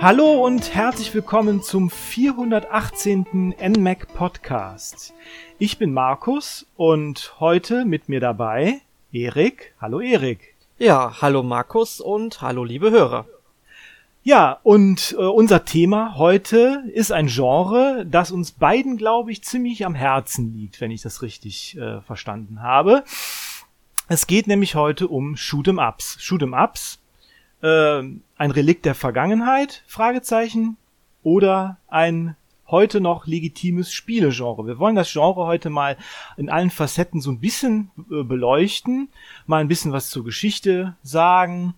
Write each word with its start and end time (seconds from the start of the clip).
Hallo 0.00 0.46
und 0.46 0.74
herzlich 0.76 1.12
willkommen 1.12 1.60
zum 1.60 1.90
418. 1.90 3.54
NMAC 3.60 4.06
Podcast. 4.14 5.12
Ich 5.58 5.76
bin 5.78 5.92
Markus 5.92 6.66
und 6.76 7.34
heute 7.40 7.84
mit 7.84 8.08
mir 8.08 8.20
dabei 8.20 8.80
Erik. 9.10 9.74
Hallo 9.80 9.98
Erik. 9.98 10.54
Ja, 10.78 11.20
hallo 11.20 11.42
Markus 11.42 12.00
und 12.00 12.40
hallo 12.40 12.62
liebe 12.62 12.92
Hörer. 12.92 13.26
Ja, 14.22 14.60
und 14.62 15.16
äh, 15.18 15.22
unser 15.22 15.64
Thema 15.64 16.16
heute 16.16 16.84
ist 16.94 17.10
ein 17.10 17.26
Genre, 17.26 18.06
das 18.08 18.30
uns 18.30 18.52
beiden, 18.52 18.98
glaube 18.98 19.32
ich, 19.32 19.42
ziemlich 19.42 19.84
am 19.84 19.96
Herzen 19.96 20.54
liegt, 20.54 20.80
wenn 20.80 20.92
ich 20.92 21.02
das 21.02 21.22
richtig 21.22 21.76
äh, 21.76 22.02
verstanden 22.02 22.62
habe. 22.62 23.02
Es 24.06 24.28
geht 24.28 24.46
nämlich 24.46 24.76
heute 24.76 25.08
um 25.08 25.34
Shoot'em 25.34 25.84
Ups. 25.84 26.18
Shoot'em 26.20 26.56
Ups, 26.56 27.00
äh, 27.62 28.02
ein 28.36 28.50
Relikt 28.50 28.84
der 28.84 28.94
Vergangenheit? 28.94 29.82
Fragezeichen. 29.86 30.76
Oder 31.22 31.78
ein 31.88 32.36
heute 32.68 33.00
noch 33.00 33.26
legitimes 33.26 33.92
Spielegenre. 33.92 34.66
Wir 34.66 34.78
wollen 34.78 34.96
das 34.96 35.12
Genre 35.12 35.46
heute 35.46 35.70
mal 35.70 35.96
in 36.36 36.50
allen 36.50 36.70
Facetten 36.70 37.20
so 37.20 37.30
ein 37.30 37.40
bisschen 37.40 37.90
äh, 38.10 38.22
beleuchten, 38.22 39.08
mal 39.46 39.60
ein 39.60 39.68
bisschen 39.68 39.92
was 39.92 40.10
zur 40.10 40.24
Geschichte 40.24 40.96
sagen 41.02 41.74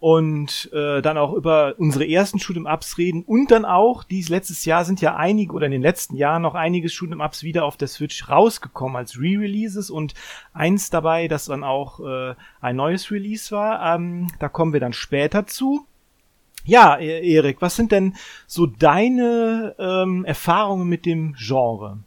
und 0.00 0.70
äh, 0.72 1.02
dann 1.02 1.18
auch 1.18 1.34
über 1.34 1.74
unsere 1.76 2.08
ersten 2.08 2.38
Shoot'em-Ups 2.38 2.96
reden 2.96 3.22
und 3.22 3.50
dann 3.50 3.66
auch, 3.66 4.02
dies 4.02 4.30
letztes 4.30 4.64
Jahr 4.64 4.86
sind 4.86 5.02
ja 5.02 5.14
einige 5.14 5.52
oder 5.52 5.66
in 5.66 5.72
den 5.72 5.82
letzten 5.82 6.16
Jahren 6.16 6.40
noch 6.40 6.54
einige 6.54 6.88
Shoot'em-Ups 6.88 7.42
wieder 7.42 7.66
auf 7.66 7.76
der 7.76 7.88
Switch 7.88 8.28
rausgekommen 8.28 8.96
als 8.96 9.18
Re-Releases 9.18 9.90
und 9.90 10.14
eins 10.54 10.88
dabei, 10.88 11.28
das 11.28 11.44
dann 11.44 11.62
auch 11.62 12.00
äh, 12.00 12.34
ein 12.62 12.76
neues 12.76 13.10
Release 13.10 13.54
war. 13.54 13.94
Ähm, 13.94 14.28
da 14.38 14.48
kommen 14.48 14.72
wir 14.72 14.80
dann 14.80 14.94
später 14.94 15.46
zu. 15.46 15.86
Ja, 16.64 16.98
e-, 16.98 17.34
Erik, 17.34 17.60
was 17.60 17.76
sind 17.76 17.92
denn 17.92 18.16
so 18.46 18.64
deine 18.64 19.74
ähm, 19.78 20.24
Erfahrungen 20.24 20.88
mit 20.88 21.04
dem 21.04 21.34
Genre? 21.34 21.98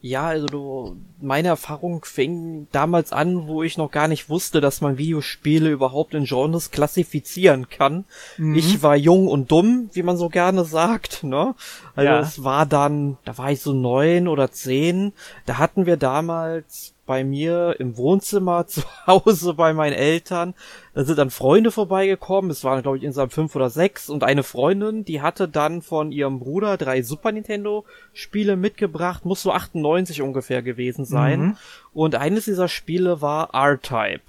Ja, 0.00 0.26
also 0.26 0.46
du, 0.46 0.96
meine 1.20 1.48
Erfahrung 1.48 2.04
fing 2.04 2.68
damals 2.72 3.12
an, 3.12 3.46
wo 3.46 3.62
ich 3.62 3.78
noch 3.78 3.90
gar 3.90 4.08
nicht 4.08 4.28
wusste, 4.28 4.60
dass 4.60 4.80
man 4.80 4.98
Videospiele 4.98 5.70
überhaupt 5.70 6.14
in 6.14 6.24
Genres 6.24 6.70
klassifizieren 6.70 7.68
kann. 7.68 8.04
Mhm. 8.36 8.54
Ich 8.54 8.82
war 8.82 8.96
jung 8.96 9.28
und 9.28 9.50
dumm, 9.50 9.90
wie 9.92 10.02
man 10.02 10.16
so 10.16 10.28
gerne 10.28 10.64
sagt, 10.64 11.24
ne? 11.24 11.54
Also 11.94 12.10
ja. 12.10 12.20
es 12.20 12.44
war 12.44 12.66
dann, 12.66 13.16
da 13.24 13.38
war 13.38 13.50
ich 13.50 13.60
so 13.60 13.72
neun 13.72 14.28
oder 14.28 14.50
zehn, 14.50 15.12
da 15.46 15.58
hatten 15.58 15.86
wir 15.86 15.96
damals 15.96 16.95
bei 17.06 17.24
mir 17.24 17.76
im 17.78 17.96
Wohnzimmer 17.96 18.66
zu 18.68 18.82
Hause 19.06 19.54
bei 19.54 19.72
meinen 19.72 19.94
Eltern. 19.94 20.54
Da 20.94 21.04
sind 21.04 21.18
dann 21.18 21.30
Freunde 21.30 21.70
vorbeigekommen. 21.70 22.50
Es 22.50 22.64
waren, 22.64 22.82
glaube 22.82 22.98
ich, 22.98 23.04
insgesamt 23.04 23.32
fünf 23.32 23.54
oder 23.56 23.70
sechs. 23.70 24.08
Und 24.10 24.24
eine 24.24 24.42
Freundin, 24.42 25.04
die 25.04 25.22
hatte 25.22 25.48
dann 25.48 25.82
von 25.82 26.12
ihrem 26.12 26.40
Bruder 26.40 26.76
drei 26.76 27.02
Super 27.02 27.32
Nintendo 27.32 27.84
Spiele 28.12 28.56
mitgebracht. 28.56 29.24
Muss 29.24 29.42
so 29.42 29.52
98 29.52 30.20
ungefähr 30.22 30.62
gewesen 30.62 31.04
sein. 31.04 31.40
Mhm. 31.40 31.56
Und 31.94 32.14
eines 32.16 32.44
dieser 32.44 32.68
Spiele 32.68 33.22
war 33.22 33.54
R-Type. 33.54 34.20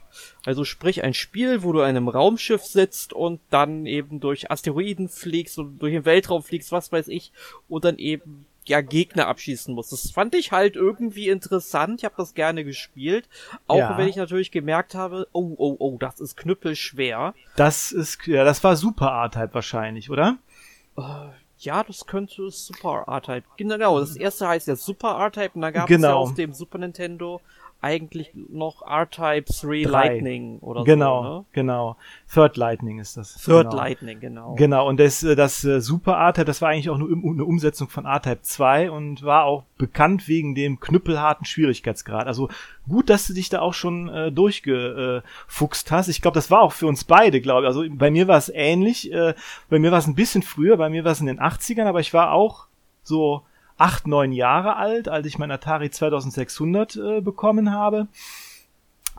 Also 0.45 0.63
sprich 0.63 1.03
ein 1.03 1.13
Spiel, 1.13 1.63
wo 1.63 1.73
du 1.73 1.79
in 1.79 1.85
einem 1.85 2.07
Raumschiff 2.07 2.63
sitzt 2.63 3.13
und 3.13 3.39
dann 3.49 3.85
eben 3.85 4.19
durch 4.19 4.49
Asteroiden 4.49 5.09
fliegst 5.09 5.59
und 5.59 5.79
durch 5.79 5.93
den 5.93 6.05
Weltraum 6.05 6.43
fliegst, 6.43 6.71
was 6.71 6.91
weiß 6.91 7.09
ich, 7.09 7.31
und 7.67 7.85
dann 7.85 7.97
eben 7.97 8.45
ja 8.67 8.81
Gegner 8.81 9.27
abschießen 9.27 9.73
muss. 9.73 9.89
Das 9.89 10.11
fand 10.11 10.35
ich 10.35 10.51
halt 10.51 10.75
irgendwie 10.75 11.29
interessant. 11.29 12.01
Ich 12.01 12.05
habe 12.05 12.15
das 12.17 12.33
gerne 12.33 12.63
gespielt, 12.63 13.27
auch 13.67 13.77
ja. 13.77 13.97
wenn 13.97 14.07
ich 14.07 14.15
natürlich 14.15 14.51
gemerkt 14.51 14.95
habe, 14.95 15.27
oh 15.31 15.55
oh 15.57 15.75
oh, 15.79 15.97
das 15.99 16.19
ist 16.19 16.37
knüppelschwer. 16.37 17.33
Das 17.55 17.91
ist 17.91 18.25
ja, 18.27 18.43
das 18.43 18.63
war 18.63 18.75
Super 18.75 19.07
R-Type 19.07 19.53
wahrscheinlich, 19.53 20.09
oder? 20.09 20.37
Äh, 20.97 21.01
ja, 21.59 21.83
das 21.83 22.05
könnte 22.05 22.49
Super 22.51 23.05
R-Type. 23.07 23.43
Genau, 23.57 23.99
das 23.99 24.15
erste 24.15 24.47
heißt 24.47 24.67
ja 24.67 24.75
Super 24.75 25.17
R-Type 25.19 25.51
und 25.55 25.61
da 25.61 25.71
gab 25.71 25.87
genau. 25.87 26.07
es 26.07 26.11
ja 26.11 26.15
auf 26.15 26.33
dem 26.35 26.53
Super 26.53 26.77
Nintendo 26.77 27.41
eigentlich 27.87 28.31
noch 28.35 28.81
R-Type 28.81 29.45
3 29.45 29.83
Drei. 29.83 29.89
Lightning 29.89 30.59
oder 30.59 30.83
genau, 30.83 31.23
so. 31.23 31.29
Ne? 31.29 31.45
Genau, 31.53 31.95
Third 32.33 32.57
Lightning 32.57 32.99
ist 32.99 33.15
das. 33.15 33.35
Third 33.35 33.69
genau. 33.69 33.75
Lightning, 33.77 34.19
genau. 34.19 34.55
Genau, 34.55 34.89
und 34.89 34.99
das, 34.99 35.23
äh, 35.23 35.35
das 35.35 35.63
äh, 35.63 35.79
Super 35.79 36.13
R-Type, 36.13 36.45
das 36.45 36.61
war 36.61 36.69
eigentlich 36.69 36.89
auch 36.89 36.97
nur 36.97 37.09
eine 37.09 37.45
Umsetzung 37.45 37.87
von 37.87 38.05
R-Type 38.05 38.41
2 38.41 38.91
und 38.91 39.23
war 39.23 39.45
auch 39.45 39.63
bekannt 39.77 40.27
wegen 40.27 40.53
dem 40.53 40.81
knüppelharten 40.81 41.45
Schwierigkeitsgrad. 41.45 42.27
Also 42.27 42.49
gut, 42.89 43.09
dass 43.09 43.27
du 43.27 43.33
dich 43.33 43.47
da 43.47 43.61
auch 43.61 43.73
schon 43.73 44.09
äh, 44.09 44.31
durchgefuchst 44.31 45.89
hast. 45.89 46.09
Ich 46.09 46.21
glaube, 46.21 46.35
das 46.35 46.51
war 46.51 46.61
auch 46.61 46.73
für 46.73 46.87
uns 46.87 47.05
beide, 47.05 47.39
glaube 47.39 47.61
ich. 47.61 47.67
Also 47.67 47.85
bei 47.89 48.11
mir 48.11 48.27
war 48.27 48.37
es 48.37 48.51
ähnlich. 48.53 49.11
Äh, 49.13 49.33
bei 49.69 49.79
mir 49.79 49.91
war 49.91 49.99
es 49.99 50.07
ein 50.07 50.15
bisschen 50.15 50.43
früher, 50.43 50.75
bei 50.75 50.89
mir 50.89 51.05
war 51.05 51.13
es 51.13 51.21
in 51.21 51.27
den 51.27 51.39
80ern, 51.39 51.85
aber 51.85 52.01
ich 52.01 52.13
war 52.13 52.33
auch 52.33 52.67
so 53.03 53.43
acht, 53.77 54.07
neun 54.07 54.31
Jahre 54.31 54.75
alt, 54.75 55.07
als 55.07 55.27
ich 55.27 55.37
mein 55.37 55.51
Atari 55.51 55.89
2600 55.89 56.95
äh, 56.95 57.21
bekommen 57.21 57.71
habe. 57.71 58.07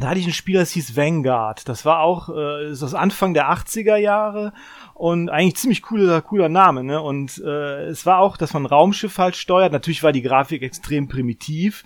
Da 0.01 0.11
hatte 0.11 0.21
ich 0.21 0.27
ein 0.27 0.33
Spiel, 0.33 0.55
das 0.55 0.71
hieß 0.71 0.97
Vanguard. 0.97 1.69
Das 1.69 1.85
war 1.85 2.01
auch 2.01 2.29
äh, 2.29 2.71
ist 2.71 2.85
aus 2.85 2.95
Anfang 2.95 3.35
der 3.35 3.51
80er 3.51 3.97
Jahre 3.97 4.53
und 4.95 5.29
eigentlich 5.29 5.57
ziemlich 5.57 5.83
cooler, 5.83 6.23
cooler 6.23 6.49
Name. 6.49 6.85
Ne? 6.85 7.03
Und 7.03 7.43
äh, 7.45 7.87
es 7.87 8.07
war 8.07 8.19
auch, 8.19 8.37
dass 8.37 8.55
man 8.55 8.65
Raumschiff 8.65 9.19
halt 9.19 9.35
steuert. 9.35 9.73
Natürlich 9.73 10.05
war 10.05 10.13
die 10.13 10.23
Grafik 10.23 10.63
extrem 10.63 11.09
primitiv 11.09 11.83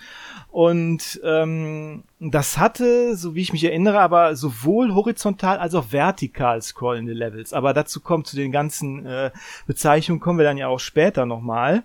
und 0.51 1.21
ähm, 1.25 2.05
das 2.21 2.59
hatte, 2.59 3.17
so 3.17 3.35
wie 3.35 3.41
ich 3.41 3.55
mich 3.55 3.65
erinnere, 3.65 4.01
aber 4.01 4.37
sowohl 4.37 4.95
horizontal 4.95 5.59
als 5.59 5.75
auch 5.75 5.87
vertikal 5.91 6.61
scrollende 6.61 7.15
Levels. 7.15 7.55
Aber 7.55 7.73
dazu 7.73 8.01
kommt 8.01 8.27
zu 8.27 8.37
den 8.37 8.53
ganzen 8.53 9.07
äh, 9.07 9.31
Bezeichnungen 9.67 10.21
kommen 10.21 10.39
wir 10.39 10.45
dann 10.45 10.59
ja 10.59 10.69
auch 10.69 10.81
später 10.81 11.25
nochmal. 11.25 11.77
mal. 11.77 11.85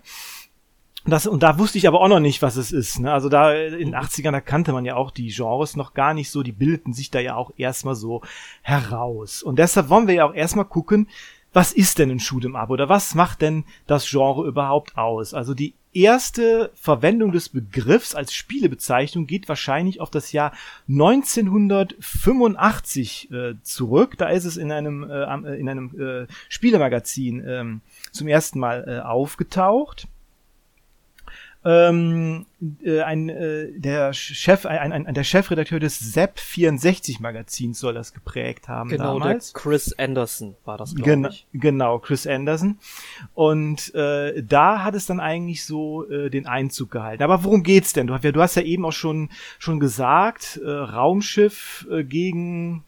Das, 1.04 1.26
und 1.26 1.42
da 1.42 1.58
wusste 1.58 1.78
ich 1.78 1.88
aber 1.88 2.00
auch 2.00 2.08
noch 2.08 2.20
nicht, 2.20 2.42
was 2.42 2.56
es 2.56 2.72
ist. 2.72 3.00
Ne? 3.00 3.12
Also 3.12 3.28
da 3.28 3.54
in 3.54 3.92
den 3.92 3.96
80ern, 3.96 4.32
da 4.32 4.40
kannte 4.40 4.72
man 4.72 4.84
ja 4.84 4.96
auch 4.96 5.10
die 5.10 5.28
Genres 5.28 5.76
noch 5.76 5.94
gar 5.94 6.12
nicht 6.12 6.30
so, 6.30 6.42
die 6.42 6.52
bildeten 6.52 6.92
sich 6.92 7.10
da 7.10 7.20
ja 7.20 7.36
auch 7.36 7.52
erstmal 7.56 7.94
so 7.94 8.20
heraus. 8.62 9.42
Und 9.42 9.58
deshalb 9.58 9.88
wollen 9.88 10.06
wir 10.06 10.14
ja 10.14 10.26
auch 10.26 10.34
erstmal 10.34 10.66
gucken, 10.66 11.08
was 11.52 11.72
ist 11.72 11.98
denn 11.98 12.10
ein 12.10 12.20
Shoot'em 12.20 12.56
Up 12.56 12.70
oder 12.70 12.90
was 12.90 13.14
macht 13.14 13.42
denn 13.42 13.64
das 13.86 14.08
Genre 14.08 14.46
überhaupt 14.46 14.98
aus? 14.98 15.32
Also 15.32 15.54
die 15.54 15.74
erste 15.94 16.70
Verwendung 16.74 17.32
des 17.32 17.48
Begriffs 17.48 18.14
als 18.14 18.34
Spielebezeichnung 18.34 19.26
geht 19.26 19.48
wahrscheinlich 19.48 20.02
auf 20.02 20.10
das 20.10 20.32
Jahr 20.32 20.52
1985 20.88 23.30
äh, 23.30 23.54
zurück. 23.62 24.18
Da 24.18 24.28
ist 24.28 24.44
es 24.44 24.58
in 24.58 24.70
einem 24.70 25.08
äh, 25.08 25.56
in 25.56 25.70
einem 25.70 25.98
äh, 25.98 26.26
Spielemagazin 26.50 27.42
ähm, 27.46 27.80
zum 28.12 28.28
ersten 28.28 28.58
Mal 28.58 28.84
äh, 28.86 29.00
aufgetaucht 29.00 30.06
ähm, 31.64 32.46
äh, 32.82 33.00
ein 33.00 33.28
äh, 33.28 33.72
der 33.72 34.12
Chef 34.12 34.64
ein, 34.64 34.92
ein, 34.92 35.12
der 35.12 35.24
Chefredakteur 35.24 35.80
des 35.80 36.12
Zap 36.12 36.38
64 36.38 37.18
Magazins 37.18 37.80
soll 37.80 37.94
das 37.94 38.14
geprägt 38.14 38.68
haben 38.68 38.90
genau, 38.90 39.18
damals. 39.18 39.52
Der 39.52 39.60
Chris 39.60 39.92
Anderson 39.98 40.56
war 40.64 40.78
das 40.78 40.94
Gen 40.94 41.26
ich. 41.26 41.46
Genau, 41.52 41.98
Chris 41.98 42.26
Anderson 42.26 42.78
und 43.34 43.92
äh, 43.94 44.42
da 44.42 44.84
hat 44.84 44.94
es 44.94 45.06
dann 45.06 45.18
eigentlich 45.18 45.64
so 45.64 46.08
äh, 46.08 46.30
den 46.30 46.46
Einzug 46.46 46.92
gehalten. 46.92 47.22
Aber 47.24 47.42
worum 47.42 47.64
geht's 47.64 47.92
denn? 47.92 48.06
Du, 48.06 48.16
du 48.16 48.40
hast 48.40 48.54
ja 48.54 48.62
eben 48.62 48.84
auch 48.84 48.92
schon 48.92 49.28
schon 49.58 49.80
gesagt, 49.80 50.60
äh, 50.64 50.70
Raumschiff 50.70 51.88
äh, 51.90 52.04
gegen 52.04 52.84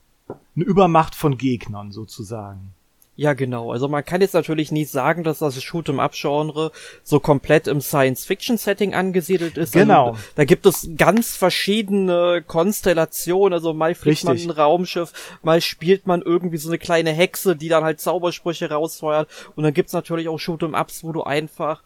eine 0.55 0.65
Übermacht 0.65 1.17
von 1.17 1.39
Gegnern 1.39 1.91
sozusagen. 1.91 2.73
Ja, 3.21 3.35
genau. 3.35 3.71
Also 3.71 3.87
man 3.87 4.03
kann 4.03 4.23
jetzt 4.23 4.33
natürlich 4.33 4.73
nicht 4.73 4.91
sagen, 4.91 5.25
dass 5.25 5.41
das 5.41 5.63
Shoot'em-up-Genre 5.63 6.73
so 7.03 7.21
komplett 7.21 7.67
im 7.67 7.83
Science-Fiction-Setting 7.83 8.95
angesiedelt 8.95 9.59
ist. 9.59 9.75
Genau. 9.75 10.13
Also, 10.13 10.21
da 10.37 10.47
gibt 10.47 10.65
es 10.65 10.89
ganz 10.97 11.37
verschiedene 11.37 12.43
Konstellationen. 12.47 13.53
Also 13.53 13.75
mal 13.75 13.95
fliegt 13.95 14.27
Richtig. 14.27 14.47
man 14.47 14.57
ein 14.57 14.59
Raumschiff, 14.59 15.13
mal 15.43 15.61
spielt 15.61 16.07
man 16.07 16.23
irgendwie 16.23 16.57
so 16.57 16.71
eine 16.71 16.79
kleine 16.79 17.13
Hexe, 17.13 17.57
die 17.57 17.69
dann 17.69 17.85
halt 17.85 18.01
Zaubersprüche 18.01 18.71
rausfeuert. 18.71 19.29
Und 19.55 19.65
dann 19.65 19.75
gibt's 19.75 19.93
natürlich 19.93 20.27
auch 20.29 20.39
Shoot'em-ups, 20.39 21.05
wo 21.05 21.13
du 21.13 21.23
einfach 21.23 21.83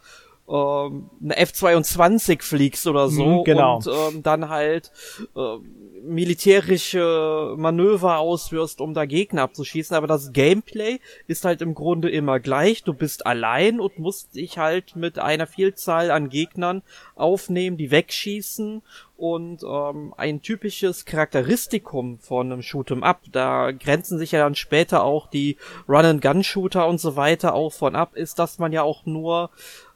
ähm, 0.49 1.11
eine 1.23 1.37
F-22 1.37 2.43
fliegst 2.43 2.87
oder 2.87 3.09
so 3.09 3.25
mhm, 3.25 3.45
genau. 3.45 3.77
und 3.77 3.87
ähm, 3.87 4.23
dann 4.23 4.49
halt 4.49 4.91
äh, 5.35 5.57
militärische 6.05 7.55
Manöver 7.57 8.19
ausführst, 8.19 8.81
um 8.81 8.93
da 8.95 9.07
Gegner 9.07 9.43
abzuschießen, 9.43 9.97
aber 9.97 10.07
das 10.07 10.33
Gameplay 10.33 11.01
ist 11.27 11.45
halt 11.45 11.63
im 11.63 11.75
Grunde 11.75 12.11
immer 12.11 12.41
gleich. 12.41 12.85
Du 12.85 12.93
bist 12.93 13.27
allein 13.27 13.81
und 13.81 13.99
musst 13.99 14.35
dich 14.35 14.59
halt 14.59 14.97
mit 14.97 15.19
einer 15.19 15.47
Vielzahl 15.47 16.11
an 16.11 16.29
Gegnern 16.29 16.83
aufnehmen, 17.15 17.77
die 17.79 17.91
wegschießen 17.91 18.83
und 19.17 19.63
ähm, 19.63 20.13
ein 20.17 20.43
typisches 20.43 21.05
Charakteristikum 21.05 22.19
von 22.19 22.53
einem 22.53 22.61
Shoot'em 22.61 23.03
Up, 23.03 23.21
da 23.31 23.71
grenzen 23.71 24.19
sich 24.19 24.33
ja 24.33 24.41
dann 24.41 24.57
später 24.57 25.05
auch 25.05 25.29
die 25.29 25.57
Run-and-Gun-Shooter 25.89 26.87
und 26.87 27.01
so 27.01 27.17
weiter 27.17 27.55
auch 27.55 27.73
von 27.73 27.95
ab, 27.95 28.17
ist, 28.17 28.39
dass 28.39 28.59
man 28.59 28.73
ja 28.73 28.83
auch 28.83 29.07
nur 29.07 29.51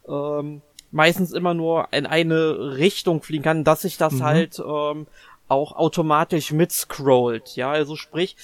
ähm, 0.08 0.62
meistens 0.90 1.32
immer 1.32 1.54
nur 1.54 1.88
in 1.92 2.06
eine 2.06 2.76
Richtung 2.76 3.22
fliegen 3.22 3.44
kann, 3.44 3.64
dass 3.64 3.82
sich 3.82 3.96
das 3.96 4.14
mhm. 4.14 4.22
halt 4.22 4.58
ähm, 4.58 5.06
auch 5.48 5.72
automatisch 5.72 6.52
mitscrollt. 6.52 7.56
Ja, 7.56 7.70
also 7.70 7.96
sprich, 7.96 8.36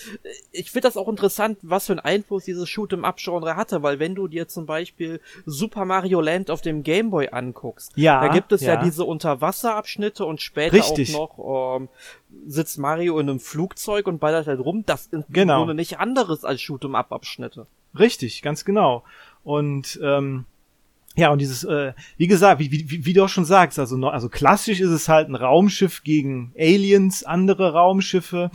ich 0.53 0.71
finde 0.71 0.89
das 0.89 0.97
auch 0.97 1.09
interessant, 1.09 1.59
was 1.63 1.87
für 1.87 1.93
einen 1.93 2.01
Einfluss 2.01 2.45
dieses 2.45 2.69
Shoot'em-up-Genre 2.69 3.57
hatte, 3.57 3.83
weil 3.83 3.99
wenn 3.99 4.15
du 4.15 4.27
dir 4.27 4.49
zum 4.49 4.67
Beispiel 4.67 5.21
Super 5.45 5.85
Mario 5.85 6.21
Land 6.21 6.51
auf 6.51 6.63
dem 6.63 6.83
Game 6.83 7.11
Boy 7.11 7.29
anguckst, 7.31 7.93
ja, 7.97 8.21
da 8.27 8.29
gibt 8.33 8.53
es 8.53 8.63
ja, 8.63 8.75
ja 8.75 8.83
diese 8.83 9.05
Unterwasserabschnitte 9.05 10.25
und 10.25 10.41
später 10.41 10.73
Richtig. 10.73 11.15
auch 11.15 11.37
noch 11.37 11.77
ähm, 11.79 11.89
sitzt 12.47 12.79
Mario 12.79 13.19
in 13.19 13.29
einem 13.29 13.41
Flugzeug 13.41 14.07
und 14.07 14.19
ballert 14.19 14.47
halt 14.47 14.61
rum. 14.61 14.85
Das 14.87 15.07
ist 15.07 15.25
Genau. 15.29 15.55
im 15.55 15.59
Grunde 15.59 15.75
nicht 15.75 15.99
anderes 15.99 16.45
als 16.45 16.61
Shoot'em-up-Abschnitte. 16.61 17.67
Richtig, 17.99 18.43
ganz 18.43 18.65
genau. 18.65 19.05
Und 19.45 20.01
ähm, 20.03 20.47
ja, 21.17 21.31
und 21.31 21.41
dieses, 21.41 21.63
äh, 21.63 21.93
wie 22.17 22.27
gesagt, 22.27 22.59
wie, 22.59 22.73
wie, 22.73 23.07
wie 23.07 23.13
du 23.13 23.25
auch 23.25 23.29
schon 23.29 23.45
sagst, 23.45 23.79
also, 23.79 23.97
also 24.09 24.29
klassisch 24.29 24.81
ist 24.81 24.91
es 24.91 25.09
halt 25.09 25.29
ein 25.29 25.37
Raumschiff 25.37 26.03
gegen 26.03 26.53
Aliens, 26.59 27.23
andere 27.23 27.73
Raumschiffe. 27.73 28.51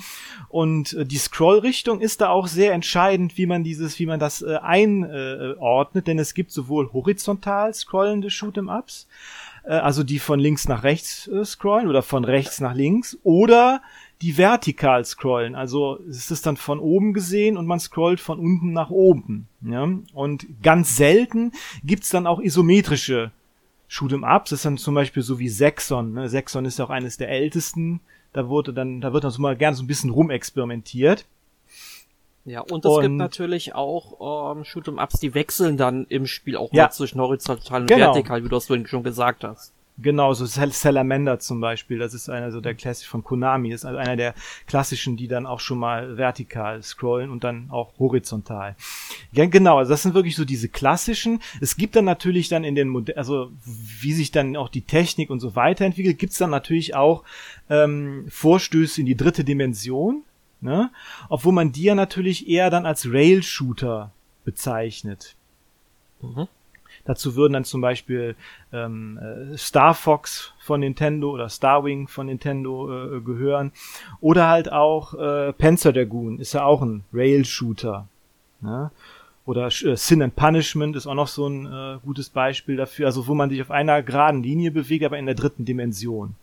Und 0.50 0.92
äh, 0.94 1.06
die 1.06 1.18
Scrollrichtung 1.18 2.02
ist 2.02 2.20
da 2.20 2.30
auch 2.30 2.48
sehr 2.48 2.74
entscheidend, 2.74 3.38
wie 3.38 3.46
man 3.46 3.64
dieses, 3.64 3.98
wie 3.98 4.06
man 4.06 4.20
das 4.20 4.42
äh, 4.42 4.58
einordnet, 4.62 6.08
denn 6.08 6.20
es 6.20 6.34
gibt 6.34 6.52
sowohl 6.52 6.92
horizontal 6.92 7.74
scrollende 7.74 8.28
Shoot'em-Ups, 8.28 9.08
äh, 9.64 9.76
also 9.76 10.04
die 10.04 10.20
von 10.20 10.42
links 10.42 10.68
nach 10.68 10.84
rechts 10.84 11.30
äh, 11.30 11.46
scrollen 11.46 11.88
oder 11.88 12.04
von 12.04 12.26
rechts 12.26 12.60
nach 12.60 12.76
links, 12.76 13.18
oder 13.24 13.82
die 14.22 14.38
vertikal 14.38 15.06
scrollen. 15.06 15.56
Also 15.56 16.00
es 16.10 16.30
ist 16.30 16.46
dann 16.46 16.58
von 16.58 16.80
oben 16.80 17.14
gesehen 17.14 17.58
und 17.58 17.66
man 17.68 17.80
scrollt 17.80 18.20
von 18.20 18.40
unten 18.40 18.74
nach 18.74 18.90
oben. 18.90 19.48
Ja? 19.62 19.88
Und 20.14 20.46
ganz 20.62 20.96
selten 20.98 21.54
gibt's 21.84 22.10
dann 22.10 22.28
auch 22.28 22.40
isometrische 22.42 23.32
Shoot'em-Ups. 23.90 24.50
Das 24.50 24.60
ist 24.60 24.66
dann 24.66 24.78
zum 24.78 24.94
Beispiel 24.96 25.24
so 25.24 25.40
wie 25.40 25.50
Sexon. 25.50 26.14
Ne? 26.14 26.28
Sexon 26.30 26.66
ist 26.66 26.80
ja 26.80 26.86
auch 26.86 26.90
eines 26.90 27.18
der 27.18 27.30
ältesten. 27.30 28.02
Da 28.34 28.48
wurde 28.50 28.74
dann, 28.74 29.02
da 29.02 29.14
wird 29.14 29.24
dann 29.24 29.32
so 29.32 29.42
mal 29.42 29.56
gerne 29.56 29.76
so 29.76 29.84
ein 29.84 29.88
bisschen 29.88 30.10
rumexperimentiert. 30.12 31.26
Ja, 32.46 32.62
und 32.62 32.86
es 32.86 32.92
gibt 32.96 33.06
Und- 33.06 33.18
natürlich 33.18 33.76
auch 33.76 34.54
ähm, 34.56 34.64
Shoot'em-Ups, 34.64 35.20
die 35.20 35.34
wechseln 35.34 35.78
dann 35.78 36.06
im 36.10 36.26
Spiel 36.26 36.58
auch 36.58 36.72
Ja. 36.74 36.84
mal 36.84 36.92
zwischen 36.92 37.20
horizontal 37.22 37.82
und 37.82 37.88
Genau. 37.88 38.08
vertikal, 38.14 38.44
wie 38.44 38.50
du 38.50 38.56
es 38.56 38.68
vorhin 38.68 38.86
schon 38.88 39.04
gesagt 39.04 39.44
hast. 39.44 39.72
Genau, 40.02 40.34
so 40.34 40.46
Sal- 40.46 40.72
Salamander 40.72 41.40
zum 41.40 41.60
Beispiel, 41.60 41.98
das 41.98 42.14
ist 42.14 42.30
einer 42.30 42.52
so 42.52 42.62
der 42.62 42.74
klassisch 42.74 43.08
von 43.08 43.24
Konami, 43.24 43.72
ist 43.72 43.86
also 43.86 43.98
einer 43.98 44.16
der 44.16 44.34
klassischen, 44.66 45.18
die 45.18 45.28
dann 45.28 45.46
auch 45.46 45.60
schon 45.60 45.78
mal 45.78 46.18
vertikal 46.18 46.82
scrollen 46.84 47.30
und 47.30 47.44
dann 47.44 47.70
auch 47.70 47.92
horizontal. 48.00 48.76
Ja, 49.34 49.46
genau, 49.46 49.78
also 49.78 49.92
das 49.92 50.04
sind 50.04 50.14
wirklich 50.14 50.36
so 50.36 50.46
diese 50.46 50.70
klassischen. 50.70 51.42
Es 51.60 51.76
gibt 51.76 51.96
dann 51.96 52.06
natürlich 52.06 52.48
dann 52.48 52.64
in 52.64 52.76
den 52.76 52.88
Modell, 52.88 53.16
also 53.16 53.52
wie 53.66 54.14
sich 54.14 54.32
dann 54.32 54.56
auch 54.56 54.70
die 54.70 54.84
Technik 54.84 55.30
und 55.30 55.40
so 55.42 55.56
weiterentwickelt, 55.56 56.18
gibt's 56.18 56.38
dann 56.38 56.52
natürlich 56.52 56.96
auch 56.96 57.24
ähm, 57.70 58.26
Vorstöße 58.30 59.02
in 59.02 59.06
die 59.06 59.18
dritte 59.18 59.44
Dimension, 59.44 60.24
ne? 60.62 60.92
Obwohl 61.28 61.54
man 61.54 61.72
die 61.72 61.84
ja 61.84 61.96
natürlich 61.96 62.48
eher 62.48 62.70
dann 62.70 62.86
als 62.86 63.12
Rail-Shooter 63.12 64.12
bezeichnet. 64.46 65.36
Mhm. 66.22 66.48
Dazu 67.06 67.36
würden 67.36 67.54
dann 67.54 67.64
zum 67.64 67.82
Beispiel 67.82 68.36
ähm, 68.72 69.18
äh, 69.18 69.58
Star 69.58 69.94
Fox 69.94 70.54
von 70.60 70.82
Nintendo 70.82 71.32
oder 71.32 71.50
Starwing 71.50 72.08
von 72.08 72.28
Nintendo 72.28 73.18
äh, 73.18 73.22
gehören. 73.22 73.72
Oder 74.22 74.48
halt 74.48 74.72
auch 74.72 75.14
äh, 75.14 75.54
Panzer 75.54 75.94
Dragoon 75.94 76.40
ist 76.40 76.54
ja 76.54 76.64
auch 76.64 76.82
ein 76.82 77.04
Rail-Shooter. 77.14 78.08
Ne? 78.62 78.92
Oder 79.50 79.66
äh, 79.66 79.98
Sin 79.98 80.22
and 80.22 80.36
Punishment 80.36 80.96
ist 80.96 81.08
auch 81.08 81.16
noch 81.16 81.28
so 81.28 81.48
ein 81.48 81.66
äh, 81.66 81.98
gutes 82.06 82.30
Beispiel 82.30 82.76
dafür. 82.76 83.08
Also 83.08 83.26
wo 83.26 83.34
man 83.34 83.50
sich 83.50 83.60
auf 83.62 83.72
einer 83.72 84.04
geraden 84.04 84.44
Linie 84.44 84.70
bewegt, 84.70 85.04
aber 85.04 85.18
in 85.18 85.26
der 85.26 85.34
dritten 85.34 85.66
Dimension. 85.66 86.36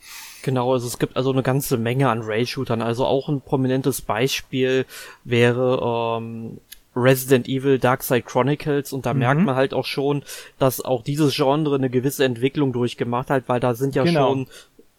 Genau, 0.42 0.72
also 0.72 0.88
es 0.88 0.98
gibt 0.98 1.16
also 1.16 1.30
eine 1.30 1.44
ganze 1.44 1.76
Menge 1.76 2.08
an 2.08 2.22
Rail-Shootern. 2.22 2.82
Also 2.82 3.04
auch 3.04 3.28
ein 3.28 3.40
prominentes 3.40 4.00
Beispiel 4.00 4.86
wäre 5.22 6.18
ähm, 6.20 6.58
Resident 6.96 7.46
Evil 7.46 7.78
Dark 7.78 8.02
Side 8.02 8.22
Chronicles 8.22 8.92
und 8.92 9.04
da 9.06 9.12
Mhm. 9.12 9.18
merkt 9.20 9.44
man 9.44 9.54
halt 9.54 9.74
auch 9.74 9.84
schon, 9.84 10.22
dass 10.58 10.80
auch 10.80 11.02
dieses 11.02 11.34
Genre 11.36 11.74
eine 11.74 11.90
gewisse 11.90 12.24
Entwicklung 12.24 12.72
durchgemacht 12.72 13.28
hat, 13.30 13.44
weil 13.48 13.60
da 13.60 13.74
sind 13.74 13.94
ja 13.94 14.02
Genau. 14.04 14.28
schon 14.30 14.46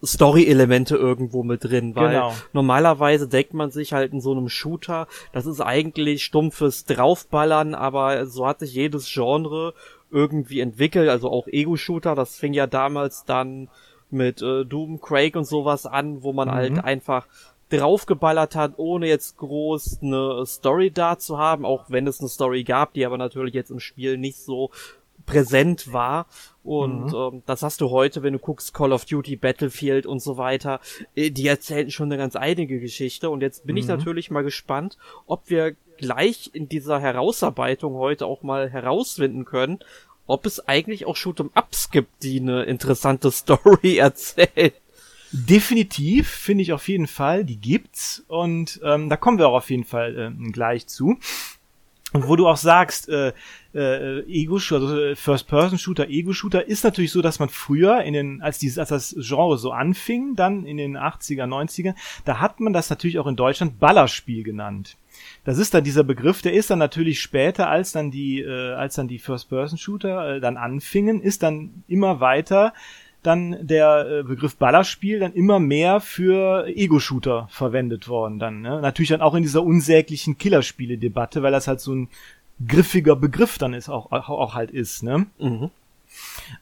Story-Elemente 0.04 0.96
irgendwo 0.96 1.42
mit 1.42 1.64
drin, 1.64 1.96
weil 1.96 2.10
Genau. 2.14 2.32
normalerweise 2.52 3.26
denkt 3.28 3.52
man 3.52 3.70
sich 3.72 3.92
halt 3.92 4.12
in 4.12 4.20
so 4.20 4.30
einem 4.32 4.48
Shooter, 4.48 5.08
das 5.32 5.44
ist 5.44 5.60
eigentlich 5.60 6.22
stumpfes 6.24 6.84
Draufballern, 6.84 7.74
aber 7.74 8.26
so 8.26 8.46
hat 8.46 8.60
sich 8.60 8.72
jedes 8.74 9.12
Genre 9.12 9.74
irgendwie 10.10 10.60
entwickelt, 10.60 11.08
also 11.08 11.30
auch 11.30 11.46
Ego-Shooter, 11.48 12.14
das 12.14 12.36
fing 12.36 12.54
ja 12.54 12.66
damals 12.68 13.24
dann 13.24 13.68
mit 14.10 14.40
äh, 14.40 14.64
Doom, 14.64 15.00
Quake 15.00 15.36
und 15.36 15.44
sowas 15.44 15.84
an, 15.84 16.22
wo 16.22 16.32
man 16.32 16.48
Mhm. 16.48 16.52
halt 16.52 16.84
einfach 16.84 17.26
draufgeballert 17.70 18.54
hat, 18.54 18.74
ohne 18.76 19.08
jetzt 19.08 19.36
groß 19.36 19.98
eine 20.02 20.44
Story 20.46 20.90
da 20.90 21.18
zu 21.18 21.38
haben, 21.38 21.64
auch 21.64 21.86
wenn 21.88 22.06
es 22.06 22.20
eine 22.20 22.28
Story 22.28 22.64
gab, 22.64 22.94
die 22.94 23.04
aber 23.04 23.18
natürlich 23.18 23.54
jetzt 23.54 23.70
im 23.70 23.80
Spiel 23.80 24.16
nicht 24.16 24.38
so 24.38 24.70
präsent 25.26 25.92
war. 25.92 26.26
Und 26.64 27.12
ähm, 27.14 27.42
das 27.46 27.62
hast 27.62 27.80
du 27.80 27.90
heute, 27.90 28.22
wenn 28.22 28.32
du 28.32 28.38
guckst, 28.38 28.74
Call 28.74 28.92
of 28.92 29.04
Duty, 29.04 29.36
Battlefield 29.36 30.06
und 30.06 30.20
so 30.20 30.36
weiter. 30.38 30.80
Äh, 31.14 31.30
Die 31.30 31.46
erzählten 31.46 31.90
schon 31.90 32.08
eine 32.08 32.16
ganz 32.16 32.34
einige 32.34 32.80
Geschichte. 32.80 33.30
Und 33.30 33.42
jetzt 33.42 33.66
bin 33.66 33.76
ich 33.76 33.86
natürlich 33.86 34.30
mal 34.30 34.42
gespannt, 34.42 34.96
ob 35.26 35.50
wir 35.50 35.76
gleich 35.98 36.50
in 36.54 36.68
dieser 36.68 37.00
Herausarbeitung 37.00 37.94
heute 37.94 38.26
auch 38.26 38.42
mal 38.42 38.70
herausfinden 38.70 39.44
können, 39.44 39.80
ob 40.26 40.46
es 40.46 40.66
eigentlich 40.68 41.06
auch 41.06 41.16
Shoot'em-Ups 41.16 41.90
gibt, 41.90 42.22
die 42.22 42.40
eine 42.40 42.64
interessante 42.64 43.30
Story 43.32 43.98
erzählen. 43.98 44.72
Definitiv, 45.30 46.28
finde 46.28 46.62
ich 46.62 46.72
auf 46.72 46.88
jeden 46.88 47.06
Fall, 47.06 47.44
die 47.44 47.60
gibt's 47.60 48.24
und 48.28 48.80
ähm, 48.82 49.08
da 49.08 49.16
kommen 49.16 49.38
wir 49.38 49.48
auch 49.48 49.56
auf 49.56 49.70
jeden 49.70 49.84
Fall 49.84 50.16
ähm, 50.16 50.52
gleich 50.52 50.86
zu. 50.86 51.18
Und 52.14 52.26
wo 52.26 52.36
du 52.36 52.48
auch 52.48 52.56
sagst, 52.56 53.10
äh, 53.10 53.34
äh, 53.74 54.20
Ego-Shooter, 54.22 54.80
also 54.80 54.98
äh, 54.98 55.14
First-Person-Shooter, 55.14 56.08
Ego-Shooter, 56.08 56.66
ist 56.66 56.82
natürlich 56.82 57.12
so, 57.12 57.20
dass 57.20 57.38
man 57.38 57.50
früher 57.50 58.00
in 58.00 58.14
den, 58.14 58.40
als 58.40 58.58
dieses, 58.58 58.78
als 58.78 58.88
das 58.88 59.14
Genre 59.18 59.58
so 59.58 59.72
anfing, 59.72 60.34
dann 60.34 60.64
in 60.64 60.78
den 60.78 60.96
80er, 60.96 61.44
90er, 61.44 61.94
da 62.24 62.40
hat 62.40 62.60
man 62.60 62.72
das 62.72 62.88
natürlich 62.88 63.18
auch 63.18 63.26
in 63.26 63.36
Deutschland 63.36 63.78
Ballerspiel 63.78 64.42
genannt. 64.42 64.96
Das 65.44 65.58
ist 65.58 65.74
dann 65.74 65.84
dieser 65.84 66.04
Begriff, 66.04 66.40
der 66.40 66.54
ist 66.54 66.70
dann 66.70 66.78
natürlich 66.78 67.20
später, 67.20 67.68
als 67.68 67.92
dann 67.92 68.10
die, 68.10 68.40
äh, 68.40 68.72
als 68.72 68.94
dann 68.94 69.08
die 69.08 69.18
First-Person-Shooter 69.18 70.36
äh, 70.36 70.40
dann 70.40 70.56
anfingen, 70.56 71.20
ist 71.20 71.42
dann 71.42 71.84
immer 71.88 72.20
weiter 72.20 72.72
dann 73.22 73.66
der 73.66 74.06
äh, 74.08 74.22
Begriff 74.22 74.56
Ballerspiel 74.56 75.18
dann 75.18 75.32
immer 75.32 75.58
mehr 75.58 76.00
für 76.00 76.66
Ego-Shooter 76.66 77.48
verwendet 77.50 78.08
worden 78.08 78.38
dann. 78.38 78.60
Ne? 78.60 78.80
Natürlich 78.80 79.10
dann 79.10 79.20
auch 79.20 79.34
in 79.34 79.42
dieser 79.42 79.62
unsäglichen 79.62 80.38
Killerspiele-Debatte, 80.38 81.42
weil 81.42 81.52
das 81.52 81.68
halt 81.68 81.80
so 81.80 81.94
ein 81.94 82.08
griffiger 82.66 83.16
Begriff 83.16 83.58
dann 83.58 83.74
ist, 83.74 83.88
auch, 83.88 84.12
auch, 84.12 84.28
auch 84.28 84.54
halt 84.54 84.70
ist. 84.70 85.02
Ne? 85.02 85.26
Mhm. 85.38 85.70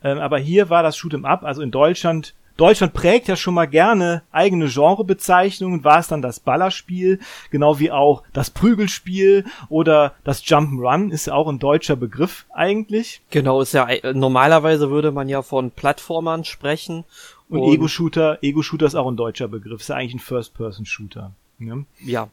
Ähm, 0.02 0.18
aber 0.18 0.38
hier 0.38 0.70
war 0.70 0.82
das 0.82 0.96
Shoot'em 0.96 1.25
Up, 1.25 1.44
also 1.44 1.62
in 1.62 1.70
Deutschland. 1.70 2.34
Deutschland 2.56 2.94
prägt 2.94 3.28
ja 3.28 3.36
schon 3.36 3.54
mal 3.54 3.66
gerne 3.66 4.22
eigene 4.32 4.68
Genrebezeichnungen, 4.68 5.84
war 5.84 5.98
es 5.98 6.08
dann 6.08 6.22
das 6.22 6.40
Ballerspiel, 6.40 7.20
genau 7.50 7.78
wie 7.78 7.90
auch 7.90 8.22
das 8.32 8.50
Prügelspiel 8.50 9.44
oder 9.68 10.14
das 10.25 10.42
Jump'n'Run, 10.44 11.10
ist 11.10 11.26
ja 11.26 11.34
auch 11.34 11.48
ein 11.48 11.58
deutscher 11.58 11.96
Begriff 11.96 12.46
eigentlich. 12.52 13.20
Genau, 13.30 13.60
ist 13.60 13.75
ja 13.75 13.86
normalerweise 14.14 14.90
würde 14.90 15.12
man 15.12 15.28
ja 15.28 15.42
von 15.42 15.70
Plattformern 15.70 16.44
sprechen. 16.44 17.04
Und, 17.48 17.72
Ego-Shooter, 17.72 18.38
Ego-Shooter 18.42 18.86
ist 18.86 18.94
auch 18.94 19.08
ein 19.08 19.16
deutscher 19.16 19.48
Begriff, 19.48 19.80
ist 19.80 19.88
ja 19.88 19.96
eigentlich 19.96 20.14
ein 20.14 20.20
First-Person-Shooter. 20.20 21.32
Ne? 21.58 21.84
Ja, 22.04 22.28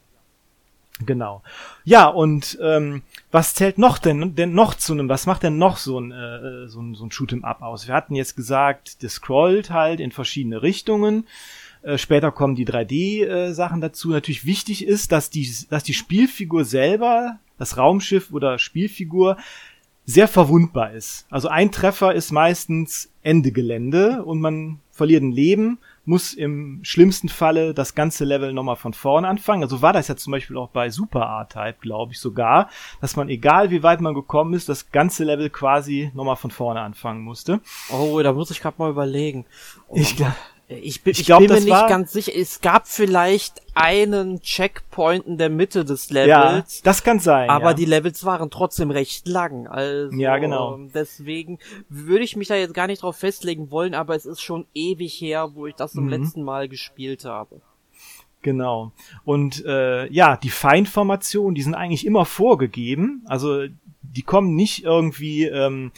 Genau. 1.00 1.42
Ja, 1.82 2.06
und 2.06 2.56
ähm, 2.62 3.02
was 3.32 3.54
zählt 3.54 3.78
noch 3.78 3.98
denn, 3.98 4.36
denn 4.36 4.54
noch 4.54 4.74
zu 4.74 4.92
einem, 4.92 5.08
was 5.08 5.26
macht 5.26 5.42
denn 5.42 5.58
noch 5.58 5.76
so 5.76 5.98
ein, 5.98 6.12
äh, 6.12 6.68
so 6.68 6.80
ein, 6.80 6.94
so 6.94 7.04
ein 7.04 7.10
Shoot'em 7.10 7.42
Up 7.42 7.62
aus? 7.62 7.88
Wir 7.88 7.94
hatten 7.94 8.14
jetzt 8.14 8.36
gesagt, 8.36 9.02
das 9.02 9.14
scrollt 9.14 9.70
halt 9.70 9.98
in 9.98 10.12
verschiedene 10.12 10.62
Richtungen. 10.62 11.26
Äh, 11.82 11.98
später 11.98 12.30
kommen 12.30 12.54
die 12.54 12.66
3D-Sachen 12.66 13.80
dazu. 13.80 14.10
Natürlich 14.10 14.46
wichtig 14.46 14.86
ist, 14.86 15.10
dass 15.10 15.30
die, 15.30 15.52
dass 15.68 15.82
die 15.82 15.94
Spielfigur 15.94 16.64
selber, 16.64 17.40
das 17.58 17.76
Raumschiff 17.76 18.32
oder 18.32 18.58
Spielfigur, 18.58 19.36
sehr 20.06 20.28
verwundbar 20.28 20.92
ist. 20.92 21.26
Also 21.28 21.48
ein 21.48 21.72
Treffer 21.72 22.14
ist 22.14 22.30
meistens 22.30 23.10
Ende 23.22 23.50
Gelände 23.50 24.22
und 24.24 24.40
man 24.40 24.80
verliert 24.92 25.22
ein 25.22 25.32
Leben, 25.32 25.78
muss 26.04 26.34
im 26.34 26.80
schlimmsten 26.82 27.28
Falle 27.28 27.74
das 27.74 27.94
ganze 27.94 28.24
Level 28.24 28.52
nochmal 28.52 28.76
von 28.76 28.92
vorne 28.92 29.28
anfangen. 29.28 29.62
Also 29.62 29.82
war 29.82 29.92
das 29.92 30.08
ja 30.08 30.16
zum 30.16 30.30
Beispiel 30.32 30.56
auch 30.56 30.68
bei 30.68 30.90
Super 30.90 31.20
R-Type, 31.20 31.78
glaube 31.80 32.12
ich 32.12 32.20
sogar, 32.20 32.68
dass 33.00 33.16
man, 33.16 33.28
egal 33.28 33.70
wie 33.70 33.82
weit 33.82 34.00
man 34.00 34.14
gekommen 34.14 34.54
ist, 34.54 34.68
das 34.68 34.90
ganze 34.90 35.24
Level 35.24 35.50
quasi 35.50 36.10
nochmal 36.14 36.36
von 36.36 36.50
vorne 36.50 36.80
anfangen 36.80 37.22
musste. 37.22 37.60
Oh, 37.90 38.20
da 38.22 38.32
muss 38.32 38.50
ich 38.50 38.60
gerade 38.60 38.76
mal 38.78 38.90
überlegen. 38.90 39.46
Oh, 39.88 39.96
Ich 39.96 40.16
glaub- 40.16 40.32
ich 40.68 41.02
bin, 41.02 41.12
ich 41.12 41.20
ich 41.20 41.26
glaub, 41.26 41.40
bin 41.40 41.50
mir 41.50 41.60
nicht 41.60 41.68
war- 41.70 41.88
ganz 41.88 42.12
sicher. 42.12 42.32
Es 42.34 42.60
gab 42.60 42.88
vielleicht 42.88 43.60
einen 43.74 44.40
Checkpoint 44.40 45.26
in 45.26 45.36
der 45.36 45.50
Mitte 45.50 45.84
des 45.84 46.08
Ja, 46.08 46.50
Levels. 46.52 46.80
das 46.82 47.02
kann 47.04 47.20
sein. 47.20 47.50
Aber 47.50 47.70
ja. 47.70 47.74
die 47.74 47.84
Levels 47.84 48.24
waren 48.24 48.50
trotzdem 48.50 48.90
recht 48.90 49.28
lang. 49.28 49.66
Also, 49.66 50.14
Ja, 50.16 50.38
genau. 50.38 50.74
ähm, 50.76 50.90
Deswegen 50.94 51.58
würde 51.88 52.24
ich 52.24 52.36
mich 52.36 52.48
da 52.48 52.54
jetzt 52.56 52.72
gar 52.74 52.86
nicht 52.86 53.02
drauf 53.02 53.16
festlegen 53.16 53.70
wollen, 53.70 53.94
aber 53.94 54.14
es 54.16 54.24
ist 54.26 54.40
schon 54.40 54.66
ewig 54.74 55.20
her, 55.20 55.50
wo 55.54 55.66
ich 55.66 55.74
das 55.74 55.92
zum 55.92 56.04
Mhm. 56.04 56.10
letzten 56.10 56.42
Mal 56.42 56.68
gespielt 56.68 57.24
habe. 57.24 57.60
Genau. 58.42 58.92
Und 59.24 59.64
äh, 59.64 60.06
ja, 60.12 60.36
die 60.36 60.50
Feindformationen, 60.50 61.54
die 61.54 61.62
sind 61.62 61.74
eigentlich 61.74 62.04
immer 62.06 62.24
vorgegeben. 62.26 63.22
Also 63.26 63.64
die 64.02 64.22
kommen 64.22 64.54
nicht 64.54 64.84
irgendwie 64.84 65.44
ähm, 65.46 65.92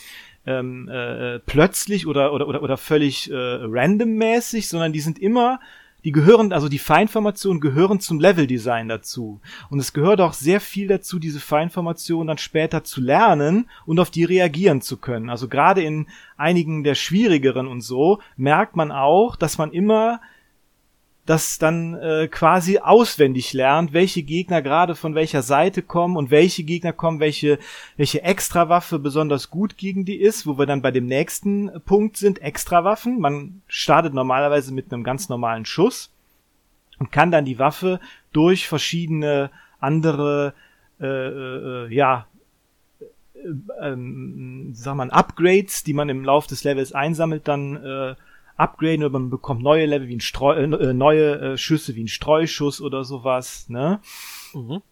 ähm, 0.47 0.88
äh, 0.88 1.38
plötzlich 1.41 2.07
oder, 2.07 2.33
oder, 2.33 2.49
oder, 2.49 2.62
oder 2.62 2.76
völlig 2.76 3.31
äh, 3.31 3.35
randommäßig, 3.35 4.69
sondern 4.69 4.93
die 4.93 5.00
sind 5.00 5.19
immer 5.19 5.61
die 6.07 6.12
gehören, 6.12 6.53
also 6.53 6.69
die 6.69 6.79
Feinformationen 6.79 7.61
gehören 7.61 7.99
zum 7.99 8.21
Leveldesign 8.21 8.87
dazu. 8.88 9.41
Und 9.71 9.81
es 9.81 9.93
gehört 9.93 10.21
auch 10.21 10.35
sehr 10.35 10.61
viel 10.61 10.87
dazu, 10.87 11.19
diese 11.19 11.41
Feinformationen 11.41 12.29
dann 12.29 12.38
später 12.38 12.85
zu 12.85 13.00
lernen 13.00 13.69
und 13.87 13.99
auf 13.99 14.12
die 14.12 14.23
reagieren 14.23 14.81
zu 14.81 14.99
können. 14.99 15.29
Also 15.29 15.49
gerade 15.49 15.83
in 15.83 16.07
einigen 16.37 16.85
der 16.85 16.95
schwierigeren 16.95 17.67
und 17.67 17.81
so 17.81 18.21
merkt 18.37 18.76
man 18.76 18.93
auch, 18.93 19.35
dass 19.35 19.59
man 19.59 19.73
immer 19.73 20.21
das 21.26 21.59
dann 21.59 21.95
äh, 21.95 22.28
quasi 22.28 22.78
auswendig 22.78 23.52
lernt, 23.52 23.92
welche 23.92 24.23
Gegner 24.23 24.62
gerade 24.62 24.95
von 24.95 25.16
welcher 25.16 25.42
Seite 25.42 25.83
kommen 25.83 26.16
und 26.16 26.30
welche 26.30 26.62
Gegner 26.62 26.92
kommen, 26.92 27.18
welche, 27.18 27.59
welche 27.97 28.23
Extrawaffe 28.23 29.00
besonders 29.00 29.50
gut 29.50 29.76
gegen 29.76 30.04
die 30.04 30.16
ist, 30.16 30.47
wo 30.47 30.56
wir 30.56 30.66
dann 30.66 30.83
bei 30.83 30.92
dem 30.92 31.06
nächsten 31.06 31.71
Punkt 31.85 32.16
sind, 32.16 32.40
Extrawaffen. 32.40 33.18
Man 33.21 33.62
startet 33.66 34.14
normalerweise 34.14 34.73
mit 34.73 34.92
einem 34.92 35.02
ganz 35.02 35.28
normalen 35.28 35.66
Schuss 35.66 36.12
und 36.99 37.11
kann 37.11 37.33
dann 37.33 37.45
die 37.45 37.59
Waffe 37.59 38.00
durch 38.33 38.68
verschiedene 38.68 39.50
andere, 39.80 40.54
äh, 41.00 41.06
äh, 41.06 41.92
ja, 41.92 42.26
äh, 43.00 43.49
ähm, 43.83 44.71
sag 44.75 44.95
mal, 44.95 45.11
Upgrades, 45.11 45.83
die 45.83 45.92
man 45.92 46.09
im 46.09 46.25
Lauf 46.25 46.47
des 46.47 46.62
Levels 46.62 46.92
einsammelt, 46.92 47.49
dann 47.49 47.76
äh, 47.76 48.14
upgraden 48.56 49.04
oder 49.04 49.12
man 49.18 49.30
bekommt 49.30 49.62
neue 49.62 49.86
Level 49.86 50.08
wie 50.08 50.16
ein 50.16 50.20
Streu 50.20 50.54
äh, 50.54 50.64
äh, 50.64 50.92
neue 50.92 51.38
äh, 51.52 51.58
Schüsse 51.58 51.94
wie 51.94 52.04
ein 52.04 52.08
Streuschuss 52.08 52.80
oder 52.80 53.04
sowas, 53.04 53.68
ne? 53.68 54.00
Mhm. 54.54 54.82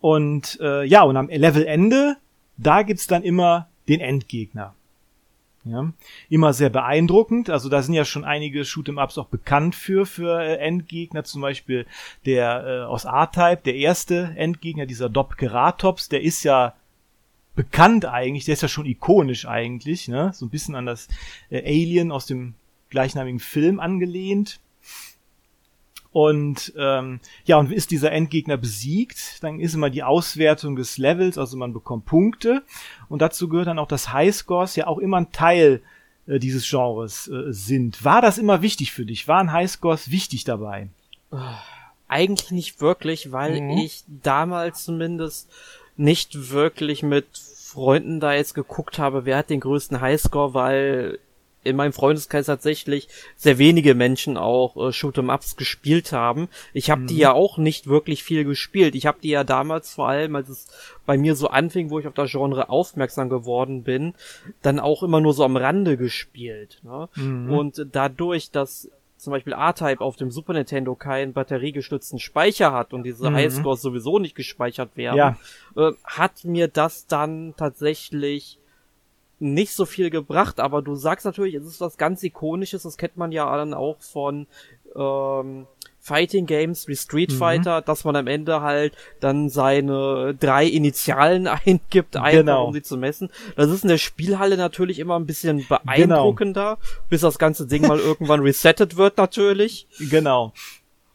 Und 0.00 0.58
äh, 0.60 0.84
ja, 0.84 1.02
und 1.02 1.16
am 1.16 1.28
Levelende, 1.28 2.16
da 2.56 2.82
gibt's 2.82 3.06
dann 3.06 3.22
immer 3.22 3.68
den 3.88 4.00
Endgegner. 4.00 4.74
Ja, 5.64 5.92
immer 6.28 6.52
sehr 6.52 6.70
beeindruckend. 6.70 7.50
Also 7.50 7.68
da 7.68 7.82
sind 7.82 7.94
ja 7.94 8.04
schon 8.04 8.24
einige 8.24 8.60
Shoot'em-Ups 8.60 9.18
auch 9.18 9.26
bekannt 9.26 9.74
für 9.74 10.06
für 10.06 10.40
äh, 10.40 10.58
Endgegner. 10.58 11.24
Zum 11.24 11.42
Beispiel 11.42 11.86
der 12.24 12.64
äh, 12.64 12.84
aus 12.84 13.04
A-Type, 13.04 13.62
der 13.64 13.74
erste 13.74 14.32
Endgegner, 14.36 14.86
dieser 14.86 15.08
Dob 15.08 15.36
Keratops, 15.36 16.08
der 16.08 16.22
ist 16.22 16.44
ja 16.44 16.74
bekannt 17.56 18.04
eigentlich. 18.04 18.44
Der 18.44 18.52
ist 18.52 18.62
ja 18.62 18.68
schon 18.68 18.86
ikonisch 18.86 19.48
eigentlich, 19.48 20.06
ne? 20.06 20.30
So 20.34 20.46
ein 20.46 20.50
bisschen 20.50 20.76
an 20.76 20.86
das 20.86 21.08
äh, 21.50 21.58
Alien 21.58 22.12
aus 22.12 22.26
dem 22.26 22.54
gleichnamigen 22.90 23.40
Film 23.40 23.80
angelehnt. 23.80 24.60
Und 26.12 26.72
ähm, 26.78 27.20
ja, 27.44 27.58
und 27.58 27.70
ist 27.70 27.90
dieser 27.90 28.10
Endgegner 28.10 28.56
besiegt, 28.56 29.42
dann 29.42 29.60
ist 29.60 29.74
immer 29.74 29.90
die 29.90 30.02
Auswertung 30.02 30.74
des 30.74 30.96
Levels, 30.96 31.36
also 31.36 31.58
man 31.58 31.74
bekommt 31.74 32.06
Punkte. 32.06 32.62
Und 33.10 33.20
dazu 33.20 33.48
gehört 33.48 33.66
dann 33.66 33.78
auch, 33.78 33.88
dass 33.88 34.14
Highscores 34.14 34.76
ja 34.76 34.86
auch 34.86 34.98
immer 34.98 35.18
ein 35.18 35.32
Teil 35.32 35.82
äh, 36.26 36.38
dieses 36.38 36.68
Genres 36.68 37.28
äh, 37.28 37.52
sind. 37.52 38.02
War 38.02 38.22
das 38.22 38.38
immer 38.38 38.62
wichtig 38.62 38.92
für 38.92 39.04
dich? 39.04 39.28
Waren 39.28 39.52
Highscores 39.52 40.10
wichtig 40.10 40.44
dabei? 40.44 40.88
Eigentlich 42.08 42.50
nicht 42.50 42.80
wirklich, 42.80 43.30
weil 43.32 43.60
mhm. 43.60 43.70
ich 43.76 44.04
damals 44.06 44.84
zumindest 44.84 45.50
nicht 45.96 46.50
wirklich 46.50 47.02
mit 47.02 47.26
Freunden 47.36 48.20
da 48.20 48.32
jetzt 48.32 48.54
geguckt 48.54 48.98
habe, 48.98 49.26
wer 49.26 49.36
hat 49.36 49.50
den 49.50 49.60
größten 49.60 50.00
Highscore, 50.00 50.54
weil 50.54 51.18
in 51.66 51.76
meinem 51.76 51.92
Freundeskreis 51.92 52.46
tatsächlich 52.46 53.08
sehr 53.36 53.58
wenige 53.58 53.94
Menschen 53.94 54.36
auch 54.36 54.76
äh, 54.76 54.92
Shoot'em-Ups 54.92 55.56
gespielt 55.56 56.12
haben. 56.12 56.48
Ich 56.72 56.90
habe 56.90 57.02
mhm. 57.02 57.06
die 57.08 57.18
ja 57.18 57.32
auch 57.32 57.58
nicht 57.58 57.86
wirklich 57.86 58.22
viel 58.22 58.44
gespielt. 58.44 58.94
Ich 58.94 59.06
habe 59.06 59.18
die 59.22 59.30
ja 59.30 59.44
damals 59.44 59.94
vor 59.94 60.08
allem, 60.08 60.36
als 60.36 60.48
es 60.48 60.66
bei 61.04 61.18
mir 61.18 61.34
so 61.34 61.48
anfing, 61.48 61.90
wo 61.90 61.98
ich 61.98 62.06
auf 62.06 62.14
das 62.14 62.30
Genre 62.30 62.68
aufmerksam 62.68 63.28
geworden 63.28 63.82
bin, 63.82 64.14
dann 64.62 64.80
auch 64.80 65.02
immer 65.02 65.20
nur 65.20 65.34
so 65.34 65.44
am 65.44 65.56
Rande 65.56 65.96
gespielt. 65.96 66.80
Ne? 66.82 67.08
Mhm. 67.16 67.50
Und 67.50 67.86
dadurch, 67.92 68.50
dass 68.50 68.90
zum 69.16 69.32
Beispiel 69.32 69.54
A-Type 69.54 70.00
auf 70.00 70.16
dem 70.16 70.30
Super 70.30 70.52
Nintendo 70.52 70.94
keinen 70.94 71.32
batteriegestützten 71.32 72.18
Speicher 72.18 72.72
hat 72.72 72.92
und 72.92 73.02
diese 73.02 73.30
mhm. 73.30 73.34
Highscores 73.34 73.80
sowieso 73.80 74.18
nicht 74.18 74.34
gespeichert 74.34 74.96
werden, 74.96 75.16
ja. 75.16 75.36
äh, 75.76 75.92
hat 76.04 76.44
mir 76.44 76.68
das 76.68 77.06
dann 77.06 77.54
tatsächlich 77.56 78.58
nicht 79.38 79.72
so 79.72 79.84
viel 79.84 80.10
gebracht, 80.10 80.60
aber 80.60 80.82
du 80.82 80.94
sagst 80.94 81.26
natürlich, 81.26 81.54
es 81.54 81.66
ist 81.66 81.80
was 81.80 81.96
ganz 81.96 82.22
Ikonisches, 82.22 82.82
das 82.82 82.96
kennt 82.96 83.16
man 83.16 83.32
ja 83.32 83.54
dann 83.56 83.74
auch 83.74 84.00
von 84.00 84.46
ähm, 84.94 85.66
Fighting 86.06 86.46
Games 86.46 86.86
wie 86.86 86.94
Street 86.94 87.32
mhm. 87.32 87.36
Fighter, 87.36 87.82
dass 87.82 88.04
man 88.04 88.14
am 88.14 88.28
Ende 88.28 88.60
halt 88.60 88.94
dann 89.18 89.48
seine 89.48 90.36
drei 90.38 90.64
Initialen 90.64 91.46
eingibt, 91.66 92.16
einfach 92.16 92.30
genau. 92.30 92.66
um 92.68 92.72
sie 92.72 92.82
zu 92.82 92.96
messen. 92.96 93.28
Das 93.56 93.70
ist 93.70 93.82
in 93.82 93.88
der 93.88 93.98
Spielhalle 93.98 94.56
natürlich 94.56 95.00
immer 95.00 95.18
ein 95.18 95.26
bisschen 95.26 95.66
beeindruckender, 95.68 96.78
genau. 96.80 97.06
bis 97.10 97.22
das 97.22 97.38
ganze 97.38 97.66
Ding 97.66 97.86
mal 97.86 97.98
irgendwann 97.98 98.40
resettet 98.40 98.96
wird 98.96 99.18
natürlich. 99.18 99.88
Genau. 99.98 100.52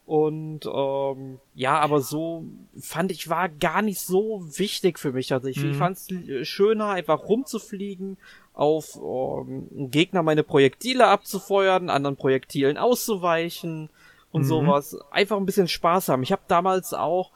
Und 0.05 0.65
ähm, 0.65 1.39
ja, 1.55 1.79
aber 1.79 2.01
so 2.01 2.46
fand 2.79 3.12
ich, 3.12 3.29
war 3.29 3.48
gar 3.50 3.81
nicht 3.81 4.01
so 4.01 4.43
wichtig 4.58 5.00
für 5.00 5.13
mich. 5.13 5.31
Also 5.31 5.48
ich, 5.48 5.58
mhm. 5.58 5.72
ich 5.72 5.77
fand 5.77 5.98
es 5.98 6.48
schöner, 6.48 6.89
einfach 6.89 7.24
rumzufliegen, 7.24 8.17
auf 8.53 8.98
ähm, 8.98 9.89
Gegner 9.89 10.24
meine 10.24 10.43
Projektile 10.43 11.08
abzufeuern, 11.08 11.89
anderen 11.89 12.17
Projektilen 12.17 12.77
auszuweichen 12.77 13.89
und 14.31 14.41
mhm. 14.41 14.48
sowas. 14.48 14.98
Einfach 15.12 15.38
ein 15.38 15.46
bisschen 15.46 15.67
Spaß 15.67 16.10
haben. 16.10 16.24
Ich 16.24 16.31
habe 16.31 16.41
damals 16.48 16.93
auch 16.93 17.31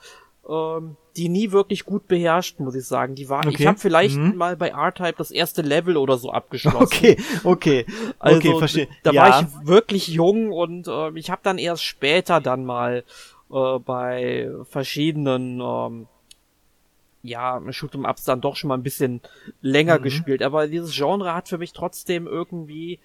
ähm, 0.50 0.98
die 1.16 1.30
nie 1.30 1.52
wirklich 1.52 1.86
gut 1.86 2.08
beherrscht, 2.08 2.60
muss 2.60 2.76
ich 2.76 2.86
sagen. 2.86 3.16
Die 3.16 3.30
war, 3.30 3.46
okay. 3.46 3.56
ich 3.60 3.68
habe 3.68 3.78
vielleicht 3.78 4.18
mhm. 4.18 4.36
mal 4.36 4.58
bei 4.58 4.70
R-Type 4.70 5.16
das 5.18 5.32
erste 5.32 5.62
Level 5.62 5.98
oder 5.98 6.18
so 6.18 6.32
abgeschlossen. 6.32 6.84
Okay, 6.84 7.18
okay, 7.44 7.86
also, 8.20 8.38
okay, 8.38 8.58
verstehe. 8.58 8.88
Da 9.04 9.12
ja. 9.12 9.22
war 9.22 9.42
ich 9.42 9.68
wirklich 9.68 10.08
jung 10.08 10.52
und 10.52 10.88
äh, 10.88 11.18
ich 11.18 11.30
habe 11.30 11.42
dann 11.44 11.58
erst 11.58 11.84
später 11.84 12.42
dann 12.42 12.66
mal 12.66 13.04
äh, 13.52 13.80
bei 13.80 14.52
verschiedenen 14.70 15.62
ähm, 15.62 16.08
ja, 17.24 17.58
Shoot'em 17.58 18.08
Ups 18.08 18.24
dann 18.24 18.42
doch 18.42 18.56
schon 18.56 18.68
mal 18.68 18.76
ein 18.76 18.84
bisschen 18.84 19.22
länger 19.62 20.00
mhm. 20.00 20.04
gespielt, 20.04 20.44
aber 20.44 20.68
dieses 20.68 20.96
Genre 20.96 21.34
hat 21.34 21.50
für 21.50 21.58
mich 21.58 21.74
trotzdem 21.74 22.28
irgendwie 22.28 23.00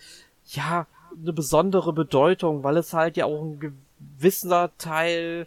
ja 0.47 0.87
eine 1.21 1.33
besondere 1.33 1.93
Bedeutung, 1.93 2.63
weil 2.63 2.77
es 2.77 2.93
halt 2.93 3.17
ja 3.17 3.25
auch 3.25 3.43
ein 3.43 3.75
gewisser 4.19 4.71
Teil 4.79 5.47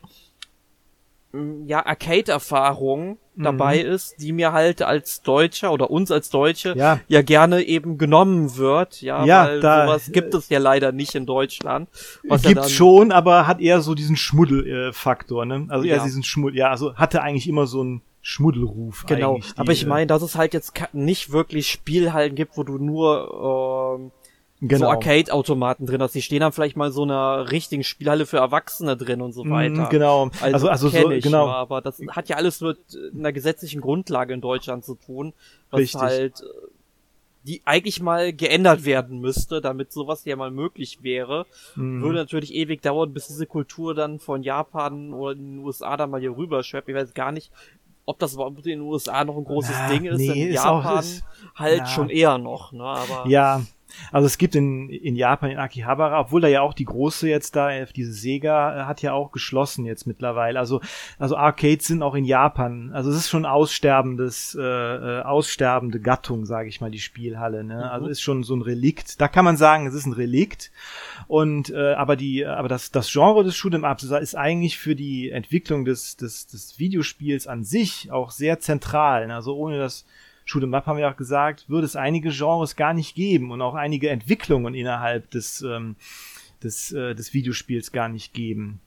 ja, 1.65 1.83
Arcade-Erfahrung 1.85 3.17
mhm. 3.35 3.43
dabei 3.43 3.79
ist, 3.79 4.21
die 4.21 4.31
mir 4.31 4.53
halt 4.53 4.83
als 4.83 5.23
Deutscher 5.23 5.71
oder 5.71 5.89
uns 5.89 6.11
als 6.11 6.29
Deutsche 6.29 6.75
ja, 6.77 6.99
ja 7.07 7.21
gerne 7.23 7.63
eben 7.63 7.97
genommen 7.97 8.55
wird, 8.55 9.01
ja, 9.01 9.25
ja 9.25 9.45
weil 9.45 9.59
da, 9.59 9.85
sowas 9.85 10.11
gibt 10.11 10.33
es 10.35 10.49
ja 10.49 10.59
leider 10.59 10.91
nicht 10.91 11.15
in 11.15 11.25
Deutschland. 11.25 11.89
Was 12.27 12.43
gibt's 12.43 12.69
ja 12.69 12.69
schon, 12.69 13.11
aber 13.11 13.47
hat 13.47 13.61
eher 13.61 13.81
so 13.81 13.95
diesen 13.95 14.15
Schmuddelfaktor, 14.15 15.45
ne? 15.45 15.65
Also 15.69 15.85
eher 15.85 15.97
ja. 15.97 16.03
diesen 16.03 16.23
Schmuddel, 16.23 16.59
ja, 16.59 16.69
also 16.69 16.95
hatte 16.95 17.23
eigentlich 17.23 17.47
immer 17.47 17.65
so 17.65 17.81
einen 17.81 18.01
Schmuddelruf. 18.21 19.05
Genau, 19.07 19.39
aber 19.57 19.71
ich 19.71 19.85
meine, 19.85 20.07
dass 20.07 20.21
es 20.21 20.35
halt 20.35 20.53
jetzt 20.53 20.73
nicht 20.93 21.31
wirklich 21.31 21.67
Spielhallen 21.67 22.35
gibt, 22.35 22.57
wo 22.57 22.63
du 22.63 22.77
nur 22.77 23.97
ähm, 23.99 24.11
genau. 24.67 24.85
so 24.85 24.91
Arcade-Automaten 24.91 25.85
drin 25.85 26.01
hast. 26.01 26.15
Die 26.15 26.21
stehen 26.21 26.39
dann 26.39 26.51
vielleicht 26.51 26.77
mal 26.77 26.91
so 26.91 27.03
einer 27.03 27.51
richtigen 27.51 27.83
Spielhalle 27.83 28.25
für 28.25 28.37
Erwachsene 28.37 28.97
drin 28.97 29.21
und 29.21 29.33
so 29.33 29.43
mhm, 29.43 29.51
weiter. 29.51 29.87
genau. 29.89 30.29
Also, 30.41 30.69
also, 30.69 30.69
also 30.69 30.89
so, 30.89 31.11
ich, 31.11 31.23
genau. 31.23 31.47
Aber 31.47 31.81
das 31.81 32.01
hat 32.09 32.29
ja 32.29 32.37
alles 32.37 32.61
mit 32.61 32.77
einer 33.13 33.31
gesetzlichen 33.31 33.81
Grundlage 33.81 34.33
in 34.33 34.41
Deutschland 34.41 34.85
zu 34.85 34.95
tun, 34.95 35.33
was 35.69 35.81
Richtig. 35.81 36.01
halt 36.01 36.41
äh, 36.41 36.45
die 37.45 37.61
eigentlich 37.65 38.01
mal 38.01 38.31
geändert 38.31 38.85
werden 38.85 39.19
müsste, 39.19 39.59
damit 39.59 39.91
sowas 39.91 40.23
ja 40.23 40.35
mal 40.35 40.51
möglich 40.51 40.99
wäre. 41.03 41.45
Mhm. 41.75 42.01
Würde 42.01 42.19
natürlich 42.19 42.53
ewig 42.53 42.81
dauern, 42.81 43.13
bis 43.13 43.27
diese 43.27 43.45
Kultur 43.45 43.93
dann 43.93 44.19
von 44.19 44.43
Japan 44.43 45.13
oder 45.13 45.35
den 45.35 45.59
USA 45.59 45.97
dann 45.97 46.09
mal 46.09 46.21
hier 46.21 46.37
rüber 46.37 46.63
schweppt. 46.63 46.87
Ich 46.87 46.95
weiß 46.95 47.13
gar 47.13 47.33
nicht, 47.33 47.51
ob 48.05 48.19
das 48.19 48.33
überhaupt 48.33 48.59
in 48.59 48.63
den 48.63 48.81
USA 48.81 49.23
noch 49.23 49.37
ein 49.37 49.43
großes 49.43 49.75
Na, 49.77 49.89
Ding 49.89 50.05
ist. 50.05 50.17
Nee, 50.17 50.47
in 50.47 50.53
Japan 50.53 50.97
auch, 50.97 50.99
ist, 51.01 51.23
halt 51.55 51.79
ja. 51.79 51.85
schon 51.85 52.09
eher 52.09 52.37
noch, 52.37 52.71
ne? 52.71 52.83
Aber 52.83 53.27
ja, 53.27 53.61
also 54.11 54.25
es 54.25 54.37
gibt 54.37 54.55
in, 54.55 54.89
in 54.89 55.15
Japan, 55.15 55.51
in 55.51 55.57
Akihabara, 55.57 56.19
obwohl 56.19 56.41
da 56.41 56.47
ja 56.47 56.61
auch 56.61 56.73
die 56.73 56.85
große 56.85 57.27
jetzt 57.27 57.55
da, 57.55 57.71
äh, 57.71 57.85
diese 57.95 58.13
Sega, 58.13 58.81
äh, 58.81 58.85
hat 58.85 59.01
ja 59.01 59.13
auch 59.13 59.31
geschlossen 59.31 59.85
jetzt 59.85 60.05
mittlerweile. 60.05 60.59
Also, 60.59 60.81
also 61.19 61.37
Arcades 61.37 61.87
sind 61.87 62.03
auch 62.03 62.15
in 62.15 62.25
Japan. 62.25 62.91
Also 62.93 63.09
es 63.09 63.17
ist 63.17 63.29
schon 63.29 63.45
aussterbendes, 63.45 64.57
äh, 64.59 64.61
äh 64.61 65.21
aussterbende 65.23 65.99
Gattung, 65.99 66.45
sage 66.45 66.69
ich 66.69 66.81
mal, 66.81 66.91
die 66.91 66.99
Spielhalle. 66.99 67.63
Ne? 67.63 67.75
Mhm. 67.75 67.81
Also 67.81 68.07
ist 68.07 68.21
schon 68.21 68.43
so 68.43 68.55
ein 68.55 68.61
Relikt. 68.61 69.19
Da 69.21 69.27
kann 69.27 69.45
man 69.45 69.57
sagen, 69.57 69.87
es 69.87 69.93
ist 69.93 70.05
ein 70.05 70.13
Relikt. 70.13 70.71
Und 71.27 71.69
äh, 71.69 71.93
aber 71.93 72.15
die, 72.15 72.45
aber 72.45 72.67
das, 72.67 72.91
das 72.91 73.11
Genre 73.11 73.43
des 73.43 73.55
Shoot'em 73.55 73.89
Ups 73.89 74.03
ist 74.03 74.35
eigentlich 74.35 74.77
für 74.77 74.95
die 74.95 75.29
Entwicklung 75.29 75.85
des, 75.85 76.17
des, 76.17 76.47
des 76.47 76.79
Videospiels 76.79 77.47
an 77.47 77.63
sich 77.63 78.11
auch 78.11 78.31
sehr 78.31 78.59
zentral. 78.59 79.27
Ne? 79.27 79.35
Also 79.35 79.55
ohne 79.55 79.77
das 79.77 80.05
Shoot'em 80.45 80.75
Up 80.75 80.85
haben 80.85 80.97
wir 80.97 81.09
auch 81.09 81.17
gesagt, 81.17 81.69
würde 81.69 81.85
es 81.85 81.95
einige 81.95 82.29
Genres 82.29 82.75
gar 82.75 82.93
nicht 82.93 83.15
geben 83.15 83.51
und 83.51 83.61
auch 83.61 83.75
einige 83.75 84.09
Entwicklungen 84.09 84.73
innerhalb 84.73 85.29
des, 85.31 85.61
ähm, 85.61 85.95
des, 86.63 86.91
äh, 86.91 87.15
des 87.15 87.33
Videospiels 87.33 87.91
gar 87.91 88.09
nicht 88.09 88.33
geben. 88.33 88.79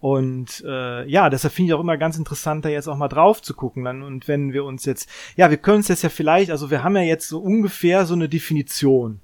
Und 0.00 0.64
äh, 0.66 1.06
ja, 1.06 1.28
deshalb 1.28 1.52
finde 1.52 1.70
ich 1.70 1.74
auch 1.74 1.80
immer 1.80 1.98
ganz 1.98 2.16
interessant, 2.16 2.64
da 2.64 2.70
jetzt 2.70 2.88
auch 2.88 2.96
mal 2.96 3.08
drauf 3.08 3.42
zu 3.42 3.54
gucken. 3.54 3.84
Dann, 3.84 4.02
und 4.02 4.28
wenn 4.28 4.52
wir 4.54 4.64
uns 4.64 4.86
jetzt, 4.86 5.10
ja, 5.36 5.50
wir 5.50 5.58
können 5.58 5.78
uns 5.78 5.88
jetzt 5.88 6.02
ja 6.02 6.08
vielleicht, 6.08 6.50
also 6.50 6.70
wir 6.70 6.82
haben 6.82 6.96
ja 6.96 7.02
jetzt 7.02 7.28
so 7.28 7.38
ungefähr 7.38 8.06
so 8.06 8.14
eine 8.14 8.28
Definition, 8.28 9.20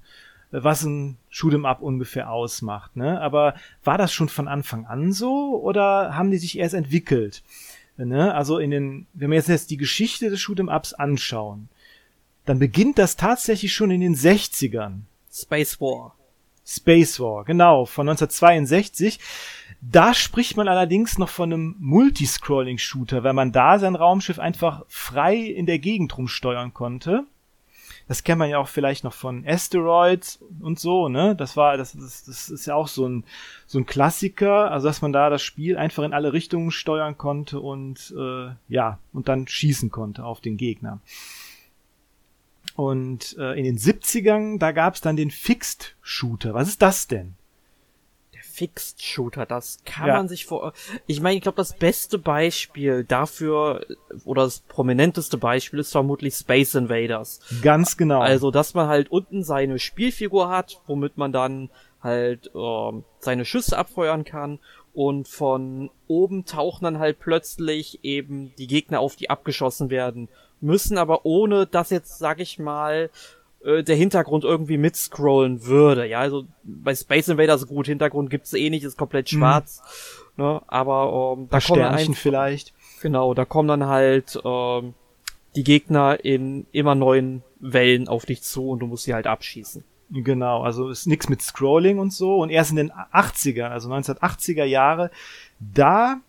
äh, 0.51 0.59
was 0.61 0.83
ein 0.83 1.17
Shoot'em 1.31 1.65
Up 1.65 1.81
ungefähr 1.81 2.29
ausmacht. 2.29 2.95
Ne? 2.95 3.19
Aber 3.19 3.55
war 3.83 3.97
das 3.97 4.13
schon 4.13 4.29
von 4.29 4.47
Anfang 4.47 4.85
an 4.85 5.11
so 5.11 5.59
oder 5.59 6.15
haben 6.15 6.29
die 6.29 6.37
sich 6.37 6.59
erst 6.59 6.75
entwickelt? 6.75 7.43
Ne? 7.97 8.33
Also 8.33 8.59
in 8.59 8.71
den, 8.71 9.07
wenn 9.13 9.31
wir 9.31 9.37
jetzt, 9.37 9.49
jetzt 9.49 9.71
die 9.71 9.77
Geschichte 9.77 10.29
des 10.29 10.39
Shoot'em 10.39 10.73
Ups 10.73 10.93
anschauen, 10.93 11.69
dann 12.45 12.59
beginnt 12.59 12.97
das 12.97 13.17
tatsächlich 13.17 13.73
schon 13.73 13.91
in 13.91 14.01
den 14.01 14.15
60ern. 14.15 15.01
Space 15.31 15.81
War. 15.81 16.15
Space 16.65 17.19
War, 17.19 17.43
genau, 17.45 17.85
von 17.85 18.07
1962. 18.09 19.19
Da 19.81 20.13
spricht 20.13 20.57
man 20.57 20.67
allerdings 20.67 21.17
noch 21.17 21.29
von 21.29 21.53
einem 21.53 21.75
Multiscrolling-Shooter, 21.79 23.23
weil 23.23 23.33
man 23.33 23.51
da 23.51 23.79
sein 23.79 23.95
Raumschiff 23.95 24.39
einfach 24.39 24.83
frei 24.87 25.37
in 25.37 25.65
der 25.65 25.79
Gegend 25.79 26.17
rumsteuern 26.17 26.73
konnte. 26.73 27.25
Das 28.07 28.23
kennt 28.23 28.39
man 28.39 28.49
ja 28.49 28.57
auch 28.57 28.67
vielleicht 28.67 29.03
noch 29.03 29.13
von 29.13 29.45
Asteroids 29.45 30.39
und 30.61 30.79
so, 30.79 31.09
ne? 31.09 31.35
Das 31.35 31.57
war, 31.57 31.77
das, 31.77 31.93
das, 31.93 32.23
das 32.23 32.49
ist 32.49 32.65
ja 32.65 32.75
auch 32.75 32.87
so 32.87 33.07
ein, 33.07 33.25
so 33.65 33.79
ein 33.79 33.85
Klassiker, 33.85 34.71
also 34.71 34.87
dass 34.87 35.01
man 35.01 35.11
da 35.11 35.29
das 35.29 35.41
Spiel 35.41 35.77
einfach 35.77 36.03
in 36.03 36.13
alle 36.13 36.33
Richtungen 36.33 36.71
steuern 36.71 37.17
konnte 37.17 37.59
und 37.59 38.13
äh, 38.17 38.49
ja, 38.69 38.99
und 39.13 39.27
dann 39.27 39.47
schießen 39.47 39.91
konnte 39.91 40.23
auf 40.23 40.41
den 40.41 40.57
Gegner. 40.57 40.99
Und 42.75 43.35
äh, 43.39 43.57
in 43.57 43.63
den 43.63 43.77
70ern, 43.77 44.59
da 44.59 44.71
gab's 44.71 45.01
dann 45.01 45.15
den 45.15 45.31
Fixed 45.31 45.95
Shooter. 46.01 46.53
Was 46.53 46.67
ist 46.67 46.81
das 46.81 47.07
denn? 47.07 47.36
Fixed 48.57 49.03
Shooter, 49.03 49.45
das 49.45 49.77
kann 49.85 50.07
ja. 50.07 50.15
man 50.15 50.27
sich 50.27 50.47
vor. 50.47 50.73
Ich 51.05 51.21
meine, 51.21 51.35
ich 51.35 51.43
glaube, 51.43 51.57
das 51.57 51.73
beste 51.73 52.17
Beispiel 52.17 53.03
dafür 53.03 53.85
oder 54.25 54.45
das 54.45 54.61
prominenteste 54.61 55.37
Beispiel 55.37 55.77
ist 55.77 55.91
vermutlich 55.91 56.33
Space 56.33 56.73
Invaders. 56.73 57.39
Ganz 57.61 57.97
genau. 57.97 58.19
Also, 58.19 58.49
dass 58.49 58.73
man 58.73 58.87
halt 58.87 59.11
unten 59.11 59.43
seine 59.43 59.77
Spielfigur 59.77 60.49
hat, 60.49 60.81
womit 60.87 61.19
man 61.19 61.31
dann 61.31 61.69
halt 62.01 62.49
äh, 62.55 62.91
seine 63.19 63.45
Schüsse 63.45 63.77
abfeuern 63.77 64.25
kann 64.25 64.57
und 64.91 65.27
von 65.27 65.91
oben 66.07 66.45
tauchen 66.45 66.85
dann 66.85 66.97
halt 66.97 67.19
plötzlich 67.19 68.03
eben 68.03 68.55
die 68.57 68.65
Gegner 68.65 69.01
auf, 69.01 69.15
die 69.15 69.29
abgeschossen 69.29 69.91
werden 69.91 70.29
müssen, 70.61 70.97
aber 70.97 71.27
ohne 71.27 71.67
dass 71.67 71.91
jetzt, 71.91 72.17
sag 72.17 72.39
ich 72.39 72.57
mal, 72.57 73.11
äh, 73.67 73.83
der 73.83 73.95
Hintergrund 73.97 74.45
irgendwie 74.45 74.77
mitscrollen 74.77 75.65
würde. 75.65 76.07
Ja, 76.07 76.19
also 76.19 76.45
bei 76.63 76.95
Space 76.95 77.27
Invaders 77.27 77.67
gut, 77.67 77.87
Hintergrund 77.87 78.29
gibt's 78.29 78.53
eh 78.53 78.69
nicht, 78.69 78.83
ist 78.83 78.97
komplett 78.97 79.31
mhm. 79.31 79.37
schwarz. 79.37 79.81
Mhm. 80.37 80.43
Ne? 80.43 80.61
Aber 80.67 81.35
ähm, 81.37 81.47
da 81.49 81.59
kommen 81.59 81.81
ein, 81.81 82.13
vielleicht. 82.13 82.73
Genau, 83.01 83.33
da 83.33 83.43
kommen 83.43 83.67
dann 83.67 83.87
halt 83.87 84.39
ähm, 84.45 84.93
die 85.55 85.63
Gegner 85.63 86.23
in 86.23 86.65
immer 86.71 86.95
neuen 86.95 87.43
Wellen 87.59 88.07
auf 88.07 88.25
dich 88.25 88.41
zu 88.41 88.69
und 88.69 88.79
du 88.79 88.87
musst 88.87 89.03
sie 89.03 89.13
halt 89.13 89.27
abschießen. 89.27 89.83
Genau, 90.09 90.61
also 90.61 90.89
ist 90.89 91.05
nix 91.05 91.27
mit 91.27 91.41
Scrolling 91.41 91.99
und 91.99 92.13
so. 92.13 92.37
Und 92.37 92.49
erst 92.49 92.71
in 92.71 92.77
den 92.77 92.91
80er, 92.91 93.65
also 93.65 93.91
1980er 93.91 94.63
Jahre, 94.63 95.11
da 95.59 96.21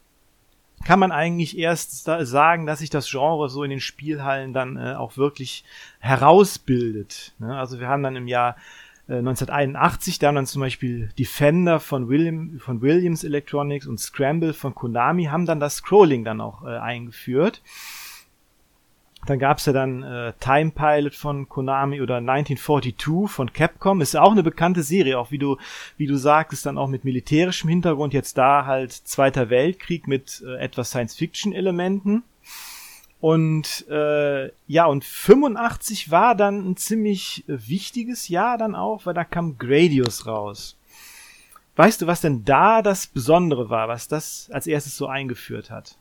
kann 0.85 0.99
man 0.99 1.13
eigentlich 1.13 1.59
erst 1.59 2.05
sagen, 2.05 2.67
dass 2.67 2.79
sich 2.79 2.91
das 2.91 3.11
Genre 3.11 3.49
so 3.49 3.63
in 3.63 3.71
den 3.71 3.81
Spielhallen 3.81 4.53
dann 4.53 4.77
äh, 4.77 4.95
auch 4.95 5.17
wirklich 5.17 5.65
herausbildet. 5.99 7.33
Ne? 7.39 7.57
Also 7.59 7.81
wir 7.81 7.89
haben 7.89 8.03
dann 8.03 8.17
im 8.17 8.27
Jahr 8.27 8.57
äh, 9.09 9.19
1981, 9.19 10.19
da 10.19 10.29
haben 10.29 10.37
dann 10.37 10.47
zum 10.47 10.61
Beispiel 10.61 11.11
Defender 11.19 11.81
von, 11.81 12.09
William, 12.09 12.59
von 12.61 12.81
Williams 12.81 13.25
Electronics 13.25 13.87
und 13.87 13.99
Scramble 13.99 14.55
von 14.55 14.75
Konami 14.75 15.25
haben 15.25 15.47
dann 15.47 15.61
das 15.61 15.77
Scrolling 15.77 16.25
dann 16.25 16.41
auch 16.41 16.65
äh, 16.65 16.79
eingeführt. 16.79 17.63
Dann 19.29 19.39
gab's 19.39 19.67
ja 19.67 19.75
dann 19.75 20.03
äh, 20.03 20.33
Time 20.41 20.71
Pilot 20.71 21.15
von 21.15 21.51
Konami 21.51 22.01
oder 22.01 22.17
1942 22.17 23.31
von 23.31 23.53
Capcom. 23.53 24.01
Ist 24.01 24.15
ja 24.15 24.23
auch 24.23 24.33
eine 24.33 24.43
bekannte 24.43 24.83
Serie, 24.83 25.19
auch 25.19 25.31
wie 25.31 25.37
du, 25.37 25.59
wie 25.99 26.07
du 26.07 26.17
sagtest, 26.17 26.65
dann 26.65 26.79
auch 26.79 26.89
mit 26.89 27.05
militärischem 27.05 27.69
Hintergrund. 27.69 28.15
Jetzt 28.15 28.39
da 28.39 28.65
halt 28.65 28.91
Zweiter 28.91 29.51
Weltkrieg 29.51 30.09
mit 30.09 30.43
äh, 30.47 30.57
etwas 30.57 30.89
Science-Fiction-Elementen. 30.89 32.23
Und 33.21 33.87
äh, 33.91 34.51
ja, 34.67 34.87
und 34.87 35.05
85 35.05 36.11
war 36.11 36.35
dann 36.35 36.71
ein 36.71 36.79
ziemlich 36.79 37.45
wichtiges 37.47 38.29
Jahr 38.29 38.57
dann 38.57 38.75
auch, 38.75 39.05
weil 39.05 39.13
da 39.13 39.25
kam 39.25 39.59
Gradius 39.59 40.27
raus. 40.27 40.79
Weißt 41.77 42.01
du, 42.01 42.07
was 42.07 42.23
denn 42.23 42.47
da 42.47 42.81
das 42.81 43.07
Besondere 43.07 43.69
war, 43.69 43.89
was 43.89 44.09
das 44.09 44.49
als 44.55 44.67
erstes 44.67 44.97
so 44.97 45.07
eingeführt 45.07 45.71
hat? 45.71 45.99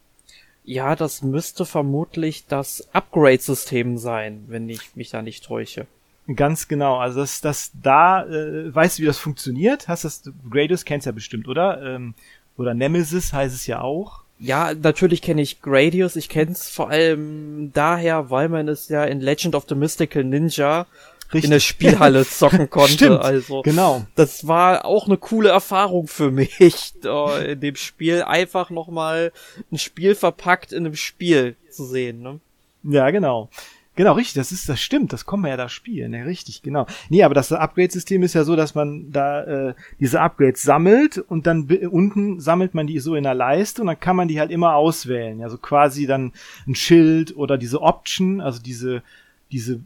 Ja, 0.68 0.98
das 0.98 1.22
müsste 1.22 1.66
vermutlich 1.66 2.46
das 2.46 2.90
Upgrade-System 2.92 3.98
sein, 3.98 4.44
wenn 4.48 4.68
ich 4.68 4.98
mich 4.98 5.10
da 5.10 5.22
nicht 5.22 5.46
täusche. 5.46 5.88
Ganz 6.36 6.68
genau. 6.68 6.98
Also 6.98 7.22
das, 7.22 7.40
das 7.40 7.72
da, 7.82 8.26
äh, 8.26 8.76
weißt 8.76 9.00
du, 9.00 9.04
wie 9.04 9.08
das 9.08 9.18
funktioniert? 9.18 9.88
Hast 9.88 10.04
das 10.04 10.24
Gradius 10.50 10.84
kennst 10.84 11.06
ja 11.06 11.14
bestimmt, 11.14 11.48
oder? 11.48 11.82
Ähm, 11.82 12.16
oder 12.58 12.74
Nemesis 12.74 13.32
heißt 13.32 13.56
es 13.56 13.66
ja 13.66 13.80
auch. 13.80 14.24
Ja, 14.40 14.74
natürlich 14.74 15.22
kenne 15.22 15.42
ich 15.42 15.62
Gradius. 15.62 16.18
Ich 16.18 16.28
kenne 16.28 16.52
es 16.52 16.70
vor 16.70 16.90
allem 16.90 17.72
daher, 17.74 18.30
weil 18.30 18.50
man 18.50 18.68
es 18.68 18.90
ja 18.90 19.06
in 19.06 19.22
Legend 19.22 19.56
of 19.56 19.68
the 19.70 19.76
Mystical 19.76 20.26
Ninja 20.26 20.86
Richtig. 21.34 21.44
in 21.46 21.52
der 21.52 21.60
Spielhalle 21.60 22.26
zocken 22.30 22.70
konnte. 22.70 22.94
Stimmt, 22.94 23.22
also 23.22 23.62
genau. 23.62 24.06
Das 24.16 24.48
war 24.48 24.86
auch 24.86 25.08
eine 25.08 25.18
coole 25.18 25.50
Erfahrung 25.50 26.08
für 26.08 26.32
mich, 26.32 26.60
in 27.02 27.60
dem 27.60 27.76
Spiel 27.76 28.24
einfach 28.24 28.70
nochmal 28.70 29.32
ein 29.72 29.78
Spiel 29.78 30.16
verpackt 30.16 30.72
in 30.72 30.86
einem 30.86 30.96
Spiel 30.96 31.56
zu 31.70 31.86
sehen. 31.86 32.22
Ne? 32.22 32.40
Ja, 32.84 33.10
genau. 33.12 33.50
Genau, 33.98 34.14
richtig, 34.14 34.36
das 34.36 34.52
ist, 34.52 34.70
das 34.70 34.80
stimmt, 34.80 35.12
das 35.12 35.26
kann 35.26 35.42
man 35.42 35.50
ja 35.50 35.58
da 35.58 35.70
spielen, 35.70 36.14
ja, 36.14 36.22
richtig, 36.22 36.62
genau. 36.62 36.86
Nee, 37.10 37.24
aber 37.24 37.34
das 37.34 37.52
Upgrade-System 37.52 38.22
ist 38.22 38.36
ja 38.36 38.44
so, 38.44 38.56
dass 38.56 38.76
man 38.76 39.12
da 39.12 39.70
äh, 39.70 39.74
diese 40.00 40.22
Upgrades 40.22 40.62
sammelt 40.62 41.18
und 41.18 41.48
dann 41.48 41.64
unten 41.90 42.40
sammelt 42.40 42.76
man 42.76 42.86
die 42.86 43.00
so 43.00 43.16
in 43.16 43.24
der 43.24 43.34
Leiste 43.34 43.82
und 43.82 43.88
dann 43.88 44.00
kann 44.00 44.16
man 44.16 44.28
die 44.28 44.40
halt 44.40 44.52
immer 44.52 44.76
auswählen. 44.76 45.42
Also 45.42 45.58
quasi 45.58 46.06
dann 46.06 46.32
ein 46.68 46.76
Schild 46.76 47.36
oder 47.36 47.58
diese 47.58 47.82
Option, 47.82 48.40
also 48.40 48.62
diese 48.62 49.02
diese, 49.52 49.82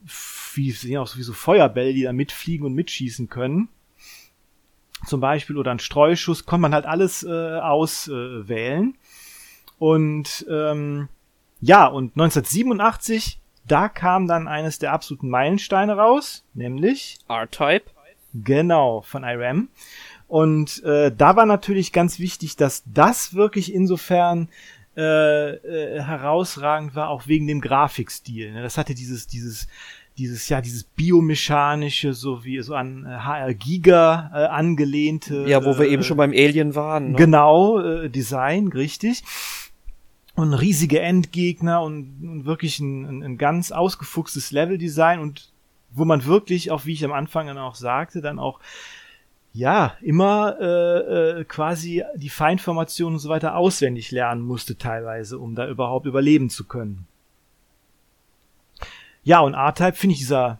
wie, 0.53 0.71
sehen 0.71 0.97
aus 0.97 1.17
wie 1.17 1.23
so 1.23 1.33
Feuerbälle, 1.33 1.93
die 1.93 2.03
da 2.03 2.13
mitfliegen 2.13 2.65
und 2.65 2.73
mitschießen 2.73 3.29
können. 3.29 3.69
Zum 5.05 5.19
Beispiel, 5.19 5.57
oder 5.57 5.71
ein 5.71 5.79
Streuschuss, 5.79 6.45
kann 6.45 6.61
man 6.61 6.73
halt 6.73 6.85
alles 6.85 7.23
äh, 7.23 7.59
auswählen. 7.59 8.93
Äh, 8.93 9.73
und 9.79 10.45
ähm, 10.49 11.09
ja, 11.59 11.85
und 11.87 12.13
1987, 12.13 13.39
da 13.67 13.89
kam 13.89 14.27
dann 14.27 14.47
eines 14.47 14.79
der 14.79 14.93
absoluten 14.93 15.29
Meilensteine 15.29 15.95
raus, 15.95 16.43
nämlich 16.53 17.19
R-Type. 17.27 17.85
Genau, 18.33 19.01
von 19.01 19.23
IRAM. 19.23 19.69
Und 20.27 20.83
äh, 20.83 21.11
da 21.13 21.35
war 21.35 21.45
natürlich 21.45 21.91
ganz 21.91 22.17
wichtig, 22.19 22.55
dass 22.55 22.83
das 22.85 23.33
wirklich 23.33 23.73
insofern 23.73 24.47
äh, 24.97 25.51
äh, 25.51 26.01
herausragend 26.01 26.95
war, 26.95 27.09
auch 27.09 27.27
wegen 27.27 27.47
dem 27.47 27.61
Grafikstil. 27.61 28.51
Ne? 28.51 28.61
Das 28.61 28.77
hatte 28.77 28.93
dieses, 28.93 29.27
dieses, 29.27 29.67
dieses, 30.17 30.49
ja, 30.49 30.59
dieses 30.59 30.83
biomechanische, 30.83 32.13
so 32.13 32.43
wie 32.43 32.61
so 32.61 32.75
an 32.75 33.07
HR 33.07 33.49
äh, 33.49 33.55
Giga 33.55 34.31
äh, 34.33 34.45
angelehnte. 34.47 35.45
Ja, 35.47 35.63
wo 35.63 35.79
wir 35.79 35.87
eben 35.87 36.03
schon 36.03 36.17
beim 36.17 36.31
Alien 36.31 36.75
waren. 36.75 37.11
Ne? 37.11 37.17
Genau, 37.17 37.79
äh, 37.79 38.09
Design, 38.09 38.67
richtig. 38.67 39.23
Und 40.35 40.53
riesige 40.53 40.99
Endgegner 40.99 41.81
und, 41.81 42.21
und 42.23 42.45
wirklich 42.45 42.79
ein, 42.79 43.05
ein, 43.05 43.23
ein 43.23 43.37
ganz 43.37 43.71
ausgefuchstes 43.71 44.51
Leveldesign 44.51 45.19
und 45.19 45.51
wo 45.93 46.05
man 46.05 46.25
wirklich, 46.25 46.71
auch 46.71 46.85
wie 46.85 46.93
ich 46.93 47.03
am 47.05 47.13
Anfang 47.13 47.47
dann 47.47 47.57
auch 47.57 47.75
sagte, 47.75 48.21
dann 48.21 48.39
auch 48.39 48.59
ja, 49.53 49.95
immer 50.01 50.57
äh, 50.61 51.39
äh, 51.39 51.43
quasi 51.43 52.03
die 52.15 52.29
Feinformationen 52.29 53.15
und 53.15 53.19
so 53.19 53.29
weiter 53.29 53.55
auswendig 53.55 54.11
lernen 54.11 54.41
musste 54.41 54.77
teilweise, 54.77 55.39
um 55.39 55.55
da 55.55 55.67
überhaupt 55.67 56.05
überleben 56.05 56.49
zu 56.49 56.65
können. 56.65 57.05
Ja, 59.23 59.41
und 59.41 59.53
R-Type 59.53 59.93
finde 59.93 60.13
ich 60.13 60.19
dieser, 60.19 60.59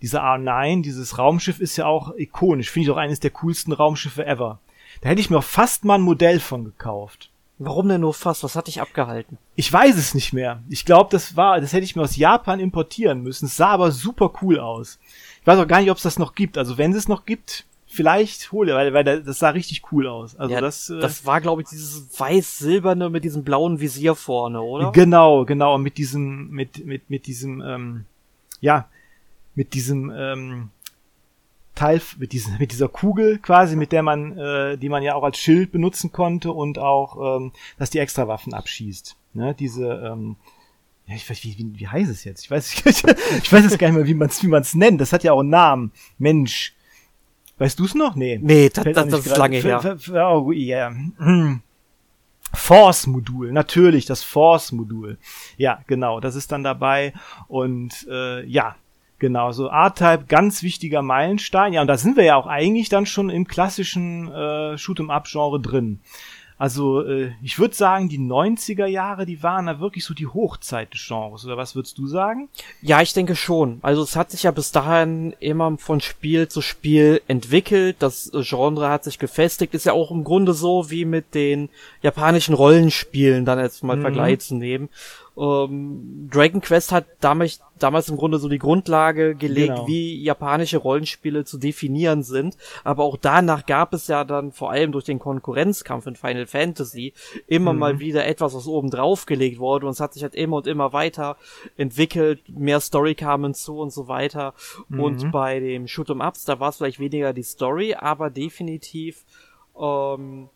dieser 0.00 0.22
R9, 0.22 0.82
dieses 0.82 1.18
Raumschiff 1.18 1.60
ist 1.60 1.76
ja 1.76 1.86
auch 1.86 2.14
ikonisch, 2.16 2.70
finde 2.70 2.84
ich 2.84 2.90
auch 2.90 2.96
eines 2.96 3.20
der 3.20 3.30
coolsten 3.30 3.72
Raumschiffe 3.72 4.24
ever. 4.24 4.60
Da 5.00 5.08
hätte 5.08 5.20
ich 5.20 5.30
mir 5.30 5.38
auch 5.38 5.44
fast 5.44 5.84
mal 5.84 5.96
ein 5.96 6.02
Modell 6.02 6.40
von 6.40 6.64
gekauft. 6.64 7.30
Warum 7.62 7.88
denn 7.88 8.00
nur 8.00 8.14
fast? 8.14 8.42
Was 8.42 8.56
hat 8.56 8.68
dich 8.68 8.80
abgehalten? 8.80 9.36
Ich 9.54 9.70
weiß 9.70 9.96
es 9.96 10.14
nicht 10.14 10.32
mehr. 10.32 10.62
Ich 10.70 10.86
glaube, 10.86 11.10
das 11.10 11.36
war, 11.36 11.60
das 11.60 11.74
hätte 11.74 11.84
ich 11.84 11.94
mir 11.94 12.02
aus 12.02 12.16
Japan 12.16 12.58
importieren 12.58 13.22
müssen. 13.22 13.44
Es 13.46 13.56
sah 13.56 13.68
aber 13.68 13.92
super 13.92 14.32
cool 14.40 14.58
aus. 14.58 14.98
Ich 15.42 15.46
weiß 15.46 15.58
auch 15.58 15.68
gar 15.68 15.80
nicht, 15.80 15.90
ob 15.90 15.98
es 15.98 16.02
das 16.02 16.18
noch 16.18 16.34
gibt. 16.34 16.56
Also 16.56 16.78
wenn 16.78 16.94
es 16.94 17.06
noch 17.06 17.26
gibt, 17.26 17.66
vielleicht 17.90 18.52
hole, 18.52 18.74
weil, 18.74 18.94
weil 18.94 19.04
das 19.04 19.38
sah 19.38 19.50
richtig 19.50 19.92
cool 19.92 20.06
aus. 20.06 20.36
Also 20.36 20.54
ja, 20.54 20.60
das, 20.60 20.90
äh, 20.90 21.00
das 21.00 21.26
war, 21.26 21.40
glaube 21.40 21.62
ich, 21.62 21.68
dieses 21.68 22.18
weiß-silberne 22.18 23.10
mit 23.10 23.24
diesem 23.24 23.42
blauen 23.44 23.80
Visier 23.80 24.14
vorne, 24.14 24.62
oder? 24.62 24.92
Genau, 24.92 25.44
genau, 25.44 25.76
mit 25.78 25.98
diesem, 25.98 26.50
mit, 26.50 26.86
mit, 26.86 27.10
mit 27.10 27.26
diesem, 27.26 27.60
ähm, 27.60 28.04
ja, 28.60 28.88
mit 29.54 29.74
diesem, 29.74 30.12
ähm, 30.14 30.70
Teil 31.74 32.00
mit, 32.18 32.32
diesen, 32.32 32.58
mit 32.58 32.72
dieser 32.72 32.88
Kugel 32.88 33.38
quasi, 33.38 33.74
mit 33.74 33.90
der 33.90 34.02
man, 34.02 34.36
äh, 34.36 34.76
die 34.76 34.88
man 34.90 35.02
ja 35.02 35.14
auch 35.14 35.22
als 35.22 35.38
Schild 35.38 35.72
benutzen 35.72 36.12
konnte 36.12 36.52
und 36.52 36.78
auch, 36.78 37.38
ähm, 37.38 37.52
dass 37.78 37.88
die 37.88 38.00
Extrawaffen 38.00 38.52
abschießt. 38.52 39.16
Ne? 39.32 39.54
Diese, 39.58 39.86
ähm, 39.86 40.36
ja, 41.06 41.14
ich 41.14 41.28
weiß, 41.28 41.42
wie, 41.42 41.56
wie, 41.56 41.80
wie 41.80 41.88
heißt 41.88 42.10
es 42.10 42.24
jetzt? 42.24 42.44
Ich 42.44 42.50
weiß, 42.50 42.72
ich, 42.72 42.84
ich 43.42 43.52
weiß 43.52 43.64
jetzt 43.64 43.78
gar 43.78 43.88
nicht 43.88 43.96
mehr, 43.96 44.06
wie 44.06 44.14
man 44.14 44.28
es 44.28 44.42
wie 44.42 44.48
man's 44.48 44.74
nennt. 44.74 45.00
Das 45.00 45.12
hat 45.12 45.24
ja 45.24 45.32
auch 45.32 45.40
einen 45.40 45.50
Namen. 45.50 45.92
Mensch. 46.18 46.74
Weißt 47.60 47.78
du 47.78 47.84
es 47.84 47.94
noch? 47.94 48.14
Nee. 48.14 48.40
Nee, 48.42 48.70
das, 48.70 48.84
das, 48.84 49.08
das 49.08 49.26
ist 49.26 49.36
lange 49.36 49.58
her. 49.58 49.98
Oh, 50.14 50.50
yeah. 50.50 50.94
Force-Modul, 52.54 53.52
natürlich, 53.52 54.06
das 54.06 54.22
Force-Modul. 54.22 55.18
Ja, 55.58 55.80
genau, 55.86 56.20
das 56.20 56.36
ist 56.36 56.50
dann 56.52 56.64
dabei. 56.64 57.12
Und 57.48 58.08
äh, 58.10 58.46
ja, 58.46 58.76
genau, 59.18 59.52
so 59.52 59.66
R-Type, 59.66 60.24
ganz 60.26 60.62
wichtiger 60.62 61.02
Meilenstein. 61.02 61.74
Ja, 61.74 61.82
und 61.82 61.86
da 61.86 61.98
sind 61.98 62.16
wir 62.16 62.24
ja 62.24 62.36
auch 62.36 62.46
eigentlich 62.46 62.88
dann 62.88 63.04
schon 63.04 63.28
im 63.28 63.46
klassischen 63.46 64.32
äh, 64.32 64.78
Shoot-em-up-Genre 64.78 65.60
drin. 65.60 66.00
Also 66.60 67.02
äh, 67.06 67.32
ich 67.42 67.58
würde 67.58 67.74
sagen, 67.74 68.10
die 68.10 68.18
90er 68.18 68.84
Jahre, 68.84 69.24
die 69.24 69.42
waren 69.42 69.64
da 69.64 69.80
wirklich 69.80 70.04
so 70.04 70.12
die 70.12 70.26
Hochzeit 70.26 70.92
des 70.92 71.06
Genres. 71.06 71.46
Oder 71.46 71.56
was 71.56 71.74
würdest 71.74 71.96
du 71.96 72.06
sagen? 72.06 72.50
Ja, 72.82 73.00
ich 73.00 73.14
denke 73.14 73.34
schon. 73.34 73.78
Also 73.80 74.02
es 74.02 74.14
hat 74.14 74.30
sich 74.30 74.42
ja 74.42 74.50
bis 74.50 74.70
dahin 74.70 75.34
immer 75.40 75.78
von 75.78 76.02
Spiel 76.02 76.48
zu 76.48 76.60
Spiel 76.60 77.22
entwickelt. 77.28 77.96
Das 78.00 78.30
Genre 78.42 78.90
hat 78.90 79.04
sich 79.04 79.18
gefestigt. 79.18 79.72
Ist 79.72 79.86
ja 79.86 79.94
auch 79.94 80.10
im 80.10 80.22
Grunde 80.22 80.52
so 80.52 80.90
wie 80.90 81.06
mit 81.06 81.34
den 81.34 81.70
japanischen 82.02 82.54
Rollenspielen 82.54 83.46
dann 83.46 83.58
jetzt 83.58 83.82
mal 83.82 83.96
mhm. 83.96 84.02
Vergleich 84.02 84.40
zu 84.40 84.54
nehmen 84.54 84.90
ähm, 85.36 86.28
Dragon 86.30 86.60
Quest 86.60 86.92
hat 86.92 87.06
damals, 87.20 87.60
damals 87.78 88.08
im 88.08 88.16
Grunde 88.16 88.38
so 88.38 88.48
die 88.48 88.58
Grundlage 88.58 89.34
gelegt, 89.34 89.74
genau. 89.74 89.86
wie 89.86 90.22
japanische 90.22 90.78
Rollenspiele 90.78 91.44
zu 91.44 91.58
definieren 91.58 92.22
sind. 92.22 92.56
Aber 92.84 93.04
auch 93.04 93.16
danach 93.16 93.66
gab 93.66 93.94
es 93.94 94.08
ja 94.08 94.24
dann 94.24 94.52
vor 94.52 94.70
allem 94.70 94.92
durch 94.92 95.04
den 95.04 95.18
Konkurrenzkampf 95.18 96.06
in 96.06 96.16
Final 96.16 96.46
Fantasy 96.46 97.14
immer 97.46 97.72
mhm. 97.72 97.78
mal 97.78 97.98
wieder 98.00 98.26
etwas, 98.26 98.54
was 98.54 98.66
oben 98.66 98.90
drauf 98.90 99.26
gelegt 99.26 99.58
wurde 99.58 99.86
und 99.86 99.92
es 99.92 100.00
hat 100.00 100.14
sich 100.14 100.22
halt 100.22 100.34
immer 100.34 100.58
und 100.58 100.66
immer 100.66 100.92
weiter 100.92 101.36
entwickelt, 101.76 102.42
mehr 102.48 102.80
Story 102.80 103.14
kam 103.14 103.44
hinzu 103.44 103.78
und 103.78 103.92
so 103.92 104.08
weiter. 104.08 104.54
Mhm. 104.88 105.00
Und 105.00 105.32
bei 105.32 105.60
dem 105.60 105.86
Shoot'em 105.86 106.26
Ups, 106.26 106.44
da 106.44 106.60
war 106.60 106.70
es 106.70 106.76
vielleicht 106.76 107.00
weniger 107.00 107.32
die 107.32 107.42
Story, 107.42 107.94
aber 107.94 108.30
definitiv 108.30 109.24
ähm, 109.80 110.48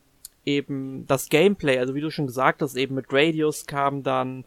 eben 0.44 1.06
das 1.06 1.28
Gameplay, 1.28 1.78
also 1.78 1.94
wie 1.94 2.00
du 2.00 2.10
schon 2.10 2.26
gesagt 2.26 2.62
hast, 2.62 2.76
eben 2.76 2.94
mit 2.94 3.06
Radius 3.10 3.66
kam 3.66 4.02
dann 4.02 4.44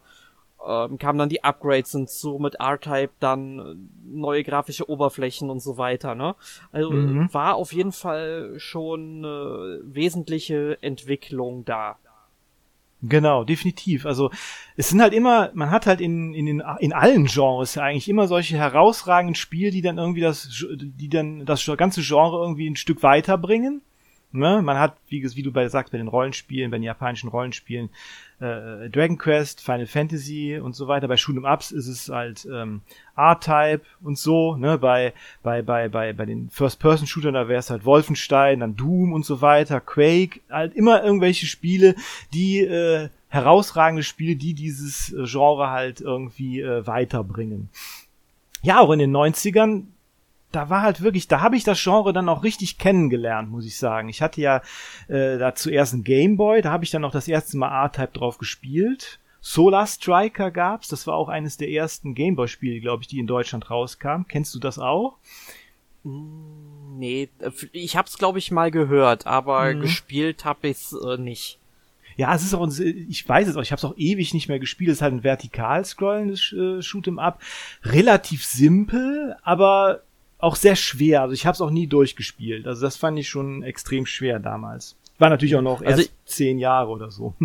ähm, 0.66 0.98
kamen 0.98 1.20
dann 1.20 1.30
die 1.30 1.44
Upgrades 1.44 1.92
hinzu, 1.92 2.40
mit 2.40 2.56
R-Type 2.56 3.12
dann 3.20 3.60
äh, 3.60 3.76
neue 4.06 4.44
grafische 4.44 4.90
Oberflächen 4.90 5.50
und 5.50 5.62
so 5.62 5.78
weiter, 5.78 6.16
ne? 6.16 6.36
Also 6.72 6.92
mhm. 6.92 7.34
war 7.34 7.56
auf 7.56 7.74
jeden 7.74 7.92
Fall 7.92 8.54
schon 8.58 9.18
eine 9.18 9.80
wesentliche 9.84 10.78
Entwicklung 10.82 11.66
da. 11.66 11.98
Genau, 13.04 13.44
definitiv. 13.44 14.08
Also 14.08 14.32
es 14.76 14.90
sind 14.90 15.02
halt 15.02 15.14
immer, 15.14 15.52
man 15.54 15.70
hat 15.70 15.86
halt 15.86 16.02
in, 16.02 16.34
in, 16.34 16.64
in 16.80 16.94
allen 16.94 17.26
Genres 17.26 17.76
ja 17.76 17.84
eigentlich 17.84 18.10
immer 18.10 18.28
solche 18.28 18.58
herausragenden 18.58 19.36
Spiele, 19.36 19.70
die 19.70 19.84
dann 19.84 20.00
irgendwie 20.00 20.22
das, 20.22 20.66
die 20.80 21.10
dann 21.10 21.46
das 21.46 21.64
ganze 21.78 22.02
Genre 22.02 22.42
irgendwie 22.42 22.68
ein 22.68 22.76
Stück 22.76 23.04
weiterbringen. 23.04 23.82
Ne? 24.32 24.62
Man 24.64 24.80
hat, 24.80 24.98
wie, 25.08 25.24
wie 25.24 25.44
du 25.44 25.52
bei 25.52 25.70
sagst, 25.70 25.92
bei 25.92 26.00
den 26.00 26.08
Rollenspielen, 26.08 26.72
bei 26.72 26.78
den 26.78 26.84
japanischen 26.84 27.30
Rollenspielen, 27.30 27.90
äh, 28.40 28.90
Dragon 28.90 29.18
Quest, 29.18 29.62
Final 29.62 29.88
Fantasy 29.88 30.60
und 30.62 30.76
so 30.76 30.88
weiter. 30.88 31.08
Bei 31.08 31.16
Shoot'em 31.16 31.52
Ups 31.52 31.72
ist 31.72 31.88
es 31.88 32.10
halt 32.10 32.48
ähm, 32.52 32.82
R-Type 33.16 33.82
und 34.02 34.18
so. 34.18 34.56
Ne? 34.56 34.78
Bei, 34.78 35.14
bei, 35.44 35.62
bei, 35.62 35.90
bei, 35.90 36.14
bei 36.14 36.26
den 36.26 36.50
First-Person-Shootern, 36.50 37.34
da 37.34 37.48
wäre 37.48 37.60
es 37.60 37.70
halt 37.70 37.86
Wolfenstein, 37.86 38.60
dann 38.60 38.76
Doom 38.76 39.14
und 39.14 39.26
so 39.26 39.42
weiter, 39.42 39.80
Quake, 39.80 40.42
halt 40.50 40.76
immer 40.76 41.04
irgendwelche 41.04 41.48
Spiele, 41.48 41.96
die 42.34 42.60
äh, 42.60 43.10
herausragende 43.30 44.04
Spiele, 44.04 44.36
die 44.36 44.54
dieses 44.54 45.12
äh, 45.14 45.26
Genre 45.26 45.72
halt 45.72 46.02
irgendwie 46.02 46.62
äh, 46.62 46.86
weiterbringen. 46.86 47.70
Ja, 48.62 48.80
auch 48.80 48.92
in 48.92 49.00
den 49.00 49.16
90ern 49.16 49.84
da 50.52 50.70
war 50.70 50.82
halt 50.82 51.02
wirklich, 51.02 51.28
da 51.28 51.42
habe 51.42 51.58
ich 51.58 51.64
das 51.64 51.82
Genre 51.82 52.14
dann 52.14 52.30
auch 52.30 52.44
richtig 52.44 52.78
kennengelernt, 52.78 53.50
muss 53.50 53.66
ich 53.66 53.78
sagen. 53.78 54.10
Ich 54.10 54.22
hatte 54.22 54.42
ja 54.42 54.62
äh, 55.08 55.38
da 55.38 55.56
zuerst 55.56 55.94
ein 55.94 56.04
Gameboy, 56.04 56.62
da 56.62 56.72
habe 56.72 56.84
ich 56.84 56.92
dann 56.92 57.04
auch 57.04 57.12
das 57.12 57.28
erste 57.28 57.58
Mal 57.58 57.86
R-Type 57.86 58.12
drauf 58.14 58.38
gespielt. 58.38 59.20
Solar 59.42 59.88
Striker 59.88 60.52
gab's, 60.52 60.88
das 60.88 61.08
war 61.08 61.16
auch 61.16 61.30
eines 61.30 61.58
der 61.58 61.70
ersten 61.70 62.16
Gameboy-Spiele, 62.16 62.80
glaube 62.80 63.04
ich, 63.04 63.08
die 63.08 63.20
in 63.20 63.28
Deutschland 63.28 63.70
rauskamen. 63.70 64.28
Kennst 64.28 64.54
du 64.56 64.60
das 64.60 64.80
auch? 64.80 65.18
Mm, 66.04 66.98
nee, 66.98 67.30
ich 67.72 67.98
hab's 67.98 68.18
glaube 68.18 68.40
ich 68.40 68.52
mal 68.52 68.72
gehört, 68.72 69.28
aber 69.28 69.74
mhm. 69.74 69.82
gespielt 69.82 70.46
habe 70.46 70.70
ich's 70.70 70.94
äh, 70.94 71.18
nicht. 71.18 71.60
Ja, 72.16 72.34
es 72.34 72.44
ist 72.44 72.56
auch, 72.56 72.68
ich 72.80 73.30
weiß 73.30 73.48
es 73.48 73.56
auch, 73.56 73.62
ich 73.62 73.72
habe 73.72 73.78
es 73.78 73.86
auch 73.86 73.96
ewig 73.96 74.34
nicht 74.34 74.48
mehr 74.48 74.58
gespielt. 74.58 74.90
Es 74.90 74.98
ist 74.98 75.02
halt 75.04 75.14
ein 75.14 75.24
vertikal 75.24 75.86
scrollendes 75.86 76.52
äh, 76.52 76.82
Shoot'em 76.82 77.20
Up, 77.20 77.40
relativ 77.84 78.44
simpel, 78.44 79.36
aber 79.44 80.02
auch 80.40 80.56
sehr 80.56 80.76
schwer. 80.76 81.22
Also 81.22 81.34
ich 81.34 81.46
habe 81.46 81.56
es 81.56 81.62
auch 81.62 81.72
nie 81.72 81.88
durchgespielt. 81.88 82.68
Also 82.68 82.82
das 82.82 82.96
fand 82.96 83.18
ich 83.20 83.30
schon 83.30 83.64
extrem 83.64 84.06
schwer 84.06 84.40
damals. 84.40 84.96
War 85.20 85.32
natürlich 85.32 85.56
auch 85.56 85.64
noch 85.64 85.82
also 85.82 86.02
erst 86.02 86.12
zehn 86.26 86.60
Jahre 86.60 86.90
oder 86.92 87.10
so. 87.10 87.34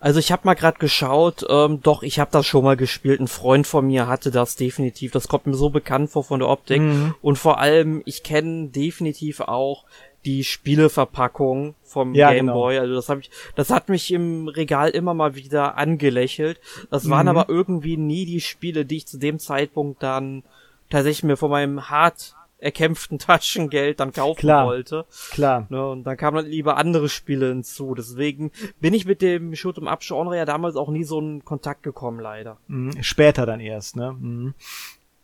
Also 0.00 0.18
ich 0.18 0.32
habe 0.32 0.42
mal 0.44 0.54
gerade 0.54 0.78
geschaut, 0.78 1.44
ähm, 1.48 1.80
doch, 1.82 2.02
ich 2.02 2.18
habe 2.18 2.30
das 2.30 2.46
schon 2.46 2.64
mal 2.64 2.76
gespielt. 2.76 3.20
Ein 3.20 3.28
Freund 3.28 3.66
von 3.66 3.86
mir 3.86 4.06
hatte 4.06 4.30
das 4.30 4.56
definitiv. 4.56 5.12
Das 5.12 5.28
kommt 5.28 5.46
mir 5.46 5.54
so 5.54 5.70
bekannt 5.70 6.10
vor 6.10 6.24
von 6.24 6.40
der 6.40 6.48
Optik. 6.48 6.80
Mhm. 6.80 7.14
Und 7.20 7.36
vor 7.36 7.58
allem, 7.58 8.02
ich 8.06 8.22
kenne 8.22 8.68
definitiv 8.68 9.40
auch 9.40 9.84
die 10.24 10.44
Spieleverpackung 10.44 11.74
vom 11.82 12.14
ja, 12.14 12.30
Game 12.32 12.46
genau. 12.46 12.54
Boy. 12.60 12.78
Also 12.78 12.94
das 12.94 13.08
habe 13.08 13.20
ich, 13.20 13.30
das 13.54 13.70
hat 13.70 13.88
mich 13.88 14.10
im 14.12 14.48
Regal 14.48 14.90
immer 14.90 15.14
mal 15.14 15.34
wieder 15.34 15.76
angelächelt. 15.76 16.60
Das 16.90 17.04
mhm. 17.04 17.10
waren 17.10 17.28
aber 17.28 17.48
irgendwie 17.48 17.96
nie 17.96 18.26
die 18.26 18.40
Spiele, 18.40 18.84
die 18.84 18.98
ich 18.98 19.06
zu 19.06 19.18
dem 19.18 19.38
Zeitpunkt 19.38 20.02
dann 20.02 20.44
tatsächlich 20.90 21.24
mir 21.24 21.36
von 21.36 21.50
meinem 21.50 21.90
hart 21.90 22.34
erkämpften 22.58 23.18
Taschengeld 23.18 24.00
dann 24.00 24.12
kaufen 24.12 24.40
klar, 24.40 24.66
wollte. 24.66 25.06
Klar. 25.30 25.66
Ne, 25.68 25.88
und 25.88 26.04
dann 26.04 26.16
kamen 26.16 26.36
dann 26.36 26.46
lieber 26.46 26.76
andere 26.76 27.08
Spiele 27.08 27.48
hinzu. 27.48 27.94
Deswegen 27.94 28.50
bin 28.80 28.94
ich 28.94 29.06
mit 29.06 29.22
dem 29.22 29.52
Shoot'em 29.52 29.86
Up 29.86 30.00
Genre 30.00 30.36
ja 30.36 30.44
damals 30.44 30.76
auch 30.76 30.88
nie 30.88 31.04
so 31.04 31.20
in 31.20 31.44
Kontakt 31.44 31.82
gekommen, 31.82 32.20
leider. 32.20 32.58
Mhm, 32.68 33.02
später 33.02 33.46
dann 33.46 33.60
erst, 33.60 33.96
ne? 33.96 34.12
Mhm. 34.12 34.54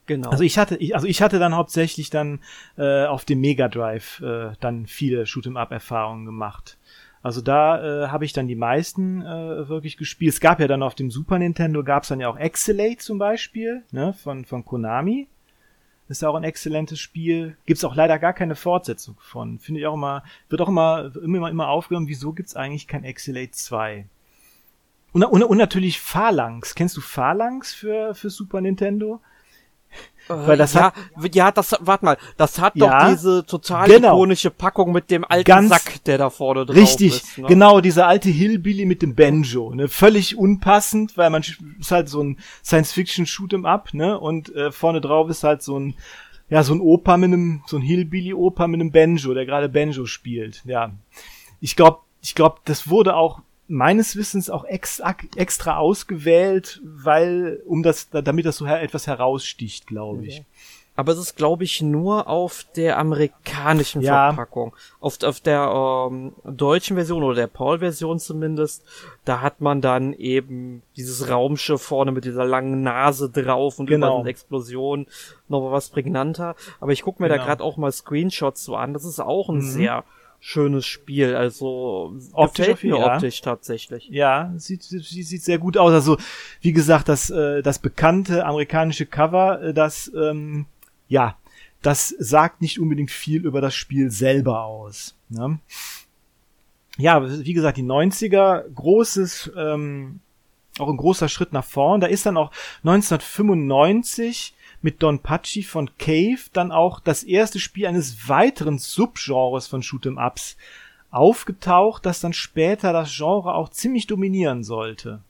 Genau. 0.06 0.30
Also 0.30 0.42
ich 0.42 0.58
hatte, 0.58 0.76
ich, 0.76 0.94
also 0.94 1.06
ich 1.06 1.22
hatte 1.22 1.38
dann 1.38 1.54
hauptsächlich 1.54 2.10
dann 2.10 2.40
äh, 2.76 3.06
auf 3.06 3.24
dem 3.24 3.40
Mega 3.40 3.68
Drive 3.68 4.20
äh, 4.20 4.52
dann 4.60 4.86
viele 4.86 5.24
Shoot'em 5.24 5.56
Up 5.56 5.70
Erfahrungen 5.70 6.26
gemacht. 6.26 6.76
Also 7.22 7.40
da 7.40 8.04
äh, 8.04 8.08
habe 8.08 8.24
ich 8.24 8.32
dann 8.32 8.48
die 8.48 8.56
meisten 8.56 9.22
äh, 9.22 9.68
wirklich 9.68 9.96
gespielt. 9.96 10.34
Es 10.34 10.40
gab 10.40 10.58
ja 10.58 10.66
dann 10.66 10.82
auf 10.82 10.96
dem 10.96 11.10
Super 11.10 11.38
Nintendo 11.38 11.84
gab 11.84 12.02
es 12.02 12.08
dann 12.08 12.18
ja 12.18 12.28
auch 12.28 12.36
Excelate 12.36 12.98
zum 12.98 13.18
Beispiel, 13.18 13.84
ne, 13.92 14.12
von 14.12 14.44
von 14.44 14.64
Konami. 14.64 15.28
Ist 16.12 16.22
auch 16.24 16.34
ein 16.34 16.44
exzellentes 16.44 17.00
Spiel. 17.00 17.56
Gibt's 17.64 17.84
auch 17.84 17.94
leider 17.94 18.18
gar 18.18 18.34
keine 18.34 18.54
Fortsetzung 18.54 19.16
von. 19.18 19.58
Finde 19.58 19.80
ich 19.80 19.86
auch 19.86 19.94
immer, 19.94 20.22
wird 20.50 20.60
auch 20.60 20.68
immer, 20.68 21.10
immer, 21.22 21.48
immer 21.48 21.68
aufgenommen, 21.68 22.06
wieso 22.06 22.32
gibt's 22.32 22.54
eigentlich 22.54 22.86
kein 22.86 23.02
Excelate 23.02 23.52
2? 23.52 24.06
Und, 25.12 25.24
und, 25.24 25.42
und 25.42 25.56
natürlich 25.56 26.00
Phalanx. 26.00 26.74
Kennst 26.74 26.96
du 26.98 27.00
Phalanx 27.00 27.72
für, 27.72 28.14
für 28.14 28.28
Super 28.28 28.60
Nintendo? 28.60 29.20
Weil 30.28 30.56
das 30.56 30.74
ja, 30.74 30.92
hat, 30.92 31.34
ja, 31.34 31.50
das, 31.50 31.76
warte 31.80 32.04
mal, 32.04 32.16
das 32.36 32.60
hat 32.60 32.76
ja, 32.76 32.86
doch 32.86 33.10
diese 33.10 33.44
total 33.44 33.88
genau. 33.88 34.14
ikonische 34.14 34.50
Packung 34.50 34.92
mit 34.92 35.10
dem 35.10 35.24
alten 35.24 35.44
Ganz 35.44 35.68
Sack, 35.68 36.04
der 36.04 36.18
da 36.18 36.30
vorne 36.30 36.64
drauf 36.64 36.76
richtig, 36.76 37.08
ist. 37.08 37.24
Richtig, 37.24 37.38
ne? 37.38 37.48
genau, 37.48 37.80
dieser 37.80 38.06
alte 38.06 38.30
Hillbilly 38.30 38.84
mit 38.84 39.02
dem 39.02 39.14
Banjo, 39.14 39.74
ne, 39.74 39.88
völlig 39.88 40.36
unpassend, 40.36 41.16
weil 41.16 41.30
man 41.30 41.42
ist 41.78 41.90
halt 41.90 42.08
so 42.08 42.22
ein 42.22 42.38
Science-Fiction-Shoot'em 42.64 43.66
Up, 43.66 43.94
ne, 43.94 44.18
und 44.18 44.54
äh, 44.54 44.70
vorne 44.70 45.00
drauf 45.00 45.28
ist 45.28 45.44
halt 45.44 45.62
so 45.62 45.78
ein, 45.78 45.94
ja, 46.48 46.62
so 46.62 46.74
ein 46.74 46.80
Opa 46.80 47.16
mit 47.16 47.32
einem, 47.32 47.62
so 47.66 47.76
ein 47.76 47.82
Hillbilly-Opa 47.82 48.68
mit 48.68 48.80
einem 48.80 48.92
Banjo, 48.92 49.34
der 49.34 49.46
gerade 49.46 49.68
Banjo 49.68 50.06
spielt, 50.06 50.62
ja. 50.64 50.92
Ich 51.60 51.76
glaube, 51.76 52.00
ich 52.22 52.34
glaube, 52.34 52.58
das 52.64 52.88
wurde 52.88 53.16
auch 53.16 53.40
meines 53.72 54.16
Wissens 54.16 54.50
auch 54.50 54.64
extra, 54.64 55.16
extra 55.34 55.78
ausgewählt, 55.78 56.82
weil, 56.84 57.62
um 57.66 57.82
das, 57.82 58.10
damit 58.10 58.44
das 58.44 58.58
so 58.58 58.66
etwas 58.66 59.06
heraussticht, 59.06 59.86
glaube 59.86 60.26
ich. 60.26 60.44
Aber 60.94 61.12
es 61.12 61.18
ist, 61.18 61.36
glaube 61.36 61.64
ich, 61.64 61.80
nur 61.80 62.28
auf 62.28 62.66
der 62.76 62.98
amerikanischen 62.98 64.02
ja. 64.02 64.26
Verpackung. 64.26 64.76
Auf, 65.00 65.22
auf 65.22 65.40
der 65.40 65.72
ähm, 65.72 66.34
deutschen 66.44 66.96
Version 66.96 67.22
oder 67.22 67.34
der 67.34 67.46
Paul-Version 67.46 68.18
zumindest, 68.18 68.84
da 69.24 69.40
hat 69.40 69.62
man 69.62 69.80
dann 69.80 70.12
eben 70.12 70.82
dieses 70.98 71.30
Raumschiff 71.30 71.80
vorne 71.80 72.12
mit 72.12 72.26
dieser 72.26 72.44
langen 72.44 72.82
Nase 72.82 73.30
drauf 73.30 73.78
und 73.78 73.86
genau. 73.86 74.20
über 74.20 74.28
Explosion 74.28 75.06
noch 75.48 75.72
was 75.72 75.88
prägnanter. 75.88 76.56
Aber 76.78 76.92
ich 76.92 77.00
gucke 77.00 77.22
mir 77.22 77.30
genau. 77.30 77.40
da 77.40 77.46
gerade 77.46 77.64
auch 77.64 77.78
mal 77.78 77.90
Screenshots 77.90 78.62
so 78.62 78.76
an. 78.76 78.92
Das 78.92 79.06
ist 79.06 79.18
auch 79.18 79.48
ein 79.48 79.56
mhm. 79.56 79.60
sehr 79.62 80.04
schönes 80.44 80.84
Spiel. 80.84 81.36
Also 81.36 82.18
optisch 82.32 82.66
gefällt 82.66 82.84
mir 82.84 82.98
ja. 82.98 83.14
optisch 83.14 83.40
tatsächlich. 83.40 84.08
Ja, 84.10 84.52
sieht, 84.56 84.82
sieht, 84.82 85.04
sieht 85.04 85.42
sehr 85.42 85.58
gut 85.58 85.78
aus. 85.78 85.92
Also 85.92 86.18
wie 86.60 86.72
gesagt, 86.72 87.08
das, 87.08 87.30
äh, 87.30 87.62
das 87.62 87.78
bekannte 87.78 88.44
amerikanische 88.44 89.06
Cover, 89.06 89.62
äh, 89.62 89.72
das 89.72 90.12
ähm, 90.14 90.66
ja 91.08 91.36
das 91.82 92.14
sagt 92.18 92.62
nicht 92.62 92.80
unbedingt 92.80 93.10
viel 93.10 93.44
über 93.44 93.60
das 93.60 93.74
Spiel 93.74 94.10
selber 94.10 94.62
aus. 94.64 95.16
Ne? 95.28 95.58
Ja, 96.96 97.28
wie 97.28 97.52
gesagt, 97.52 97.76
die 97.76 97.82
90er, 97.82 98.68
großes, 98.72 99.52
ähm, 99.56 100.20
auch 100.78 100.88
ein 100.88 100.96
großer 100.96 101.28
Schritt 101.28 101.52
nach 101.52 101.64
vorn. 101.64 102.00
Da 102.00 102.06
ist 102.06 102.24
dann 102.24 102.36
auch 102.36 102.52
1995 102.84 104.54
mit 104.82 105.02
Don 105.02 105.20
Pachi 105.20 105.62
von 105.62 105.90
Cave 105.98 106.40
dann 106.52 106.72
auch 106.72 107.00
das 107.00 107.22
erste 107.22 107.58
Spiel 107.58 107.86
eines 107.86 108.28
weiteren 108.28 108.78
Subgenres 108.78 109.66
von 109.66 109.82
Shoot'em 109.82 110.24
Ups 110.24 110.56
aufgetaucht, 111.10 112.06
das 112.06 112.20
dann 112.20 112.32
später 112.32 112.92
das 112.92 113.14
Genre 113.14 113.54
auch 113.54 113.68
ziemlich 113.68 114.06
dominieren 114.06 114.64
sollte. 114.64 115.22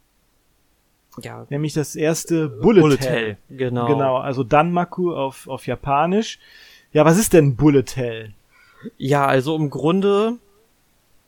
Ja. 1.21 1.47
Nämlich 1.51 1.75
das 1.75 1.95
erste 1.95 2.49
Bullet, 2.49 2.81
Bullet 2.81 3.01
Hell. 3.01 3.11
Hell. 3.11 3.37
Genau. 3.51 3.87
Genau, 3.87 4.17
also 4.17 4.45
Danmaku 4.45 5.15
auf, 5.15 5.47
auf 5.49 5.67
Japanisch. 5.67 6.39
Ja, 6.93 7.05
was 7.05 7.19
ist 7.19 7.33
denn 7.33 7.57
Bullet 7.57 7.85
Hell? 7.95 8.33
Ja, 8.97 9.27
also 9.27 9.57
im 9.57 9.71
Grunde 9.71 10.39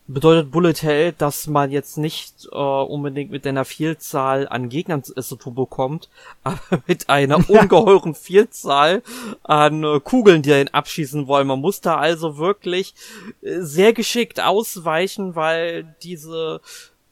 bedeutet 0.07 0.51
Bullet 0.51 0.83
Hell, 0.83 1.13
dass 1.13 1.47
man 1.47 1.71
jetzt 1.71 1.97
nicht 1.97 2.49
äh, 2.53 2.57
unbedingt 2.57 3.31
mit 3.31 3.47
einer 3.47 3.65
Vielzahl 3.65 4.47
an 4.49 4.69
Gegnern 4.69 5.03
zu 5.03 5.37
Turbo 5.37 5.67
kommt, 5.67 6.09
aber 6.45 6.83
mit 6.87 7.09
einer 7.09 7.37
ungeheuren 7.49 8.15
Vielzahl 8.15 9.03
an 9.43 9.83
äh, 9.83 10.01
Kugeln, 10.01 10.43
die 10.43 10.53
einen 10.53 10.69
abschießen 10.69 11.27
wollen. 11.27 11.47
Man 11.47 11.61
muss 11.61 11.81
da 11.81 11.97
also 11.97 12.37
wirklich 12.37 12.95
äh, 13.43 13.61
sehr 13.61 13.93
geschickt 13.93 14.41
ausweichen, 14.41 15.37
weil 15.37 15.95
diese 16.03 16.61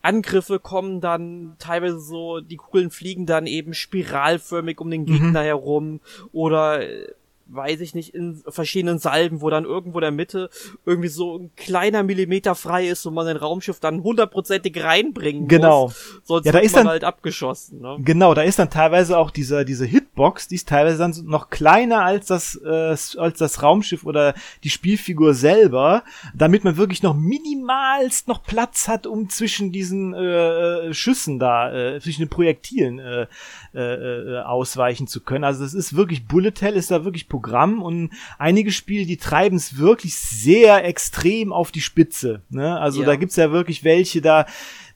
Angriffe 0.02 0.58
kommen 0.58 1.00
dann 1.00 1.54
teilweise 1.58 2.00
so, 2.00 2.40
die 2.40 2.56
Kugeln 2.56 2.90
fliegen 2.90 3.24
dann 3.24 3.46
eben 3.46 3.72
spiralförmig 3.72 4.80
um 4.80 4.90
den 4.90 5.06
Gegner 5.06 5.42
mhm. 5.42 5.46
herum 5.46 6.00
oder 6.32 6.82
äh, 6.82 7.08
weiß 7.54 7.80
ich 7.80 7.94
nicht, 7.94 8.14
in 8.14 8.42
verschiedenen 8.48 8.98
Salben, 8.98 9.40
wo 9.40 9.50
dann 9.50 9.64
irgendwo 9.64 9.98
in 9.98 10.02
der 10.02 10.10
Mitte 10.10 10.50
irgendwie 10.86 11.08
so 11.08 11.36
ein 11.36 11.50
kleiner 11.56 12.02
Millimeter 12.02 12.54
frei 12.54 12.88
ist 12.88 13.04
und 13.06 13.14
man 13.14 13.26
ein 13.26 13.36
Raumschiff 13.36 13.80
dann 13.80 14.02
hundertprozentig 14.02 14.82
reinbringen 14.82 15.48
genau. 15.48 15.84
muss. 15.84 16.20
Sonst 16.24 16.46
ja, 16.46 16.52
da 16.52 16.58
ist 16.58 16.74
man 16.74 16.84
dann, 16.84 16.92
halt 16.92 17.04
abgeschossen. 17.04 17.80
Ne? 17.80 17.98
Genau, 18.00 18.34
da 18.34 18.42
ist 18.42 18.58
dann 18.58 18.70
teilweise 18.70 19.18
auch 19.18 19.30
diese, 19.30 19.64
diese 19.64 19.84
Hitbox, 19.84 20.48
die 20.48 20.54
ist 20.56 20.68
teilweise 20.68 20.98
dann 20.98 21.14
noch 21.24 21.50
kleiner 21.50 22.02
als 22.02 22.26
das, 22.26 22.56
äh, 22.56 22.96
als 23.18 23.38
das 23.38 23.62
Raumschiff 23.62 24.04
oder 24.04 24.34
die 24.64 24.70
Spielfigur 24.70 25.34
selber, 25.34 26.04
damit 26.34 26.64
man 26.64 26.76
wirklich 26.76 27.02
noch 27.02 27.14
minimalst 27.14 28.28
noch 28.28 28.42
Platz 28.42 28.88
hat, 28.88 29.06
um 29.06 29.28
zwischen 29.28 29.72
diesen 29.72 30.14
äh, 30.14 30.88
äh 30.88 30.94
Schüssen 30.94 31.38
da, 31.38 31.72
äh, 31.72 32.00
zwischen 32.00 32.22
den 32.22 32.28
Projektilen 32.28 32.98
äh, 32.98 33.26
äh, 33.74 33.80
äh, 33.80 34.42
ausweichen 34.42 35.06
zu 35.06 35.20
können. 35.20 35.44
Also 35.44 35.62
das 35.62 35.74
ist 35.74 35.96
wirklich, 35.96 36.26
Bullet 36.26 36.52
Hell 36.60 36.74
ist 36.74 36.90
da 36.90 37.04
wirklich 37.04 37.28
Programm 37.28 37.82
und 37.82 38.10
einige 38.38 38.70
Spiele, 38.70 39.06
die 39.06 39.16
treiben 39.16 39.56
es 39.56 39.78
wirklich 39.78 40.14
sehr 40.14 40.84
extrem 40.84 41.52
auf 41.52 41.72
die 41.72 41.80
Spitze. 41.80 42.42
Ne? 42.50 42.78
Also 42.78 43.00
ja. 43.00 43.06
da 43.06 43.16
gibt's 43.16 43.36
ja 43.36 43.50
wirklich 43.50 43.84
welche, 43.84 44.20
da 44.20 44.46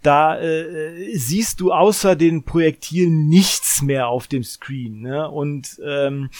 da 0.02 0.38
äh, 0.38 1.16
siehst 1.16 1.60
du 1.60 1.72
außer 1.72 2.16
den 2.16 2.44
Projektilen 2.44 3.28
nichts 3.28 3.82
mehr 3.82 4.08
auf 4.08 4.28
dem 4.28 4.44
Screen. 4.44 5.00
Ne? 5.00 5.28
Und 5.28 5.80
ähm, 5.84 6.30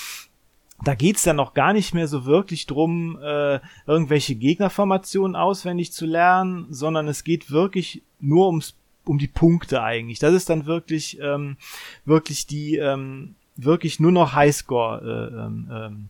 da 0.85 0.95
geht's 0.95 1.23
dann 1.23 1.37
noch 1.37 1.55
gar 1.55 1.73
nicht 1.73 1.95
mehr 1.95 2.07
so 2.07 2.27
wirklich 2.27 2.67
drum, 2.67 3.19
äh, 3.21 3.61
irgendwelche 3.87 4.35
Gegnerformationen 4.35 5.35
auswendig 5.37 5.93
zu 5.93 6.07
lernen, 6.07 6.67
sondern 6.71 7.09
es 7.09 7.25
geht 7.25 7.51
wirklich 7.51 8.03
nur 8.21 8.47
ums 8.47 8.77
um 9.07 9.19
die 9.19 9.29
Punkte 9.29 9.83
eigentlich. 9.83 10.19
Das 10.19 10.35
ist 10.35 10.51
dann 10.51 10.67
wirklich 10.67 11.19
ähm, 11.21 11.57
wirklich 12.05 12.47
die 12.47 12.77
ähm, 12.77 13.35
wirklich 13.57 14.01
nur 14.01 14.13
noch 14.13 14.35
Highscore 14.35 15.01
äh, 15.03 15.45
ähm, 15.45 15.69
ähm, 15.73 16.09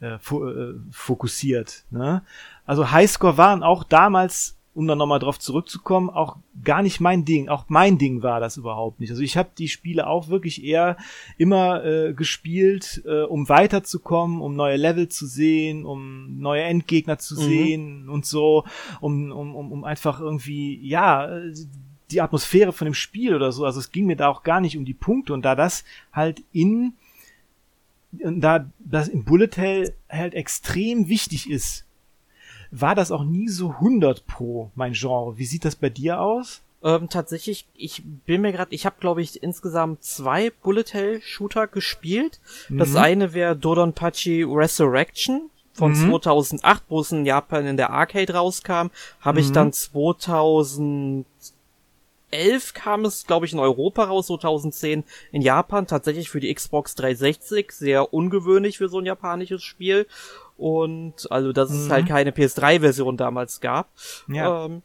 äh, 0.00 0.14
äh, 0.14 0.74
fokussiert. 0.90 1.84
Ne? 1.90 2.22
Also 2.66 2.90
Highscore 2.90 3.36
waren 3.36 3.62
auch 3.62 3.84
damals, 3.84 4.56
um 4.72 4.86
dann 4.86 4.98
nochmal 4.98 5.18
drauf 5.18 5.38
zurückzukommen, 5.38 6.10
auch 6.10 6.36
gar 6.64 6.82
nicht 6.82 7.00
mein 7.00 7.24
Ding. 7.24 7.48
Auch 7.48 7.64
mein 7.68 7.98
Ding 7.98 8.22
war 8.22 8.40
das 8.40 8.56
überhaupt 8.56 9.00
nicht. 9.00 9.10
Also 9.10 9.22
ich 9.22 9.36
habe 9.36 9.50
die 9.58 9.68
Spiele 9.68 10.06
auch 10.06 10.28
wirklich 10.28 10.64
eher 10.64 10.96
immer 11.36 11.84
äh, 11.84 12.14
gespielt, 12.14 13.02
äh, 13.04 13.22
um 13.22 13.48
weiterzukommen, 13.48 14.40
um 14.40 14.54
neue 14.54 14.76
Level 14.76 15.08
zu 15.08 15.26
sehen, 15.26 15.84
um 15.84 16.38
neue 16.38 16.62
Endgegner 16.62 17.18
zu 17.18 17.34
mhm. 17.34 17.40
sehen 17.40 18.08
und 18.08 18.24
so, 18.24 18.64
um, 19.00 19.30
um, 19.32 19.54
um, 19.54 19.72
um 19.72 19.84
einfach 19.84 20.20
irgendwie, 20.20 20.80
ja, 20.86 21.28
die 22.12 22.20
Atmosphäre 22.20 22.72
von 22.72 22.86
dem 22.86 22.94
Spiel 22.94 23.34
oder 23.34 23.52
so. 23.52 23.64
Also 23.64 23.80
es 23.80 23.92
ging 23.92 24.06
mir 24.06 24.16
da 24.16 24.28
auch 24.28 24.42
gar 24.42 24.60
nicht 24.60 24.76
um 24.76 24.84
die 24.84 24.94
Punkte 24.94 25.32
und 25.32 25.42
da 25.42 25.54
das 25.54 25.84
halt 26.12 26.42
in 26.52 26.94
da 28.12 28.66
das 28.78 29.08
im 29.08 29.24
Bullet 29.24 29.50
Hell 29.56 29.94
halt 30.08 30.34
extrem 30.34 31.08
wichtig 31.08 31.48
ist, 31.48 31.84
war 32.70 32.94
das 32.94 33.10
auch 33.10 33.24
nie 33.24 33.48
so 33.48 33.70
100 33.70 34.26
pro 34.26 34.70
mein 34.74 34.92
Genre. 34.92 35.38
Wie 35.38 35.46
sieht 35.46 35.64
das 35.64 35.76
bei 35.76 35.90
dir 35.90 36.20
aus? 36.20 36.62
Ähm, 36.82 37.08
tatsächlich, 37.10 37.66
ich 37.74 38.02
bin 38.26 38.40
mir 38.40 38.52
gerade, 38.52 38.74
ich 38.74 38.86
habe 38.86 38.96
glaube 39.00 39.22
ich 39.22 39.42
insgesamt 39.42 40.02
zwei 40.02 40.50
Bullet 40.50 40.92
Hell 40.92 41.20
Shooter 41.20 41.66
gespielt. 41.66 42.40
Mhm. 42.68 42.78
Das 42.78 42.96
eine 42.96 43.34
wäre 43.34 43.54
Dodonpachi 43.54 44.44
Resurrection 44.44 45.50
von 45.72 45.92
mhm. 45.92 46.10
2008, 46.10 46.84
wo 46.88 47.00
es 47.00 47.12
in 47.12 47.26
Japan 47.26 47.66
in 47.66 47.76
der 47.76 47.90
Arcade 47.90 48.32
rauskam, 48.32 48.88
habe 49.20 49.40
mhm. 49.40 49.46
ich 49.46 49.52
dann 49.52 49.72
2000 49.72 51.26
2011 52.30 52.74
kam 52.74 53.04
es, 53.04 53.26
glaube 53.26 53.46
ich, 53.46 53.52
in 53.52 53.58
Europa 53.58 54.04
raus, 54.04 54.26
2010 54.26 55.04
in 55.32 55.42
Japan, 55.42 55.86
tatsächlich 55.86 56.30
für 56.30 56.40
die 56.40 56.52
Xbox 56.52 56.94
360, 56.94 57.72
sehr 57.72 58.12
ungewöhnlich 58.12 58.78
für 58.78 58.88
so 58.88 58.98
ein 58.98 59.06
japanisches 59.06 59.62
Spiel. 59.62 60.06
Und 60.56 61.30
also, 61.30 61.52
dass 61.52 61.70
mhm. 61.70 61.76
es 61.76 61.90
halt 61.90 62.06
keine 62.06 62.30
PS3-Version 62.30 63.16
damals 63.16 63.60
gab. 63.60 63.90
Ja. 64.28 64.66
Ähm, 64.66 64.82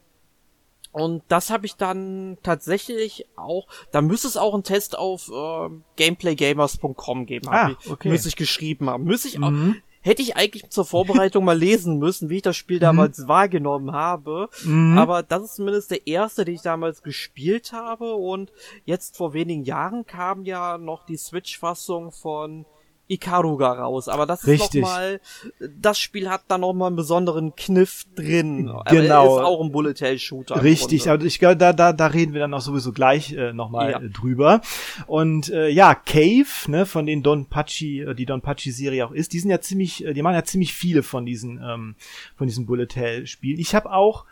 und 0.91 1.23
das 1.27 1.49
habe 1.49 1.65
ich 1.65 1.75
dann 1.75 2.37
tatsächlich 2.41 3.25
auch, 3.35 3.67
da 3.91 4.01
müsste 4.01 4.29
es 4.29 4.37
auch 4.37 4.53
einen 4.53 4.63
Test 4.63 4.97
auf 4.97 5.29
äh, 5.29 5.69
gameplaygamers.com 5.97 7.25
geben, 7.25 7.49
ah, 7.49 7.75
ich, 7.77 7.91
okay. 7.91 8.07
müsste 8.07 8.29
ich 8.29 8.37
geschrieben 8.37 8.89
haben. 8.89 9.03
Müsste 9.03 9.27
ich 9.27 9.37
auch, 9.43 9.49
mhm 9.49 9.81
hätte 10.05 10.21
ich 10.21 10.37
eigentlich 10.37 10.69
zur 10.69 10.85
Vorbereitung 10.85 11.43
mal 11.43 11.57
lesen 11.57 11.97
müssen, 11.97 12.29
wie 12.29 12.37
ich 12.37 12.41
das 12.43 12.55
Spiel 12.55 12.79
damals 12.87 13.17
mhm. 13.17 13.27
wahrgenommen 13.27 13.91
habe. 13.91 14.49
Mhm. 14.63 14.97
Aber 14.97 15.23
das 15.23 15.43
ist 15.43 15.55
zumindest 15.55 15.89
der 15.89 16.05
erste, 16.05 16.45
den 16.45 16.55
ich 16.55 16.61
damals 16.61 17.01
gespielt 17.01 17.73
habe. 17.73 18.13
Und 18.13 18.53
jetzt 18.85 19.17
vor 19.17 19.33
wenigen 19.33 19.63
Jahren 19.63 20.05
kam 20.05 20.43
ja 20.43 20.77
noch 20.77 21.05
die 21.05 21.17
Switch-Fassung 21.17 22.11
von 22.11 22.65
Ikaruga 23.07 23.71
raus. 23.73 24.07
Aber 24.07 24.25
das 24.25 24.43
ist 24.43 24.73
nochmal, 24.73 25.19
das 25.59 25.99
Spiel 25.99 26.29
hat 26.29 26.43
da 26.47 26.57
nochmal 26.57 26.87
einen 26.87 26.95
besonderen 26.95 27.55
Kniff 27.55 28.05
drin. 28.15 28.71
Genau. 28.87 29.37
ist 29.37 29.43
auch 29.43 29.63
ein 29.63 29.71
Bullet 29.71 29.93
Hell 29.99 30.17
Shooter. 30.17 30.63
Richtig, 30.63 31.09
aber 31.09 31.23
ich 31.23 31.39
glaube, 31.39 31.57
da, 31.57 31.73
da, 31.73 31.93
da 31.93 32.07
reden 32.07 32.33
wir 32.33 32.41
dann 32.41 32.53
auch 32.53 32.61
sowieso 32.61 32.91
gleich 32.91 33.33
äh, 33.33 33.53
nochmal 33.53 33.91
ja. 33.91 33.99
drüber. 33.99 34.61
Und 35.07 35.49
äh, 35.49 35.69
ja, 35.69 35.93
Cave, 35.93 36.47
ne, 36.67 36.85
von 36.85 37.05
den 37.05 37.21
Don 37.21 37.45
Pachi, 37.45 38.01
äh, 38.01 38.15
die 38.15 38.25
Don 38.25 38.41
Pachi 38.41 38.71
Serie 38.71 39.05
auch 39.05 39.11
ist, 39.11 39.33
die 39.33 39.39
sind 39.39 39.51
ja 39.51 39.61
ziemlich, 39.61 40.03
äh, 40.05 40.13
die 40.13 40.21
machen 40.21 40.35
ja 40.35 40.43
ziemlich 40.43 40.73
viele 40.73 41.03
von 41.03 41.25
diesen, 41.25 41.61
ähm, 41.63 41.95
von 42.35 42.47
diesen 42.47 42.65
Bullet 42.65 42.87
Hell 42.95 43.27
Spielen. 43.27 43.59
Ich 43.59 43.75
habe 43.75 43.91
auch, 43.91 44.25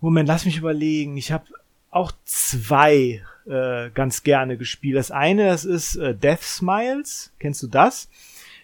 Moment, 0.00 0.28
lass 0.28 0.44
mich 0.44 0.58
überlegen, 0.58 1.16
ich 1.16 1.32
habe 1.32 1.44
auch 1.90 2.12
zwei 2.24 3.22
äh, 3.46 3.90
ganz 3.90 4.22
gerne 4.22 4.56
gespielt. 4.56 4.96
Das 4.96 5.10
eine, 5.10 5.46
das 5.46 5.64
ist 5.64 5.96
äh, 5.96 6.14
Death 6.14 6.42
Smiles. 6.42 7.32
Kennst 7.38 7.62
du 7.62 7.66
das? 7.66 8.08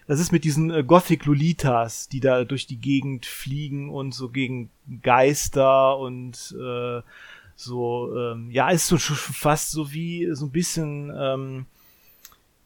Das 0.06 0.20
ist 0.20 0.32
mit 0.32 0.44
diesen 0.44 0.70
äh, 0.70 0.82
Gothic 0.82 1.24
Lolitas, 1.24 2.08
die 2.08 2.20
da 2.20 2.44
durch 2.44 2.66
die 2.66 2.78
Gegend 2.78 3.26
fliegen 3.26 3.90
und 3.90 4.12
so 4.12 4.28
gegen 4.28 4.70
Geister 5.02 5.96
und 5.98 6.54
äh, 6.60 7.02
so, 7.54 8.16
ähm, 8.16 8.50
ja, 8.50 8.70
ist 8.70 8.88
so 8.88 8.98
fast 8.98 9.70
so 9.70 9.92
wie 9.92 10.28
so 10.32 10.46
ein 10.46 10.50
bisschen, 10.50 11.12
ähm, 11.16 11.66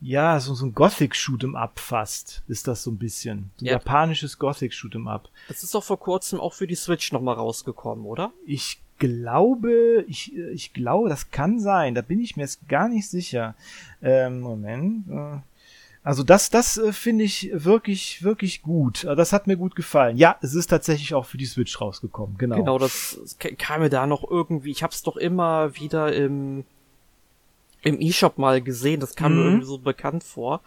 ja, 0.00 0.40
so, 0.40 0.54
so 0.54 0.66
ein 0.66 0.74
Gothic-Shoot'em 0.74 1.54
Up 1.54 1.78
fast, 1.78 2.42
ist 2.48 2.66
das 2.68 2.82
so 2.82 2.90
ein 2.90 2.98
bisschen. 2.98 3.50
So 3.56 3.64
ein 3.64 3.66
ja. 3.66 3.72
japanisches 3.72 4.38
Gothic-Shoot'em 4.38 5.08
Up. 5.08 5.28
Das 5.48 5.62
ist 5.62 5.74
doch 5.74 5.84
vor 5.84 5.98
kurzem 5.98 6.40
auch 6.40 6.54
für 6.54 6.66
die 6.66 6.74
Switch 6.74 7.12
nochmal 7.12 7.34
rausgekommen, 7.34 8.06
oder? 8.06 8.32
Ich 8.46 8.80
glaube, 8.98 10.04
ich, 10.08 10.36
ich 10.36 10.72
glaube, 10.72 11.08
das 11.08 11.30
kann 11.30 11.60
sein. 11.60 11.94
Da 11.94 12.02
bin 12.02 12.20
ich 12.20 12.36
mir 12.36 12.42
jetzt 12.42 12.68
gar 12.68 12.88
nicht 12.88 13.08
sicher. 13.08 13.54
Ähm, 14.02 14.40
Moment. 14.40 15.08
Äh, 15.08 15.38
also 16.02 16.22
das, 16.22 16.50
das 16.50 16.78
äh, 16.78 16.92
finde 16.92 17.24
ich 17.24 17.50
wirklich, 17.52 18.22
wirklich 18.22 18.62
gut. 18.62 19.04
Also 19.04 19.16
das 19.16 19.32
hat 19.32 19.46
mir 19.46 19.56
gut 19.56 19.74
gefallen. 19.74 20.16
Ja, 20.16 20.36
es 20.40 20.54
ist 20.54 20.68
tatsächlich 20.68 21.14
auch 21.14 21.26
für 21.26 21.36
die 21.36 21.46
Switch 21.46 21.80
rausgekommen. 21.80 22.38
Genau. 22.38 22.56
Genau, 22.56 22.78
das 22.78 23.36
kam 23.58 23.80
mir 23.80 23.90
da 23.90 24.06
noch 24.06 24.28
irgendwie. 24.30 24.70
Ich 24.70 24.82
habe 24.82 24.92
es 24.92 25.02
doch 25.02 25.16
immer 25.16 25.74
wieder 25.76 26.14
im 26.14 26.64
im 27.82 28.00
E-Shop 28.00 28.38
mal 28.38 28.62
gesehen. 28.62 29.00
Das 29.00 29.14
kam 29.14 29.32
mhm. 29.32 29.38
mir 29.38 29.44
irgendwie 29.46 29.66
so 29.66 29.78
bekannt 29.78 30.24
vor. 30.24 30.60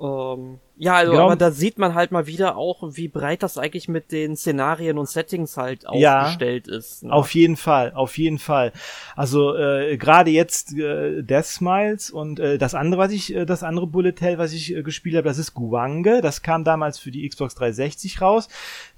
Ähm, 0.00 0.58
Ja, 0.78 0.94
also, 0.96 1.12
Genau. 1.12 1.24
aber 1.24 1.36
da 1.36 1.50
sieht 1.50 1.78
man 1.78 1.94
halt 1.94 2.12
mal 2.12 2.26
wieder 2.26 2.56
auch, 2.56 2.82
wie 2.96 3.08
breit 3.08 3.42
das 3.42 3.56
eigentlich 3.56 3.88
mit 3.88 4.12
den 4.12 4.36
Szenarien 4.36 4.98
und 4.98 5.08
Settings 5.08 5.56
halt 5.56 5.84
Ja. 5.94 6.20
aufgestellt 6.22 6.68
ist. 6.68 7.02
ne? 7.04 7.12
Auf 7.12 7.32
jeden 7.34 7.56
Fall, 7.56 7.92
auf 7.94 8.18
jeden 8.18 8.38
Fall. 8.38 8.72
Also 9.14 9.54
äh, 9.56 9.96
gerade 9.96 10.30
jetzt 10.30 10.74
äh, 10.76 11.22
Death 11.22 11.46
Smiles 11.46 12.10
und 12.10 12.38
äh, 12.40 12.58
das 12.58 12.74
andere, 12.74 13.00
was 13.00 13.12
ich, 13.12 13.34
äh, 13.34 13.46
das 13.46 13.62
andere 13.62 13.86
Bullet 13.86 14.14
Hell, 14.20 14.36
was 14.36 14.52
ich 14.52 14.74
äh, 14.76 14.82
gespielt 14.82 15.16
habe, 15.16 15.26
das 15.26 15.38
ist 15.38 15.54
Guange. 15.54 16.20
Das 16.20 16.42
kam 16.42 16.62
damals 16.62 16.98
für 16.98 17.10
die 17.10 17.26
Xbox 17.26 17.54
360 17.54 18.20
raus. 18.20 18.48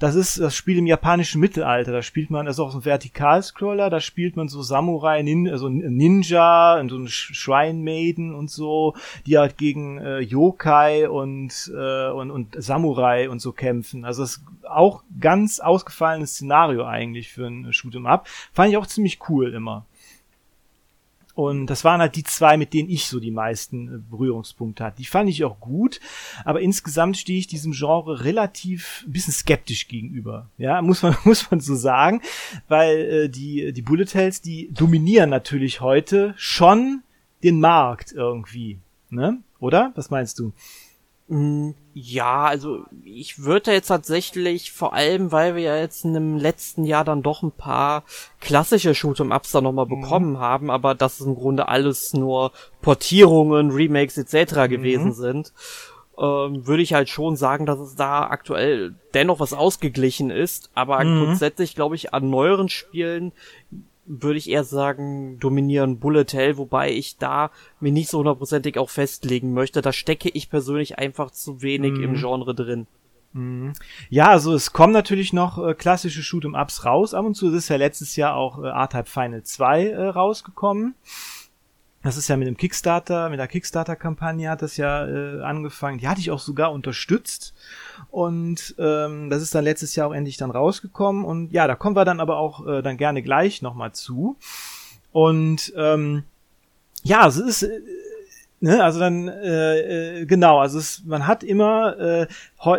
Das 0.01 0.17
ist 0.17 0.41
das 0.41 0.57
Spiel 0.57 0.79
im 0.79 0.87
japanischen 0.87 1.41
Mittelalter. 1.41 1.93
Da 1.93 2.03
spielt 2.03 2.31
man, 2.31 2.47
das 2.47 2.57
ist 2.57 2.61
auch 2.61 2.73
so 2.73 2.79
ein 2.79 2.85
Vertikalscroller. 2.85 3.89
Da 3.89 4.01
spielt 4.01 4.37
man 4.37 4.49
so 4.49 4.63
Samurai, 4.63 5.23
Nin, 5.23 5.49
also 5.49 5.69
Ninja, 5.69 6.81
und 6.81 6.89
so 6.89 6.97
Sch- 6.97 7.35
Shrine 7.35 7.79
Maiden 7.83 8.35
und 8.35 8.51
so, 8.51 8.95
die 9.27 9.39
halt 9.39 9.57
gegen 9.59 9.99
äh, 9.99 10.19
Yokai 10.21 11.09
und, 11.09 11.68
äh, 11.69 12.11
und 12.11 12.31
und 12.31 12.63
Samurai 12.63 13.29
und 13.29 13.41
so 13.41 13.53
kämpfen. 13.53 14.05
Also 14.05 14.23
das 14.23 14.37
ist 14.37 14.45
auch 14.69 15.03
ganz 15.21 15.61
ausgefallenes 15.61 16.35
Szenario 16.35 16.85
eigentlich 16.85 17.33
für 17.33 17.47
ein 17.47 17.73
Shoot'em 17.73 18.07
Up. 18.07 18.29
Fand 18.53 18.71
ich 18.71 18.77
auch 18.77 18.87
ziemlich 18.87 19.19
cool 19.29 19.53
immer. 19.53 19.87
Und 21.39 21.67
das 21.67 21.85
waren 21.85 22.01
halt 22.01 22.17
die 22.17 22.25
zwei, 22.25 22.57
mit 22.57 22.75
denen 22.75 22.91
ich 22.91 23.07
so 23.07 23.21
die 23.21 23.31
meisten 23.31 23.87
äh, 23.87 23.99
Berührungspunkte 24.11 24.83
hatte. 24.83 24.97
Die 24.97 25.05
fand 25.05 25.31
ich 25.31 25.45
auch 25.45 25.61
gut, 25.61 26.01
aber 26.45 26.61
insgesamt 26.61 27.17
stehe 27.17 27.39
ich 27.39 27.47
diesem 27.47 27.71
Genre 27.71 28.25
relativ 28.25 29.05
ein 29.07 29.13
bisschen 29.13 29.33
skeptisch 29.33 29.87
gegenüber. 29.87 30.49
Ja, 30.59 30.83
muss 30.83 31.03
man, 31.03 31.17
muss 31.25 31.49
man 31.49 31.61
so 31.61 31.77
sagen, 31.77 32.23
weil 32.67 32.97
äh, 32.97 33.29
die, 33.29 33.73
die 33.73 33.83
Bullet 33.83 34.13
Hells, 34.15 34.41
die 34.41 34.69
dominieren 34.73 35.31
natürlich 35.31 35.81
heute 35.81 36.35
schon 36.37 37.05
den 37.45 37.61
Markt 37.61 38.11
irgendwie. 38.11 38.81
Ne? 39.09 39.39
Oder? 39.61 39.93
Was 39.95 40.11
meinst 40.11 40.41
du? 40.41 40.53
Mm, 41.29 41.71
Ja, 41.95 42.45
also 42.45 42.85
ich 43.05 43.43
würde 43.43 43.73
jetzt 43.73 43.89
tatsächlich, 43.89 44.71
vor 44.73 44.93
allem, 44.95 45.33
weil 45.33 45.57
wir 45.57 45.63
ja 45.63 45.77
jetzt 45.77 46.05
in 46.05 46.15
dem 46.15 46.37
letzten 46.37 46.85
Jahr 46.85 47.05
dann 47.05 47.23
doch 47.23 47.43
ein 47.43 47.51
paar 47.51 48.05
klassische 48.41 48.93
Shoot'em-Ups 48.95 49.51
da 49.53 49.61
nochmal 49.61 49.87
Mhm. 49.87 50.01
bekommen 50.01 50.39
haben, 50.39 50.71
aber 50.71 50.95
das 50.95 51.19
ist 51.21 51.27
im 51.27 51.35
Grunde 51.35 51.67
alles 51.69 52.13
nur 52.15 52.53
Portierungen, 52.83 53.71
Remakes 53.73 54.17
etc. 54.17 54.69
gewesen 54.69 55.13
sind, 55.13 55.53
ähm, 56.17 56.67
würde 56.67 56.83
ich 56.83 56.95
halt 56.95 57.09
schon 57.09 57.37
sagen, 57.37 57.67
dass 57.67 57.79
es 57.81 57.95
da 57.97 58.23
aktuell 58.29 58.95
dennoch 59.15 59.41
was 59.41 59.53
ausgeglichen 59.53 60.31
ist, 60.31 60.71
aber 60.75 61.03
Mhm. 61.05 61.19
grundsätzlich 61.27 61.75
glaube 61.75 61.97
ich 61.97 62.15
an 62.15 62.31
neueren 62.31 62.69
Spielen 62.69 63.33
würde 64.09 64.39
ich 64.39 64.51
eher 64.51 64.65
sagen, 64.65 65.39
dominieren 65.39 65.99
Bullet 65.99 66.27
Hell, 66.33 66.57
wobei 66.57 66.91
ich 66.91 67.19
da 67.19 67.51
mir 67.79 67.93
nicht 67.93 68.09
so 68.09 68.19
hundertprozentig 68.19 68.79
auch 68.79 68.91
festlegen 68.91 69.53
möchte. 69.53 69.83
Da 69.83 69.93
stecke 69.93 70.31
ich 70.31 70.51
persönlich 70.51 70.99
einfach 70.99 71.31
zu 71.31 71.63
wenig 71.63 72.01
im 72.01 72.15
Genre 72.15 72.55
drin. 72.55 72.87
Ja, 74.09 74.29
also 74.31 74.55
es 74.55 74.73
kommen 74.73 74.93
natürlich 74.93 75.33
noch 75.33 75.59
äh, 75.59 75.75
klassische 75.75 76.23
Shoot'em-Ups 76.23 76.85
raus 76.85 77.13
ab 77.13 77.27
und 77.27 77.35
zu. 77.35 77.53
Ist 77.53 77.69
ja 77.69 77.77
letztes 77.77 78.17
Jahr 78.17 78.35
auch 78.35 78.63
äh, 78.63 78.69
R-Type 78.69 79.05
Final 79.05 79.43
2 79.43 79.87
äh, 79.87 80.07
rausgekommen. 80.09 80.95
Das 82.03 82.17
ist 82.17 82.29
ja 82.29 82.37
mit 82.37 82.47
dem 82.47 82.57
Kickstarter, 82.57 83.29
mit 83.29 83.41
der 83.41 83.49
Kickstarter-Kampagne 83.49 84.49
hat 84.49 84.63
das 84.63 84.77
ja 84.77 85.07
äh, 85.07 85.43
angefangen. 85.43 85.99
Die 85.99 86.07
hatte 86.07 86.21
ich 86.21 86.31
auch 86.31 86.39
sogar 86.39 86.73
unterstützt. 86.73 87.55
Und 88.11 88.77
ähm, 88.79 89.31
das 89.31 89.43
ist 89.43 89.55
dann 89.55 89.65
letztes 89.65 89.97
Jahr 89.97 90.09
auch 90.09 90.15
endlich 90.15 90.37
dann 90.37 90.53
rausgekommen. 90.53 91.25
Und 91.25 91.53
ja, 91.53 91.67
da 91.67 91.75
kommen 91.75 91.97
wir 91.97 92.05
dann 92.05 92.21
aber 92.21 92.37
auch 92.37 92.65
äh, 92.67 92.83
dann 92.83 92.99
gerne 92.99 93.23
gleich 93.23 93.63
nochmal 93.63 93.93
zu. 93.93 94.37
Und 95.11 95.73
ähm, 95.77 96.23
ja, 97.03 97.27
es 97.27 97.37
ist, 97.37 97.63
äh, 97.65 97.81
ne, 98.61 98.83
also 98.83 99.01
dann, 99.01 99.29
äh, 99.29 100.21
äh, 100.21 100.27
genau, 100.27 100.59
also 100.59 100.79
es, 100.79 101.05
man 101.05 101.27
hat 101.27 101.43
immer, 101.43 101.99
äh, 101.99 102.27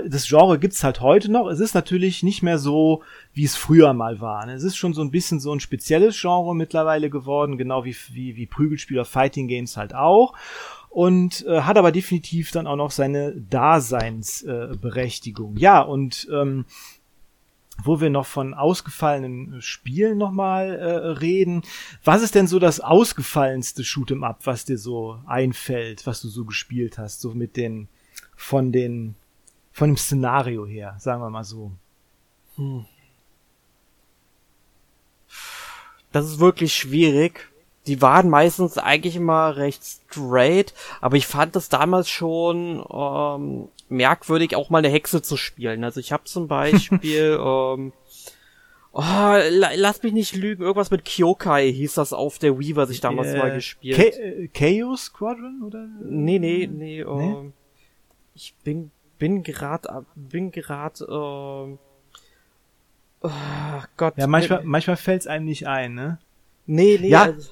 das 0.08 0.28
Genre 0.28 0.60
gibt's 0.60 0.84
halt 0.84 1.02
heute 1.02 1.32
noch. 1.32 1.48
Es 1.48 1.60
ist 1.60 1.74
natürlich 1.74 2.22
nicht 2.24 2.44
mehr 2.44 2.58
so, 2.58 3.02
wie 3.34 3.46
es 3.46 3.56
früher 3.56 3.94
mal 3.94 4.22
war. 4.22 4.46
Ne? 4.46 4.54
Es 4.54 4.64
ist 4.64 4.78
schon 4.78 4.94
so 4.94 5.02
ein 5.02 5.12
bisschen 5.12 5.40
so 5.40 5.54
ein 5.54 5.60
spezielles 5.60 6.20
Genre 6.20 6.56
mittlerweile 6.56 7.10
geworden, 7.10 7.58
genau 7.58 7.86
wie, 7.86 7.96
wie, 8.12 8.36
wie 8.36 8.46
Prügelspieler 8.46 9.06
Fighting 9.06 9.48
Games 9.48 9.78
halt 9.78 9.96
auch. 9.96 10.34
Und 10.90 11.46
äh, 11.46 11.62
hat 11.62 11.78
aber 11.78 11.92
definitiv 11.92 12.50
dann 12.52 12.66
auch 12.66 12.76
noch 12.76 12.90
seine 12.92 13.34
Daseinsberechtigung. 13.34 15.58
Äh, 15.58 15.62
ja, 15.62 15.82
und 15.82 16.28
ähm, 16.34 16.66
wo 17.84 18.02
wir 18.02 18.10
noch 18.10 18.26
von 18.26 18.54
ausgefallenen 18.54 19.62
Spielen 19.62 20.18
nochmal 20.18 20.76
äh, 20.78 20.94
reden. 21.20 21.64
Was 22.04 22.22
ist 22.22 22.36
denn 22.36 22.48
so 22.48 22.60
das 22.60 22.80
ausgefallenste 22.80 23.84
Shoot'em 23.84 24.24
Up, 24.24 24.46
was 24.46 24.66
dir 24.66 24.78
so 24.78 25.20
einfällt, 25.26 26.06
was 26.06 26.22
du 26.22 26.30
so 26.30 26.46
gespielt 26.46 26.98
hast, 26.98 27.22
so 27.22 27.34
mit 27.34 27.58
den 27.58 27.88
von 28.36 28.72
den 28.72 29.16
von 29.72 29.90
dem 29.90 29.98
Szenario 29.98 30.66
her, 30.66 30.96
sagen 31.00 31.22
wir 31.22 31.30
mal 31.30 31.44
so. 31.44 31.72
Das 36.12 36.26
ist 36.26 36.40
wirklich 36.40 36.74
schwierig. 36.74 37.49
Die 37.90 38.02
waren 38.02 38.30
meistens 38.30 38.78
eigentlich 38.78 39.16
immer 39.16 39.58
recht 39.58 39.84
straight, 39.84 40.74
aber 41.02 41.18
ich 41.18 41.26
fand 41.28 41.56
es 41.56 41.70
damals 41.70 42.08
schon 42.08 42.86
ähm, 42.94 43.68
merkwürdig, 43.90 44.56
auch 44.56 44.70
mal 44.70 44.78
eine 44.78 44.90
Hexe 44.90 45.22
zu 45.24 45.36
spielen. 45.38 45.84
Also 45.84 46.00
ich 46.00 46.12
habe 46.12 46.24
zum 46.26 46.48
Beispiel, 46.48 47.38
ähm, 47.42 47.92
oh, 48.92 49.02
la 49.02 49.72
lass 49.76 50.04
mich 50.04 50.14
nicht 50.14 50.36
lügen, 50.36 50.62
irgendwas 50.62 50.92
mit 50.92 51.04
Kyokai 51.04 51.72
hieß 51.74 51.96
das 51.96 52.14
auf 52.14 52.38
der 52.38 52.60
Wii, 52.60 52.76
was 52.76 52.92
ich 52.92 53.02
damals 53.02 53.36
mal 53.36 53.54
gespielt. 53.54 53.96
Cha 53.98 54.04
äh, 54.04 54.48
Chaos 54.50 55.06
Squadron 55.06 55.64
oder? 55.66 55.88
Nee, 56.04 56.38
nee, 56.40 56.68
nee, 56.72 57.04
Nee? 57.04 57.04
ähm, 57.04 57.54
ich 58.36 58.54
bin, 58.64 58.92
bin 59.18 59.42
grad, 59.44 59.90
ab- 59.90 60.06
bin 60.16 60.52
grad, 60.52 61.02
ähm, 61.02 61.80
oh 63.22 63.30
Gott. 63.98 64.14
Ja, 64.18 64.28
manchmal, 64.28 64.64
manchmal 64.64 64.96
fällt's 64.98 65.28
einem 65.28 65.46
nicht 65.46 65.68
ein, 65.68 65.94
ne? 65.96 66.20
Nee, 66.66 66.98
nee, 67.02 67.10
Ja, 67.10 67.24
also, 67.24 67.50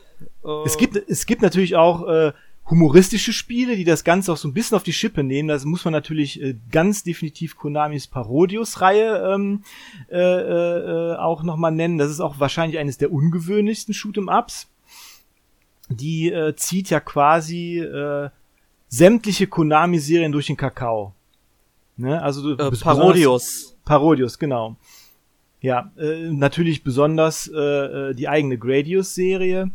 Es 0.65 0.77
gibt, 0.77 0.95
es 0.95 1.25
gibt 1.25 1.41
natürlich 1.41 1.75
auch 1.75 2.07
äh, 2.07 2.31
humoristische 2.69 3.33
Spiele, 3.33 3.75
die 3.75 3.83
das 3.83 4.03
Ganze 4.03 4.31
auch 4.31 4.37
so 4.37 4.47
ein 4.47 4.53
bisschen 4.53 4.75
auf 4.75 4.83
die 4.83 4.93
Schippe 4.93 5.23
nehmen. 5.23 5.47
Das 5.47 5.65
muss 5.65 5.85
man 5.85 5.91
natürlich 5.91 6.41
äh, 6.41 6.55
ganz 6.71 7.03
definitiv 7.03 7.57
Konamis 7.57 8.07
Parodius-Reihe 8.07 9.33
ähm, 9.33 9.63
äh, 10.09 10.17
äh, 10.17 11.15
auch 11.17 11.43
nochmal 11.43 11.71
nennen. 11.71 11.97
Das 11.97 12.11
ist 12.11 12.19
auch 12.19 12.39
wahrscheinlich 12.39 12.77
eines 12.79 12.97
der 12.97 13.11
ungewöhnlichsten 13.11 13.93
Shoot'em-Ups. 13.93 14.67
Die 15.89 16.29
äh, 16.29 16.55
zieht 16.55 16.89
ja 16.89 16.99
quasi 16.99 17.79
äh, 17.79 18.29
sämtliche 18.89 19.47
Konami-Serien 19.47 20.31
durch 20.31 20.47
den 20.47 20.57
Kakao. 20.57 21.13
Ne? 21.95 22.21
Also 22.21 22.53
äh, 22.53 22.71
Parodius. 22.71 23.77
Parodius, 23.85 24.37
genau. 24.37 24.75
Ja, 25.61 25.91
äh, 25.97 26.29
natürlich 26.29 26.83
besonders 26.83 27.49
äh, 27.53 27.59
äh, 27.59 28.13
die 28.13 28.27
eigene 28.27 28.57
Gradius-Serie. 28.57 29.71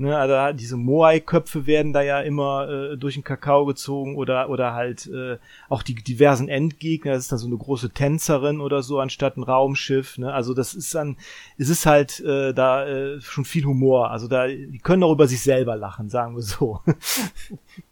Ne, 0.00 0.16
also 0.16 0.56
diese 0.56 0.78
Moai-Köpfe 0.78 1.66
werden 1.66 1.92
da 1.92 2.00
ja 2.00 2.22
immer 2.22 2.66
äh, 2.70 2.96
durch 2.96 3.16
den 3.16 3.22
Kakao 3.22 3.66
gezogen 3.66 4.16
oder 4.16 4.48
oder 4.48 4.72
halt 4.72 5.06
äh, 5.08 5.36
auch 5.68 5.82
die 5.82 5.94
diversen 5.94 6.48
Endgegner. 6.48 7.12
Das 7.12 7.24
ist 7.24 7.32
dann 7.32 7.38
so 7.38 7.46
eine 7.46 7.58
große 7.58 7.90
Tänzerin 7.90 8.62
oder 8.62 8.82
so 8.82 8.98
anstatt 8.98 9.36
ein 9.36 9.42
Raumschiff. 9.42 10.16
Ne? 10.16 10.32
Also 10.32 10.54
das 10.54 10.72
ist 10.72 10.94
dann, 10.94 11.18
es 11.58 11.68
ist 11.68 11.84
halt 11.84 12.18
äh, 12.20 12.54
da 12.54 12.86
äh, 12.88 13.20
schon 13.20 13.44
viel 13.44 13.66
Humor. 13.66 14.10
Also 14.10 14.26
da, 14.26 14.46
die 14.46 14.80
können 14.82 15.02
auch 15.02 15.12
über 15.12 15.26
sich 15.26 15.42
selber 15.42 15.76
lachen, 15.76 16.08
sagen 16.08 16.34
wir 16.34 16.42
so. 16.42 16.80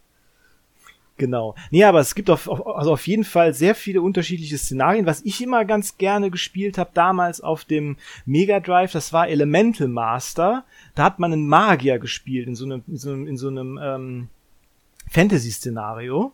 Genau. 1.18 1.56
Nee, 1.72 1.82
aber 1.82 1.98
es 1.98 2.14
gibt 2.14 2.30
auf, 2.30 2.48
auf, 2.48 2.64
also 2.66 2.92
auf 2.92 3.06
jeden 3.08 3.24
Fall 3.24 3.52
sehr 3.52 3.74
viele 3.74 4.00
unterschiedliche 4.00 4.56
Szenarien. 4.56 5.04
Was 5.04 5.22
ich 5.22 5.42
immer 5.42 5.64
ganz 5.64 5.98
gerne 5.98 6.30
gespielt 6.30 6.78
habe 6.78 6.90
damals 6.94 7.40
auf 7.40 7.64
dem 7.64 7.96
Mega 8.24 8.60
Drive, 8.60 8.92
das 8.92 9.12
war 9.12 9.28
Elemental 9.28 9.88
Master. 9.88 10.64
Da 10.94 11.02
hat 11.02 11.18
man 11.18 11.32
einen 11.32 11.48
Magier 11.48 11.98
gespielt 11.98 12.46
in 12.46 12.54
so 12.54 12.64
einem, 12.64 12.84
in 12.86 12.96
so 12.96 13.10
einem, 13.10 13.26
in 13.26 13.36
so 13.36 13.48
einem 13.48 13.78
ähm, 13.82 14.28
Fantasy-Szenario. 15.10 16.32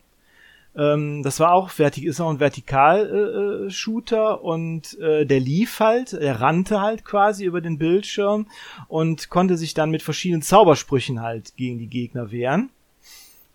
Ähm, 0.77 1.23
das 1.23 1.41
war 1.41 1.53
auch 1.53 1.71
vertik 1.71 2.05
ist 2.05 2.21
auch 2.21 2.29
ein 2.29 2.41
Vertikal-Shooter 2.41 3.67
äh, 3.67 3.71
Shooter 3.71 4.45
und 4.45 4.99
äh, 5.01 5.25
der 5.25 5.41
lief 5.41 5.81
halt, 5.81 6.13
er 6.13 6.43
rannte 6.43 6.83
halt 6.83 7.07
quasi 7.07 7.45
über 7.47 7.63
den 7.63 7.79
Bildschirm 7.79 8.49
und 8.89 9.31
konnte 9.31 9.57
sich 9.57 9.73
dann 9.73 9.91
mit 9.91 10.03
verschiedenen 10.03 10.43
Zaubersprüchen 10.43 11.23
halt 11.23 11.57
gegen 11.57 11.79
die 11.79 11.87
Gegner 11.87 12.31
wehren. 12.31 12.69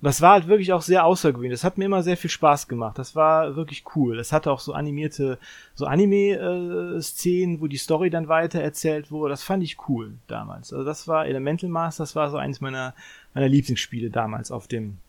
Das 0.02 0.22
war 0.22 0.32
halt 0.32 0.48
wirklich 0.48 0.72
auch 0.72 0.82
sehr 0.82 1.04
außergewöhnlich. 1.04 1.60
Das 1.60 1.66
hat 1.66 1.78
mir 1.78 1.86
immer 1.86 2.04
sehr 2.04 2.16
viel 2.16 2.30
Spaß 2.30 2.70
gemacht. 2.70 2.98
Das 2.98 3.18
war 3.18 3.58
wirklich 3.58 3.84
cool. 3.96 4.18
Es 4.18 4.32
hatte 4.32 4.50
auch 4.50 4.62
so 4.62 4.74
animierte, 4.74 5.40
so 5.76 5.86
Anime-Szenen, 5.86 7.60
wo 7.60 7.68
die 7.68 7.78
Story 7.78 8.10
dann 8.10 8.30
weiter 8.30 8.62
erzählt 8.62 9.12
wurde. 9.12 9.32
Das 9.32 9.44
fand 9.44 9.62
ich 9.62 9.90
cool 9.90 10.14
damals. 10.28 10.72
Also 10.72 10.86
das 10.86 11.08
war 11.10 11.26
Elemental 11.26 11.70
Master, 11.70 12.04
das 12.04 12.16
war 12.16 12.30
so 12.30 12.38
eines 12.38 12.62
meiner, 12.62 12.96
meiner 13.34 13.50
Lieblingsspiele 13.50 14.10
damals 14.10 14.52
auf 14.52 14.70
dem, 14.70 15.00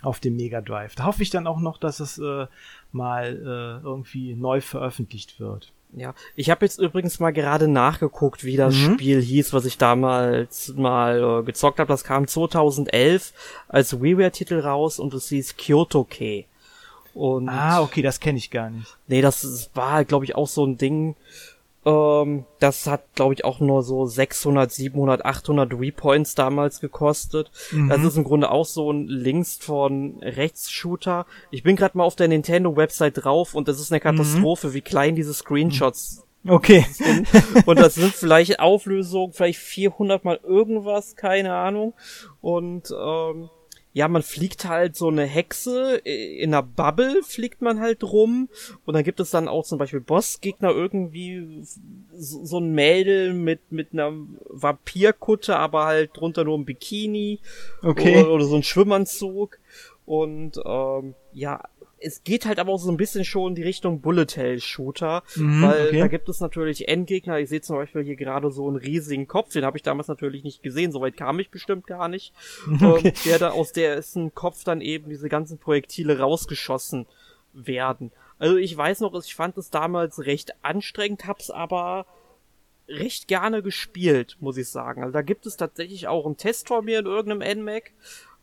auf 0.00 0.20
dem 0.20 0.36
Mega 0.36 0.60
Drive. 0.60 0.94
Da 0.94 1.04
hoffe 1.04 1.24
ich 1.24 1.30
dann 1.30 1.48
auch 1.48 1.58
noch, 1.58 1.78
dass 1.78 1.98
es 1.98 2.18
äh, 2.18 2.46
mal 2.92 3.24
äh, 3.24 3.84
irgendwie 3.84 4.34
neu 4.34 4.60
veröffentlicht 4.60 5.40
wird. 5.40 5.72
Ja, 5.92 6.14
ich 6.34 6.50
habe 6.50 6.64
jetzt 6.66 6.78
übrigens 6.78 7.20
mal 7.20 7.32
gerade 7.32 7.68
nachgeguckt, 7.68 8.44
wie 8.44 8.56
das 8.56 8.74
Mhm. 8.74 8.94
Spiel 8.94 9.22
hieß, 9.22 9.52
was 9.52 9.64
ich 9.64 9.78
damals 9.78 10.74
mal 10.76 11.40
äh, 11.40 11.42
gezockt 11.44 11.78
habe. 11.78 11.88
Das 11.88 12.04
kam 12.04 12.26
2011 12.26 13.32
als 13.68 14.00
WiiWare-Titel 14.02 14.60
raus 14.60 14.98
und 14.98 15.14
es 15.14 15.28
hieß 15.28 15.56
Kyoto 15.56 16.04
Key. 16.04 16.44
Und 17.14 17.48
ah, 17.48 17.80
okay, 17.80 18.02
das 18.02 18.20
kenne 18.20 18.36
ich 18.36 18.50
gar 18.50 18.68
nicht. 18.68 18.94
Nee, 19.06 19.22
das 19.22 19.70
war 19.72 20.04
glaube 20.04 20.26
ich, 20.26 20.34
auch 20.34 20.48
so 20.48 20.66
ein 20.66 20.76
Ding. 20.76 21.16
Ähm, 21.86 22.44
das 22.58 22.88
hat, 22.88 23.14
glaube 23.14 23.34
ich, 23.34 23.44
auch 23.44 23.60
nur 23.60 23.84
so 23.84 24.06
600, 24.06 24.72
700, 24.72 25.24
800 25.24 25.72
Repoints 25.72 26.34
damals 26.34 26.80
gekostet. 26.80 27.52
Mhm. 27.70 27.88
Das 27.88 28.02
ist 28.02 28.16
im 28.16 28.24
Grunde 28.24 28.50
auch 28.50 28.66
so 28.66 28.90
ein 28.90 29.06
links 29.06 29.56
von 29.56 30.18
rechts 30.20 30.70
Shooter. 30.70 31.26
Ich 31.52 31.62
bin 31.62 31.76
gerade 31.76 31.96
mal 31.96 32.04
auf 32.04 32.16
der 32.16 32.26
Nintendo-Website 32.26 33.24
drauf 33.24 33.54
und 33.54 33.68
das 33.68 33.80
ist 33.80 33.92
eine 33.92 34.00
Katastrophe, 34.00 34.68
mhm. 34.68 34.74
wie 34.74 34.80
klein 34.80 35.14
diese 35.14 35.32
Screenshots 35.32 36.24
Okay. 36.48 36.86
Sind. 36.92 37.26
Und 37.66 37.78
das 37.80 37.96
sind 37.96 38.14
vielleicht 38.14 38.60
Auflösungen, 38.60 39.32
vielleicht 39.32 39.58
400 39.58 40.24
mal 40.24 40.38
irgendwas, 40.44 41.16
keine 41.16 41.54
Ahnung. 41.54 41.94
Und 42.40 42.92
ähm, 42.96 43.50
ja, 43.96 44.08
man 44.08 44.22
fliegt 44.22 44.66
halt 44.66 44.94
so 44.94 45.08
eine 45.08 45.24
Hexe 45.24 45.96
in 46.04 46.52
einer 46.52 46.62
Bubble, 46.62 47.22
fliegt 47.22 47.62
man 47.62 47.80
halt 47.80 48.04
rum. 48.04 48.50
Und 48.84 48.92
dann 48.92 49.04
gibt 49.04 49.20
es 49.20 49.30
dann 49.30 49.48
auch 49.48 49.64
zum 49.64 49.78
Beispiel 49.78 50.02
Bossgegner 50.02 50.68
irgendwie 50.68 51.62
so, 52.12 52.44
so 52.44 52.60
ein 52.60 52.72
Mädel 52.74 53.32
mit, 53.32 53.72
mit 53.72 53.94
einer 53.94 54.12
Vampirkutte, 54.50 55.56
aber 55.56 55.86
halt 55.86 56.10
drunter 56.14 56.44
nur 56.44 56.58
ein 56.58 56.66
Bikini. 56.66 57.40
Okay. 57.80 58.20
Oder, 58.20 58.32
oder 58.32 58.44
so 58.44 58.56
ein 58.56 58.62
Schwimmanzug. 58.62 59.58
Und 60.06 60.60
ähm, 60.64 61.14
ja, 61.32 61.62
es 61.98 62.22
geht 62.22 62.46
halt 62.46 62.58
aber 62.58 62.72
auch 62.72 62.78
so 62.78 62.90
ein 62.90 62.96
bisschen 62.96 63.24
schon 63.24 63.48
in 63.50 63.54
die 63.56 63.62
Richtung 63.62 64.00
Bullet 64.00 64.26
Hell 64.34 64.60
Shooter, 64.60 65.22
mhm, 65.34 65.62
weil 65.62 65.86
okay. 65.88 65.98
da 65.98 66.06
gibt 66.08 66.28
es 66.28 66.40
natürlich 66.40 66.88
Endgegner. 66.88 67.40
Ich 67.40 67.48
sehe 67.48 67.60
zum 67.60 67.76
Beispiel 67.76 68.04
hier 68.04 68.16
gerade 68.16 68.50
so 68.50 68.68
einen 68.68 68.76
riesigen 68.76 69.26
Kopf, 69.26 69.52
den 69.52 69.64
habe 69.64 69.76
ich 69.76 69.82
damals 69.82 70.06
natürlich 70.08 70.44
nicht 70.44 70.62
gesehen, 70.62 70.92
soweit 70.92 71.16
kam 71.16 71.40
ich 71.40 71.50
bestimmt 71.50 71.86
gar 71.86 72.08
nicht. 72.08 72.32
Okay. 72.86 73.08
Ähm, 73.08 73.12
der 73.24 73.38
da 73.38 73.50
aus 73.50 73.72
dessen 73.72 74.34
Kopf 74.34 74.62
dann 74.62 74.80
eben 74.80 75.08
diese 75.08 75.28
ganzen 75.28 75.58
Projektile 75.58 76.18
rausgeschossen 76.18 77.06
werden. 77.52 78.12
Also 78.38 78.56
ich 78.56 78.76
weiß 78.76 79.00
noch, 79.00 79.14
ich 79.24 79.34
fand 79.34 79.56
es 79.56 79.70
damals 79.70 80.26
recht 80.26 80.54
anstrengend, 80.62 81.26
hab's 81.26 81.50
aber 81.50 82.06
recht 82.88 83.28
gerne 83.28 83.62
gespielt, 83.62 84.36
muss 84.40 84.56
ich 84.56 84.68
sagen. 84.68 85.02
Also 85.02 85.12
da 85.12 85.22
gibt 85.22 85.46
es 85.46 85.56
tatsächlich 85.56 86.06
auch 86.06 86.26
einen 86.26 86.36
Test 86.36 86.68
von 86.68 86.84
mir 86.84 86.98
in 86.98 87.06
irgendeinem 87.06 87.60
NMAC. 87.60 87.92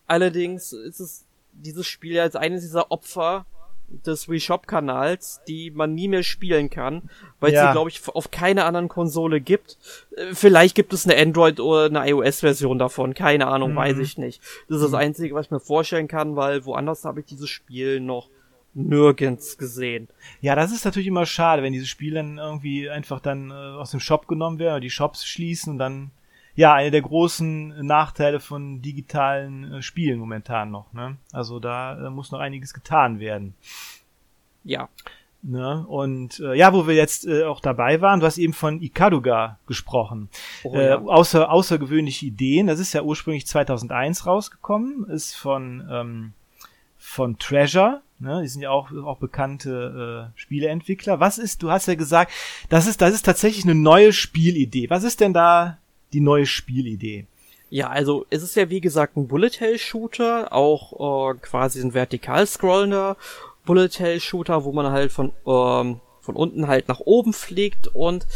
Allerdings 0.07 0.73
ist 0.73 0.99
es 0.99 1.25
dieses 1.53 1.87
Spiel 1.87 2.19
als 2.19 2.35
eines 2.35 2.61
dieser 2.61 2.91
Opfer 2.91 3.45
des 4.05 4.27
Wii 4.27 4.39
Shop 4.39 4.67
Kanals, 4.67 5.41
die 5.47 5.71
man 5.71 5.93
nie 5.93 6.07
mehr 6.07 6.23
spielen 6.23 6.69
kann, 6.69 7.03
weil 7.39 7.53
ja. 7.53 7.67
sie 7.67 7.71
glaube 7.73 7.89
ich 7.89 8.01
auf 8.07 8.31
keiner 8.31 8.65
anderen 8.65 8.89
Konsole 8.89 9.39
gibt. 9.39 9.77
Äh, 10.17 10.33
vielleicht 10.33 10.75
gibt 10.75 10.93
es 10.93 11.05
eine 11.05 11.19
Android 11.19 11.59
oder 11.59 11.85
eine 11.85 12.09
iOS 12.09 12.39
Version 12.39 12.79
davon, 12.79 13.13
keine 13.13 13.47
Ahnung, 13.47 13.73
mhm. 13.73 13.77
weiß 13.77 13.97
ich 13.99 14.17
nicht. 14.17 14.41
Das 14.67 14.77
ist 14.77 14.83
das 14.83 14.91
mhm. 14.91 14.97
einzige, 14.97 15.35
was 15.35 15.47
ich 15.47 15.51
mir 15.51 15.59
vorstellen 15.59 16.07
kann, 16.07 16.35
weil 16.35 16.65
woanders 16.65 17.05
habe 17.05 17.19
ich 17.19 17.25
dieses 17.25 17.49
Spiel 17.49 17.99
noch 17.99 18.29
nirgends 18.73 19.57
gesehen. 19.57 20.07
Ja, 20.41 20.55
das 20.55 20.71
ist 20.71 20.85
natürlich 20.85 21.07
immer 21.07 21.27
schade, 21.27 21.61
wenn 21.61 21.73
diese 21.73 21.85
Spiele 21.85 22.15
dann 22.15 22.39
irgendwie 22.39 22.89
einfach 22.89 23.19
dann 23.19 23.51
äh, 23.51 23.53
aus 23.53 23.91
dem 23.91 23.99
Shop 23.99 24.27
genommen 24.27 24.59
werden, 24.59 24.73
oder 24.73 24.81
die 24.81 24.89
Shops 24.89 25.25
schließen 25.25 25.73
und 25.73 25.79
dann 25.79 26.11
ja, 26.55 26.73
eine 26.73 26.91
der 26.91 27.01
großen 27.01 27.85
Nachteile 27.85 28.39
von 28.39 28.81
digitalen 28.81 29.73
äh, 29.73 29.81
Spielen 29.81 30.19
momentan 30.19 30.71
noch. 30.71 30.93
Ne? 30.93 31.17
Also 31.31 31.59
da 31.59 32.07
äh, 32.07 32.09
muss 32.09 32.31
noch 32.31 32.39
einiges 32.39 32.73
getan 32.73 33.19
werden. 33.19 33.55
Ja. 34.63 34.89
Ne? 35.41 35.85
Und 35.87 36.39
äh, 36.39 36.55
ja, 36.55 36.73
wo 36.73 36.87
wir 36.87 36.95
jetzt 36.95 37.27
äh, 37.27 37.43
auch 37.43 37.59
dabei 37.59 37.99
waren, 38.01 38.19
du 38.19 38.25
hast 38.25 38.37
eben 38.37 38.53
von 38.53 38.81
Ikaruga 38.81 39.59
gesprochen. 39.67 40.29
Oh, 40.63 40.73
ja. 40.73 40.81
äh, 40.81 40.93
außer, 40.93 41.51
außergewöhnliche 41.51 42.27
Ideen, 42.27 42.67
das 42.67 42.79
ist 42.79 42.93
ja 42.93 43.01
ursprünglich 43.01 43.45
2001 43.47 44.25
rausgekommen, 44.25 45.09
ist 45.09 45.35
von, 45.35 45.85
ähm, 45.91 46.33
von 46.97 47.37
Treasure, 47.39 48.01
ne? 48.19 48.41
die 48.41 48.47
sind 48.47 48.61
ja 48.61 48.69
auch, 48.69 48.89
auch 48.93 49.17
bekannte 49.17 50.31
äh, 50.33 50.39
Spieleentwickler. 50.39 51.19
Was 51.19 51.39
ist, 51.39 51.61
du 51.61 51.71
hast 51.71 51.87
ja 51.87 51.95
gesagt, 51.95 52.31
das 52.69 52.87
ist, 52.87 53.01
das 53.01 53.13
ist 53.13 53.23
tatsächlich 53.23 53.65
eine 53.65 53.75
neue 53.75 54.13
Spielidee. 54.13 54.89
Was 54.89 55.03
ist 55.03 55.19
denn 55.19 55.33
da 55.33 55.77
die 56.13 56.21
neue 56.21 56.45
Spielidee. 56.45 57.25
Ja, 57.69 57.89
also 57.89 58.25
es 58.29 58.43
ist 58.43 58.55
ja 58.55 58.69
wie 58.69 58.81
gesagt 58.81 59.17
ein 59.17 59.27
Bullet 59.27 59.59
Hell 59.59 59.79
Shooter, 59.79 60.53
auch 60.53 61.31
äh, 61.31 61.37
quasi 61.39 61.81
ein 61.81 61.93
vertikal 61.93 62.45
scrollender 62.45 63.17
Bullet 63.65 63.89
Hell 63.97 64.19
Shooter, 64.19 64.63
wo 64.63 64.71
man 64.71 64.91
halt 64.91 65.11
von 65.11 65.31
ähm, 65.47 65.99
von 66.21 66.35
unten 66.35 66.67
halt 66.67 66.87
nach 66.87 66.99
oben 66.99 67.33
fliegt 67.33 67.87
und 67.87 68.27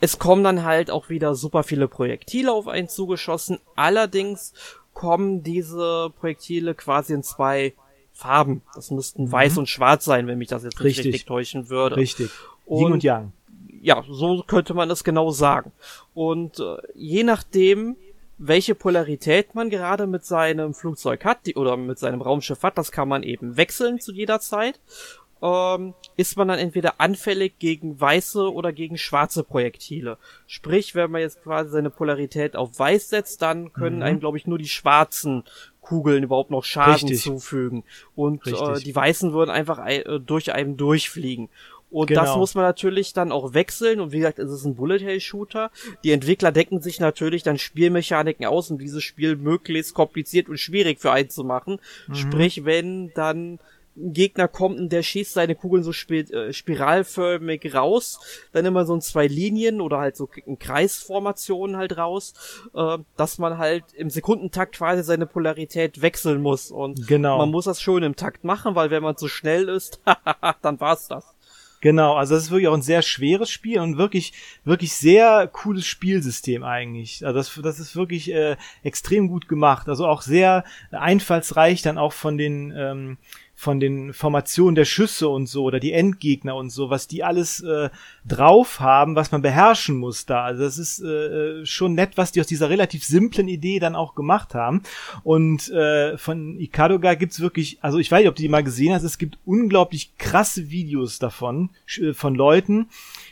es 0.00 0.18
kommen 0.18 0.44
dann 0.44 0.64
halt 0.64 0.90
auch 0.90 1.08
wieder 1.08 1.34
super 1.34 1.64
viele 1.64 1.88
Projektile 1.88 2.52
auf 2.52 2.68
einen 2.68 2.88
zugeschossen. 2.88 3.58
Allerdings 3.74 4.54
kommen 4.94 5.42
diese 5.42 6.10
Projektile 6.18 6.74
quasi 6.74 7.14
in 7.14 7.22
zwei 7.22 7.74
Farben. 8.12 8.62
Das 8.74 8.90
müssten 8.90 9.24
mhm. 9.24 9.32
weiß 9.32 9.58
und 9.58 9.68
schwarz 9.68 10.04
sein, 10.04 10.26
wenn 10.26 10.38
mich 10.38 10.48
das 10.48 10.62
jetzt 10.62 10.80
richtig, 10.82 11.06
richtig 11.06 11.26
täuschen 11.26 11.68
würde. 11.68 11.96
Richtig. 11.96 12.30
Und, 12.64 12.84
Yin 12.84 12.92
und 12.92 13.02
Yang 13.02 13.32
ja, 13.82 14.04
so 14.08 14.42
könnte 14.46 14.74
man 14.74 14.90
es 14.90 15.04
genau 15.04 15.30
sagen. 15.30 15.72
Und 16.14 16.60
äh, 16.60 16.76
je 16.94 17.22
nachdem, 17.22 17.96
welche 18.38 18.74
Polarität 18.74 19.54
man 19.54 19.70
gerade 19.70 20.06
mit 20.06 20.24
seinem 20.24 20.74
Flugzeug 20.74 21.24
hat, 21.24 21.46
die, 21.46 21.56
oder 21.56 21.76
mit 21.76 21.98
seinem 21.98 22.22
Raumschiff 22.22 22.62
hat, 22.62 22.78
das 22.78 22.92
kann 22.92 23.08
man 23.08 23.22
eben 23.22 23.56
wechseln 23.56 24.00
zu 24.00 24.12
jeder 24.12 24.40
Zeit, 24.40 24.80
ähm, 25.42 25.94
ist 26.16 26.36
man 26.36 26.48
dann 26.48 26.58
entweder 26.58 27.00
anfällig 27.00 27.58
gegen 27.58 28.00
weiße 28.00 28.52
oder 28.52 28.72
gegen 28.72 28.98
schwarze 28.98 29.44
Projektile. 29.44 30.18
Sprich, 30.46 30.94
wenn 30.94 31.10
man 31.10 31.20
jetzt 31.20 31.42
quasi 31.42 31.70
seine 31.70 31.90
Polarität 31.90 32.56
auf 32.56 32.78
weiß 32.78 33.10
setzt, 33.10 33.42
dann 33.42 33.72
können 33.72 33.96
mhm. 33.96 34.02
einem, 34.02 34.20
glaube 34.20 34.38
ich, 34.38 34.46
nur 34.46 34.58
die 34.58 34.68
schwarzen 34.68 35.44
Kugeln 35.80 36.24
überhaupt 36.24 36.50
noch 36.50 36.64
Schaden 36.64 37.08
Richtig. 37.08 37.22
zufügen. 37.22 37.84
Und 38.14 38.46
äh, 38.46 38.80
die 38.80 38.94
weißen 38.94 39.32
würden 39.32 39.50
einfach 39.50 39.86
äh, 39.86 40.20
durch 40.20 40.52
einen 40.52 40.76
durchfliegen. 40.76 41.48
Und 41.90 42.08
genau. 42.08 42.22
das 42.22 42.36
muss 42.36 42.54
man 42.54 42.64
natürlich 42.64 43.12
dann 43.12 43.32
auch 43.32 43.54
wechseln. 43.54 44.00
Und 44.00 44.12
wie 44.12 44.18
gesagt, 44.18 44.38
es 44.38 44.50
ist 44.50 44.64
ein 44.64 44.74
Bullet 44.74 44.98
Hell 44.98 45.20
Shooter. 45.20 45.70
Die 46.04 46.12
Entwickler 46.12 46.52
decken 46.52 46.80
sich 46.80 47.00
natürlich 47.00 47.42
dann 47.42 47.58
Spielmechaniken 47.58 48.46
aus, 48.46 48.70
um 48.70 48.78
dieses 48.78 49.02
Spiel 49.02 49.36
möglichst 49.36 49.94
kompliziert 49.94 50.48
und 50.48 50.58
schwierig 50.58 51.00
für 51.00 51.12
einen 51.12 51.30
zu 51.30 51.44
machen. 51.44 51.80
Mhm. 52.08 52.14
Sprich, 52.14 52.64
wenn 52.64 53.12
dann 53.14 53.58
ein 53.98 54.12
Gegner 54.12 54.48
kommt 54.48 54.78
und 54.78 54.92
der 54.92 55.02
schießt 55.02 55.34
seine 55.34 55.54
Kugeln 55.54 55.82
so 55.82 55.92
spir 55.92 56.30
äh, 56.32 56.52
spiralförmig 56.52 57.74
raus, 57.74 58.20
dann 58.52 58.64
immer 58.64 58.86
so 58.86 58.94
in 58.94 59.00
zwei 59.00 59.26
Linien 59.26 59.80
oder 59.80 59.98
halt 59.98 60.16
so 60.16 60.28
in 60.46 60.58
Kreisformationen 60.58 61.76
halt 61.76 61.96
raus, 61.96 62.34
äh, 62.74 62.98
dass 63.16 63.38
man 63.38 63.58
halt 63.58 63.84
im 63.94 64.10
Sekundentakt 64.10 64.76
quasi 64.76 65.02
seine 65.02 65.26
Polarität 65.26 66.00
wechseln 66.00 66.42
muss. 66.42 66.70
Und 66.70 67.06
genau. 67.06 67.38
man 67.38 67.50
muss 67.50 67.64
das 67.64 67.82
schon 67.82 68.02
im 68.02 68.16
Takt 68.16 68.44
machen, 68.44 68.74
weil 68.74 68.90
wenn 68.90 69.02
man 69.02 69.16
zu 69.16 69.28
schnell 69.28 69.68
ist, 69.68 70.00
dann 70.62 70.80
war's 70.80 71.08
das. 71.08 71.34
Genau, 71.80 72.16
also 72.16 72.34
das 72.34 72.44
ist 72.44 72.50
wirklich 72.50 72.68
auch 72.68 72.74
ein 72.74 72.82
sehr 72.82 73.02
schweres 73.02 73.50
Spiel 73.50 73.78
und 73.78 73.98
wirklich, 73.98 74.32
wirklich 74.64 74.92
sehr 74.94 75.46
cooles 75.46 75.86
Spielsystem 75.86 76.64
eigentlich. 76.64 77.24
Also 77.24 77.38
das, 77.38 77.60
das 77.62 77.78
ist 77.78 77.94
wirklich 77.94 78.32
äh, 78.32 78.56
extrem 78.82 79.28
gut 79.28 79.48
gemacht. 79.48 79.88
Also 79.88 80.06
auch 80.06 80.22
sehr 80.22 80.64
einfallsreich 80.90 81.82
dann 81.82 81.96
auch 81.96 82.12
von 82.12 82.36
den 82.36 82.72
ähm, 82.76 83.18
von 83.58 83.80
den 83.80 84.12
Formationen 84.12 84.76
der 84.76 84.84
Schüsse 84.84 85.28
und 85.28 85.48
so 85.48 85.64
oder 85.64 85.80
die 85.80 85.92
Endgegner 85.92 86.54
und 86.54 86.70
so, 86.70 86.90
was 86.90 87.08
die 87.08 87.24
alles 87.24 87.60
äh, 87.60 87.90
drauf 88.24 88.78
haben, 88.78 89.16
was 89.16 89.32
man 89.32 89.42
beherrschen 89.42 89.96
muss 89.96 90.26
da. 90.26 90.44
Also 90.44 90.62
das 90.62 90.78
ist 90.78 91.02
äh, 91.02 91.66
schon 91.66 91.94
nett, 91.94 92.12
was 92.14 92.30
die 92.30 92.40
aus 92.40 92.46
dieser 92.46 92.70
relativ 92.70 93.02
simplen 93.02 93.48
Idee 93.48 93.80
dann 93.80 93.96
auch 93.96 94.14
gemacht 94.14 94.54
haben. 94.54 94.84
Und 95.24 95.70
äh, 95.70 96.16
von 96.18 96.60
Ikaruga 96.60 97.14
gibt's 97.14 97.40
wirklich, 97.40 97.78
also 97.80 97.98
ich 97.98 98.12
weiß 98.12 98.20
nicht, 98.20 98.28
ob 98.28 98.36
du 98.36 98.42
die 98.42 98.48
mal 98.48 98.62
gesehen 98.62 98.94
hast, 98.94 99.02
es 99.02 99.18
gibt 99.18 99.38
unglaublich 99.44 100.16
krasse 100.18 100.70
Videos 100.70 101.18
davon, 101.18 101.70
äh, 102.00 102.12
von 102.12 102.36
Leuten, 102.36 102.86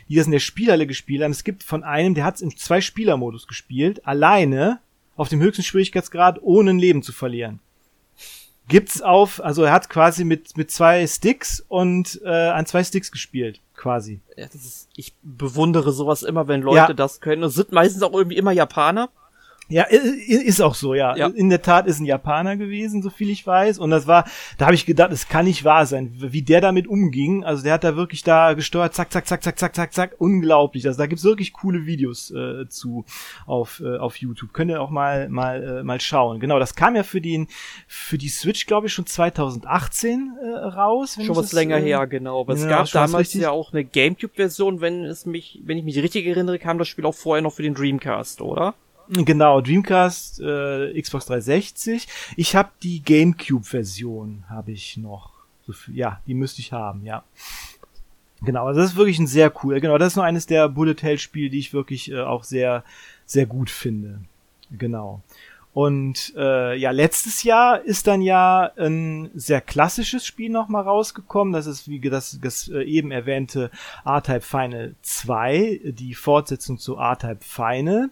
die 0.09 0.15
das 0.15 0.25
in 0.25 0.33
der 0.33 0.39
Spielhalle 0.39 0.87
gespielt 0.87 1.23
haben. 1.23 1.31
Es 1.31 1.45
gibt 1.45 1.63
von 1.63 1.85
einem, 1.85 2.15
der 2.15 2.25
hat's 2.25 2.41
im 2.41 2.53
Zwei-Spieler-Modus 2.53 3.47
gespielt, 3.47 4.05
alleine 4.05 4.79
auf 5.15 5.29
dem 5.29 5.39
höchsten 5.39 5.63
Schwierigkeitsgrad, 5.63 6.39
ohne 6.41 6.71
ein 6.71 6.79
Leben 6.79 7.01
zu 7.01 7.13
verlieren 7.13 7.61
gibt's 8.67 9.01
auf, 9.01 9.43
also 9.43 9.63
er 9.63 9.71
hat 9.71 9.89
quasi 9.89 10.23
mit, 10.23 10.57
mit 10.57 10.71
zwei 10.71 11.05
Sticks 11.07 11.63
und 11.67 12.19
äh, 12.23 12.29
an 12.29 12.65
zwei 12.65 12.83
Sticks 12.83 13.11
gespielt, 13.11 13.61
quasi. 13.75 14.19
Ja, 14.35 14.45
das 14.45 14.55
ist, 14.55 14.89
ich 14.95 15.13
bewundere 15.21 15.91
sowas 15.91 16.23
immer, 16.23 16.47
wenn 16.47 16.61
Leute 16.61 16.77
ja. 16.77 16.93
das 16.93 17.21
können. 17.21 17.41
Das 17.41 17.55
sind 17.55 17.71
meistens 17.71 18.03
auch 18.03 18.13
irgendwie 18.13 18.37
immer 18.37 18.51
Japaner. 18.51 19.09
Ja, 19.69 19.83
ist 19.83 20.61
auch 20.61 20.75
so, 20.75 20.93
ja. 20.93 21.15
ja. 21.17 21.27
In 21.27 21.49
der 21.49 21.61
Tat 21.61 21.87
ist 21.87 21.99
ein 21.99 22.05
Japaner 22.05 22.55
gewesen, 22.55 23.01
so 23.01 23.09
viel 23.09 23.29
ich 23.29 23.45
weiß. 23.45 23.79
Und 23.79 23.89
das 23.89 24.07
war, 24.07 24.23
da 24.57 24.65
habe 24.65 24.75
ich 24.75 24.85
gedacht, 24.85 25.11
es 25.11 25.27
kann 25.27 25.45
nicht 25.45 25.65
wahr 25.65 25.85
sein, 25.85 26.13
wie 26.15 26.41
der 26.41 26.61
damit 26.61 26.87
umging. 26.87 27.43
Also 27.43 27.63
der 27.63 27.73
hat 27.73 27.83
da 27.83 27.97
wirklich 27.97 28.23
da 28.23 28.53
gesteuert, 28.53 28.93
zack, 28.93 29.11
zack, 29.11 29.27
zack, 29.27 29.43
zack, 29.43 29.59
zack, 29.59 29.75
zack, 29.75 29.93
zack. 29.93 30.15
Unglaublich. 30.19 30.87
Also 30.87 30.97
da 30.97 31.05
gibt's 31.05 31.25
wirklich 31.25 31.51
coole 31.51 31.85
Videos 31.85 32.31
äh, 32.31 32.69
zu 32.69 33.03
auf, 33.45 33.81
äh, 33.83 33.97
auf 33.97 34.15
YouTube. 34.17 34.53
Könnt 34.53 34.71
ihr 34.71 34.81
auch 34.81 34.89
mal 34.89 35.27
mal 35.27 35.79
äh, 35.79 35.83
mal 35.83 35.99
schauen. 35.99 36.39
Genau, 36.39 36.59
das 36.59 36.75
kam 36.75 36.95
ja 36.95 37.03
für 37.03 37.19
den 37.19 37.47
für 37.87 38.17
die 38.17 38.29
Switch, 38.29 38.67
glaube 38.67 38.87
ich, 38.87 38.93
schon 38.93 39.05
2018 39.05 40.37
äh, 40.41 40.47
raus. 40.47 41.17
schon 41.21 41.35
was 41.35 41.51
länger 41.51 41.77
äh, 41.77 41.81
her, 41.81 42.07
genau. 42.07 42.41
Aber 42.41 42.55
ja, 42.55 42.63
es 42.63 42.69
gab 42.69 42.91
damals 42.91 43.33
ja 43.33 43.51
auch 43.51 43.73
eine 43.73 43.83
GameCube-Version, 43.83 44.79
wenn 44.79 45.03
es 45.03 45.25
mich, 45.25 45.61
wenn 45.65 45.77
ich 45.77 45.83
mich 45.83 45.97
richtig 45.97 46.25
erinnere, 46.25 46.57
kam 46.57 46.77
das 46.77 46.87
Spiel 46.87 47.05
auch 47.05 47.15
vorher 47.15 47.41
noch 47.41 47.53
für 47.53 47.63
den 47.63 47.73
Dreamcast, 47.73 48.41
oder? 48.41 48.75
Genau, 49.09 49.61
Dreamcast, 49.61 50.41
äh, 50.41 51.01
Xbox 51.01 51.25
360. 51.27 52.07
Ich 52.35 52.55
habe 52.55 52.69
die 52.83 53.01
GameCube-Version, 53.01 54.43
habe 54.49 54.71
ich 54.71 54.97
noch. 54.97 55.31
Ja, 55.93 56.21
die 56.27 56.33
müsste 56.33 56.61
ich 56.61 56.71
haben, 56.71 57.05
ja. 57.05 57.23
Genau, 58.41 58.67
also 58.67 58.81
das 58.81 58.91
ist 58.91 58.97
wirklich 58.97 59.19
ein 59.19 59.27
sehr 59.27 59.51
cool. 59.63 59.79
Genau, 59.79 59.97
das 59.97 60.13
ist 60.13 60.15
nur 60.15 60.25
eines 60.25 60.45
der 60.45 60.69
Bullet 60.69 60.95
Hell 61.01 61.17
Spiele, 61.17 61.49
die 61.49 61.59
ich 61.59 61.73
wirklich 61.73 62.11
äh, 62.11 62.21
auch 62.21 62.43
sehr, 62.43 62.83
sehr 63.25 63.45
gut 63.45 63.69
finde. 63.69 64.19
Genau. 64.71 65.21
Und 65.73 66.33
äh, 66.35 66.75
ja, 66.75 66.91
letztes 66.91 67.43
Jahr 67.43 67.81
ist 67.81 68.07
dann 68.07 68.21
ja 68.21 68.71
ein 68.77 69.29
sehr 69.35 69.61
klassisches 69.61 70.25
Spiel 70.25 70.49
nochmal 70.49 70.83
rausgekommen. 70.83 71.53
Das 71.53 71.67
ist, 71.67 71.87
wie 71.87 71.99
das, 71.99 72.39
das 72.41 72.67
äh, 72.69 72.81
eben 72.81 73.11
erwähnte 73.11 73.69
R-Type 74.03 74.41
Final 74.41 74.95
2, 75.03 75.81
die 75.83 76.15
Fortsetzung 76.15 76.79
zu 76.79 76.95
R-Type 76.97 77.41
Final. 77.41 78.09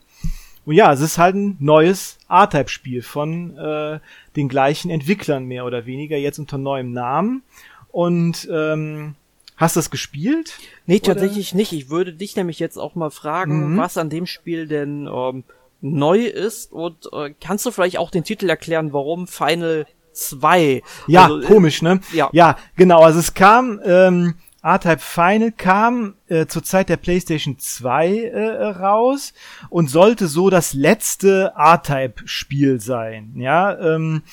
Und 0.66 0.76
ja, 0.76 0.92
es 0.92 1.02
ist 1.02 1.18
halt 1.18 1.36
ein 1.36 1.58
neues 1.60 2.18
R-Type-Spiel 2.30 3.02
von 3.02 3.58
äh, 3.58 4.00
den 4.36 4.50
gleichen 4.50 4.90
Entwicklern 4.90 5.46
mehr 5.46 5.66
oder 5.66 5.86
weniger, 5.86 6.18
jetzt 6.18 6.40
unter 6.40 6.58
neuem 6.58 6.92
Namen. 6.92 7.44
Und 7.92 8.48
ähm, 8.52 9.16
hast 9.58 9.76
du 9.76 9.80
das 9.80 9.92
gespielt? 9.92 10.58
Nee, 10.86 10.96
oder? 10.98 11.14
tatsächlich 11.14 11.54
nicht. 11.54 11.72
Ich 11.72 11.90
würde 11.90 12.14
dich 12.14 12.36
nämlich 12.36 12.60
jetzt 12.60 12.78
auch 12.78 12.96
mal 12.96 13.12
fragen, 13.12 13.74
mhm. 13.74 13.78
was 13.78 13.98
an 13.98 14.10
dem 14.10 14.26
Spiel 14.26 14.68
denn 14.68 15.08
ähm, 15.08 15.44
neu 15.82 16.26
ist 16.26 16.72
und 16.72 17.10
äh, 17.14 17.34
kannst 17.40 17.66
du 17.66 17.72
vielleicht 17.72 17.98
auch 17.98 18.10
den 18.10 18.24
Titel 18.24 18.50
erklären, 18.50 18.92
warum 18.92 19.28
Final 19.28 19.86
2? 20.14 20.82
Ja, 21.08 21.26
also, 21.26 21.42
äh, 21.42 21.46
komisch, 21.46 21.82
ne? 21.82 22.00
Ja. 22.12 22.30
ja, 22.32 22.58
genau. 22.76 23.02
Also 23.02 23.20
es 23.20 23.34
kam, 23.34 23.80
ähm, 23.86 24.36
R-Type 24.66 25.00
Final 25.00 25.52
kam 25.52 26.16
äh, 26.28 26.48
zur 26.48 26.64
Zeit 26.64 26.90
der 26.90 26.98
PlayStation 26.98 27.60
2 27.60 28.18
äh, 28.24 28.64
raus 28.66 29.34
und 29.70 29.92
sollte 29.92 30.28
so 30.28 30.50
das 30.50 30.74
letzte 30.74 31.54
R-Type-Spiel 31.56 32.82
sein. 32.82 33.34
Ja, 33.36 33.78
ähm, 33.78 34.24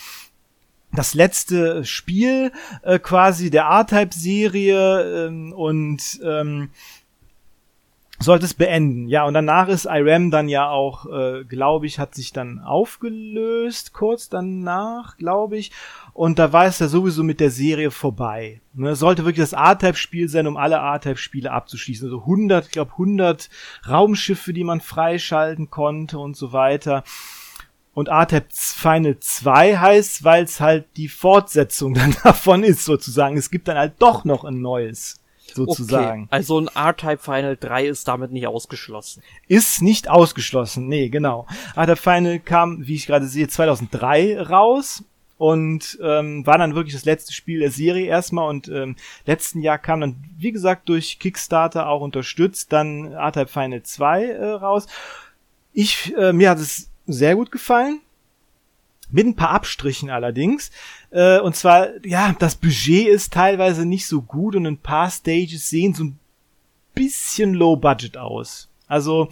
das 0.90 1.12
letzte 1.12 1.84
Spiel 1.84 2.50
äh, 2.82 2.98
quasi 2.98 3.50
der 3.50 3.64
R-Type-Serie 3.64 5.26
ähm, 5.26 5.52
und 5.52 6.20
ähm, 6.24 6.70
sollte 8.22 8.44
es 8.44 8.54
beenden. 8.54 9.08
Ja, 9.08 9.24
und 9.24 9.34
danach 9.34 9.68
ist 9.68 9.86
IRAM 9.86 10.30
dann 10.30 10.48
ja 10.48 10.68
auch, 10.68 11.06
äh, 11.06 11.44
glaube 11.44 11.86
ich, 11.86 11.98
hat 11.98 12.14
sich 12.14 12.32
dann 12.32 12.58
aufgelöst, 12.58 13.92
kurz 13.92 14.28
danach, 14.28 15.16
glaube 15.16 15.56
ich. 15.56 15.72
Und 16.12 16.38
da 16.38 16.52
war 16.52 16.66
es 16.66 16.78
ja 16.78 16.88
sowieso 16.88 17.22
mit 17.22 17.40
der 17.40 17.50
Serie 17.50 17.90
vorbei. 17.90 18.60
Ne, 18.74 18.96
sollte 18.96 19.24
wirklich 19.24 19.48
das 19.48 19.52
R-Type-Spiel 19.52 20.28
sein, 20.28 20.46
um 20.46 20.56
alle 20.56 20.76
R-Type-Spiele 20.76 21.50
abzuschließen. 21.50 22.06
Also 22.06 22.20
100, 22.20 22.66
ich 22.66 22.72
glaube 22.72 22.92
100 22.92 23.48
Raumschiffe, 23.88 24.52
die 24.52 24.64
man 24.64 24.80
freischalten 24.80 25.70
konnte 25.70 26.18
und 26.18 26.36
so 26.36 26.52
weiter. 26.52 27.04
Und 27.94 28.08
R-Type 28.08 28.46
Final 28.50 29.18
2 29.20 29.78
heißt, 29.78 30.24
weil 30.24 30.44
es 30.44 30.60
halt 30.60 30.86
die 30.96 31.08
Fortsetzung 31.08 31.94
dann 31.94 32.16
davon 32.22 32.64
ist, 32.64 32.84
sozusagen. 32.84 33.36
Es 33.36 33.50
gibt 33.50 33.68
dann 33.68 33.78
halt 33.78 33.94
doch 33.98 34.24
noch 34.24 34.44
ein 34.44 34.60
neues 34.60 35.21
sozusagen. 35.54 36.24
Okay, 36.24 36.28
also 36.30 36.60
ein 36.60 36.68
R-Type 36.68 37.18
Final 37.18 37.56
3 37.56 37.86
ist 37.86 38.08
damit 38.08 38.32
nicht 38.32 38.46
ausgeschlossen. 38.46 39.22
Ist 39.48 39.82
nicht 39.82 40.08
ausgeschlossen, 40.08 40.88
nee, 40.88 41.08
genau. 41.08 41.46
R-Type 41.76 41.96
Final 41.96 42.38
kam, 42.40 42.86
wie 42.86 42.94
ich 42.94 43.06
gerade 43.06 43.26
sehe, 43.26 43.48
2003 43.48 44.40
raus 44.40 45.04
und 45.42 45.98
ähm, 46.00 46.46
war 46.46 46.56
dann 46.56 46.76
wirklich 46.76 46.94
das 46.94 47.04
letzte 47.04 47.32
Spiel 47.32 47.58
der 47.58 47.72
Serie 47.72 48.06
erstmal 48.06 48.48
und 48.48 48.68
ähm, 48.68 48.94
letzten 49.26 49.60
Jahr 49.60 49.78
kam 49.78 50.00
dann, 50.00 50.16
wie 50.38 50.52
gesagt, 50.52 50.88
durch 50.88 51.18
Kickstarter 51.18 51.88
auch 51.88 52.00
unterstützt, 52.00 52.72
dann 52.72 53.10
R-Type 53.10 53.48
Final 53.48 53.82
2 53.82 54.24
äh, 54.24 54.50
raus. 54.50 54.86
Ich, 55.72 56.14
äh, 56.16 56.32
mir 56.32 56.50
hat 56.50 56.58
es 56.58 56.90
sehr 57.06 57.34
gut 57.34 57.50
gefallen. 57.50 58.00
Mit 59.10 59.26
ein 59.26 59.36
paar 59.36 59.50
Abstrichen 59.50 60.10
allerdings. 60.10 60.70
Äh, 61.12 61.40
und 61.40 61.54
zwar, 61.54 61.88
ja, 62.04 62.34
das 62.38 62.54
Budget 62.54 63.06
ist 63.06 63.32
teilweise 63.32 63.84
nicht 63.86 64.06
so 64.06 64.22
gut 64.22 64.56
und 64.56 64.66
ein 64.66 64.78
paar 64.78 65.10
Stages 65.10 65.68
sehen 65.68 65.94
so 65.94 66.04
ein 66.04 66.18
bisschen 66.94 67.54
low 67.54 67.76
budget 67.76 68.16
aus. 68.16 68.68
Also, 68.88 69.28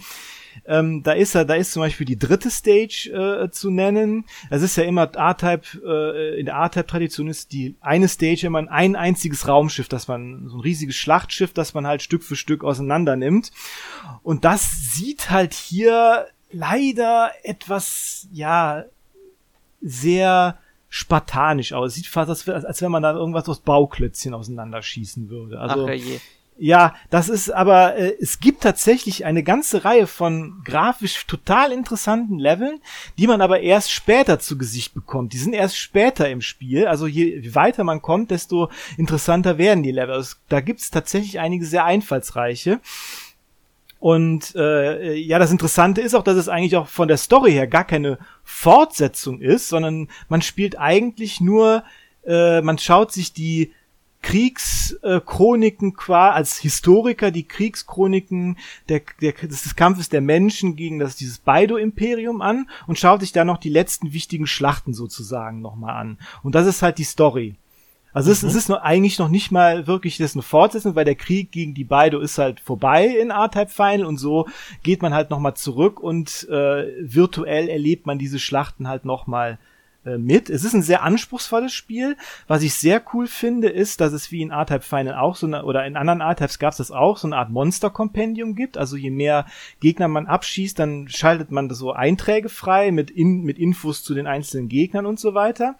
ähm, 0.65 1.01
da 1.03 1.13
ist 1.13 1.33
er, 1.33 1.45
da 1.45 1.55
ist 1.55 1.71
zum 1.71 1.81
Beispiel 1.81 2.05
die 2.05 2.19
dritte 2.19 2.51
Stage 2.51 3.09
äh, 3.11 3.49
zu 3.51 3.71
nennen. 3.71 4.25
Es 4.49 4.61
ist 4.61 4.75
ja 4.75 4.83
immer 4.83 5.09
R-Type, 5.13 5.81
äh, 5.85 6.39
in 6.39 6.45
der 6.45 6.55
R-Type-Tradition 6.55 7.27
ist 7.27 7.51
die 7.51 7.75
eine 7.81 8.07
Stage 8.07 8.45
immer 8.45 8.59
ein 8.69 8.95
einziges 8.95 9.47
Raumschiff, 9.47 9.87
das 9.87 10.07
man, 10.07 10.49
so 10.49 10.57
ein 10.57 10.61
riesiges 10.61 10.95
Schlachtschiff, 10.95 11.53
das 11.53 11.73
man 11.73 11.87
halt 11.87 12.01
Stück 12.01 12.23
für 12.23 12.35
Stück 12.35 12.63
auseinander 12.63 13.15
nimmt. 13.15 13.51
Und 14.23 14.45
das 14.45 14.93
sieht 14.93 15.29
halt 15.29 15.53
hier 15.53 16.27
leider 16.51 17.31
etwas, 17.43 18.27
ja, 18.31 18.85
sehr 19.81 20.57
spartanisch 20.93 21.71
aus. 21.71 21.95
Sieht 21.95 22.05
fast, 22.05 22.29
als, 22.29 22.65
als 22.65 22.81
wenn 22.81 22.91
man 22.91 23.01
da 23.01 23.13
irgendwas 23.13 23.47
aus 23.47 23.61
Bauklötzchen 23.61 24.33
auseinanderschießen 24.33 25.29
würde. 25.29 25.59
Also, 25.59 25.87
Ach, 25.87 25.93
je. 25.93 26.19
Ja, 26.57 26.93
das 27.09 27.29
ist 27.29 27.49
aber, 27.49 27.95
äh, 27.95 28.13
es 28.19 28.41
gibt 28.41 28.61
tatsächlich 28.61 29.25
eine 29.25 29.41
ganze 29.41 29.85
Reihe 29.85 30.05
von 30.05 30.61
grafisch 30.65 31.25
total 31.25 31.71
interessanten 31.71 32.37
Leveln, 32.37 32.81
die 33.17 33.25
man 33.25 33.41
aber 33.41 33.61
erst 33.61 33.91
später 33.91 34.37
zu 34.37 34.57
Gesicht 34.57 34.93
bekommt. 34.93 35.31
Die 35.31 35.37
sind 35.37 35.53
erst 35.53 35.77
später 35.77 36.29
im 36.29 36.41
Spiel. 36.41 36.85
Also 36.87 37.07
je 37.07 37.55
weiter 37.55 37.85
man 37.85 38.01
kommt, 38.01 38.29
desto 38.29 38.69
interessanter 38.97 39.57
werden 39.57 39.81
die 39.81 39.91
Level. 39.91 40.13
Also, 40.13 40.35
da 40.49 40.59
gibt's 40.59 40.91
tatsächlich 40.91 41.39
einige 41.39 41.65
sehr 41.65 41.85
einfallsreiche. 41.85 42.81
Und 44.01 44.55
äh, 44.55 45.13
ja, 45.13 45.37
das 45.37 45.51
Interessante 45.51 46.01
ist 46.01 46.15
auch, 46.15 46.23
dass 46.23 46.35
es 46.35 46.49
eigentlich 46.49 46.75
auch 46.75 46.87
von 46.87 47.07
der 47.07 47.17
Story 47.17 47.51
her 47.51 47.67
gar 47.67 47.83
keine 47.83 48.17
Fortsetzung 48.43 49.39
ist, 49.39 49.69
sondern 49.69 50.07
man 50.27 50.41
spielt 50.41 50.79
eigentlich 50.79 51.39
nur, 51.39 51.83
äh, 52.25 52.61
man 52.61 52.79
schaut 52.79 53.11
sich 53.11 53.31
die 53.31 53.71
Kriegschroniken 54.23 55.93
qua 55.93 56.31
als 56.31 56.57
Historiker 56.57 57.29
die 57.29 57.47
Kriegschroniken 57.47 58.57
der, 58.89 59.01
der, 59.21 59.33
des 59.33 59.75
Kampfes 59.75 60.09
der 60.09 60.21
Menschen 60.21 60.75
gegen 60.75 60.97
das 60.97 61.15
dieses 61.15 61.37
Baido-Imperium 61.37 62.41
an 62.41 62.71
und 62.87 62.97
schaut 62.97 63.21
sich 63.21 63.33
da 63.33 63.45
noch 63.45 63.59
die 63.59 63.69
letzten 63.69 64.13
wichtigen 64.13 64.47
Schlachten 64.47 64.95
sozusagen 64.95 65.61
nochmal 65.61 65.95
an. 65.95 66.17
Und 66.41 66.55
das 66.55 66.65
ist 66.65 66.81
halt 66.81 66.97
die 66.97 67.03
Story. 67.03 67.53
Also 68.13 68.29
mhm. 68.29 68.33
es, 68.33 68.43
es 68.43 68.55
ist 68.55 68.69
noch, 68.69 68.81
eigentlich 68.81 69.19
noch 69.19 69.29
nicht 69.29 69.51
mal 69.51 69.87
wirklich 69.87 70.17
das 70.17 70.35
eine 70.35 70.43
Fortsetzung, 70.43 70.95
weil 70.95 71.05
der 71.05 71.15
Krieg 71.15 71.51
gegen 71.51 71.73
die 71.73 71.83
Baido 71.83 72.19
ist 72.19 72.37
halt 72.37 72.59
vorbei 72.59 73.05
in 73.07 73.29
R-Type 73.29 73.69
Final 73.69 74.05
und 74.05 74.17
so 74.17 74.47
geht 74.83 75.01
man 75.01 75.13
halt 75.13 75.29
nochmal 75.29 75.55
zurück 75.55 75.99
und 75.99 76.47
äh, 76.49 76.87
virtuell 76.99 77.69
erlebt 77.69 78.05
man 78.05 78.19
diese 78.19 78.39
Schlachten 78.39 78.87
halt 78.87 79.05
nochmal 79.05 79.59
äh, 80.03 80.17
mit. 80.17 80.49
Es 80.49 80.63
ist 80.63 80.73
ein 80.73 80.81
sehr 80.81 81.03
anspruchsvolles 81.03 81.71
Spiel. 81.71 82.17
Was 82.47 82.63
ich 82.63 82.73
sehr 82.73 83.03
cool 83.13 83.27
finde, 83.27 83.69
ist, 83.69 84.01
dass 84.01 84.13
es 84.13 84.31
wie 84.31 84.41
in 84.41 84.49
R-Type 84.49 84.81
Final 84.81 85.15
auch 85.15 85.35
so 85.35 85.45
eine, 85.45 85.63
oder 85.63 85.85
in 85.85 85.95
anderen 85.95 86.21
R-Types 86.21 86.57
gab 86.57 86.71
es 86.71 86.77
das 86.77 86.91
auch, 86.91 87.17
so 87.17 87.27
eine 87.27 87.37
Art 87.37 87.51
Monster-Kompendium 87.51 88.55
gibt. 88.55 88.79
Also 88.79 88.97
je 88.97 89.11
mehr 89.11 89.45
Gegner 89.79 90.07
man 90.07 90.25
abschießt, 90.25 90.79
dann 90.79 91.07
schaltet 91.07 91.51
man 91.51 91.69
das 91.69 91.77
so 91.77 91.91
Einträge 91.93 92.49
frei 92.49 92.91
mit, 92.91 93.11
in, 93.11 93.43
mit 93.43 93.59
Infos 93.59 94.03
zu 94.03 94.15
den 94.15 94.25
einzelnen 94.25 94.69
Gegnern 94.69 95.05
und 95.05 95.19
so 95.19 95.35
weiter. 95.35 95.75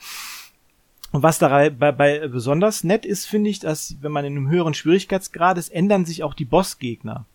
Und 1.11 1.23
was 1.23 1.39
dabei 1.39 1.69
bei, 1.69 1.91
bei 1.91 2.27
besonders 2.27 2.83
nett 2.83 3.05
ist, 3.05 3.25
finde 3.25 3.49
ich, 3.49 3.59
dass 3.59 3.97
wenn 4.01 4.11
man 4.11 4.25
in 4.25 4.37
einem 4.37 4.49
höheren 4.49 4.73
Schwierigkeitsgrad 4.73 5.57
ist, 5.57 5.69
ändern 5.69 6.05
sich 6.05 6.23
auch 6.23 6.33
die 6.33 6.45
Bossgegner. 6.45 7.25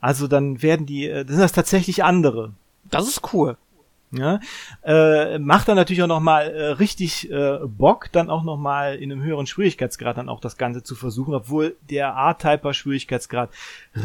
Also 0.00 0.26
dann 0.26 0.62
werden 0.62 0.86
die, 0.86 1.08
äh, 1.08 1.26
sind 1.26 1.40
das 1.40 1.52
tatsächlich 1.52 2.04
andere. 2.04 2.52
Das 2.90 3.08
ist 3.08 3.32
cool. 3.32 3.56
Ja, 4.12 4.38
äh, 4.84 5.38
macht 5.40 5.66
dann 5.66 5.74
natürlich 5.74 6.00
auch 6.00 6.06
noch 6.06 6.20
mal 6.20 6.42
äh, 6.42 6.64
richtig 6.72 7.28
äh, 7.28 7.58
Bock, 7.66 8.12
dann 8.12 8.30
auch 8.30 8.44
noch 8.44 8.56
mal 8.56 8.94
in 8.94 9.10
einem 9.10 9.20
höheren 9.20 9.48
Schwierigkeitsgrad 9.48 10.16
dann 10.16 10.28
auch 10.28 10.38
das 10.38 10.56
Ganze 10.56 10.84
zu 10.84 10.94
versuchen, 10.94 11.34
obwohl 11.34 11.76
der 11.90 12.16
A-Typer 12.16 12.72
Schwierigkeitsgrad 12.72 13.50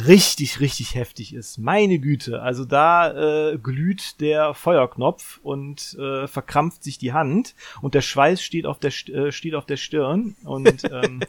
richtig, 0.07 0.59
richtig 0.59 0.95
heftig 0.95 1.35
ist. 1.35 1.59
Meine 1.59 1.99
Güte, 1.99 2.41
also 2.41 2.65
da 2.65 3.51
äh, 3.51 3.59
glüht 3.59 4.19
der 4.21 4.55
Feuerknopf 4.55 5.39
und 5.43 5.95
äh, 5.99 6.27
verkrampft 6.27 6.83
sich 6.83 6.97
die 6.97 7.13
Hand 7.13 7.53
und 7.81 7.93
der 7.93 8.01
Schweiß 8.01 8.41
steht 8.41 8.65
auf 8.65 8.79
der 8.79 8.91
äh, 9.09 9.31
steht 9.31 9.53
auf 9.53 9.67
der 9.67 9.77
Stirn 9.77 10.35
und 10.43 10.83
ähm, 10.91 11.19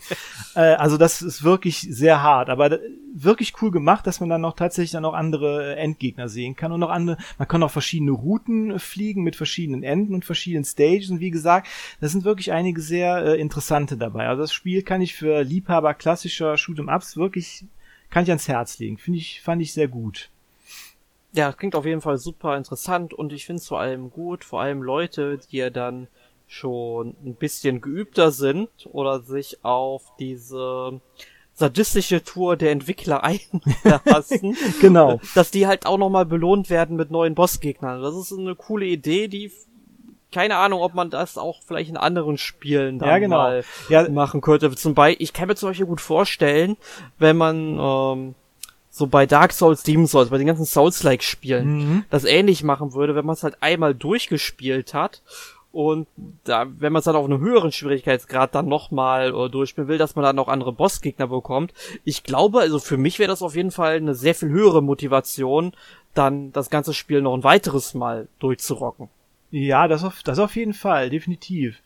äh, 0.54 0.60
also 0.60 0.96
das 0.96 1.20
ist 1.20 1.44
wirklich 1.44 1.80
sehr 1.80 2.22
hart, 2.22 2.48
aber 2.48 2.78
wirklich 3.14 3.52
cool 3.60 3.70
gemacht, 3.70 4.06
dass 4.06 4.20
man 4.20 4.30
dann 4.30 4.40
noch 4.40 4.54
tatsächlich 4.54 4.92
dann 4.92 5.04
auch 5.04 5.14
andere 5.14 5.76
Endgegner 5.76 6.28
sehen 6.28 6.56
kann 6.56 6.72
und 6.72 6.80
noch 6.80 6.90
andere, 6.90 7.18
man 7.38 7.48
kann 7.48 7.62
auch 7.62 7.70
verschiedene 7.70 8.12
Routen 8.12 8.71
fliegen 8.78 9.22
mit 9.22 9.36
verschiedenen 9.36 9.82
Enden 9.82 10.14
und 10.14 10.24
verschiedenen 10.24 10.64
Stages. 10.64 11.10
Und 11.10 11.20
wie 11.20 11.30
gesagt, 11.30 11.68
da 12.00 12.08
sind 12.08 12.24
wirklich 12.24 12.52
einige 12.52 12.80
sehr 12.80 13.24
äh, 13.24 13.40
interessante 13.40 13.96
dabei. 13.96 14.28
Also 14.28 14.42
das 14.42 14.52
Spiel 14.52 14.82
kann 14.82 15.00
ich 15.00 15.14
für 15.14 15.42
Liebhaber 15.42 15.94
klassischer 15.94 16.54
Shoot'em-Ups 16.54 17.16
wirklich, 17.16 17.64
kann 18.10 18.24
ich 18.24 18.30
ans 18.30 18.48
Herz 18.48 18.78
legen. 18.78 18.98
Finde 18.98 19.18
ich, 19.18 19.40
fand 19.40 19.62
ich 19.62 19.72
sehr 19.72 19.88
gut. 19.88 20.30
Ja, 21.34 21.52
klingt 21.52 21.74
auf 21.74 21.86
jeden 21.86 22.02
Fall 22.02 22.18
super 22.18 22.56
interessant 22.56 23.14
und 23.14 23.32
ich 23.32 23.46
finde 23.46 23.60
es 23.60 23.68
vor 23.68 23.80
allem 23.80 24.10
gut, 24.10 24.44
vor 24.44 24.60
allem 24.60 24.82
Leute, 24.82 25.38
die 25.50 25.56
ja 25.56 25.70
dann 25.70 26.08
schon 26.46 27.16
ein 27.24 27.34
bisschen 27.34 27.80
geübter 27.80 28.30
sind 28.30 28.68
oder 28.92 29.20
sich 29.20 29.64
auf 29.64 30.12
diese 30.18 31.00
sadistische 31.54 32.24
Tour 32.24 32.56
der 32.56 32.72
Entwickler 32.72 33.22
einlassen. 33.84 34.56
genau. 34.80 35.20
Dass 35.34 35.50
die 35.50 35.66
halt 35.66 35.86
auch 35.86 35.98
nochmal 35.98 36.26
belohnt 36.26 36.70
werden 36.70 36.96
mit 36.96 37.10
neuen 37.10 37.34
Bossgegnern. 37.34 38.02
Das 38.02 38.14
ist 38.14 38.32
eine 38.32 38.54
coole 38.54 38.86
Idee, 38.86 39.28
die 39.28 39.52
keine 40.32 40.56
Ahnung, 40.56 40.80
ob 40.80 40.94
man 40.94 41.10
das 41.10 41.36
auch 41.36 41.60
vielleicht 41.62 41.90
in 41.90 41.98
anderen 41.98 42.38
Spielen 42.38 42.98
dann 42.98 43.08
ja, 43.08 43.18
genau. 43.18 43.36
mal 43.36 43.64
ja. 43.90 44.08
machen 44.08 44.40
könnte. 44.40 44.74
Zum 44.74 44.94
Beispiel, 44.94 45.22
ich 45.22 45.34
kann 45.34 45.46
mir 45.46 45.56
zum 45.56 45.68
Beispiel 45.68 45.84
gut 45.84 46.00
vorstellen, 46.00 46.78
wenn 47.18 47.36
man 47.36 47.78
ähm, 47.78 48.34
so 48.88 49.06
bei 49.06 49.26
Dark 49.26 49.52
Souls, 49.52 49.82
Demon 49.82 50.06
Souls, 50.06 50.30
bei 50.30 50.38
den 50.38 50.46
ganzen 50.46 50.64
Souls-like-Spielen 50.64 51.66
Mhm. 51.66 52.04
das 52.10 52.24
ähnlich 52.24 52.62
machen 52.62 52.94
würde, 52.94 53.14
wenn 53.14 53.26
man 53.26 53.34
es 53.34 53.42
halt 53.42 53.56
einmal 53.60 53.94
durchgespielt 53.94 54.94
hat 54.94 55.20
und 55.72 56.06
da, 56.44 56.66
wenn 56.78 56.92
man 56.92 57.00
es 57.00 57.06
dann 57.06 57.16
auf 57.16 57.24
einem 57.24 57.40
höheren 57.40 57.72
Schwierigkeitsgrad 57.72 58.54
dann 58.54 58.68
nochmal 58.68 59.34
äh, 59.34 59.48
durchspielen 59.48 59.88
will, 59.88 59.98
dass 59.98 60.14
man 60.14 60.22
dann 60.22 60.36
noch 60.36 60.48
andere 60.48 60.72
Bossgegner 60.72 61.26
bekommt. 61.26 61.72
Ich 62.04 62.22
glaube, 62.22 62.60
also 62.60 62.78
für 62.78 62.98
mich 62.98 63.18
wäre 63.18 63.30
das 63.30 63.42
auf 63.42 63.56
jeden 63.56 63.70
Fall 63.70 63.96
eine 63.96 64.14
sehr 64.14 64.34
viel 64.34 64.50
höhere 64.50 64.82
Motivation, 64.82 65.72
dann 66.14 66.52
das 66.52 66.68
ganze 66.68 66.92
Spiel 66.92 67.22
noch 67.22 67.34
ein 67.34 67.44
weiteres 67.44 67.94
Mal 67.94 68.28
durchzurocken. 68.38 69.08
Ja, 69.50 69.88
das 69.88 70.04
auf, 70.04 70.22
das 70.22 70.38
auf 70.38 70.56
jeden 70.56 70.74
Fall, 70.74 71.10
definitiv. 71.10 71.80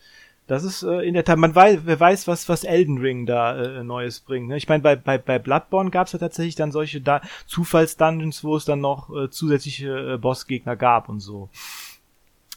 Das 0.46 0.62
ist 0.62 0.84
äh, 0.84 1.00
in 1.00 1.14
der 1.14 1.24
Tat, 1.24 1.38
man 1.38 1.54
weiß, 1.54 1.80
wer 1.84 1.98
weiß, 1.98 2.28
was, 2.28 2.48
was 2.48 2.62
Elden 2.62 2.98
Ring 2.98 3.26
da 3.26 3.56
äh, 3.60 3.84
Neues 3.84 4.20
bringt. 4.20 4.48
Ne? 4.48 4.56
Ich 4.56 4.68
meine, 4.68 4.82
bei, 4.82 4.94
bei, 4.94 5.18
bei 5.18 5.40
Bloodborne 5.40 5.90
gab 5.90 6.06
es 6.06 6.12
ja 6.12 6.20
tatsächlich 6.20 6.54
dann 6.54 6.70
solche 6.70 7.00
da 7.00 7.20
Zufallsdungeons, 7.46 8.44
wo 8.44 8.56
es 8.56 8.64
dann 8.64 8.80
noch 8.80 9.10
äh, 9.10 9.28
zusätzliche 9.28 10.14
äh, 10.14 10.18
Bossgegner 10.18 10.76
gab 10.76 11.08
und 11.08 11.18
so. 11.18 11.48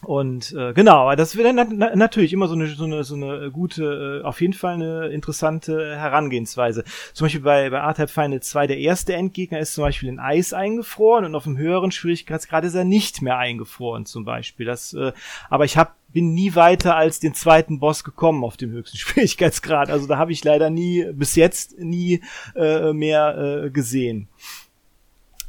Und 0.02 0.52
äh, 0.52 0.72
genau, 0.72 1.14
das 1.14 1.36
wäre 1.36 1.52
na 1.52 1.94
natürlich 1.94 2.32
immer 2.32 2.48
so 2.48 2.54
eine, 2.54 2.68
so 2.68 2.84
eine, 2.84 3.04
so 3.04 3.14
eine 3.14 3.50
gute, 3.50 4.22
äh, 4.22 4.26
auf 4.26 4.40
jeden 4.40 4.54
Fall 4.54 4.74
eine 4.74 5.08
interessante 5.08 5.96
Herangehensweise. 5.96 6.84
Zum 7.12 7.26
Beispiel 7.26 7.42
bei, 7.42 7.68
bei 7.68 7.76
R-Type 7.76 8.08
Final 8.08 8.40
2, 8.40 8.66
der 8.66 8.78
erste 8.78 9.14
Endgegner 9.14 9.58
ist 9.58 9.74
zum 9.74 9.84
Beispiel 9.84 10.08
in 10.08 10.18
Eis 10.18 10.54
eingefroren 10.54 11.26
und 11.26 11.34
auf 11.34 11.44
dem 11.44 11.58
höheren 11.58 11.90
Schwierigkeitsgrad 11.90 12.64
ist 12.64 12.74
er 12.74 12.84
nicht 12.84 13.20
mehr 13.20 13.36
eingefroren 13.36 14.06
zum 14.06 14.24
Beispiel. 14.24 14.64
Das, 14.64 14.94
äh, 14.94 15.12
aber 15.50 15.66
ich 15.66 15.76
hab, 15.76 15.96
bin 16.08 16.32
nie 16.32 16.54
weiter 16.54 16.96
als 16.96 17.20
den 17.20 17.34
zweiten 17.34 17.78
Boss 17.78 18.02
gekommen 18.02 18.42
auf 18.42 18.56
dem 18.56 18.70
höchsten 18.70 18.96
Schwierigkeitsgrad. 18.98 19.90
Also 19.90 20.06
da 20.06 20.16
habe 20.16 20.32
ich 20.32 20.42
leider 20.42 20.70
nie, 20.70 21.04
bis 21.12 21.36
jetzt 21.36 21.78
nie 21.78 22.22
äh, 22.56 22.94
mehr 22.94 23.64
äh, 23.66 23.70
gesehen. 23.70 24.28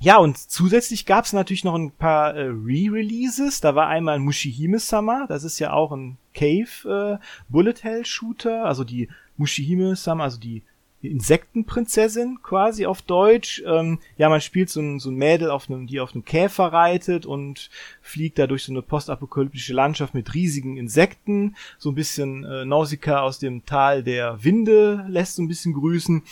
Ja, 0.03 0.17
und 0.17 0.35
zusätzlich 0.35 1.05
gab 1.05 1.25
es 1.25 1.33
natürlich 1.33 1.63
noch 1.63 1.75
ein 1.75 1.91
paar 1.91 2.33
äh, 2.33 2.47
Re-Releases. 2.47 3.61
Da 3.61 3.75
war 3.75 3.85
einmal 3.87 4.17
Mushihime-Sama, 4.17 5.27
das 5.27 5.43
ist 5.43 5.59
ja 5.59 5.73
auch 5.73 5.91
ein 5.91 6.17
Cave 6.33 7.19
äh, 7.19 7.23
Bullet 7.49 7.75
Hell 7.83 8.03
Shooter, 8.03 8.65
also 8.65 8.83
die 8.83 9.09
Mushihime-Sama, 9.37 10.23
also 10.23 10.39
die 10.39 10.63
Insektenprinzessin 11.03 12.39
quasi 12.41 12.87
auf 12.87 13.03
Deutsch. 13.03 13.61
Ähm, 13.63 13.99
ja, 14.17 14.27
man 14.29 14.41
spielt 14.41 14.71
so 14.71 14.81
ein, 14.81 14.97
so 14.97 15.11
ein 15.11 15.15
Mädel, 15.15 15.51
auf 15.51 15.69
einem, 15.69 15.85
die 15.85 15.99
auf 15.99 16.13
einem 16.13 16.25
Käfer 16.25 16.73
reitet 16.73 17.27
und 17.27 17.69
fliegt 18.01 18.39
da 18.39 18.47
durch 18.47 18.63
so 18.63 18.71
eine 18.71 18.81
postapokalyptische 18.81 19.73
Landschaft 19.73 20.15
mit 20.15 20.33
riesigen 20.33 20.77
Insekten. 20.77 21.55
So 21.77 21.91
ein 21.91 21.95
bisschen 21.95 22.43
äh, 22.43 22.65
Nausicaa 22.65 23.21
aus 23.21 23.37
dem 23.37 23.67
Tal 23.67 24.01
der 24.01 24.43
Winde 24.43 25.05
lässt 25.07 25.35
so 25.35 25.43
ein 25.43 25.47
bisschen 25.47 25.73
grüßen 25.73 26.23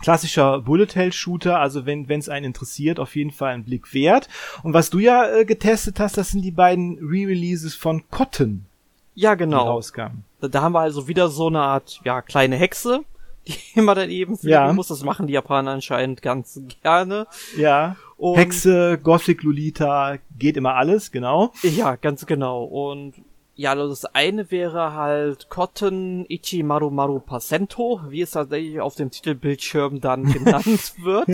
klassischer 0.00 0.60
Bullet 0.60 0.94
Hell 0.94 1.12
Shooter, 1.12 1.58
also 1.60 1.86
wenn 1.86 2.08
es 2.10 2.28
einen 2.28 2.46
interessiert, 2.46 3.00
auf 3.00 3.16
jeden 3.16 3.30
Fall 3.30 3.52
ein 3.54 3.64
Blick 3.64 3.92
wert. 3.94 4.28
Und 4.62 4.72
was 4.74 4.90
du 4.90 4.98
ja 4.98 5.28
äh, 5.28 5.44
getestet 5.44 6.00
hast, 6.00 6.16
das 6.16 6.30
sind 6.30 6.42
die 6.42 6.50
beiden 6.50 6.98
Re-Releases 6.98 7.74
von 7.74 8.08
Cotton, 8.10 8.64
Ja, 9.14 9.34
die 9.34 9.40
genau. 9.44 9.64
rauskamen. 9.64 10.24
Da, 10.40 10.48
da 10.48 10.62
haben 10.62 10.72
wir 10.72 10.80
also 10.80 11.08
wieder 11.08 11.28
so 11.28 11.48
eine 11.48 11.60
Art, 11.60 12.00
ja, 12.04 12.22
kleine 12.22 12.56
Hexe, 12.56 13.00
die 13.74 13.80
man 13.80 13.96
dann 13.96 14.10
eben 14.10 14.36
fliegen 14.36 14.52
Ja. 14.52 14.72
muss. 14.72 14.88
Das 14.88 15.02
machen 15.02 15.26
die 15.26 15.32
Japaner 15.32 15.72
anscheinend 15.72 16.22
ganz 16.22 16.60
gerne. 16.82 17.26
Ja. 17.56 17.96
Und- 18.16 18.36
Hexe, 18.36 18.98
Gothic 19.02 19.42
Lolita, 19.42 20.18
geht 20.38 20.56
immer 20.56 20.74
alles, 20.74 21.10
genau. 21.12 21.52
Ja, 21.62 21.96
ganz 21.96 22.26
genau. 22.26 22.64
Und 22.64 23.14
ja, 23.58 23.74
das 23.74 24.04
eine 24.04 24.52
wäre 24.52 24.94
halt 24.94 25.50
Cotton 25.50 26.24
Ichimaru 26.28 26.90
Maru 26.90 27.18
Pasento, 27.18 28.00
wie 28.08 28.22
es 28.22 28.30
tatsächlich 28.30 28.80
auf 28.80 28.94
dem 28.94 29.10
Titelbildschirm 29.10 30.00
dann 30.00 30.32
genannt 30.32 30.94
wird. 31.02 31.28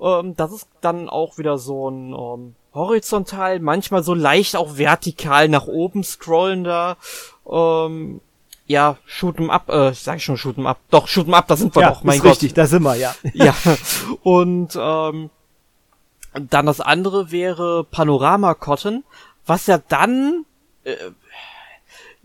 ähm, 0.00 0.34
das 0.36 0.52
ist 0.52 0.68
dann 0.80 1.08
auch 1.08 1.38
wieder 1.38 1.56
so 1.56 1.88
ein 1.88 2.12
ähm, 2.12 2.56
horizontal, 2.74 3.60
manchmal 3.60 4.02
so 4.02 4.12
leicht 4.12 4.56
auch 4.56 4.76
vertikal 4.76 5.48
nach 5.48 5.68
oben 5.68 6.02
scrollender, 6.02 6.96
ähm, 7.48 8.20
ja, 8.66 8.96
Shoot'em 9.06 9.48
up, 9.48 9.68
äh, 9.68 9.94
sag 9.94 10.16
ich 10.16 10.24
schon 10.24 10.36
Shoot'em 10.36 10.66
up. 10.66 10.80
Doch, 10.90 11.06
Shoot'em 11.06 11.32
up, 11.32 11.46
da 11.46 11.54
sind 11.54 11.76
wir 11.76 11.82
ja, 11.82 11.90
doch, 11.90 12.02
mein 12.02 12.16
ist 12.16 12.22
Gott. 12.22 12.32
richtig, 12.32 12.54
da 12.54 12.66
sind 12.66 12.82
wir, 12.82 12.96
ja. 12.96 13.14
Ja, 13.34 13.54
und 14.24 14.76
ähm, 14.76 15.30
dann 16.34 16.66
das 16.66 16.80
andere 16.80 17.30
wäre 17.30 17.84
Panorama 17.84 18.54
Cotton, 18.54 19.04
was 19.46 19.68
ja 19.68 19.78
dann 19.78 20.44
äh, 20.82 20.96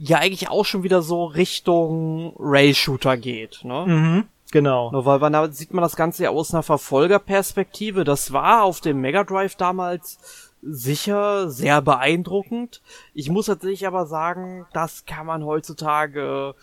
ja 0.03 0.17
eigentlich 0.17 0.49
auch 0.49 0.65
schon 0.65 0.83
wieder 0.83 1.01
so 1.01 1.25
Richtung 1.25 2.33
Rail-Shooter 2.39 3.17
geht, 3.17 3.63
ne? 3.63 3.85
Mhm, 3.85 4.23
genau. 4.51 4.91
Nur 4.91 5.05
weil 5.05 5.19
man, 5.19 5.33
da 5.33 5.51
sieht 5.51 5.73
man 5.73 5.83
das 5.83 5.95
Ganze 5.95 6.23
ja 6.23 6.29
aus 6.31 6.53
einer 6.53 6.63
Verfolgerperspektive. 6.63 8.03
Das 8.03 8.33
war 8.33 8.63
auf 8.63 8.81
dem 8.81 8.99
Mega 9.01 9.23
Drive 9.23 9.55
damals 9.55 10.17
sicher 10.63 11.49
sehr 11.49 11.81
beeindruckend. 11.81 12.81
Ich 13.13 13.29
muss 13.29 13.45
tatsächlich 13.47 13.85
aber 13.87 14.05
sagen, 14.05 14.65
das 14.73 15.05
kann 15.05 15.25
man 15.25 15.43
heutzutage 15.45 16.55
äh, 16.55 16.61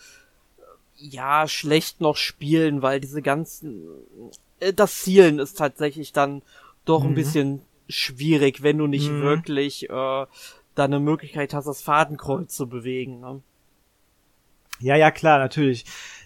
ja 0.97 1.47
schlecht 1.47 2.01
noch 2.01 2.17
spielen, 2.17 2.81
weil 2.81 2.99
diese 2.99 3.21
ganzen 3.21 3.81
äh, 4.59 4.73
das 4.73 4.99
Zielen 5.01 5.39
ist 5.39 5.57
tatsächlich 5.57 6.11
dann 6.13 6.41
doch 6.85 7.03
ein 7.03 7.11
Mhm. 7.11 7.15
bisschen 7.15 7.61
schwierig, 7.87 8.63
wenn 8.63 8.77
du 8.77 8.87
nicht 8.87 9.09
Mhm. 9.11 9.19
wirklich 9.21 9.89
äh, 9.89 10.25
da 10.79 10.85
eine 10.85 10.99
Möglichkeit 10.99 11.53
hast, 11.53 11.65
das 11.65 11.81
Fadenkreuz 11.81 12.55
zu 12.55 12.67
bewegen. 12.67 13.19
Ne? 13.19 13.41
Ja, 14.79 14.95
ja, 14.95 15.11
klar, 15.11 15.39
natürlich. 15.39 15.85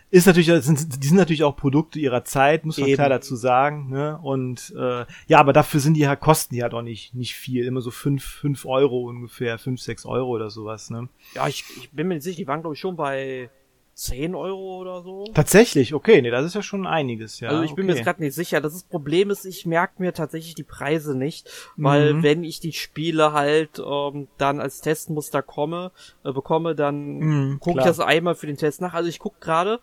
Ist 0.10 0.28
natürlich, 0.28 0.64
sind, 0.64 1.04
die 1.04 1.08
sind 1.08 1.18
natürlich 1.18 1.44
auch 1.44 1.56
Produkte 1.56 2.00
ihrer 2.00 2.24
Zeit, 2.24 2.66
muss 2.66 2.78
man 2.78 2.88
Eben. 2.88 2.98
klar 2.98 3.10
dazu 3.10 3.36
sagen. 3.36 3.90
Ne? 3.90 4.20
Und 4.22 4.72
äh, 4.78 5.06
ja, 5.28 5.40
aber 5.40 5.54
dafür 5.54 5.80
sind 5.80 5.96
die 5.96 6.08
halt, 6.08 6.20
kosten 6.20 6.54
die 6.54 6.62
halt 6.62 6.76
auch 6.76 6.84
nicht, 6.84 7.16
nicht 7.16 7.34
viel. 7.34 7.66
Immer 7.66 7.82
so 7.82 7.90
fünf, 7.90 8.24
fünf 8.24 8.66
Euro 8.68 9.10
ungefähr, 9.10 9.58
fünf, 9.58 9.82
sechs 9.82 10.06
Euro 10.06 10.30
oder 10.30 10.52
sowas. 10.52 10.92
Ne? 10.92 11.10
Ja, 11.34 11.48
ich, 11.48 11.66
ich 11.78 11.90
bin 11.90 12.08
mir 12.08 12.14
nicht 12.14 12.24
sicher, 12.24 12.38
die 12.38 12.48
waren 12.48 12.62
glaube 12.62 12.76
ich 12.76 12.80
schon 12.80 12.96
bei 12.96 13.50
10 13.96 14.34
Euro 14.36 14.80
oder 14.80 15.02
so. 15.04 15.26
Tatsächlich, 15.34 15.94
okay, 15.94 16.22
nee, 16.22 16.32
das 16.32 16.46
ist 16.46 16.56
ja 16.56 16.64
schon 16.64 16.88
einiges, 16.88 17.40
ja. 17.40 17.50
also 17.50 17.64
ich 17.64 17.76
bin 17.76 17.86
mir 17.86 17.92
okay. 17.92 18.00
jetzt 18.00 18.06
gerade 18.06 18.22
nicht 18.24 18.34
sicher. 18.36 18.60
Das 18.62 18.74
ist, 18.74 18.90
Problem 18.90 19.30
ist, 19.30 19.46
ich 19.46 19.66
merke 19.66 20.02
mir 20.02 20.14
tatsächlich 20.14 20.56
die 20.56 20.64
Preise 20.64 21.16
nicht, 21.18 21.50
weil 21.78 22.16
Mhm. 22.16 22.24
wenn 22.24 22.44
ich 22.44 22.60
die 22.60 22.74
Spiele 22.74 23.34
halt 23.34 23.80
ähm, 23.80 24.28
dann 24.38 24.60
als 24.60 24.82
Testmuster 24.82 25.42
komme, 25.44 25.92
äh, 26.24 26.32
bekomme, 26.32 26.74
dann 26.76 27.20
Mhm, 27.20 27.60
gucke 27.60 27.80
ich 27.80 27.86
das 27.86 28.00
einmal 28.00 28.36
für 28.36 28.48
den 28.48 28.58
Test 28.58 28.82
nach. 28.82 28.94
Also 28.94 29.10
ich 29.10 29.20
guck 29.20 29.40
gerade, 29.40 29.80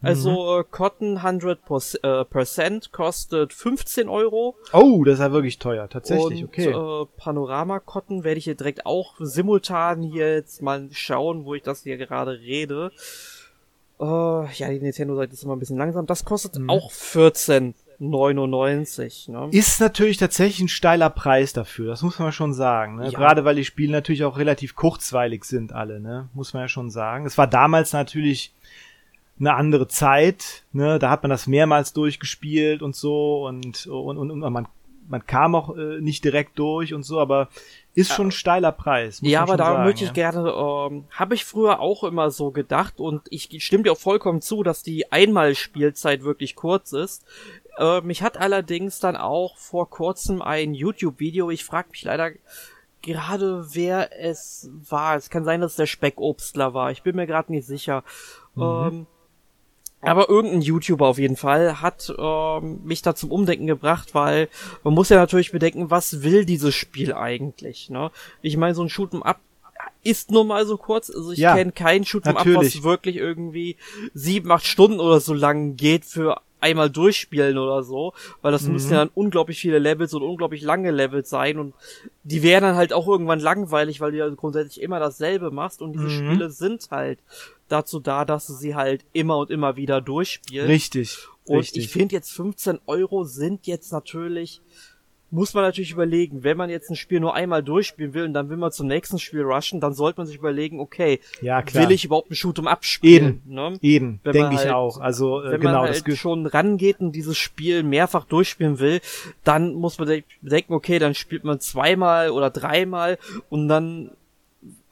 also 0.00 0.60
äh, 0.60 0.64
Cotton 0.70 1.22
100 1.24 1.64
Pos- 1.64 1.96
äh, 1.96 2.24
Percent 2.24 2.92
kostet 2.92 3.52
15 3.52 4.08
Euro 4.08 4.54
Oh, 4.72 5.02
das 5.02 5.14
ist 5.14 5.20
ja 5.20 5.32
wirklich 5.32 5.58
teuer, 5.58 5.88
tatsächlich, 5.88 6.44
und 6.44 6.48
okay. 6.48 6.68
äh, 6.68 7.06
Panorama 7.16 7.80
Cotton 7.80 8.22
werde 8.22 8.38
ich 8.38 8.44
hier 8.44 8.54
direkt 8.54 8.86
auch 8.86 9.16
simultan 9.18 10.02
hier 10.02 10.32
jetzt 10.34 10.62
mal 10.62 10.88
schauen, 10.92 11.44
wo 11.44 11.54
ich 11.54 11.62
das 11.64 11.82
hier 11.82 11.96
gerade 11.96 12.38
rede. 12.38 12.92
Äh, 14.00 14.04
ja, 14.04 14.68
die 14.70 14.78
Nintendo-Seite 14.80 15.32
ist 15.32 15.42
immer 15.42 15.56
ein 15.56 15.58
bisschen 15.58 15.78
langsam. 15.78 16.06
Das 16.06 16.24
kostet 16.24 16.56
Mhm. 16.58 16.70
auch 16.70 16.92
14,99. 16.92 19.28
Ne? 19.30 19.48
Ist 19.50 19.80
natürlich 19.80 20.18
tatsächlich 20.18 20.60
ein 20.60 20.68
steiler 20.68 21.10
Preis 21.10 21.52
dafür, 21.52 21.88
das 21.88 22.02
muss 22.02 22.18
man 22.18 22.32
schon 22.32 22.54
sagen. 22.54 22.96
Ne? 22.96 23.04
Ja. 23.06 23.10
Gerade 23.18 23.44
weil 23.44 23.56
die 23.56 23.64
Spiele 23.64 23.92
natürlich 23.92 24.24
auch 24.24 24.38
relativ 24.38 24.74
kurzweilig 24.76 25.44
sind, 25.44 25.72
alle, 25.72 26.00
ne? 26.00 26.28
Muss 26.34 26.54
man 26.54 26.62
ja 26.62 26.68
schon 26.68 26.90
sagen. 26.90 27.26
Es 27.26 27.38
war 27.38 27.46
damals 27.46 27.92
natürlich 27.92 28.52
eine 29.40 29.54
andere 29.54 29.88
Zeit, 29.88 30.64
ne? 30.72 30.98
Da 30.98 31.10
hat 31.10 31.22
man 31.22 31.30
das 31.30 31.46
mehrmals 31.46 31.92
durchgespielt 31.92 32.82
und 32.82 32.94
so 32.96 33.46
und, 33.46 33.86
und, 33.86 34.18
und, 34.18 34.30
und 34.30 34.40
man, 34.52 34.66
man 35.08 35.26
kam 35.26 35.54
auch 35.54 35.76
äh, 35.76 36.00
nicht 36.00 36.24
direkt 36.24 36.58
durch 36.58 36.94
und 36.94 37.02
so, 37.02 37.20
aber 37.20 37.48
ist 37.98 38.12
schon 38.12 38.28
ein 38.28 38.32
steiler 38.32 38.72
Preis. 38.72 39.22
muss 39.22 39.30
Ja, 39.30 39.42
aber 39.42 39.56
da 39.56 39.84
möchte 39.84 40.04
ich 40.04 40.10
ja. 40.10 40.30
gerne, 40.30 40.50
ähm, 40.50 41.04
habe 41.10 41.34
ich 41.34 41.44
früher 41.44 41.80
auch 41.80 42.04
immer 42.04 42.30
so 42.30 42.50
gedacht 42.50 43.00
und 43.00 43.22
ich 43.30 43.48
stimme 43.64 43.84
dir 43.84 43.92
auch 43.92 43.98
vollkommen 43.98 44.40
zu, 44.40 44.62
dass 44.62 44.82
die 44.82 45.10
Einmalspielzeit 45.10 46.22
wirklich 46.22 46.54
kurz 46.54 46.92
ist. 46.92 47.24
Äh, 47.78 48.00
mich 48.02 48.22
hat 48.22 48.38
allerdings 48.38 49.00
dann 49.00 49.16
auch 49.16 49.56
vor 49.56 49.90
kurzem 49.90 50.42
ein 50.42 50.74
YouTube-Video, 50.74 51.50
ich 51.50 51.64
frage 51.64 51.90
mich 51.90 52.04
leider 52.04 52.32
gerade, 53.02 53.74
wer 53.74 54.18
es 54.18 54.70
war. 54.88 55.16
Es 55.16 55.30
kann 55.30 55.44
sein, 55.44 55.60
dass 55.60 55.72
es 55.72 55.76
der 55.76 55.86
Speckobstler 55.86 56.74
war. 56.74 56.90
Ich 56.90 57.02
bin 57.02 57.16
mir 57.16 57.26
gerade 57.26 57.52
nicht 57.52 57.66
sicher. 57.66 58.04
Mhm. 58.54 58.62
Ähm, 58.62 59.06
aber 60.00 60.28
irgendein 60.28 60.62
YouTuber 60.62 61.06
auf 61.06 61.18
jeden 61.18 61.36
Fall 61.36 61.80
hat 61.80 62.12
ähm, 62.18 62.80
mich 62.84 63.02
da 63.02 63.14
zum 63.14 63.30
Umdenken 63.32 63.66
gebracht, 63.66 64.14
weil 64.14 64.48
man 64.84 64.94
muss 64.94 65.08
ja 65.08 65.16
natürlich 65.16 65.52
bedenken, 65.52 65.90
was 65.90 66.22
will 66.22 66.44
dieses 66.44 66.74
Spiel 66.74 67.12
eigentlich, 67.14 67.90
ne? 67.90 68.10
Ich 68.42 68.56
meine, 68.56 68.74
so 68.74 68.82
ein 68.82 68.88
Shoot'em 68.88 69.22
Up 69.22 69.40
ist 70.04 70.30
nur 70.30 70.44
mal 70.44 70.64
so 70.66 70.76
kurz, 70.76 71.10
also 71.10 71.32
ich 71.32 71.38
Ja, 71.40 71.56
kenne 71.56 71.72
kein 71.72 72.04
Shoot'em 72.04 72.36
Up, 72.36 72.46
was 72.46 72.82
wirklich 72.82 73.16
irgendwie 73.16 73.76
sieben, 74.14 74.50
acht 74.52 74.64
Stunden 74.66 75.00
oder 75.00 75.20
so 75.20 75.34
lang 75.34 75.76
geht 75.76 76.04
für 76.04 76.40
einmal 76.60 76.90
durchspielen 76.90 77.58
oder 77.58 77.82
so, 77.82 78.12
weil 78.42 78.52
das 78.52 78.62
mhm. 78.62 78.72
müssen 78.72 78.92
ja 78.92 78.98
dann 78.98 79.10
unglaublich 79.14 79.58
viele 79.58 79.78
Levels 79.78 80.14
und 80.14 80.22
unglaublich 80.22 80.62
lange 80.62 80.90
Levels 80.90 81.30
sein 81.30 81.58
und 81.58 81.74
die 82.24 82.42
wären 82.42 82.62
dann 82.62 82.76
halt 82.76 82.92
auch 82.92 83.06
irgendwann 83.06 83.40
langweilig, 83.40 84.00
weil 84.00 84.12
du 84.12 84.18
ja 84.18 84.28
grundsätzlich 84.28 84.82
immer 84.82 85.00
dasselbe 85.00 85.50
machst 85.50 85.82
und 85.82 85.92
diese 85.92 86.04
mhm. 86.04 86.10
Spiele 86.10 86.50
sind 86.50 86.88
halt 86.90 87.20
dazu 87.68 88.00
da, 88.00 88.24
dass 88.24 88.46
du 88.46 88.54
sie 88.54 88.74
halt 88.74 89.04
immer 89.12 89.38
und 89.38 89.50
immer 89.50 89.76
wieder 89.76 90.00
durchspielst. 90.00 90.68
Richtig. 90.68 91.28
Und 91.44 91.58
richtig. 91.58 91.84
ich 91.84 91.92
finde 91.92 92.14
jetzt 92.14 92.32
15 92.32 92.80
Euro 92.86 93.24
sind 93.24 93.66
jetzt 93.66 93.92
natürlich 93.92 94.60
muss 95.30 95.54
man 95.54 95.64
natürlich 95.64 95.90
überlegen, 95.90 96.42
wenn 96.42 96.56
man 96.56 96.70
jetzt 96.70 96.90
ein 96.90 96.96
Spiel 96.96 97.20
nur 97.20 97.34
einmal 97.34 97.62
durchspielen 97.62 98.14
will 98.14 98.24
und 98.24 98.34
dann 98.34 98.48
will 98.48 98.56
man 98.56 98.72
zum 98.72 98.86
nächsten 98.86 99.18
Spiel 99.18 99.42
rushen, 99.42 99.80
dann 99.80 99.92
sollte 99.92 100.20
man 100.20 100.26
sich 100.26 100.36
überlegen, 100.36 100.80
okay, 100.80 101.20
ja, 101.42 101.62
will 101.74 101.90
ich 101.90 102.04
überhaupt 102.04 102.30
ein 102.30 102.34
Shoot'em 102.34 102.66
abspielen? 102.66 103.42
Eben, 103.46 103.54
ne? 103.54 103.78
eben 103.82 104.20
denke 104.24 104.54
ich 104.54 104.60
halt, 104.60 104.72
auch. 104.72 104.98
Also 104.98 105.42
äh, 105.42 105.52
wenn 105.52 105.60
genau, 105.60 105.82
man 105.82 105.90
halt 105.90 106.18
schon 106.18 106.46
rangeht 106.46 107.00
und 107.00 107.12
dieses 107.12 107.36
Spiel 107.36 107.82
mehrfach 107.82 108.24
durchspielen 108.24 108.78
will, 108.78 109.00
dann 109.44 109.74
muss 109.74 109.98
man 109.98 110.22
denken, 110.40 110.72
okay, 110.72 110.98
dann 110.98 111.14
spielt 111.14 111.44
man 111.44 111.60
zweimal 111.60 112.30
oder 112.30 112.50
dreimal 112.50 113.18
und 113.50 113.68
dann 113.68 114.10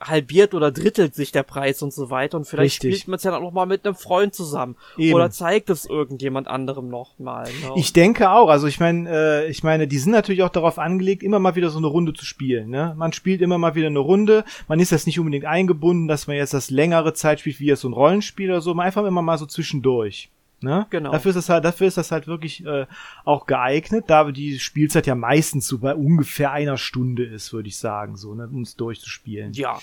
halbiert 0.00 0.54
oder 0.54 0.70
drittelt 0.70 1.14
sich 1.14 1.32
der 1.32 1.42
Preis 1.42 1.82
und 1.82 1.92
so 1.92 2.10
weiter 2.10 2.36
und 2.36 2.46
vielleicht 2.46 2.82
Richtig. 2.84 3.00
spielt 3.00 3.08
man 3.08 3.16
es 3.16 3.24
ja 3.24 3.36
auch 3.36 3.40
noch 3.40 3.52
mal 3.52 3.66
mit 3.66 3.86
einem 3.86 3.94
Freund 3.94 4.34
zusammen 4.34 4.76
Eben. 4.98 5.14
oder 5.14 5.30
zeigt 5.30 5.70
es 5.70 5.86
irgendjemand 5.86 6.48
anderem 6.48 6.88
noch 6.88 7.18
mal. 7.18 7.44
Ne? 7.44 7.72
Ich 7.76 7.92
denke 7.92 8.30
auch, 8.30 8.48
also 8.48 8.66
ich 8.66 8.78
meine, 8.78 9.08
äh, 9.10 9.50
ich 9.50 9.62
meine, 9.62 9.88
die 9.88 9.98
sind 9.98 10.12
natürlich 10.12 10.42
auch 10.42 10.50
darauf 10.50 10.78
angelegt, 10.78 11.22
immer 11.22 11.38
mal 11.38 11.54
wieder 11.54 11.70
so 11.70 11.78
eine 11.78 11.86
Runde 11.86 12.12
zu 12.12 12.24
spielen. 12.24 12.68
Ne? 12.68 12.94
Man 12.96 13.12
spielt 13.12 13.40
immer 13.40 13.58
mal 13.58 13.74
wieder 13.74 13.86
eine 13.86 13.98
Runde, 13.98 14.44
man 14.68 14.80
ist 14.80 14.90
jetzt 14.90 15.06
nicht 15.06 15.18
unbedingt 15.18 15.46
eingebunden, 15.46 16.08
dass 16.08 16.26
man 16.26 16.36
jetzt 16.36 16.54
das 16.54 16.70
längere 16.70 17.14
Zeit 17.14 17.40
spielt 17.40 17.60
wie 17.60 17.66
jetzt 17.66 17.80
so 17.80 17.88
ein 17.88 17.94
Rollenspiel 17.94 18.50
oder 18.50 18.60
so, 18.60 18.74
man 18.74 18.86
einfach 18.86 19.04
immer 19.04 19.22
mal 19.22 19.38
so 19.38 19.46
zwischendurch. 19.46 20.30
Ne? 20.60 20.86
Genau. 20.88 21.12
Dafür 21.12 21.30
ist 21.30 21.36
das 21.36 21.48
halt, 21.50 21.64
dafür 21.64 21.86
ist 21.86 21.98
das 21.98 22.10
halt 22.10 22.26
wirklich 22.26 22.64
äh, 22.64 22.86
auch 23.24 23.46
geeignet, 23.46 24.04
da 24.08 24.30
die 24.30 24.58
Spielzeit 24.58 25.06
ja 25.06 25.14
meistens 25.14 25.66
so 25.66 25.78
bei 25.78 25.94
ungefähr 25.94 26.50
einer 26.50 26.78
Stunde 26.78 27.24
ist, 27.24 27.52
würde 27.52 27.68
ich 27.68 27.76
sagen, 27.76 28.16
so, 28.16 28.34
ne, 28.34 28.48
um 28.48 28.62
es 28.62 28.74
durchzuspielen. 28.76 29.52
Ja. 29.52 29.78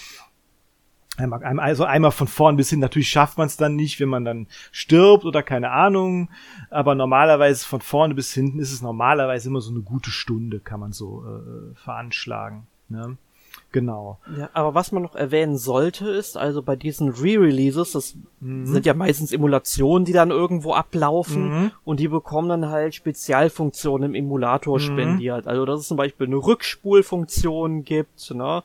Einmal, 1.16 1.44
also 1.60 1.86
einmal 1.86 2.10
von 2.10 2.28
vorn 2.28 2.56
bis 2.56 2.72
hin, 2.72 2.80
natürlich 2.80 3.10
schafft 3.10 3.38
man 3.38 3.46
es 3.46 3.56
dann 3.56 3.76
nicht, 3.76 4.00
wenn 4.00 4.10
man 4.10 4.26
dann 4.26 4.48
stirbt 4.72 5.26
oder 5.26 5.44
keine 5.44 5.70
Ahnung, 5.70 6.32
aber 6.72 6.96
normalerweise 6.96 7.68
von 7.68 7.82
vorne 7.82 8.16
bis 8.16 8.34
hinten 8.34 8.58
ist 8.58 8.74
es 8.74 8.82
normalerweise 8.82 9.50
immer 9.50 9.62
so 9.62 9.70
eine 9.70 9.82
gute 9.82 10.10
Stunde, 10.10 10.60
kann 10.60 10.80
man 10.80 10.92
so 10.92 11.24
äh, 11.24 11.76
veranschlagen. 11.76 12.66
Ne? 12.90 13.18
Genau. 13.74 14.20
Ja, 14.38 14.52
aber 14.54 14.76
was 14.76 14.92
man 14.92 15.02
noch 15.02 15.16
erwähnen 15.16 15.58
sollte, 15.58 16.08
ist, 16.08 16.38
also 16.38 16.62
bei 16.62 16.76
diesen 16.76 17.10
Re-Releases, 17.10 17.94
das 17.94 18.16
mhm. 18.40 18.68
sind 18.68 18.86
ja 18.86 18.94
meistens 18.94 19.32
Emulationen, 19.32 20.06
die 20.06 20.14
dann 20.14 20.30
irgendwo 20.30 20.74
ablaufen 20.74 21.50
mhm. 21.50 21.72
und 21.84 22.00
die 22.00 22.08
bekommen 22.08 22.50
dann 22.50 22.70
halt 22.70 22.94
Spezialfunktionen 22.94 24.12
im 24.12 24.16
Emulator 24.16 24.78
mhm. 24.78 24.84
spendiert. 24.84 25.48
Also 25.48 25.66
dass 25.66 25.82
es 25.82 25.88
zum 25.88 25.98
Beispiel 25.98 26.28
eine 26.28 26.38
Rückspulfunktion 26.38 27.84
gibt, 27.84 28.34
ne? 28.34 28.64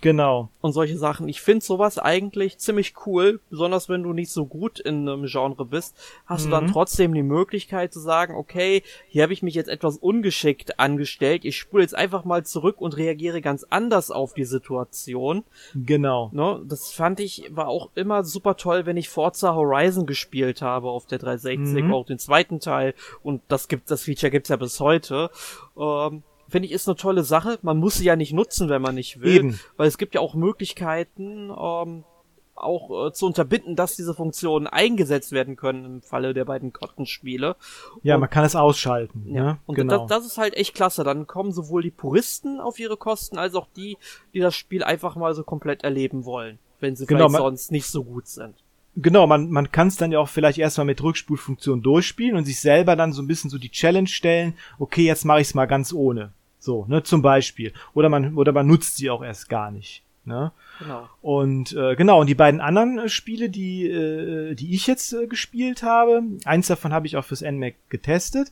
Genau. 0.00 0.50
Und 0.60 0.72
solche 0.72 0.98
Sachen. 0.98 1.28
Ich 1.28 1.40
finde 1.40 1.64
sowas 1.64 1.98
eigentlich 1.98 2.58
ziemlich 2.58 2.94
cool, 3.06 3.40
besonders 3.48 3.88
wenn 3.88 4.02
du 4.02 4.12
nicht 4.12 4.30
so 4.30 4.44
gut 4.44 4.78
in 4.78 5.08
einem 5.08 5.24
Genre 5.26 5.64
bist, 5.64 5.96
hast 6.26 6.42
mhm. 6.42 6.44
du 6.44 6.50
dann 6.50 6.64
mhm. 6.64 6.72
trotzdem 6.72 7.14
die 7.14 7.22
Möglichkeit 7.22 7.92
zu 7.92 8.00
sagen, 8.00 8.34
okay, 8.34 8.82
hier 9.08 9.22
habe 9.22 9.32
ich 9.32 9.42
mich 9.42 9.54
jetzt 9.54 9.70
etwas 9.70 9.96
ungeschickt 9.96 10.78
angestellt, 10.78 11.46
ich 11.46 11.56
spule 11.56 11.82
jetzt 11.82 11.94
einfach 11.94 12.24
mal 12.24 12.44
zurück 12.44 12.82
und 12.82 12.96
reagiere 12.96 13.40
ganz 13.40 13.64
anders 13.70 14.10
auf 14.10 14.34
die 14.34 14.44
Situation. 14.44 15.44
Genau. 15.74 16.30
Ne? 16.34 16.60
Das 16.66 16.92
fand 16.92 17.20
ich, 17.20 17.50
war 17.50 17.68
auch 17.68 17.90
immer 17.94 18.24
super 18.24 18.56
toll, 18.56 18.84
wenn 18.84 18.98
ich 18.98 19.08
Forza 19.08 19.54
Horizon 19.54 20.04
gespielt 20.04 20.60
habe 20.60 20.90
auf 20.90 21.06
der 21.06 21.18
360, 21.18 21.84
mhm. 21.84 21.94
auch 21.94 22.04
den 22.04 22.18
zweiten 22.18 22.60
Teil. 22.60 22.94
Und 23.22 23.40
das 23.48 23.68
gibt, 23.68 23.90
das 23.90 24.02
Feature 24.02 24.30
gibt's 24.30 24.50
ja 24.50 24.56
bis 24.56 24.80
heute. 24.80 25.30
Ähm, 25.78 26.22
finde 26.48 26.66
ich, 26.66 26.72
ist 26.72 26.88
eine 26.88 26.96
tolle 26.96 27.24
Sache. 27.24 27.58
Man 27.62 27.78
muss 27.78 27.96
sie 27.96 28.04
ja 28.04 28.16
nicht 28.16 28.32
nutzen, 28.32 28.68
wenn 28.68 28.82
man 28.82 28.94
nicht 28.94 29.20
will. 29.20 29.36
Eben. 29.36 29.60
Weil 29.76 29.88
es 29.88 29.98
gibt 29.98 30.14
ja 30.14 30.20
auch 30.20 30.34
Möglichkeiten, 30.34 31.50
ähm, 31.50 32.04
auch 32.56 33.08
äh, 33.08 33.12
zu 33.12 33.26
unterbinden, 33.26 33.76
dass 33.76 33.96
diese 33.96 34.14
Funktionen 34.14 34.66
eingesetzt 34.66 35.32
werden 35.32 35.56
können 35.56 35.84
im 35.84 36.02
Falle 36.02 36.34
der 36.34 36.44
beiden 36.44 36.72
Kottenspiele. 36.72 37.56
Ja, 38.02 38.14
und, 38.14 38.20
man 38.20 38.30
kann 38.30 38.44
es 38.44 38.56
ausschalten. 38.56 39.26
Ja, 39.28 39.44
ne? 39.44 39.58
und 39.66 39.74
genau. 39.74 40.06
das, 40.06 40.18
das 40.18 40.26
ist 40.26 40.38
halt 40.38 40.54
echt 40.54 40.74
klasse. 40.74 41.04
Dann 41.04 41.26
kommen 41.26 41.52
sowohl 41.52 41.82
die 41.82 41.90
Puristen 41.90 42.60
auf 42.60 42.78
ihre 42.78 42.96
Kosten, 42.96 43.38
als 43.38 43.54
auch 43.54 43.66
die, 43.76 43.98
die 44.32 44.40
das 44.40 44.54
Spiel 44.54 44.84
einfach 44.84 45.16
mal 45.16 45.34
so 45.34 45.42
komplett 45.42 45.84
erleben 45.84 46.24
wollen, 46.24 46.58
wenn 46.80 46.96
sie 46.96 47.06
genau, 47.06 47.28
vielleicht 47.28 47.42
sonst 47.42 47.72
nicht 47.72 47.86
so 47.86 48.04
gut 48.04 48.28
sind. 48.28 48.63
Genau, 48.96 49.26
man, 49.26 49.50
man 49.50 49.72
kann 49.72 49.88
es 49.88 49.96
dann 49.96 50.12
ja 50.12 50.20
auch 50.20 50.28
vielleicht 50.28 50.58
erstmal 50.58 50.86
mit 50.86 51.02
Rückspulfunktion 51.02 51.82
durchspielen 51.82 52.36
und 52.36 52.44
sich 52.44 52.60
selber 52.60 52.94
dann 52.94 53.12
so 53.12 53.22
ein 53.22 53.26
bisschen 53.26 53.50
so 53.50 53.58
die 53.58 53.70
Challenge 53.70 54.06
stellen, 54.06 54.54
okay, 54.78 55.04
jetzt 55.04 55.24
mache 55.24 55.40
ich 55.40 55.48
es 55.48 55.54
mal 55.54 55.66
ganz 55.66 55.92
ohne. 55.92 56.32
So, 56.58 56.86
ne, 56.88 57.02
zum 57.02 57.20
Beispiel. 57.20 57.72
Oder 57.92 58.08
man, 58.08 58.36
oder 58.36 58.52
man 58.52 58.66
nutzt 58.66 58.96
sie 58.96 59.10
auch 59.10 59.22
erst 59.22 59.48
gar 59.48 59.70
nicht. 59.70 60.02
Ne? 60.24 60.52
Genau. 60.78 61.08
Und 61.20 61.74
äh, 61.74 61.96
genau, 61.96 62.20
und 62.20 62.28
die 62.28 62.34
beiden 62.34 62.60
anderen 62.60 62.98
äh, 62.98 63.08
Spiele, 63.10 63.50
die, 63.50 63.86
äh, 63.86 64.54
die 64.54 64.74
ich 64.74 64.86
jetzt 64.86 65.12
äh, 65.12 65.26
gespielt 65.26 65.82
habe, 65.82 66.22
eins 66.46 66.68
davon 66.68 66.94
habe 66.94 67.06
ich 67.06 67.16
auch 67.18 67.24
fürs 67.24 67.42
NMAC 67.42 67.74
getestet. 67.90 68.50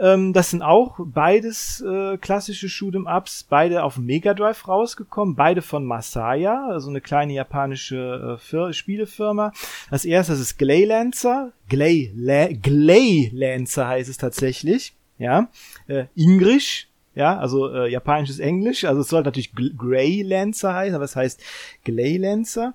Ähm, 0.00 0.32
das 0.32 0.50
sind 0.50 0.62
auch 0.62 0.96
beides 1.00 1.80
äh, 1.80 2.16
klassische 2.18 2.68
Shoot'em 2.68 3.06
Ups, 3.06 3.44
beide 3.48 3.82
auf 3.82 3.98
Mega 3.98 4.34
Drive 4.34 4.68
rausgekommen, 4.68 5.34
beide 5.34 5.60
von 5.60 5.84
Masaya, 5.84 6.68
also 6.68 6.90
eine 6.90 7.00
kleine 7.00 7.32
japanische 7.32 8.38
äh, 8.52 8.72
Spielefirma. 8.72 9.52
Das 9.90 10.04
erste 10.04 10.32
das 10.32 10.40
ist 10.40 10.58
Glaylancer, 10.58 11.52
Glay, 11.68 12.12
La 12.14 12.48
Glaylancer 12.48 13.88
heißt 13.88 14.08
es 14.08 14.18
tatsächlich, 14.18 14.94
ja, 15.18 15.48
äh, 15.88 16.04
Englisch, 16.16 16.88
ja, 17.14 17.36
also 17.36 17.74
äh, 17.74 17.90
japanisches 17.90 18.38
Englisch, 18.38 18.84
also 18.84 19.00
es 19.00 19.08
soll 19.08 19.22
natürlich 19.22 19.52
Grey 19.54 20.22
Lancer 20.22 20.74
heißen, 20.74 20.94
aber 20.94 21.04
es 21.04 21.16
heißt 21.16 21.42
Glay 21.82 22.16
Lancer. 22.18 22.74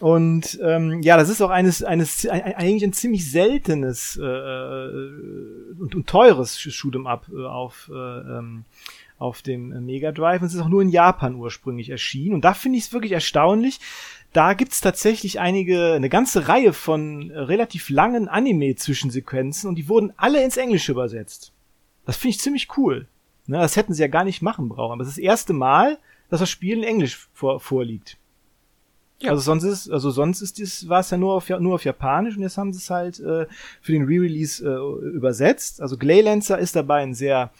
Und 0.00 0.58
ähm, 0.62 1.02
ja, 1.02 1.16
das 1.16 1.28
ist 1.28 1.42
auch 1.42 1.50
eines, 1.50 1.82
eines 1.82 2.26
ein, 2.26 2.42
eigentlich 2.54 2.84
ein 2.84 2.92
ziemlich 2.92 3.30
seltenes 3.30 4.16
äh, 4.16 4.24
äh 4.24 5.74
und, 5.78 5.94
und 5.94 6.06
teures 6.06 6.58
Shoot'em 6.58 7.06
Up 7.06 7.26
äh, 7.34 7.44
auf 7.44 7.90
äh, 7.92 7.94
ähm, 7.94 8.64
auf 9.18 9.42
dem 9.42 9.84
Mega 9.84 10.12
Drive. 10.12 10.40
Und 10.40 10.46
es 10.46 10.54
ist 10.54 10.60
auch 10.60 10.68
nur 10.68 10.82
in 10.82 10.88
Japan 10.88 11.34
ursprünglich 11.34 11.90
erschienen. 11.90 12.34
Und 12.34 12.44
da 12.44 12.54
finde 12.54 12.78
ich 12.78 12.84
es 12.84 12.92
wirklich 12.92 13.12
erstaunlich. 13.12 13.80
Da 14.32 14.54
gibt's 14.54 14.80
tatsächlich 14.80 15.40
einige, 15.40 15.94
eine 15.94 16.08
ganze 16.08 16.48
Reihe 16.48 16.72
von 16.72 17.30
relativ 17.30 17.88
langen 17.88 18.28
Anime-Zwischensequenzen 18.28 19.68
und 19.68 19.76
die 19.76 19.88
wurden 19.88 20.12
alle 20.16 20.44
ins 20.44 20.58
Englische 20.58 20.92
übersetzt. 20.92 21.52
Das 22.04 22.16
finde 22.16 22.36
ich 22.36 22.40
ziemlich 22.40 22.68
cool. 22.76 23.08
Ne, 23.46 23.58
das 23.58 23.76
hätten 23.76 23.94
sie 23.94 24.02
ja 24.02 24.08
gar 24.08 24.24
nicht 24.24 24.42
machen 24.42 24.68
brauchen. 24.68 24.92
Aber 24.92 25.02
es 25.02 25.08
ist 25.08 25.16
das 25.16 25.24
erste 25.24 25.54
Mal, 25.54 25.98
dass 26.28 26.40
das 26.40 26.50
Spiel 26.50 26.76
in 26.76 26.84
Englisch 26.84 27.28
vor, 27.32 27.58
vorliegt. 27.58 28.17
Ja. 29.20 29.32
Also 29.32 29.42
sonst 29.42 29.64
ist, 29.64 29.90
also 29.90 30.10
sonst 30.10 30.42
ist 30.42 30.60
das, 30.60 30.88
war 30.88 31.00
es 31.00 31.10
ja 31.10 31.16
nur 31.16 31.34
auf, 31.34 31.48
nur 31.48 31.74
auf 31.74 31.84
Japanisch 31.84 32.36
und 32.36 32.42
jetzt 32.42 32.56
haben 32.56 32.72
sie 32.72 32.78
es 32.78 32.88
halt 32.88 33.18
äh, 33.18 33.46
für 33.80 33.92
den 33.92 34.04
Re-Release 34.04 34.64
äh, 34.64 35.06
übersetzt. 35.06 35.80
Also 35.80 35.96
Glaylancer 35.96 36.58
ist 36.58 36.76
dabei 36.76 37.02
ein 37.02 37.14
sehr 37.14 37.50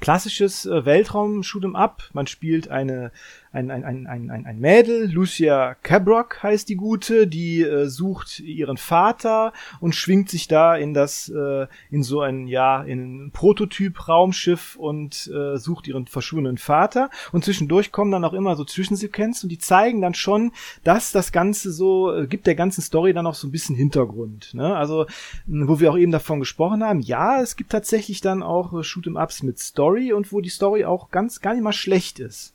klassisches 0.00 0.66
äh, 0.66 0.84
Weltraum-Shoot'em 0.84 1.74
Up. 1.74 2.04
Man 2.12 2.28
spielt 2.28 2.68
eine 2.68 3.10
ein, 3.52 3.70
ein, 3.72 3.84
ein, 3.84 4.06
ein, 4.06 4.46
ein 4.46 4.60
Mädel, 4.60 5.10
Lucia 5.10 5.74
Cabrock 5.82 6.40
heißt 6.40 6.68
die 6.68 6.76
gute, 6.76 7.26
die 7.26 7.62
äh, 7.62 7.86
sucht 7.86 8.38
ihren 8.38 8.76
Vater 8.76 9.52
und 9.80 9.96
schwingt 9.96 10.28
sich 10.28 10.46
da 10.46 10.76
in 10.76 10.94
das, 10.94 11.28
äh, 11.28 11.66
in 11.90 12.04
so 12.04 12.20
ein, 12.20 12.46
ja, 12.46 12.80
in 12.82 13.26
ein 13.26 13.30
Prototyp-Raumschiff 13.32 14.76
und 14.76 15.28
äh, 15.34 15.56
sucht 15.56 15.88
ihren 15.88 16.06
verschwundenen 16.06 16.58
Vater. 16.58 17.10
Und 17.32 17.44
zwischendurch 17.44 17.90
kommen 17.90 18.12
dann 18.12 18.24
auch 18.24 18.34
immer 18.34 18.54
so 18.54 18.64
Zwischensequenzen 18.64 19.46
und 19.46 19.50
die 19.50 19.58
zeigen 19.58 20.00
dann 20.00 20.14
schon, 20.14 20.52
dass 20.84 21.10
das 21.10 21.32
Ganze 21.32 21.72
so, 21.72 22.14
äh, 22.14 22.28
gibt 22.28 22.46
der 22.46 22.54
ganzen 22.54 22.82
Story 22.82 23.12
dann 23.12 23.26
auch 23.26 23.34
so 23.34 23.48
ein 23.48 23.52
bisschen 23.52 23.74
Hintergrund. 23.74 24.54
Ne? 24.54 24.76
Also, 24.76 25.06
wo 25.46 25.80
wir 25.80 25.90
auch 25.90 25.98
eben 25.98 26.12
davon 26.12 26.38
gesprochen 26.38 26.84
haben, 26.84 27.00
ja, 27.00 27.42
es 27.42 27.56
gibt 27.56 27.72
tatsächlich 27.72 28.20
dann 28.20 28.44
auch 28.44 28.72
äh, 28.72 28.84
Shoot'em-Ups 28.84 29.44
mit 29.44 29.58
Story 29.58 30.12
und 30.12 30.32
wo 30.32 30.40
die 30.40 30.50
Story 30.50 30.84
auch 30.84 31.10
ganz 31.10 31.40
gar 31.40 31.54
nicht 31.54 31.64
mal 31.64 31.72
schlecht 31.72 32.20
ist. 32.20 32.54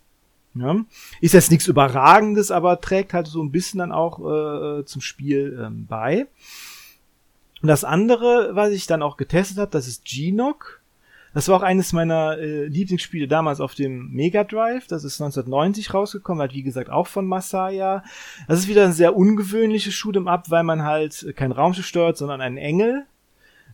Ja. 0.56 0.78
Ist 1.20 1.34
jetzt 1.34 1.52
nichts 1.52 1.68
Überragendes, 1.68 2.50
aber 2.50 2.80
trägt 2.80 3.14
halt 3.14 3.28
so 3.28 3.44
ein 3.44 3.52
bisschen 3.52 3.80
dann 3.80 3.92
auch 3.92 4.20
äh, 4.20 4.86
zum 4.86 5.02
Spiel 5.02 5.60
ähm, 5.62 5.86
bei. 5.86 6.28
Und 7.62 7.68
das 7.68 7.84
andere, 7.84 8.52
was 8.54 8.72
ich 8.72 8.88
dann 8.88 9.02
auch 9.02 9.18
getestet 9.18 9.58
habe, 9.58 9.72
das 9.72 9.88
ist 9.88 10.06
G-Knock. 10.06 10.82
Das 11.34 11.50
war 11.50 11.58
auch 11.58 11.64
eines 11.64 11.92
meiner 11.92 12.38
äh, 12.38 12.66
Lieblingsspiele 12.68 13.28
damals 13.28 13.60
auf 13.60 13.76
dem 13.76 14.12
Mega 14.12 14.46
Drive. 14.46 14.88
Das 14.88 15.04
ist 15.04 15.20
1990 15.22 15.94
rausgekommen, 15.94 16.40
halt 16.40 16.54
wie 16.54 16.64
gesagt 16.64 16.90
auch 16.90 17.08
von 17.08 17.28
Masaya. 17.28 18.06
Das 18.48 18.60
ist 18.60 18.70
wieder 18.70 18.86
ein 18.86 18.94
sehr 18.94 19.18
ungewöhnliches 19.18 19.94
Shoot'em 19.94 20.30
Up, 20.30 20.50
weil 20.50 20.64
man 20.64 20.84
halt 20.84 21.34
kein 21.36 21.52
Raumschiff 21.52 21.86
steuert, 21.86 22.16
sondern 22.16 22.40
einen 22.40 22.58
Engel 22.58 23.06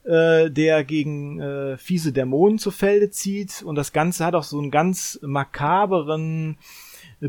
äh, 0.03 0.49
der 0.49 0.83
gegen 0.83 1.39
äh, 1.39 1.77
fiese 1.77 2.11
Dämonen 2.11 2.59
zu 2.59 2.71
Felde 2.71 3.09
zieht. 3.09 3.63
Und 3.63 3.75
das 3.75 3.93
Ganze 3.93 4.25
hat 4.25 4.35
auch 4.35 4.43
so 4.43 4.59
einen 4.59 4.71
ganz 4.71 5.19
makaberen 5.21 6.57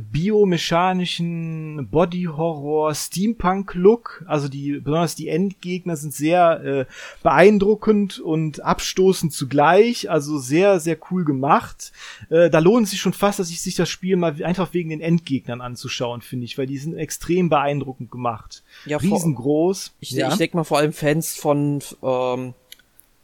biomechanischen 0.00 1.88
Body-Horror 1.90 2.94
Steampunk-Look. 2.94 4.24
Also 4.26 4.48
die, 4.48 4.80
besonders 4.80 5.14
die 5.14 5.28
Endgegner 5.28 5.96
sind 5.96 6.14
sehr 6.14 6.64
äh, 6.64 6.86
beeindruckend 7.22 8.18
und 8.18 8.60
abstoßend 8.60 9.34
zugleich. 9.34 10.10
Also 10.10 10.38
sehr, 10.38 10.80
sehr 10.80 10.96
cool 11.10 11.24
gemacht. 11.24 11.92
Äh, 12.30 12.48
da 12.48 12.60
lohnt 12.60 12.84
es 12.84 12.92
sich 12.92 13.00
schon 13.00 13.12
fast, 13.12 13.38
dass 13.38 13.50
ich 13.50 13.60
sich 13.60 13.74
das 13.74 13.90
Spiel 13.90 14.16
mal 14.16 14.42
einfach 14.42 14.72
wegen 14.72 14.88
den 14.88 15.02
Endgegnern 15.02 15.60
anzuschauen, 15.60 16.22
finde 16.22 16.46
ich, 16.46 16.56
weil 16.56 16.66
die 16.66 16.78
sind 16.78 16.96
extrem 16.96 17.50
beeindruckend 17.50 18.10
gemacht. 18.10 18.62
Ja, 18.86 18.96
Riesengroß. 18.96 19.94
Ich, 20.00 20.12
ja. 20.12 20.28
ich 20.28 20.36
denke 20.36 20.56
mal 20.56 20.64
vor 20.64 20.78
allem 20.78 20.94
Fans 20.94 21.34
von 21.34 21.80
ähm, 22.02 22.54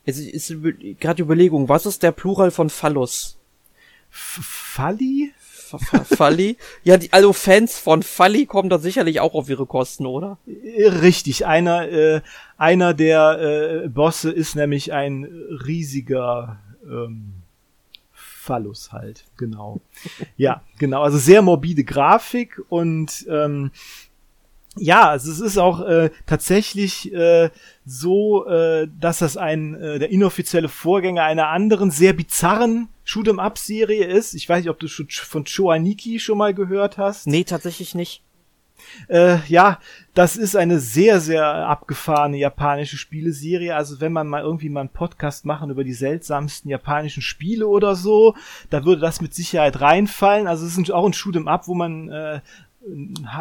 es 0.09 0.19
ist 0.19 0.55
gerade 1.01 1.23
Überlegung, 1.23 1.69
was 1.69 1.85
ist 1.85 2.03
der 2.03 2.13
Plural 2.13 2.51
von 2.51 2.71
Phallus? 2.71 3.37
Falli? 4.11 5.33
Falli? 6.05 6.57
Ja, 6.83 6.97
die, 6.97 7.13
also 7.13 7.35
Fans 7.35 7.79
von 7.79 8.03
Falli 8.03 8.47
kommen 8.47 8.71
da 8.71 8.79
sicherlich 8.79 9.21
auch 9.21 9.35
auf 9.35 9.51
ihre 9.51 9.67
Kosten, 9.67 10.07
oder? 10.07 10.39
Richtig, 10.47 11.45
einer, 11.45 11.89
äh, 11.89 12.23
einer 12.57 12.95
der 12.95 13.85
äh, 13.85 13.89
Bosse 13.89 14.31
ist 14.31 14.57
nämlich 14.57 14.95
ein 14.95 15.25
riesiger 15.67 16.59
ähm, 16.85 17.35
Phallus 18.13 18.93
halt, 18.93 19.27
genau. 19.37 19.83
ja, 20.39 20.63
genau, 20.79 21.03
also 21.03 21.19
sehr 21.19 21.43
morbide 21.43 21.85
Grafik 21.85 22.63
und 22.71 23.27
ähm, 23.29 23.73
ja, 24.81 25.09
also 25.09 25.31
es 25.31 25.41
ist 25.41 25.59
auch 25.59 25.81
äh, 25.81 26.11
tatsächlich 26.27 27.13
äh, 27.13 27.51
so, 27.89 28.47
äh, 28.47 28.86
dass 29.01 29.18
das 29.18 29.36
ein 29.36 29.74
äh, 29.74 29.99
der 29.99 30.11
inoffizielle 30.11 30.68
Vorgänger 30.68 31.22
einer 31.24 31.49
anderen 31.49 31.91
sehr 31.91 32.12
bizarren 32.12 32.89
Shoot'em 33.07 33.39
Up 33.39 33.57
Serie 33.57 34.05
ist. 34.05 34.34
Ich 34.34 34.49
weiß 34.49 34.59
nicht, 34.59 34.70
ob 34.70 34.78
du 34.78 34.89
schon 34.89 35.09
von 35.09 35.45
Choaniki 35.45 36.18
schon 36.20 36.39
mal 36.39 36.53
gehört 36.53 36.99
hast. 36.99 37.26
Nee, 37.26 37.45
tatsächlich 37.45 37.95
nicht. 37.95 38.22
Äh, 39.09 39.39
ja, 39.49 39.78
das 40.14 40.36
ist 40.36 40.57
eine 40.57 40.80
sehr, 40.80 41.20
sehr 41.20 41.45
abgefahrene 41.45 42.36
japanische 42.36 42.97
Spieleserie. 42.97 43.74
Also 43.74 44.01
wenn 44.01 44.12
man 44.12 44.28
mal 44.28 44.43
irgendwie 44.43 44.68
mal 44.68 44.80
einen 44.80 44.89
Podcast 44.91 45.47
machen 45.47 45.70
über 45.70 45.84
die 45.84 45.95
seltsamsten 45.95 46.70
japanischen 46.70 47.22
Spiele 47.22 47.66
oder 47.66 47.95
so, 47.95 48.34
da 48.70 48.84
würde 48.84 49.01
das 49.01 49.20
mit 49.20 49.34
Sicherheit 49.34 49.80
reinfallen. 49.80 50.47
Also 50.47 50.66
es 50.66 50.76
ist 50.76 50.91
auch 50.91 51.07
ein 51.07 51.12
Shoot'em 51.12 51.47
Up, 51.47 51.68
wo 51.68 51.74
man 51.74 52.09
äh, 52.09 52.41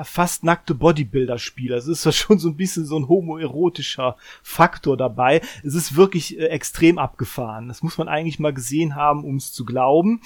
fast 0.04 0.44
nackte 0.44 0.74
Bodybuilder-Spieler. 0.76 1.76
Also 1.76 1.92
es 1.92 2.00
ist 2.00 2.04
zwar 2.04 2.12
schon 2.14 2.40
so 2.40 2.50
ein 2.50 2.58
bisschen 2.58 2.86
so 2.86 2.98
ein 2.98 3.08
homoerotischer 3.08 4.18
Faktor 4.44 4.98
dabei. 4.98 5.42
Es 5.64 5.74
ist 5.74 5.96
wirklich 5.96 6.40
äh, 6.40 6.48
extrem 6.48 6.98
abgefahren. 6.98 7.68
Das 7.68 7.84
muss 7.84 7.98
man 7.98 8.08
eigentlich 8.08 8.40
mal 8.40 8.54
gesehen 8.54 8.96
haben, 8.96 9.24
um 9.24 9.38
es 9.38 9.52
zu 9.52 9.66
glauben. 9.66 10.22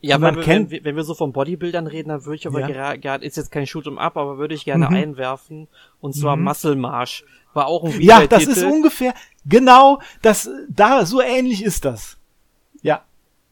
Ja, 0.00 0.18
man 0.18 0.36
wenn, 0.36 0.44
kennt, 0.44 0.70
wenn, 0.70 0.84
wenn 0.84 0.96
wir 0.96 1.04
so 1.04 1.14
von 1.14 1.32
Bodybuildern 1.32 1.86
reden, 1.86 2.10
dann 2.10 2.24
würde 2.24 2.36
ich 2.36 2.46
aber 2.46 2.68
ja. 2.68 2.96
gerade, 2.96 3.24
ist 3.24 3.36
jetzt 3.36 3.50
kein 3.50 3.66
Shoot'em 3.66 3.96
Up, 3.96 4.16
aber 4.16 4.38
würde 4.38 4.54
ich 4.54 4.64
gerne 4.64 4.88
mhm. 4.88 4.94
einwerfen. 4.94 5.68
Und 6.00 6.14
zwar 6.14 6.36
mhm. 6.36 6.44
Muscle 6.44 6.76
Marsch. 6.76 7.24
War 7.54 7.66
auch 7.66 7.84
ein 7.84 8.00
Ja, 8.00 8.26
das 8.26 8.46
ist 8.46 8.62
ungefähr, 8.62 9.14
genau, 9.46 10.00
das, 10.20 10.50
da, 10.68 11.06
so 11.06 11.22
ähnlich 11.22 11.64
ist 11.64 11.86
das. 11.86 12.18
Ja. 12.82 13.02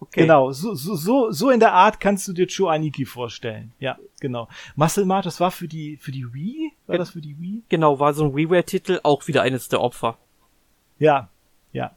Okay. 0.00 0.22
Genau, 0.22 0.52
so, 0.52 0.74
so, 0.74 0.96
so, 0.96 1.30
so 1.30 1.50
in 1.50 1.60
der 1.60 1.72
Art 1.72 1.98
kannst 1.98 2.28
du 2.28 2.32
dir 2.32 2.46
Cho 2.46 2.68
Aniki 2.68 3.04
vorstellen. 3.04 3.72
Ja, 3.78 3.96
genau. 4.20 4.48
Muscle 4.76 5.04
Mart, 5.06 5.24
das 5.24 5.40
war 5.40 5.50
für 5.50 5.68
die, 5.68 5.96
für 5.96 6.12
die 6.12 6.32
Wii? 6.32 6.72
War 6.86 6.98
das 6.98 7.10
für 7.10 7.20
die 7.20 7.38
Wii? 7.38 7.62
Genau, 7.68 7.98
war 7.98 8.12
so 8.12 8.24
ein 8.24 8.34
WiiWare-Titel, 8.34 9.00
auch 9.02 9.26
wieder 9.28 9.42
eines 9.42 9.68
der 9.68 9.80
Opfer. 9.80 10.18
Ja, 10.98 11.30
ja. 11.72 11.96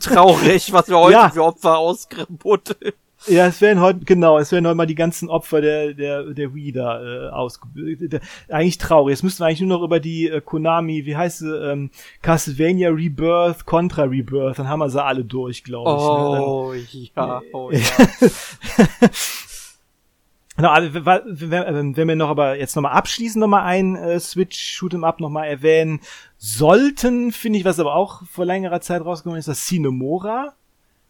Traurig, 0.00 0.72
was 0.72 0.88
wir 0.88 0.98
heute 0.98 1.12
ja. 1.12 1.30
für 1.30 1.44
Opfer 1.44 1.78
ausgebuddeln. 1.78 2.92
Ja, 3.28 3.46
es 3.46 3.60
werden 3.60 3.80
heute, 3.80 4.00
genau, 4.04 4.38
es 4.38 4.52
werden 4.52 4.66
heute 4.66 4.76
mal 4.76 4.86
die 4.86 4.94
ganzen 4.94 5.28
Opfer 5.28 5.60
der, 5.60 5.94
der, 5.94 6.22
der 6.32 6.54
Wii 6.54 6.72
da 6.72 7.02
äh, 7.02 7.28
ausgebildet. 7.30 8.22
Eigentlich 8.48 8.78
traurig. 8.78 9.12
Jetzt 9.14 9.22
müssten 9.22 9.40
wir 9.40 9.46
eigentlich 9.46 9.60
nur 9.60 9.78
noch 9.78 9.84
über 9.84 10.00
die 10.00 10.28
äh, 10.28 10.40
Konami, 10.40 11.06
wie 11.06 11.16
heißt 11.16 11.38
sie, 11.40 11.50
ähm, 11.50 11.90
Castlevania 12.22 12.90
Rebirth, 12.90 13.66
Contra 13.66 14.04
Rebirth, 14.04 14.58
dann 14.58 14.68
haben 14.68 14.78
wir 14.78 14.90
sie 14.90 15.02
alle 15.02 15.24
durch, 15.24 15.64
glaube 15.64 15.90
ich. 15.90 16.06
Oh, 16.06 16.72
ne? 16.72 17.10
dann, 17.14 17.28
ja, 17.28 17.42
oh 17.52 17.70
ja. 17.70 17.80
Genau, 20.56 20.74
wenn, 20.74 21.96
wenn 21.96 22.08
wir 22.08 22.16
noch 22.16 22.30
aber 22.30 22.58
jetzt 22.58 22.76
nochmal 22.76 22.92
abschließend 22.92 23.40
nochmal 23.40 23.64
ein 23.64 23.94
äh, 23.94 24.18
Switch 24.18 24.56
Shoot'em 24.56 25.04
Up 25.04 25.20
nochmal 25.20 25.48
erwähnen 25.48 26.00
sollten, 26.38 27.30
finde 27.30 27.58
ich, 27.58 27.66
was 27.66 27.78
aber 27.78 27.94
auch 27.94 28.22
vor 28.24 28.46
längerer 28.46 28.80
Zeit 28.80 29.04
rausgekommen 29.04 29.38
ist, 29.38 29.48
das 29.48 29.66
Cinemora. 29.66 30.54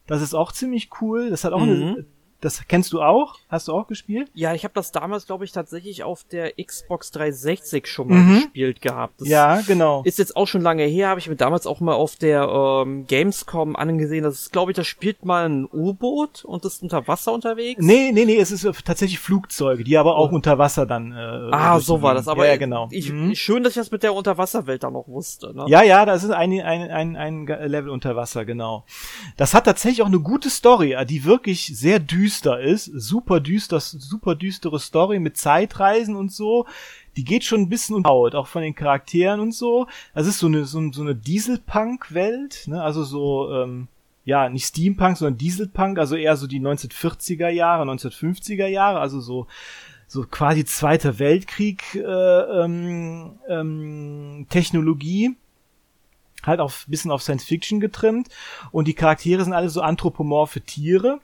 Das 0.06 0.22
ist 0.22 0.34
auch 0.34 0.52
ziemlich 0.52 0.90
cool. 1.00 1.30
Das 1.30 1.44
hat 1.44 1.52
auch 1.52 1.64
mhm. 1.64 1.82
eine 1.82 2.06
das 2.46 2.62
kennst 2.68 2.92
du 2.92 3.02
auch? 3.02 3.34
Hast 3.48 3.66
du 3.66 3.72
auch 3.72 3.88
gespielt? 3.88 4.30
Ja, 4.32 4.54
ich 4.54 4.62
habe 4.62 4.72
das 4.72 4.92
damals, 4.92 5.26
glaube 5.26 5.44
ich, 5.44 5.50
tatsächlich 5.50 6.04
auf 6.04 6.22
der 6.24 6.52
Xbox 6.52 7.10
360 7.10 7.88
schon 7.88 8.08
mal 8.08 8.18
mhm. 8.18 8.34
gespielt 8.36 8.80
gehabt. 8.80 9.20
Das 9.20 9.28
ja, 9.28 9.60
genau. 9.62 10.02
Ist 10.04 10.18
jetzt 10.18 10.36
auch 10.36 10.46
schon 10.46 10.62
lange 10.62 10.84
her, 10.84 11.08
habe 11.08 11.18
ich 11.18 11.28
mir 11.28 11.34
damals 11.34 11.66
auch 11.66 11.80
mal 11.80 11.94
auf 11.94 12.14
der 12.14 12.44
ähm, 12.48 13.06
Gamescom 13.08 13.74
angesehen. 13.74 14.22
Das 14.22 14.42
ist, 14.42 14.52
glaube 14.52 14.70
ich, 14.70 14.76
da 14.76 14.84
spielt 14.84 15.24
mal 15.24 15.48
ein 15.48 15.68
U-Boot 15.72 16.44
und 16.44 16.64
ist 16.64 16.84
unter 16.84 17.08
Wasser 17.08 17.32
unterwegs. 17.32 17.82
Nee, 17.82 18.12
nee, 18.12 18.24
nee, 18.24 18.38
es 18.38 18.52
ist 18.52 18.66
tatsächlich 18.84 19.18
Flugzeuge, 19.18 19.82
die 19.82 19.98
aber 19.98 20.16
auch 20.16 20.30
oh. 20.30 20.36
unter 20.36 20.56
Wasser 20.56 20.86
dann. 20.86 21.10
Äh, 21.10 21.50
ah, 21.50 21.80
so 21.80 22.00
war 22.00 22.14
das. 22.14 22.28
Aber 22.28 22.46
ja, 22.46 22.56
genau. 22.56 22.86
Ich, 22.92 23.10
mhm. 23.10 23.34
Schön, 23.34 23.64
dass 23.64 23.72
ich 23.72 23.82
das 23.82 23.90
mit 23.90 24.04
der 24.04 24.14
Unterwasserwelt 24.14 24.84
da 24.84 24.90
noch 24.92 25.08
wusste. 25.08 25.52
Ne? 25.52 25.64
Ja, 25.66 25.82
ja, 25.82 26.06
das 26.06 26.22
ist 26.22 26.30
ein, 26.30 26.52
ein, 26.60 26.90
ein, 26.90 27.16
ein 27.16 27.46
Level 27.46 27.90
unter 27.90 28.14
Wasser, 28.14 28.44
genau. 28.44 28.84
Das 29.36 29.52
hat 29.52 29.64
tatsächlich 29.64 30.02
auch 30.02 30.06
eine 30.06 30.20
gute 30.20 30.48
Story, 30.48 30.96
die 31.08 31.24
wirklich 31.24 31.72
sehr 31.76 31.98
düster 31.98 32.35
ist 32.44 32.84
super 32.84 33.40
düster, 33.40 33.80
super 33.80 34.34
düstere 34.34 34.78
Story 34.78 35.18
mit 35.18 35.36
Zeitreisen 35.36 36.16
und 36.16 36.32
so. 36.32 36.66
Die 37.16 37.24
geht 37.24 37.44
schon 37.44 37.62
ein 37.62 37.68
bisschen 37.68 37.96
unhaut, 37.96 38.34
auch 38.34 38.46
von 38.46 38.62
den 38.62 38.74
Charakteren 38.74 39.40
und 39.40 39.52
so. 39.52 39.86
Das 40.14 40.26
ist 40.26 40.38
so 40.38 40.48
eine, 40.48 40.64
so, 40.64 40.92
so 40.92 41.02
eine 41.02 41.14
Dieselpunk-Welt, 41.14 42.64
ne? 42.66 42.82
Also 42.82 43.04
so, 43.04 43.50
ähm, 43.52 43.88
ja, 44.24 44.48
nicht 44.48 44.66
Steampunk, 44.66 45.16
sondern 45.16 45.38
Dieselpunk, 45.38 45.98
also 45.98 46.16
eher 46.16 46.36
so 46.36 46.46
die 46.46 46.60
1940er 46.60 47.48
Jahre, 47.48 47.84
1950er 47.84 48.66
Jahre, 48.66 49.00
also 49.00 49.20
so 49.20 49.46
so 50.08 50.24
quasi 50.24 50.64
Zweiter 50.64 51.18
Weltkrieg 51.18 51.94
äh, 51.94 52.00
ähm, 52.00 53.38
ähm, 53.48 54.46
Technologie 54.48 55.36
halt 56.44 56.60
auch 56.60 56.72
bisschen 56.86 57.10
auf 57.10 57.22
Science 57.22 57.44
Fiction 57.44 57.80
getrimmt 57.80 58.28
und 58.70 58.86
die 58.86 58.94
Charaktere 58.94 59.42
sind 59.42 59.52
alle 59.52 59.68
so 59.68 59.80
anthropomorphe 59.80 60.60
Tiere 60.60 61.20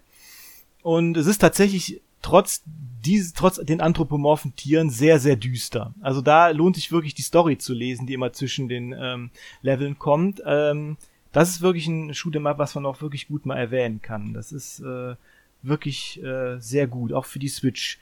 und 0.83 1.17
es 1.17 1.27
ist 1.27 1.39
tatsächlich 1.39 2.01
trotz 2.21 2.63
diese, 3.05 3.35
trotz 3.35 3.57
den 3.57 3.81
anthropomorphen 3.81 4.55
Tieren 4.55 4.91
sehr, 4.91 5.19
sehr 5.19 5.37
düster. 5.37 5.95
Also 6.01 6.21
da 6.21 6.51
lohnt 6.51 6.77
sich 6.77 6.93
wirklich 6.93 7.15
die 7.15 7.23
Story 7.23 7.59
zu 7.59 7.75
lesen, 7.75 8.07
die 8.07 8.15
immer 8.15 8.33
zwischen 8.33 8.69
den 8.69 8.95
ähm, 8.97 9.31
Leveln 9.63 9.99
kommt. 9.99 10.41
Ähm, 10.47 10.97
das 11.33 11.51
ist 11.51 11.63
wirklich 11.63 11.87
ein 11.89 12.13
Shoot'em 12.13 12.49
Up, 12.49 12.59
was 12.59 12.75
man 12.75 12.87
auch 12.87 13.01
wirklich 13.01 13.27
gut 13.27 13.47
mal 13.47 13.57
erwähnen 13.57 14.01
kann. 14.03 14.35
Das 14.35 14.53
ist 14.53 14.81
äh, 14.81 15.17
wirklich 15.63 16.23
äh, 16.23 16.59
sehr 16.61 16.87
gut, 16.87 17.13
auch 17.13 17.25
für 17.25 17.39
die 17.39 17.49
Switch 17.49 17.99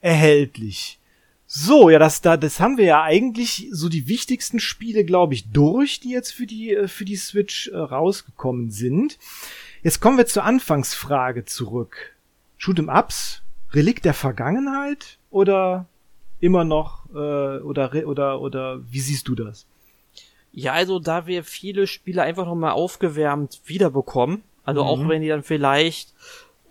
erhältlich. 0.00 0.98
So, 1.46 1.90
ja, 1.90 1.98
das 1.98 2.22
da, 2.22 2.36
das 2.36 2.60
haben 2.60 2.78
wir 2.78 2.86
ja 2.86 3.02
eigentlich 3.02 3.68
so 3.72 3.88
die 3.88 4.08
wichtigsten 4.08 4.58
Spiele, 4.58 5.04
glaube 5.04 5.34
ich, 5.34 5.50
durch, 5.50 6.00
die 6.00 6.10
jetzt 6.10 6.32
für 6.32 6.46
die 6.46 6.74
äh, 6.74 6.88
für 6.88 7.04
die 7.04 7.16
Switch 7.16 7.68
äh, 7.68 7.76
rausgekommen 7.76 8.70
sind. 8.70 9.18
Jetzt 9.82 10.00
kommen 10.00 10.16
wir 10.16 10.26
zur 10.26 10.44
Anfangsfrage 10.44 11.44
zurück. 11.44 12.11
Shoot'em 12.62 12.88
Ups 12.88 13.42
Relikt 13.72 14.04
der 14.04 14.14
Vergangenheit 14.14 15.18
oder 15.30 15.86
immer 16.40 16.64
noch 16.64 17.06
äh, 17.14 17.58
oder 17.60 17.90
oder 18.06 18.40
oder 18.40 18.80
wie 18.90 19.00
siehst 19.00 19.26
du 19.28 19.34
das? 19.34 19.66
Ja, 20.52 20.72
also 20.72 20.98
da 20.98 21.26
wir 21.26 21.44
viele 21.44 21.86
Spiele 21.86 22.22
einfach 22.22 22.44
nochmal 22.46 22.72
aufgewärmt 22.72 23.62
wiederbekommen, 23.64 24.42
also 24.64 24.82
mhm. 24.82 24.88
auch 24.88 25.08
wenn 25.08 25.22
die 25.22 25.28
dann 25.28 25.42
vielleicht, 25.42 26.12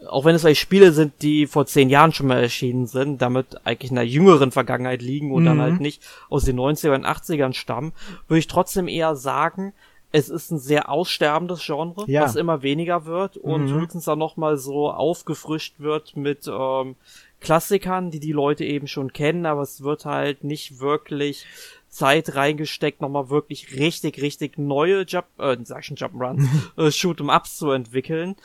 auch 0.07 0.23
wenn 0.23 0.35
es 0.35 0.41
vielleicht 0.41 0.61
Spiele 0.61 0.91
sind, 0.91 1.13
die 1.23 1.47
vor 1.47 1.65
zehn 1.65 1.89
Jahren 1.89 2.13
schon 2.13 2.27
mal 2.27 2.39
erschienen 2.39 2.85
sind, 2.85 3.21
damit 3.21 3.65
eigentlich 3.65 3.89
in 3.89 3.95
der 3.95 4.07
jüngeren 4.07 4.51
Vergangenheit 4.51 5.01
liegen 5.01 5.31
und 5.31 5.43
mhm. 5.43 5.47
dann 5.47 5.61
halt 5.61 5.81
nicht 5.81 6.03
aus 6.29 6.45
den 6.45 6.59
90ern 6.59 6.95
und 6.95 7.05
80ern 7.05 7.53
stammen, 7.53 7.93
würde 8.27 8.39
ich 8.39 8.47
trotzdem 8.47 8.87
eher 8.87 9.15
sagen, 9.15 9.73
es 10.11 10.29
ist 10.29 10.51
ein 10.51 10.59
sehr 10.59 10.89
aussterbendes 10.89 11.65
Genre, 11.65 12.03
ja. 12.07 12.23
was 12.23 12.35
immer 12.35 12.61
weniger 12.61 13.05
wird 13.05 13.37
und 13.37 13.65
mhm. 13.65 13.73
höchstens 13.81 14.05
dann 14.05 14.19
nochmal 14.19 14.57
so 14.57 14.89
aufgefrischt 14.91 15.75
wird 15.79 16.17
mit 16.17 16.47
ähm, 16.47 16.95
Klassikern, 17.39 18.11
die 18.11 18.19
die 18.19 18.33
Leute 18.33 18.65
eben 18.65 18.87
schon 18.87 19.13
kennen, 19.13 19.45
aber 19.45 19.61
es 19.61 19.83
wird 19.83 20.05
halt 20.05 20.43
nicht 20.43 20.79
wirklich 20.79 21.45
Zeit 21.89 22.35
reingesteckt, 22.35 23.01
nochmal 23.01 23.29
wirklich 23.29 23.77
richtig, 23.77 24.21
richtig 24.21 24.57
neue 24.57 25.05
Jump, 25.05 25.25
äh, 25.37 25.57
sag 25.63 25.83
schon 25.83 25.97
Jump'n'Run, 25.97 26.47
äh, 26.77 26.91
Shoot'em 26.91 27.35
Ups 27.35 27.57
zu 27.57 27.71
entwickeln. 27.71 28.35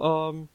Ähm, 0.00 0.48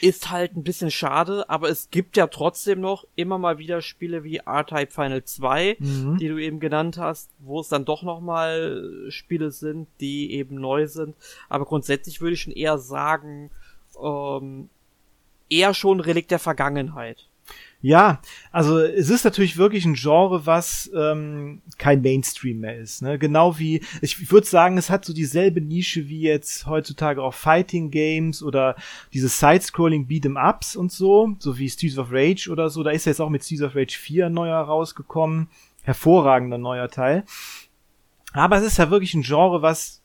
ist 0.00 0.30
halt 0.30 0.56
ein 0.56 0.62
bisschen 0.62 0.90
schade, 0.90 1.48
aber 1.48 1.68
es 1.68 1.90
gibt 1.90 2.16
ja 2.16 2.26
trotzdem 2.26 2.80
noch 2.80 3.04
immer 3.16 3.38
mal 3.38 3.58
wieder 3.58 3.82
Spiele 3.82 4.24
wie 4.24 4.38
R-Type 4.38 4.90
Final 4.90 5.24
2, 5.24 5.76
mhm. 5.78 6.18
die 6.18 6.28
du 6.28 6.38
eben 6.38 6.60
genannt 6.60 6.98
hast, 6.98 7.30
wo 7.38 7.60
es 7.60 7.68
dann 7.68 7.84
doch 7.84 8.02
nochmal 8.02 9.06
Spiele 9.08 9.50
sind, 9.50 9.88
die 10.00 10.32
eben 10.32 10.56
neu 10.56 10.86
sind. 10.86 11.16
Aber 11.48 11.64
grundsätzlich 11.64 12.20
würde 12.20 12.34
ich 12.34 12.42
schon 12.42 12.52
eher 12.52 12.78
sagen, 12.78 13.50
ähm, 14.02 14.68
eher 15.48 15.74
schon 15.74 16.00
Relikt 16.00 16.30
der 16.30 16.38
Vergangenheit. 16.38 17.27
Ja, 17.80 18.20
also 18.50 18.80
es 18.80 19.08
ist 19.08 19.24
natürlich 19.24 19.56
wirklich 19.56 19.84
ein 19.84 19.94
Genre, 19.94 20.46
was 20.46 20.90
ähm, 20.96 21.62
kein 21.78 22.02
Mainstream 22.02 22.58
mehr 22.58 22.76
ist. 22.76 23.02
Ne? 23.02 23.20
Genau 23.20 23.56
wie, 23.60 23.82
ich 24.02 24.32
würde 24.32 24.48
sagen, 24.48 24.76
es 24.78 24.90
hat 24.90 25.04
so 25.04 25.12
dieselbe 25.12 25.60
Nische 25.60 26.08
wie 26.08 26.22
jetzt 26.22 26.66
heutzutage 26.66 27.22
auch 27.22 27.34
Fighting 27.34 27.92
Games 27.92 28.42
oder 28.42 28.74
diese 29.12 29.28
Side-Scrolling 29.28 30.08
Beat'em 30.08 30.36
Ups 30.36 30.74
und 30.74 30.90
so, 30.90 31.36
so 31.38 31.56
wie 31.56 31.70
Streets 31.70 31.98
of 31.98 32.08
Rage 32.10 32.50
oder 32.50 32.68
so. 32.68 32.82
Da 32.82 32.90
ist 32.90 33.04
jetzt 33.04 33.20
auch 33.20 33.30
mit 33.30 33.44
Streets 33.44 33.62
of 33.62 33.76
Rage 33.76 33.96
4 33.96 34.26
ein 34.26 34.32
neuer 34.32 34.58
rausgekommen. 34.58 35.48
Hervorragender 35.84 36.58
neuer 36.58 36.88
Teil. 36.88 37.24
Aber 38.32 38.56
es 38.58 38.64
ist 38.64 38.78
ja 38.78 38.90
wirklich 38.90 39.14
ein 39.14 39.22
Genre, 39.22 39.62
was, 39.62 40.02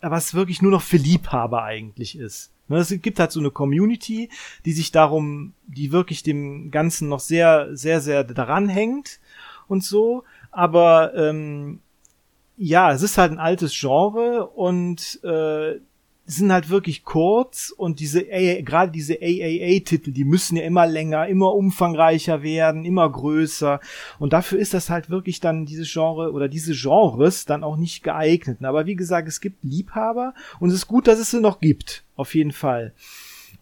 was 0.00 0.32
wirklich 0.32 0.62
nur 0.62 0.70
noch 0.70 0.82
für 0.82 0.96
Liebhaber 0.96 1.64
eigentlich 1.64 2.16
ist. 2.16 2.52
Ne, 2.68 2.78
es 2.78 2.88
gibt 3.00 3.18
halt 3.20 3.30
so 3.30 3.40
eine 3.40 3.50
Community, 3.50 4.28
die 4.64 4.72
sich 4.72 4.90
darum, 4.90 5.54
die 5.66 5.92
wirklich 5.92 6.22
dem 6.22 6.70
Ganzen 6.70 7.08
noch 7.08 7.20
sehr, 7.20 7.76
sehr, 7.76 8.00
sehr 8.00 8.24
daran 8.24 8.68
hängt 8.68 9.20
und 9.68 9.84
so. 9.84 10.24
Aber 10.50 11.14
ähm, 11.14 11.80
ja, 12.56 12.92
es 12.92 13.02
ist 13.02 13.18
halt 13.18 13.32
ein 13.32 13.38
altes 13.38 13.78
Genre 13.78 14.46
und 14.46 15.22
äh, 15.22 15.78
sind 16.26 16.52
halt 16.52 16.70
wirklich 16.70 17.04
kurz 17.04 17.72
und 17.76 18.00
diese 18.00 18.24
gerade 18.24 18.90
diese 18.90 19.14
AAA-Titel, 19.14 20.10
die 20.10 20.24
müssen 20.24 20.56
ja 20.56 20.64
immer 20.64 20.86
länger, 20.86 21.28
immer 21.28 21.54
umfangreicher 21.54 22.42
werden, 22.42 22.84
immer 22.84 23.08
größer 23.08 23.80
und 24.18 24.32
dafür 24.32 24.58
ist 24.58 24.74
das 24.74 24.90
halt 24.90 25.08
wirklich 25.08 25.38
dann 25.38 25.66
dieses 25.66 25.92
Genre 25.92 26.32
oder 26.32 26.48
diese 26.48 26.74
Genres 26.74 27.44
dann 27.44 27.62
auch 27.62 27.76
nicht 27.76 28.02
geeignet. 28.02 28.64
Aber 28.64 28.86
wie 28.86 28.96
gesagt, 28.96 29.28
es 29.28 29.40
gibt 29.40 29.62
Liebhaber 29.62 30.34
und 30.58 30.70
es 30.70 30.74
ist 30.74 30.88
gut, 30.88 31.06
dass 31.06 31.20
es 31.20 31.30
sie 31.30 31.40
noch 31.40 31.60
gibt, 31.60 32.04
auf 32.16 32.34
jeden 32.34 32.52
Fall. 32.52 32.92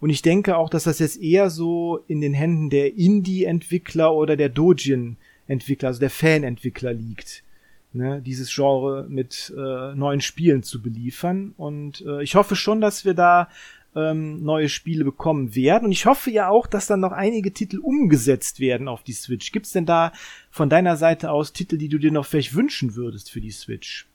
Und 0.00 0.10
ich 0.10 0.22
denke 0.22 0.56
auch, 0.56 0.70
dass 0.70 0.84
das 0.84 0.98
jetzt 0.98 1.20
eher 1.20 1.50
so 1.50 2.00
in 2.08 2.20
den 2.20 2.32
Händen 2.34 2.70
der 2.70 2.96
Indie-Entwickler 2.96 4.14
oder 4.14 4.36
der 4.36 4.48
Dojin-Entwickler, 4.48 5.88
also 5.88 6.00
der 6.00 6.10
Fan-Entwickler 6.10 6.94
liegt 6.94 7.42
ne, 7.94 8.20
dieses 8.20 8.54
Genre 8.54 9.06
mit 9.08 9.52
äh, 9.56 9.94
neuen 9.94 10.20
Spielen 10.20 10.62
zu 10.62 10.82
beliefern. 10.82 11.54
Und 11.56 12.02
äh, 12.06 12.22
ich 12.22 12.34
hoffe 12.34 12.56
schon, 12.56 12.80
dass 12.80 13.04
wir 13.04 13.14
da 13.14 13.48
ähm, 13.96 14.42
neue 14.42 14.68
Spiele 14.68 15.04
bekommen 15.04 15.54
werden. 15.54 15.86
Und 15.86 15.92
ich 15.92 16.06
hoffe 16.06 16.30
ja 16.30 16.48
auch, 16.48 16.66
dass 16.66 16.86
dann 16.86 17.00
noch 17.00 17.12
einige 17.12 17.52
Titel 17.52 17.78
umgesetzt 17.78 18.60
werden 18.60 18.88
auf 18.88 19.02
die 19.02 19.12
Switch. 19.12 19.52
Gibt's 19.52 19.72
denn 19.72 19.86
da 19.86 20.12
von 20.50 20.68
deiner 20.68 20.96
Seite 20.96 21.30
aus 21.30 21.52
Titel, 21.52 21.78
die 21.78 21.88
du 21.88 21.98
dir 21.98 22.10
noch 22.10 22.26
vielleicht 22.26 22.54
wünschen 22.54 22.96
würdest 22.96 23.30
für 23.30 23.40
die 23.40 23.52
Switch? 23.52 24.06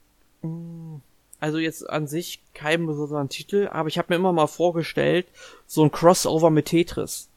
Also 1.39 1.57
jetzt 1.57 1.89
an 1.89 2.07
sich 2.07 2.41
kein 2.53 2.85
besonderen 2.85 3.29
Titel, 3.29 3.69
aber 3.71 3.87
ich 3.87 3.97
habe 3.97 4.07
mir 4.09 4.17
immer 4.17 4.33
mal 4.33 4.47
vorgestellt, 4.47 5.27
so 5.65 5.83
ein 5.83 5.91
Crossover 5.91 6.49
mit 6.49 6.65
Tetris. 6.65 7.29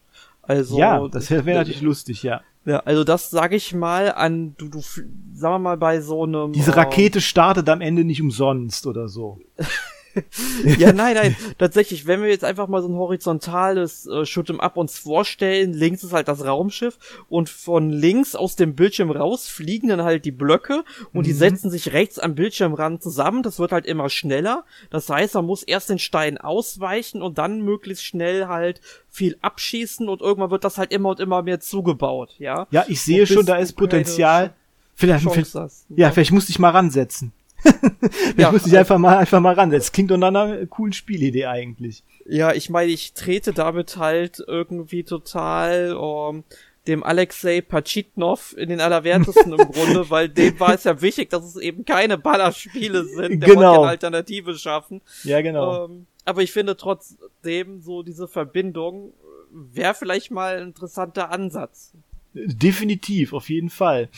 Also 0.42 0.76
ja, 0.76 1.06
das 1.06 1.30
wäre 1.30 1.46
wär 1.46 1.58
natürlich 1.58 1.82
lustig, 1.82 2.24
ja. 2.24 2.42
Ja, 2.64 2.78
also 2.80 3.02
das 3.02 3.30
sage 3.30 3.56
ich 3.56 3.74
mal 3.74 4.12
an, 4.12 4.54
du, 4.56 4.68
du, 4.68 4.80
sagen 4.80 5.06
wir 5.54 5.58
mal 5.58 5.76
bei 5.76 6.00
so 6.00 6.22
einem. 6.22 6.52
Diese 6.52 6.76
Rakete 6.76 7.20
startet 7.20 7.68
am 7.68 7.80
Ende 7.80 8.04
nicht 8.04 8.22
umsonst 8.22 8.86
oder 8.86 9.08
so. 9.08 9.40
ja, 10.78 10.92
nein, 10.92 11.14
nein, 11.14 11.36
tatsächlich, 11.58 12.06
wenn 12.06 12.22
wir 12.22 12.28
jetzt 12.28 12.44
einfach 12.44 12.68
mal 12.68 12.82
so 12.82 12.88
ein 12.88 12.94
horizontales 12.94 14.06
äh, 14.06 14.24
Shoot'em 14.24 14.58
Up 14.58 14.76
uns 14.76 14.98
vorstellen, 14.98 15.72
links 15.72 16.04
ist 16.04 16.12
halt 16.12 16.28
das 16.28 16.44
Raumschiff 16.44 16.98
und 17.28 17.48
von 17.48 17.90
links 17.90 18.34
aus 18.34 18.56
dem 18.56 18.74
Bildschirm 18.74 19.10
raus 19.10 19.48
fliegen 19.48 19.88
dann 19.88 20.02
halt 20.02 20.24
die 20.24 20.30
Blöcke 20.30 20.84
und 21.12 21.20
mhm. 21.20 21.24
die 21.24 21.32
setzen 21.32 21.70
sich 21.70 21.92
rechts 21.92 22.18
am 22.18 22.34
Bildschirmrand 22.34 23.02
zusammen, 23.02 23.42
das 23.42 23.58
wird 23.58 23.72
halt 23.72 23.86
immer 23.86 24.10
schneller, 24.10 24.64
das 24.90 25.08
heißt, 25.08 25.34
man 25.34 25.46
muss 25.46 25.62
erst 25.62 25.88
den 25.88 25.98
Stein 25.98 26.38
ausweichen 26.38 27.22
und 27.22 27.38
dann 27.38 27.62
möglichst 27.62 28.04
schnell 28.04 28.48
halt 28.48 28.80
viel 29.08 29.36
abschießen 29.40 30.08
und 30.08 30.20
irgendwann 30.20 30.50
wird 30.50 30.64
das 30.64 30.78
halt 30.78 30.92
immer 30.92 31.10
und 31.10 31.20
immer 31.20 31.42
mehr 31.42 31.60
zugebaut, 31.60 32.34
ja. 32.38 32.66
Ja, 32.70 32.84
ich 32.88 33.00
sehe 33.00 33.26
schon, 33.26 33.46
da 33.46 33.56
ist 33.56 33.74
Potenzial. 33.74 34.54
Vielleicht, 34.94 35.28
vielleicht, 35.28 35.56
ja, 35.96 36.10
vielleicht 36.10 36.32
musste 36.32 36.50
ich 36.50 36.58
mal 36.58 36.70
ransetzen. 36.70 37.32
ich 38.02 38.38
ja, 38.38 38.50
muss 38.50 38.64
dich 38.64 38.76
einfach 38.76 38.98
mal, 38.98 39.18
einfach 39.18 39.40
mal 39.40 39.54
ran. 39.54 39.70
Das 39.70 39.92
klingt 39.92 40.10
nach 40.10 40.28
einer 40.28 40.66
coolen 40.66 40.92
Spielidee 40.92 41.46
eigentlich. 41.46 42.02
Ja, 42.26 42.52
ich 42.52 42.70
meine, 42.70 42.90
ich 42.90 43.14
trete 43.14 43.52
damit 43.52 43.96
halt 43.96 44.42
irgendwie 44.46 45.04
total 45.04 45.94
um, 45.94 46.44
dem 46.86 47.02
Alexei 47.04 47.60
Pachitnov 47.60 48.56
in 48.56 48.68
den 48.68 48.80
Allerwertesten 48.80 49.52
im 49.52 49.70
Grunde, 49.70 50.08
weil 50.10 50.28
dem 50.28 50.58
war 50.58 50.74
es 50.74 50.84
ja 50.84 51.00
wichtig, 51.00 51.30
dass 51.30 51.44
es 51.44 51.56
eben 51.56 51.84
keine 51.84 52.18
Ballerspiele 52.18 53.04
sind. 53.04 53.40
Der 53.40 53.54
genau. 53.54 53.82
eine 53.82 53.90
Alternative 53.90 54.56
schaffen. 54.56 55.00
Ja, 55.24 55.40
genau. 55.40 55.86
Ähm, 55.86 56.06
aber 56.24 56.42
ich 56.42 56.52
finde 56.52 56.76
trotzdem 56.76 57.80
so 57.80 58.02
diese 58.02 58.28
Verbindung 58.28 59.12
wäre 59.52 59.94
vielleicht 59.94 60.30
mal 60.30 60.56
ein 60.56 60.68
interessanter 60.68 61.30
Ansatz. 61.30 61.92
Definitiv, 62.34 63.34
auf 63.34 63.50
jeden 63.50 63.68
Fall. 63.68 64.08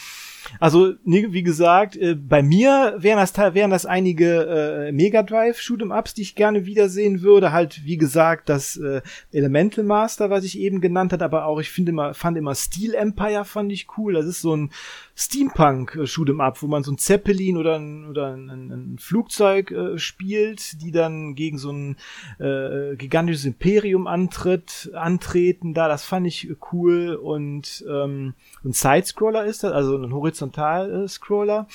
Also, 0.61 0.95
wie 1.05 1.43
gesagt, 1.43 1.97
äh, 1.97 2.15
bei 2.15 2.43
mir 2.43 2.95
wären 2.99 3.19
das, 3.19 3.37
wären 3.37 3.71
das 3.71 3.87
einige 3.87 4.87
äh, 4.89 4.93
Mega 4.93 5.23
Drive 5.23 5.59
Shoot'em 5.59 5.97
Ups, 5.97 6.15
die 6.15 6.23
ich 6.23 6.35
gerne 6.35 6.67
wiedersehen 6.67 7.23
würde. 7.23 7.51
Halt, 7.51 7.85
wie 7.85 7.97
gesagt, 7.97 8.49
das 8.49 8.77
äh, 8.77 9.01
Elemental 9.33 9.85
Master, 9.85 10.31
was 10.31 10.45
ich 10.45 10.59
eben 10.59 10.81
genannt 10.81 11.13
hat, 11.13 11.23
aber 11.23 11.47
auch 11.47 11.61
ich 11.61 11.71
finde 11.71 11.91
immer, 11.91 12.15
fand 12.15 12.37
immer 12.37 12.55
Steel 12.55 12.95
Empire 12.95 13.45
fand 13.45 13.73
ich 13.73 13.87
cool. 13.97 14.13
Das 14.13 14.27
ist 14.27 14.41
so 14.41 14.55
ein 14.55 14.71
Steampunk 15.17 15.95
äh, 15.97 16.07
Shoot'em 16.07 16.41
Up, 16.41 16.63
wo 16.63 16.67
man 16.67 16.83
so 16.83 16.93
ein 16.93 16.99
Zeppelin 16.99 17.57
oder 17.57 17.79
ein, 17.79 18.07
oder 18.07 18.35
ein, 18.35 18.49
ein 18.49 18.99
Flugzeug 18.99 19.71
äh, 19.71 19.99
spielt, 19.99 20.83
die 20.83 20.91
dann 20.91 21.35
gegen 21.35 21.59
so 21.59 21.71
ein 21.71 21.97
äh, 22.39 22.97
gigantisches 22.97 23.45
Imperium 23.45 24.07
antritt, 24.07 24.91
antreten. 24.95 25.75
Da, 25.75 25.89
das 25.89 26.05
fand 26.05 26.27
ich 26.27 26.51
cool 26.73 27.15
und 27.15 27.85
ähm, 27.89 28.35
ein 28.65 28.73
Sidescroller 28.73 29.45
ist 29.45 29.63
das, 29.65 29.73
also 29.73 29.97
ein 29.97 30.13
Horizontal-Scroller. 30.13 31.69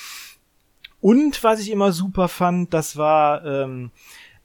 Und 1.00 1.42
was 1.42 1.60
ich 1.60 1.70
immer 1.70 1.92
super 1.92 2.28
fand, 2.28 2.74
das 2.74 2.98
war 2.98 3.44
ähm, 3.44 3.90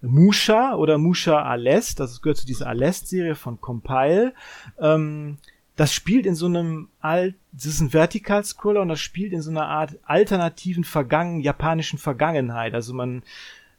Musha 0.01 0.75
oder 0.75 0.97
Musha 0.97 1.41
Alest, 1.41 1.99
das 1.99 2.21
gehört 2.21 2.37
zu 2.37 2.45
dieser 2.45 2.67
Alest-Serie 2.67 3.35
von 3.35 3.59
Compile. 3.59 4.33
Ähm, 4.79 5.37
das 5.75 5.93
spielt 5.93 6.25
in 6.25 6.35
so 6.35 6.45
einem 6.45 6.89
alt, 7.01 7.35
das 7.51 7.65
ist 7.65 7.81
ein 7.81 7.89
Vertical-Scroller 7.89 8.81
und 8.81 8.89
das 8.89 9.01
spielt 9.01 9.33
in 9.33 9.41
so 9.41 9.51
einer 9.51 9.67
Art 9.67 9.97
alternativen 10.05 10.83
Vergangen, 10.83 11.41
japanischen 11.41 11.99
Vergangenheit. 11.99 12.73
Also 12.73 12.93
man 12.93 13.23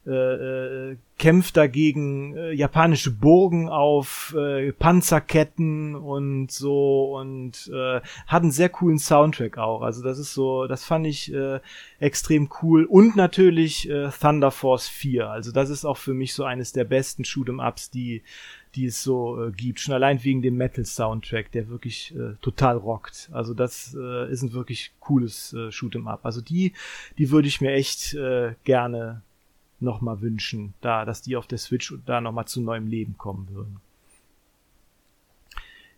äh, 0.07 0.91
äh, 0.91 0.97
kämpft 1.17 1.57
dagegen 1.57 2.37
äh, 2.37 2.51
japanische 2.53 3.11
Burgen 3.11 3.67
auf 3.67 4.33
äh, 4.37 4.71
Panzerketten 4.71 5.95
und 5.95 6.49
so 6.49 7.17
und 7.17 7.69
äh, 7.73 7.99
hat 8.25 8.41
einen 8.41 8.51
sehr 8.51 8.69
coolen 8.69 8.99
Soundtrack 8.99 9.57
auch. 9.57 9.81
Also 9.81 10.03
das 10.03 10.17
ist 10.17 10.33
so, 10.33 10.65
das 10.67 10.85
fand 10.85 11.07
ich 11.07 11.33
äh, 11.33 11.59
extrem 11.99 12.49
cool 12.61 12.85
und 12.85 13.17
natürlich 13.17 13.89
äh, 13.89 14.09
Thunder 14.09 14.51
Force 14.51 14.87
4. 14.87 15.29
Also 15.29 15.51
das 15.51 15.69
ist 15.69 15.83
auch 15.83 15.97
für 15.97 16.13
mich 16.13 16.33
so 16.33 16.45
eines 16.45 16.71
der 16.71 16.85
besten 16.85 17.23
Shoot'em 17.23 17.67
Ups, 17.67 17.89
die 17.89 18.23
die 18.77 18.85
es 18.85 19.03
so 19.03 19.43
äh, 19.43 19.51
gibt. 19.51 19.79
Schon 19.79 19.93
allein 19.93 20.23
wegen 20.23 20.41
dem 20.41 20.55
Metal 20.55 20.85
Soundtrack, 20.85 21.51
der 21.51 21.67
wirklich 21.67 22.15
äh, 22.15 22.35
total 22.41 22.77
rockt. 22.77 23.29
Also 23.33 23.53
das 23.53 23.97
äh, 23.99 24.31
ist 24.31 24.43
ein 24.43 24.53
wirklich 24.53 24.91
cooles 24.99 25.53
äh, 25.53 25.69
Shoot'em 25.69 26.07
Up. 26.07 26.21
Also 26.23 26.41
die 26.41 26.73
die 27.17 27.31
würde 27.31 27.47
ich 27.47 27.59
mir 27.59 27.73
echt 27.73 28.13
äh, 28.13 28.53
gerne 28.63 29.21
noch 29.79 30.01
mal 30.01 30.21
wünschen, 30.21 30.73
da, 30.81 31.05
dass 31.05 31.21
die 31.21 31.35
auf 31.35 31.47
der 31.47 31.57
Switch 31.57 31.93
da 32.05 32.21
noch 32.21 32.31
mal 32.31 32.45
zu 32.45 32.61
neuem 32.61 32.87
Leben 32.87 33.17
kommen 33.17 33.47
würden. 33.51 33.79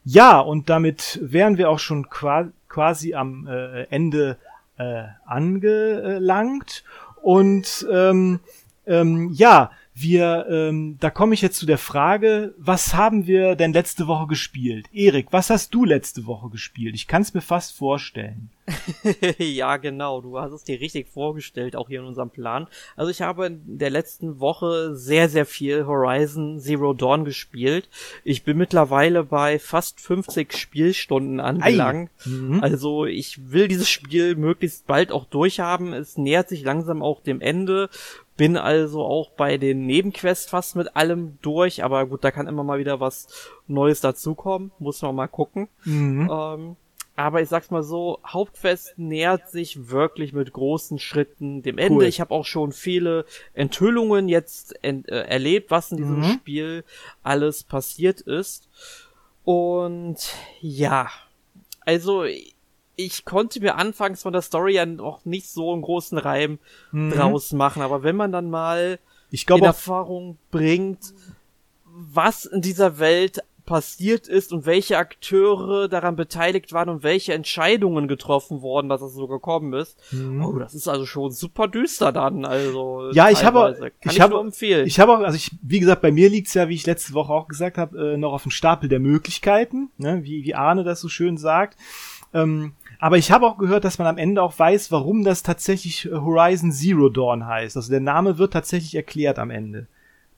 Ja, 0.04 0.40
und 0.40 0.70
damit 0.70 1.20
wären 1.22 1.58
wir 1.58 1.70
auch 1.70 1.80
schon 1.80 2.10
quasi 2.10 3.14
am 3.14 3.48
äh, 3.48 3.84
Ende 3.84 4.38
äh, 4.78 5.04
angelangt. 5.26 6.84
Und 7.22 7.88
ähm, 7.92 8.40
ähm, 8.86 9.30
ja, 9.34 9.72
wir, 10.02 10.48
ähm, 10.50 10.98
da 11.00 11.10
komme 11.10 11.34
ich 11.34 11.42
jetzt 11.42 11.58
zu 11.58 11.66
der 11.66 11.78
Frage, 11.78 12.54
was 12.58 12.94
haben 12.94 13.28
wir 13.28 13.56
denn 13.56 13.74
letzte 13.74 14.08
Woche 14.08 14.28
gespielt? 14.28 14.88
Erik, 14.92 15.28
was 15.32 15.50
hast 15.50 15.74
du 15.74 15.86
letzte 15.86 16.26
Woche 16.26 16.50
gespielt? 16.50 16.96
Ich 16.96 17.08
kann 17.08 17.22
es 17.22 17.34
mir 17.34 17.42
fast 17.42 17.76
vorstellen. 17.76 18.50
ja, 19.38 19.78
genau, 19.78 20.22
du 20.22 20.40
hast 20.40 20.52
es 20.52 20.64
dir 20.64 20.80
richtig 20.80 21.08
vorgestellt, 21.08 21.76
auch 21.76 21.90
hier 21.90 22.02
in 22.02 22.06
unserem 22.06 22.30
Plan. 22.30 22.68
Also 22.96 23.10
ich 23.10 23.22
habe 23.22 23.48
in 23.48 23.78
der 23.78 23.90
letzten 23.90 24.40
Woche 24.40 24.96
sehr, 24.96 25.30
sehr 25.30 25.46
viel 25.46 25.86
Horizon 25.86 26.60
Zero 26.60 26.94
Dawn 26.94 27.26
gespielt. 27.26 27.90
Ich 28.24 28.44
bin 28.44 28.58
mittlerweile 28.58 29.24
bei 29.24 29.60
fast 29.60 30.00
50 30.00 30.56
Spielstunden 30.56 31.40
angelangt. 31.40 32.12
Mhm. 32.26 32.60
Also 32.62 33.06
ich 33.06 33.52
will 33.52 33.68
dieses 33.68 33.90
Spiel 33.90 34.36
möglichst 34.36 34.86
bald 34.88 35.12
auch 35.12 35.26
durchhaben. 35.26 35.94
Es 35.94 36.18
nähert 36.18 36.50
sich 36.50 36.64
langsam 36.64 37.02
auch 37.02 37.22
dem 37.22 37.42
Ende 37.42 37.90
bin 38.40 38.56
also 38.56 39.04
auch 39.04 39.32
bei 39.32 39.58
den 39.58 39.86
Nebenquests 39.86 40.50
fast 40.50 40.78
mit 40.78 40.96
allem 40.96 41.38
durch, 41.42 41.84
aber 41.84 42.06
gut, 42.06 42.24
da 42.24 42.32
kann 42.32 42.48
immer 42.48 42.64
mal 42.64 42.80
wieder 42.80 43.02
was 43.02 43.28
Neues 43.68 44.00
dazukommen, 44.00 44.72
muss 44.80 45.02
man 45.02 45.14
mal 45.14 45.28
gucken. 45.28 45.68
Mhm. 45.84 46.30
Ähm, 46.32 46.76
aber 47.18 47.42
ich 47.42 47.50
sag's 47.50 47.70
mal 47.70 47.84
so, 47.84 48.20
Hauptquest 48.26 48.98
nähert 48.98 49.50
sich 49.50 49.90
wirklich 49.90 50.32
mit 50.32 50.54
großen 50.54 51.00
Schritten 51.00 51.64
dem 51.64 51.78
Ende. 51.78 51.96
Cool. 51.96 52.06
Ich 52.06 52.22
habe 52.22 52.34
auch 52.34 52.46
schon 52.46 52.72
viele 52.72 53.26
Enthüllungen 53.54 54.30
jetzt 54.30 54.82
ent 54.86 55.10
äh, 55.10 55.24
erlebt, 55.24 55.70
was 55.70 55.92
in 55.92 55.98
diesem 55.98 56.20
mhm. 56.20 56.32
Spiel 56.36 56.86
alles 57.22 57.66
passiert 57.66 58.22
ist. 58.22 58.70
Und 59.44 60.34
ja, 60.62 61.10
also 61.82 62.24
ich 63.00 63.24
konnte 63.24 63.62
mir 63.62 63.76
anfangs 63.76 64.24
von 64.24 64.34
der 64.34 64.42
Story 64.42 64.74
ja 64.74 64.86
noch 64.86 65.24
nicht 65.24 65.50
so 65.50 65.72
einen 65.72 65.82
großen 65.82 66.18
Reim 66.18 66.60
mhm. 66.92 67.12
draus 67.12 67.54
machen, 67.54 67.82
aber 67.82 68.04
wenn 68.04 68.18
man 68.18 68.34
dann 68.34 68.50
mal 68.50 69.00
ich 69.32 69.46
glaub, 69.46 69.60
in 69.60 69.66
Erfahrung 69.66 70.38
bringt, 70.52 71.14
was 71.86 72.44
in 72.46 72.62
dieser 72.62 73.00
Welt 73.00 73.42
passiert 73.66 74.28
ist 74.28 74.52
und 74.52 74.66
welche 74.66 74.98
Akteure 74.98 75.88
daran 75.88 76.16
beteiligt 76.16 76.74
waren 76.74 76.90
und 76.90 77.04
welche 77.04 77.34
Entscheidungen 77.34 78.08
getroffen 78.08 78.62
wurden, 78.62 78.90
dass 78.90 79.02
es 79.02 79.14
so 79.14 79.28
gekommen 79.28 79.74
ist. 79.74 79.96
Mhm. 80.12 80.44
Oh, 80.44 80.58
das 80.58 80.74
ist 80.74 80.88
also 80.88 81.06
schon 81.06 81.32
super 81.32 81.68
düster 81.68 82.12
dann. 82.12 82.46
Also 82.46 83.12
ja, 83.14 83.30
ich 83.30 83.46
habe, 83.46 83.92
ich, 84.02 84.14
ich 84.14 84.22
habe 84.22 84.40
empfehlen. 84.40 84.88
Ich 84.88 85.00
habe 85.00 85.14
auch, 85.14 85.20
also 85.20 85.36
ich, 85.36 85.52
wie 85.62 85.80
gesagt, 85.80 86.02
bei 86.02 86.12
mir 86.12 86.30
liegt's 86.30 86.56
ja, 86.56 86.68
wie 86.68 86.74
ich 86.74 86.86
letzte 86.88 87.14
Woche 87.14 87.32
auch 87.32 87.48
gesagt 87.48 87.78
habe, 87.78 88.14
äh, 88.14 88.18
noch 88.18 88.34
auf 88.34 88.42
dem 88.42 88.52
Stapel 88.52 88.90
der 88.90 89.00
Möglichkeiten, 89.00 89.92
ne? 89.98 90.24
wie 90.24 90.44
wie 90.44 90.56
Arne 90.56 90.84
das 90.84 91.00
so 91.00 91.08
schön 91.08 91.38
sagt. 91.38 91.78
Ähm, 92.34 92.74
aber 93.00 93.18
ich 93.18 93.32
habe 93.32 93.48
auch 93.48 93.58
gehört, 93.58 93.86
dass 93.86 93.98
man 93.98 94.08
am 94.08 94.18
Ende 94.18 94.44
auch 94.44 94.60
weiß, 94.60 94.92
warum 94.92 95.24
das 95.24 95.42
tatsächlich 95.42 96.06
äh, 96.06 96.12
Horizon 96.12 96.72
Zero 96.72 97.10
Dawn 97.10 97.48
heißt. 97.48 97.78
Also 97.78 97.90
der 97.90 98.02
Name 98.02 98.38
wird 98.38 98.54
tatsächlich 98.54 98.94
erklärt 98.94 99.40
am 99.40 99.50
Ende. 99.50 99.88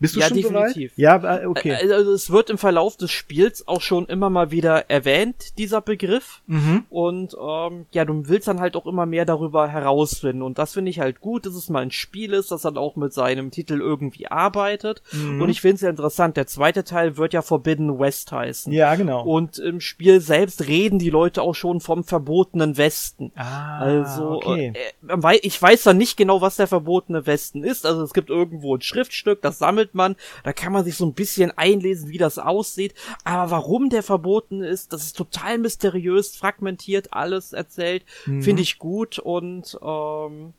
Bist 0.01 0.15
du 0.15 0.19
ja, 0.19 0.27
schon 0.27 0.37
definitiv. 0.37 0.95
Bereit? 0.95 1.23
Ja, 1.23 1.43
äh, 1.43 1.45
okay. 1.45 1.75
Also 1.75 2.11
es 2.11 2.31
wird 2.31 2.49
im 2.49 2.57
Verlauf 2.57 2.97
des 2.97 3.11
Spiels 3.11 3.67
auch 3.67 3.81
schon 3.81 4.07
immer 4.07 4.31
mal 4.31 4.49
wieder 4.49 4.89
erwähnt, 4.89 5.59
dieser 5.59 5.79
Begriff. 5.79 6.41
Mhm. 6.47 6.85
Und 6.89 7.35
ähm, 7.39 7.85
ja, 7.91 8.03
du 8.03 8.27
willst 8.27 8.47
dann 8.47 8.59
halt 8.59 8.75
auch 8.75 8.87
immer 8.87 9.05
mehr 9.05 9.25
darüber 9.25 9.67
herausfinden. 9.67 10.41
Und 10.41 10.57
das 10.57 10.73
finde 10.73 10.89
ich 10.89 10.99
halt 10.99 11.21
gut, 11.21 11.45
dass 11.45 11.53
es 11.53 11.69
mal 11.69 11.83
ein 11.83 11.91
Spiel 11.91 12.33
ist, 12.33 12.51
das 12.51 12.63
dann 12.63 12.77
auch 12.77 12.95
mit 12.95 13.13
seinem 13.13 13.51
Titel 13.51 13.79
irgendwie 13.79 14.27
arbeitet. 14.27 15.03
Mhm. 15.11 15.39
Und 15.39 15.49
ich 15.49 15.61
finde 15.61 15.75
es 15.75 15.81
ja 15.81 15.91
interessant. 15.91 16.35
Der 16.35 16.47
zweite 16.47 16.83
Teil 16.83 17.17
wird 17.17 17.33
ja 17.33 17.43
Forbidden 17.43 17.99
West 17.99 18.31
heißen. 18.31 18.73
Ja, 18.73 18.95
genau. 18.95 19.23
Und 19.23 19.59
im 19.59 19.81
Spiel 19.81 20.19
selbst 20.19 20.67
reden 20.67 20.97
die 20.97 21.11
Leute 21.11 21.43
auch 21.43 21.53
schon 21.53 21.79
vom 21.79 22.03
verbotenen 22.03 22.75
Westen. 22.77 23.31
Ah, 23.35 23.77
also 23.77 24.41
okay. 24.43 24.73
äh, 24.75 25.39
ich 25.43 25.61
weiß 25.61 25.83
dann 25.83 25.97
nicht 25.97 26.17
genau, 26.17 26.41
was 26.41 26.55
der 26.55 26.65
verbotene 26.65 27.27
Westen 27.27 27.63
ist. 27.63 27.85
Also 27.85 28.01
es 28.01 28.13
gibt 28.13 28.31
irgendwo 28.31 28.75
ein 28.75 28.81
Schriftstück, 28.81 29.43
das 29.43 29.59
sammelt 29.59 29.90
findet 29.91 29.95
man. 29.95 30.15
Da 30.43 30.53
kann 30.53 30.73
man 30.73 30.83
sich 30.83 30.95
so 30.95 31.05
ein 31.05 31.13
bisschen 31.13 31.51
einlesen, 31.51 32.09
wie 32.09 32.17
das 32.17 32.37
aussieht. 32.37 32.93
Aber 33.23 33.51
warum 33.51 33.89
der 33.89 34.03
verboten 34.03 34.63
ist, 34.63 34.93
das 34.93 35.03
ist 35.03 35.17
total 35.17 35.57
mysteriös, 35.57 36.35
fragmentiert, 36.35 37.13
alles 37.13 37.53
erzählt. 37.53 38.03
Mhm. 38.25 38.41
Finde 38.41 38.61
ich 38.61 38.79
gut 38.79 39.19
und 39.19 39.77
ähm, 39.81 40.53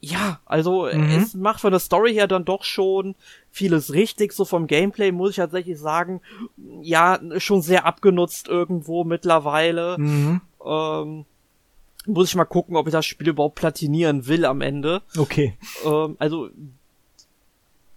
ja, 0.00 0.40
also 0.44 0.86
mhm. 0.92 1.10
es 1.10 1.34
macht 1.34 1.60
von 1.60 1.70
der 1.70 1.80
Story 1.80 2.12
her 2.12 2.26
dann 2.26 2.44
doch 2.44 2.62
schon 2.64 3.14
vieles 3.50 3.92
richtig. 3.92 4.32
So 4.32 4.44
vom 4.44 4.66
Gameplay 4.66 5.12
muss 5.12 5.30
ich 5.30 5.36
tatsächlich 5.36 5.78
sagen, 5.78 6.20
ja, 6.82 7.18
schon 7.38 7.62
sehr 7.62 7.86
abgenutzt 7.86 8.48
irgendwo 8.48 9.04
mittlerweile. 9.04 9.96
Mhm. 9.98 10.40
Ähm, 10.64 11.24
muss 12.06 12.28
ich 12.28 12.34
mal 12.34 12.44
gucken, 12.44 12.76
ob 12.76 12.86
ich 12.86 12.92
das 12.92 13.06
Spiel 13.06 13.28
überhaupt 13.28 13.54
platinieren 13.54 14.26
will 14.26 14.44
am 14.44 14.60
Ende. 14.60 15.00
Okay. 15.16 15.56
Ähm, 15.86 16.16
also 16.18 16.50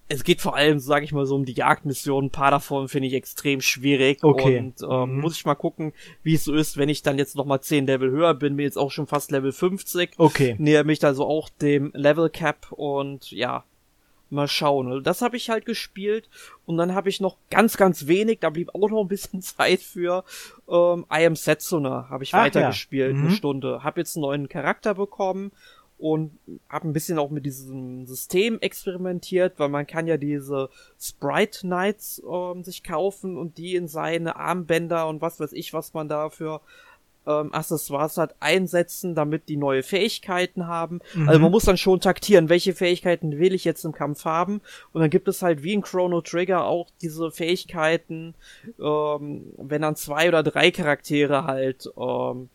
es 0.09 0.23
geht 0.23 0.41
vor 0.41 0.55
allem, 0.55 0.79
sage 0.79 1.03
ich 1.03 1.11
mal, 1.11 1.25
so 1.25 1.35
um 1.35 1.45
die 1.45 1.53
Jagdmissionen. 1.53 2.27
Ein 2.27 2.31
paar 2.31 2.51
davon 2.51 2.87
finde 2.87 3.07
ich 3.07 3.13
extrem 3.13 3.61
schwierig. 3.61 4.23
Okay. 4.23 4.59
Und 4.59 4.81
ähm, 4.81 5.15
mhm. 5.15 5.21
muss 5.21 5.35
ich 5.35 5.45
mal 5.45 5.55
gucken, 5.55 5.93
wie 6.23 6.35
es 6.35 6.45
so 6.45 6.53
ist, 6.53 6.77
wenn 6.77 6.89
ich 6.89 7.01
dann 7.01 7.17
jetzt 7.17 7.35
noch 7.35 7.45
mal 7.45 7.59
10 7.59 7.87
Level 7.87 8.11
höher 8.11 8.33
bin. 8.33 8.55
Bin 8.55 8.63
jetzt 8.63 8.77
auch 8.77 8.91
schon 8.91 9.07
fast 9.07 9.31
Level 9.31 9.51
50. 9.51 10.11
Okay. 10.17 10.55
Näher 10.59 10.85
mich 10.85 11.03
also 11.03 11.25
auch 11.25 11.49
dem 11.49 11.91
Level 11.93 12.29
Cap 12.29 12.71
und 12.71 13.31
ja, 13.31 13.65
mal 14.29 14.47
schauen. 14.47 14.87
Also 14.87 15.01
das 15.01 15.21
habe 15.21 15.37
ich 15.37 15.49
halt 15.49 15.65
gespielt 15.65 16.29
und 16.65 16.77
dann 16.77 16.95
habe 16.95 17.09
ich 17.09 17.19
noch 17.19 17.37
ganz, 17.49 17.77
ganz 17.77 18.07
wenig, 18.07 18.39
da 18.39 18.49
blieb 18.49 18.73
auch 18.75 18.89
noch 18.89 19.01
ein 19.01 19.07
bisschen 19.07 19.41
Zeit 19.41 19.81
für 19.81 20.23
ähm, 20.69 21.05
I 21.11 21.25
Am 21.25 21.35
Setsuna 21.35 22.07
habe 22.09 22.23
ich 22.23 22.33
weitergespielt, 22.33 23.11
ja. 23.11 23.17
mhm. 23.17 23.27
eine 23.27 23.35
Stunde. 23.35 23.83
Hab 23.83 23.97
jetzt 23.97 24.15
einen 24.15 24.21
neuen 24.21 24.49
Charakter 24.49 24.95
bekommen 24.95 25.51
und 25.97 26.37
habe 26.69 26.87
ein 26.87 26.93
bisschen 26.93 27.17
auch 27.17 27.29
mit 27.29 27.45
diesem 27.45 28.05
System 28.05 28.59
experimentiert, 28.59 29.53
weil 29.57 29.69
man 29.69 29.87
kann 29.87 30.07
ja 30.07 30.17
diese 30.17 30.69
Sprite 30.99 31.61
Knights 31.61 32.21
ähm, 32.29 32.63
sich 32.63 32.83
kaufen 32.83 33.37
und 33.37 33.57
die 33.57 33.75
in 33.75 33.87
seine 33.87 34.35
Armbänder 34.35 35.07
und 35.07 35.21
was 35.21 35.39
weiß 35.39 35.53
ich, 35.53 35.73
was 35.73 35.93
man 35.93 36.07
da 36.07 36.29
für 36.29 36.61
ähm, 37.27 37.53
Accessoires 37.53 38.17
hat, 38.17 38.35
einsetzen, 38.39 39.13
damit 39.13 39.49
die 39.49 39.57
neue 39.57 39.83
Fähigkeiten 39.83 40.67
haben. 40.67 41.01
Mhm. 41.13 41.27
Also 41.27 41.39
man 41.41 41.51
muss 41.51 41.65
dann 41.65 41.77
schon 41.77 41.99
taktieren, 41.99 42.49
welche 42.49 42.73
Fähigkeiten 42.73 43.37
will 43.37 43.53
ich 43.53 43.65
jetzt 43.65 43.83
im 43.83 43.91
Kampf 43.91 44.25
haben. 44.25 44.61
Und 44.93 45.01
dann 45.01 45.09
gibt 45.09 45.27
es 45.27 45.41
halt 45.41 45.61
wie 45.63 45.73
in 45.73 45.81
Chrono 45.81 46.21
Trigger 46.21 46.65
auch 46.65 46.87
diese 47.01 47.31
Fähigkeiten, 47.31 48.33
ähm, 48.79 49.51
wenn 49.57 49.81
dann 49.81 49.95
zwei 49.95 50.27
oder 50.29 50.41
drei 50.41 50.71
Charaktere 50.71 51.43
halt 51.43 51.89
ähm, 51.97 52.49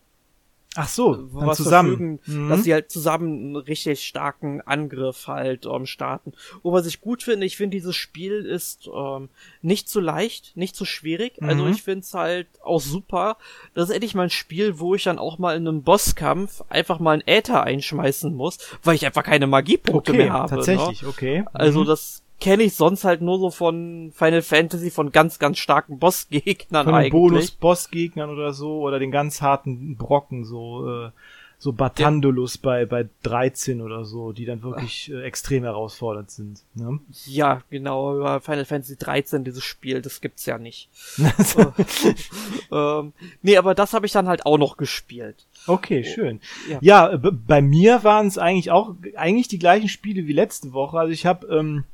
Ach 0.74 0.88
so, 0.88 1.14
dann 1.14 1.54
zusammen. 1.54 2.18
mhm. 2.24 2.48
dass 2.48 2.62
sie 2.62 2.72
halt 2.72 2.90
zusammen 2.90 3.26
einen 3.26 3.56
richtig 3.56 4.06
starken 4.06 4.62
Angriff 4.62 5.26
halt 5.26 5.66
ähm, 5.66 5.84
starten. 5.84 6.32
Und 6.62 6.72
was 6.72 6.86
ich 6.86 7.02
gut 7.02 7.22
finde, 7.22 7.44
ich 7.44 7.58
finde 7.58 7.76
dieses 7.76 7.94
Spiel 7.94 8.46
ist 8.46 8.88
ähm, 8.94 9.28
nicht 9.60 9.90
zu 9.90 10.00
leicht, 10.00 10.56
nicht 10.56 10.74
zu 10.74 10.86
schwierig. 10.86 11.34
Also 11.42 11.56
mhm. 11.56 11.62
Also 11.62 11.76
ich 11.76 11.82
finde 11.82 12.00
es 12.00 12.14
halt 12.14 12.48
auch 12.62 12.80
super. 12.80 13.36
Das 13.74 13.88
ist 13.88 13.94
endlich 13.94 14.14
mal 14.14 14.24
ein 14.24 14.30
Spiel, 14.30 14.78
wo 14.78 14.94
ich 14.94 15.04
dann 15.04 15.18
auch 15.18 15.38
mal 15.38 15.56
in 15.56 15.68
einem 15.68 15.82
Bosskampf 15.82 16.62
einfach 16.70 16.98
mal 16.98 17.12
einen 17.12 17.26
Äther 17.26 17.62
einschmeißen 17.62 18.34
muss, 18.34 18.58
weil 18.82 18.94
ich 18.94 19.04
einfach 19.04 19.24
keine 19.24 19.46
Magiepunkte 19.46 20.12
okay, 20.12 20.22
mehr 20.22 20.32
habe. 20.32 20.52
Ne? 20.52 20.56
Tatsächlich, 20.56 21.02
ne? 21.02 21.08
okay. 21.08 21.44
Also 21.52 21.82
mhm. 21.82 21.86
das 21.86 22.22
kenne 22.40 22.64
ich 22.64 22.74
sonst 22.74 23.04
halt 23.04 23.20
nur 23.20 23.38
so 23.38 23.50
von 23.50 24.12
Final 24.14 24.42
Fantasy 24.42 24.90
von 24.90 25.12
ganz, 25.12 25.38
ganz 25.38 25.58
starken 25.58 25.98
Bossgegnern 25.98 26.84
von 26.84 26.94
eigentlich. 26.94 27.12
Bonus-Bossgegnern 27.12 28.30
oder 28.30 28.52
so 28.52 28.80
oder 28.80 28.98
den 28.98 29.12
ganz 29.12 29.40
harten 29.40 29.96
Brocken, 29.96 30.44
so, 30.44 30.88
äh, 30.88 31.10
so 31.58 31.72
Batandulus 31.72 32.56
ja. 32.56 32.60
bei, 32.64 32.86
bei 32.86 33.08
13 33.22 33.80
oder 33.80 34.04
so, 34.04 34.32
die 34.32 34.44
dann 34.44 34.64
wirklich 34.64 35.12
äh, 35.12 35.22
extrem 35.22 35.62
herausfordernd 35.62 36.32
sind. 36.32 36.62
Ne? 36.74 36.98
Ja, 37.26 37.62
genau, 37.70 38.16
über 38.16 38.40
Final 38.40 38.64
Fantasy 38.64 38.96
13, 38.96 39.44
dieses 39.44 39.62
Spiel, 39.62 40.02
das 40.02 40.20
gibt's 40.20 40.44
ja 40.44 40.58
nicht. 40.58 40.88
ähm, 42.72 43.12
nee, 43.42 43.56
aber 43.56 43.76
das 43.76 43.92
habe 43.92 44.06
ich 44.06 44.12
dann 44.12 44.26
halt 44.26 44.44
auch 44.46 44.58
noch 44.58 44.76
gespielt. 44.76 45.46
Okay, 45.68 46.02
schön. 46.02 46.40
Ja, 46.68 46.78
ja 46.80 47.16
bei 47.16 47.62
mir 47.62 48.02
waren 48.02 48.26
es 48.26 48.38
eigentlich 48.38 48.72
auch 48.72 48.96
eigentlich 49.14 49.46
die 49.46 49.60
gleichen 49.60 49.88
Spiele 49.88 50.26
wie 50.26 50.32
letzte 50.32 50.72
Woche. 50.72 50.98
Also 50.98 51.12
ich 51.12 51.24
habe 51.24 51.46
ähm, 51.46 51.84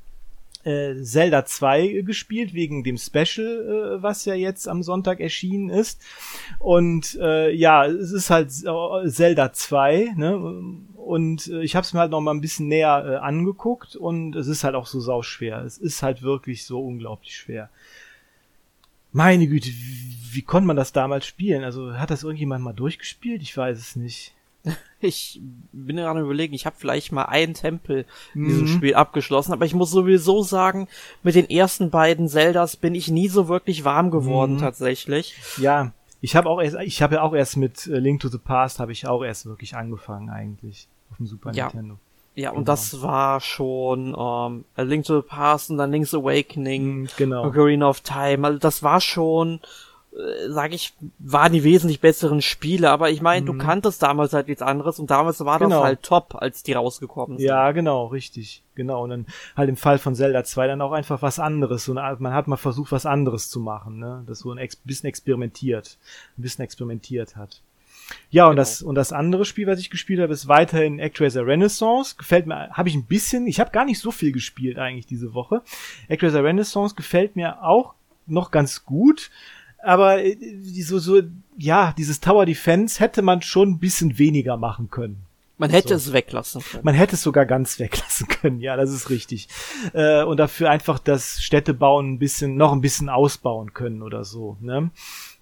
äh, 0.69 1.03
Zelda 1.03 1.45
2 1.45 2.03
gespielt, 2.03 2.53
wegen 2.53 2.85
dem 2.85 2.99
Special, 2.99 3.97
äh, 3.99 4.03
was 4.03 4.25
ja 4.25 4.35
jetzt 4.35 4.69
am 4.69 4.83
Sonntag 4.83 5.21
erschienen 5.21 5.71
ist. 5.71 6.03
Und 6.59 7.19
äh, 7.21 7.51
ja, 7.51 7.87
es 7.87 8.13
ist 8.13 8.31
halt 8.31 8.51
Zelda 8.53 9.53
2, 9.53 10.15
ne? 10.17 10.37
Und 10.97 11.47
äh, 11.47 11.63
ich 11.63 11.75
habe 11.75 11.85
es 11.85 11.95
mir 11.95 12.01
halt 12.01 12.11
noch 12.11 12.21
mal 12.21 12.33
ein 12.33 12.43
bisschen 12.43 12.69
näher 12.69 13.05
äh, 13.07 13.17
angeguckt 13.17 13.97
und 13.97 14.37
es 14.37 14.47
ist 14.47 14.63
halt 14.65 14.75
auch 14.75 14.87
so 14.87 15.01
sauschwer. 15.01 15.65
Es 15.65 15.79
ist 15.79 16.03
halt 16.03 16.23
wirklich 16.23 16.67
so 16.67 16.85
unglaublich 16.85 17.35
schwer. 17.35 17.71
Meine 19.13 19.47
Güte, 19.47 19.71
wie, 19.71 20.17
wie 20.33 20.43
konnte 20.43 20.67
man 20.67 20.77
das 20.77 20.93
damals 20.93 21.27
spielen? 21.27 21.65
Also 21.65 21.95
hat 21.95 22.11
das 22.11 22.25
irgendjemand 22.25 22.63
mal 22.63 22.75
durchgespielt? 22.75 23.41
Ich 23.41 23.57
weiß 23.57 23.79
es 23.79 23.97
nicht. 23.97 24.35
Ich 25.01 25.41
bin 25.71 25.95
gerade 25.95 26.19
überlegen, 26.19 26.55
ich 26.55 26.67
habe 26.67 26.75
vielleicht 26.77 27.13
mal 27.13 27.27
einen 27.27 27.55
Tempel 27.55 28.05
in 28.35 28.47
diesem 28.47 28.63
mhm. 28.63 28.67
Spiel 28.67 28.95
abgeschlossen, 28.97 29.53
aber 29.53 29.65
ich 29.65 29.73
muss 29.73 29.93
sowieso 29.93 30.43
sagen, 30.43 30.89
mit 31.23 31.37
den 31.37 31.49
ersten 31.49 31.91
beiden 31.91 32.27
Zeldas 32.27 32.77
bin 32.77 32.97
ich 32.97 33.07
nie 33.07 33.29
so 33.29 33.47
wirklich 33.47 33.85
warm 33.85 34.11
geworden 34.11 34.55
mhm. 34.55 34.59
tatsächlich. 34.59 35.37
Ja, 35.59 35.93
ich 36.21 36.35
habe 36.35 36.49
auch 36.51 36.61
erst, 36.61 36.79
ich 36.81 37.01
habe 37.01 37.17
ja 37.17 37.23
auch 37.23 37.33
erst 37.33 37.57
mit 37.57 37.87
äh, 37.87 37.99
Link 37.99 38.21
to 38.21 38.29
the 38.29 38.39
Past 38.39 38.81
habe 38.81 38.91
ich 38.91 39.07
auch 39.07 39.23
erst 39.23 39.47
wirklich 39.47 39.77
angefangen 39.77 40.31
eigentlich 40.31 40.89
auf 41.13 41.19
dem 41.19 41.27
Super 41.27 41.53
ja. 41.53 41.67
Nintendo. 41.67 41.99
Ja, 42.35 42.51
und 42.51 42.59
genau. 42.59 42.67
das 42.67 43.03
war 43.03 43.41
schon 43.41 44.09
ähm, 44.09 44.65
A 44.77 44.83
Link 44.83 45.05
to 45.05 45.21
the 45.21 45.27
Past 45.27 45.71
und 45.71 45.79
dann 45.79 45.91
Link's 45.91 46.15
Awakening, 46.15 47.01
mhm, 47.01 47.09
genau. 47.17 47.45
Ocarina 47.45 47.89
of 47.89 48.01
Time. 48.01 48.47
Also 48.47 48.59
das 48.59 48.83
war 48.83 49.01
schon 49.01 49.61
äh, 50.19 50.51
sage 50.51 50.75
ich, 50.75 50.95
waren 51.19 51.53
die 51.53 51.63
wesentlich 51.63 52.01
besseren 52.01 52.43
Spiele, 52.43 52.91
aber 52.91 53.11
ich 53.11 53.23
meine, 53.23 53.43
mhm. 53.43 53.47
du 53.47 53.59
kanntest 53.59 54.03
damals 54.03 54.33
halt 54.33 54.49
nichts 54.49 54.63
anderes 54.63 54.99
und 54.99 55.11
damals 55.11 55.39
war 55.45 55.59
genau. 55.59 55.77
das 55.77 55.85
halt 55.85 56.03
top, 56.03 56.35
als 56.35 56.65
die 56.65 56.73
rausgekommen 56.73 57.39
sind. 57.39 57.47
Ja, 57.47 57.71
genau, 57.71 58.07
richtig, 58.07 58.65
genau. 58.75 59.05
Und 59.05 59.11
dann 59.11 59.27
halt 59.57 59.69
im 59.69 59.77
Fall 59.77 59.99
von 59.99 60.17
Zelda 60.17 60.43
2 60.43 60.67
dann 60.67 60.83
auch 60.83 60.93
einfach 60.93 61.23
was 61.23 61.39
anderes. 61.39 61.89
Eine, 61.89 62.17
man 62.19 62.35
hat 62.35 62.49
mal 62.49 62.57
versucht, 62.57 62.91
was 62.91 63.07
anderes 63.07 63.49
zu 63.49 63.61
machen, 63.61 63.99
ne? 63.99 64.25
Das 64.27 64.41
so 64.41 64.51
ein 64.51 64.59
ex 64.59 64.75
bisschen 64.77 65.09
experimentiert, 65.09 65.99
ein 66.37 66.43
bisschen 66.43 66.65
experimentiert 66.65 67.37
hat. 67.37 67.63
Ja, 68.31 68.47
und 68.47 68.53
genau. 68.53 68.63
das 68.63 68.83
und 68.83 68.95
das 68.95 69.13
andere 69.13 69.45
Spiel, 69.45 69.67
was 69.67 69.79
ich 69.79 69.91
gespielt 69.91 70.21
habe, 70.21 70.33
ist 70.33 70.49
weiterhin 70.49 71.01
Actraiser 71.01 71.47
Renaissance. 71.47 72.17
Gefällt 72.17 72.47
mir, 72.47 72.71
habe 72.71 72.89
ich 72.89 72.95
ein 72.97 73.05
bisschen, 73.05 73.47
ich 73.47 73.61
habe 73.61 73.71
gar 73.71 73.85
nicht 73.85 74.01
so 74.01 74.11
viel 74.11 74.33
gespielt 74.33 74.79
eigentlich 74.79 75.07
diese 75.07 75.35
Woche. 75.35 75.63
Actraiser 76.09 76.43
Renaissance 76.43 76.95
gefällt 76.97 77.37
mir 77.37 77.63
auch 77.63 77.95
noch 78.27 78.51
ganz 78.51 78.85
gut 78.85 79.31
aber 79.83 80.25
äh, 80.25 80.37
so, 80.83 80.99
so, 80.99 81.23
ja, 81.57 81.95
dieses 81.97 82.21
Tower 82.21 82.47
Defense 82.47 83.01
hätte 83.01 83.23
man 83.23 83.43
schon 83.43 83.71
ein 83.71 83.79
bisschen 83.79 84.19
weniger 84.19 84.57
machen 84.57 84.91
können. 84.91 85.25
Man 85.61 85.71
hätte 85.71 85.89
So. 85.89 85.95
es 85.97 86.13
weglassen 86.13 86.63
können. 86.63 86.85
Man 86.85 86.95
hätte 86.95 87.17
es 87.17 87.23
sogar 87.23 87.45
ganz 87.45 87.79
weglassen 87.81 88.29
können, 88.29 88.61
ja, 88.61 88.77
das 88.77 88.91
ist 88.93 89.11
richtig. 89.11 89.49
Äh, 89.93 90.23
und 90.23 90.37
dafür 90.37 90.71
einfach 90.71 90.99
das 90.99 91.43
Städtebauen 91.43 92.13
ein 92.13 92.19
bisschen, 92.19 92.57
noch 92.57 92.73
ein 92.73 92.81
bisschen 92.81 93.09
ausbauen 93.09 93.75
können 93.75 94.03
oder 94.03 94.25
so, 94.25 94.57
ne? 94.61 94.91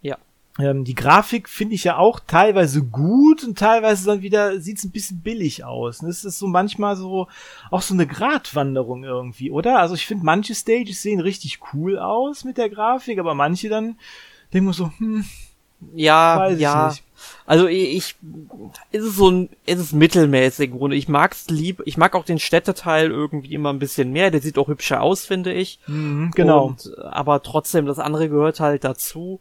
Ja. 0.00 0.16
Ähm, 0.58 0.84
die 0.84 0.94
Grafik 0.94 1.48
finde 1.48 1.74
ich 1.74 1.84
ja 1.84 1.98
auch 1.98 2.20
teilweise 2.26 2.82
gut 2.82 3.44
und 3.44 3.58
teilweise 3.58 4.06
dann 4.06 4.22
wieder 4.22 4.58
sieht's 4.60 4.84
ein 4.84 4.90
bisschen 4.90 5.20
billig 5.20 5.64
aus. 5.64 6.00
Und 6.00 6.08
es 6.08 6.24
ist 6.24 6.38
so 6.38 6.46
manchmal 6.46 6.96
so 6.96 7.28
auch 7.70 7.82
so 7.82 7.92
eine 7.94 8.06
Gratwanderung 8.06 9.04
irgendwie, 9.04 9.50
oder? 9.50 9.80
Also 9.80 9.94
ich 9.94 10.06
finde 10.06 10.24
manche 10.24 10.54
Stages 10.54 11.02
sehen 11.02 11.20
richtig 11.20 11.60
cool 11.72 11.98
aus 11.98 12.44
mit 12.44 12.56
der 12.56 12.70
Grafik, 12.70 13.18
aber 13.18 13.34
manche 13.34 13.68
dann 13.68 13.98
denken 14.52 14.68
wir 14.68 14.72
so, 14.72 14.90
hm, 14.98 15.24
Ja, 15.94 16.38
weiß 16.38 16.54
ich 16.54 16.60
ja. 16.62 16.88
nicht. 16.88 17.02
Also 17.46 17.66
ich, 17.66 18.16
ist 18.92 19.04
es 19.04 19.16
so 19.16 19.30
ein, 19.30 19.48
ist 19.64 19.78
es 19.78 19.92
mittelmäßig 19.92 20.70
im 20.70 20.78
Grunde. 20.78 20.96
Ich 20.96 21.08
mag's 21.08 21.48
lieb, 21.48 21.82
ich 21.84 21.96
mag 21.96 22.14
auch 22.14 22.24
den 22.24 22.38
Städteteil 22.38 23.10
irgendwie 23.10 23.54
immer 23.54 23.72
ein 23.72 23.78
bisschen 23.78 24.12
mehr. 24.12 24.30
Der 24.30 24.40
sieht 24.40 24.58
auch 24.58 24.68
hübscher 24.68 25.02
aus, 25.02 25.24
finde 25.24 25.52
ich. 25.52 25.78
Mhm, 25.86 26.30
genau. 26.34 26.66
Und, 26.66 26.96
aber 26.98 27.42
trotzdem, 27.42 27.86
das 27.86 27.98
andere 27.98 28.28
gehört 28.28 28.60
halt 28.60 28.84
dazu. 28.84 29.40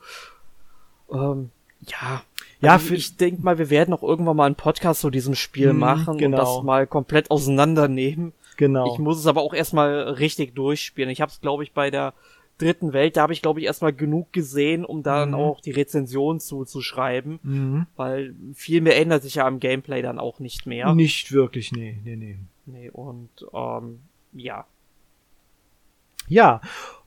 Ähm, 1.12 1.52
ja. 1.88 2.24
Ja, 2.62 2.74
Also 2.74 2.94
ich 2.94 3.18
denke 3.18 3.44
mal, 3.44 3.58
wir 3.58 3.70
werden 3.70 3.94
auch 3.94 4.02
irgendwann 4.04 4.38
mal 4.38 4.46
einen 4.46 4.56
Podcast 4.56 5.02
zu 5.02 5.10
diesem 5.10 5.36
Spiel 5.36 5.74
Mhm, 5.74 5.80
machen 5.80 6.18
genau. 6.18 6.38
und 6.38 6.58
das 6.60 6.64
mal 6.64 6.88
komplett 6.88 7.30
auseinandernehmen. 7.32 8.34
genau. 8.58 8.92
Ich 8.94 9.00
muss 9.00 9.20
es 9.20 9.28
aber 9.28 9.42
auch 9.42 9.54
erstmal 9.54 9.92
richtig 10.14 10.56
durchspielen. 10.56 11.10
Ich 11.10 11.22
habe 11.22 11.32
es, 11.32 11.42
glaube 11.42 11.64
ich, 11.64 11.74
bei 11.74 11.92
der 11.92 12.14
dritten 12.58 12.94
Welt, 12.94 13.18
da 13.18 13.24
habe 13.24 13.34
ich, 13.34 13.42
glaube 13.42 13.60
ich, 13.60 13.66
erstmal 13.66 13.92
genug 13.92 14.32
gesehen, 14.32 14.86
um 14.86 15.04
dann 15.04 15.30
Mhm. 15.30 15.36
auch 15.36 15.60
die 15.60 15.72
Rezension 15.72 16.40
zuzuschreiben, 16.40 17.40
mhm. 17.44 17.86
weil 17.98 18.34
viel 18.54 18.80
mehr 18.80 18.98
ändert 18.98 19.24
sich 19.24 19.36
ja 19.36 19.46
am 19.46 19.60
Gameplay 19.60 20.02
dann 20.02 20.18
auch 20.20 20.40
nicht 20.40 20.66
mehr. 20.66 20.96
Nicht 20.96 21.34
wirklich, 21.34 21.74
nee, 21.74 22.00
nee, 22.06 22.16
nee. 22.16 22.38
Nee, 22.66 22.90
und 22.90 23.30
ähm, 23.54 24.00
ja. 24.32 24.66
Ja, 26.28 26.62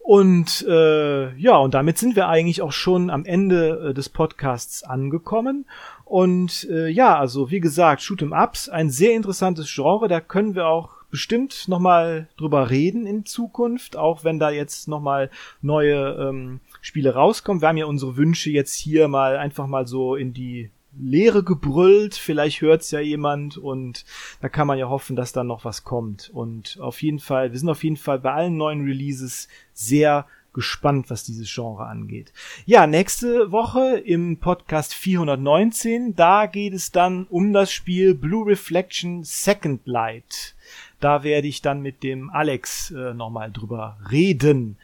und 0.09 0.64
äh, 0.66 1.36
ja, 1.36 1.59
und 1.59 1.74
damit 1.74 1.98
sind 1.98 2.16
wir 2.16 2.28
eigentlich 2.28 2.62
auch 2.62 2.72
schon 2.72 3.10
am 3.10 3.26
Ende 3.26 3.90
äh, 3.90 3.93
des 3.93 4.09
Podcasts 4.09 4.82
angekommen. 4.82 5.66
Und 6.06 6.66
äh, 6.70 6.89
ja, 6.89 7.18
also 7.18 7.51
wie 7.51 7.60
gesagt, 7.60 8.01
Shoot'em 8.01 8.32
Ups, 8.32 8.70
ein 8.70 8.89
sehr 8.89 9.12
interessantes 9.12 9.70
Genre, 9.70 10.09
da 10.09 10.22
können 10.22 10.55
wir 10.55 10.66
auch 10.66 11.02
bestimmt 11.10 11.68
nochmal 11.68 12.26
drüber 12.39 12.70
reden 12.70 13.05
in 13.05 13.26
Zukunft, 13.26 13.98
auch 13.98 14.24
wenn 14.24 14.39
da 14.39 14.48
jetzt 14.48 14.89
nochmal 14.89 15.28
neue 15.60 16.16
ähm, 16.18 16.60
Spiele 16.80 17.12
rauskommen. 17.12 17.60
Wir 17.60 17.68
haben 17.68 17.76
ja 17.76 17.85
unsere 17.85 18.16
Wünsche 18.16 18.48
jetzt 18.48 18.76
hier 18.76 19.09
mal 19.09 19.36
einfach 19.36 19.66
mal 19.66 19.86
so 19.86 20.16
in 20.16 20.32
die 20.32 20.70
Leere 20.97 21.43
gebrüllt, 21.43 22.15
vielleicht 22.15 22.60
hört's 22.60 22.90
ja 22.90 23.01
jemand 23.01 23.56
und 23.56 24.05
da 24.40 24.48
kann 24.48 24.66
man 24.66 24.78
ja 24.78 24.89
hoffen, 24.89 25.16
dass 25.16 25.32
da 25.32 25.44
noch 25.44 25.65
was 25.65 25.85
kommt. 25.85 26.31
Und 26.32 26.78
auf 26.81 27.02
jeden 27.02 27.19
Fall, 27.19 27.52
wir 27.52 27.59
sind 27.59 27.69
auf 27.69 27.85
jeden 27.85 27.97
Fall 27.97 28.19
bei 28.19 28.32
allen 28.32 28.56
neuen 28.56 28.85
Releases 28.85 29.48
sehr 29.73 30.27
gespannt, 30.52 31.10
was 31.10 31.24
dieses 31.24 31.52
Genre 31.55 31.86
angeht. 31.86 32.32
Ja, 32.66 32.86
nächste 32.86 33.52
Woche 33.52 33.98
im 33.98 34.39
Podcast 34.39 34.94
419, 34.94 36.16
da 36.16 36.47
geht 36.47 36.73
es 36.74 36.90
dann 36.90 37.27
um 37.31 37.52
das 37.52 37.70
Spiel 37.70 38.15
Blue 38.15 38.47
Reflection 38.47 39.23
Second 39.23 39.86
Light. 39.86 40.56
Da 41.01 41.23
werde 41.23 41.47
ich 41.47 41.62
dann 41.62 41.81
mit 41.81 42.02
dem 42.02 42.31
Alex 42.31 42.90
äh, 42.90 43.15
nochmal 43.15 43.52
drüber 43.52 43.98
reden. 44.10 44.78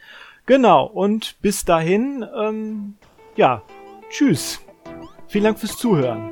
Genau, 0.45 0.85
und 0.85 1.35
bis 1.41 1.65
dahin, 1.65 2.25
ähm, 2.39 2.93
ja, 3.35 3.61
tschüss. 4.09 4.64
Vielen 5.27 5.43
Dank 5.45 5.59
fürs 5.59 5.77
Zuhören. 5.77 6.31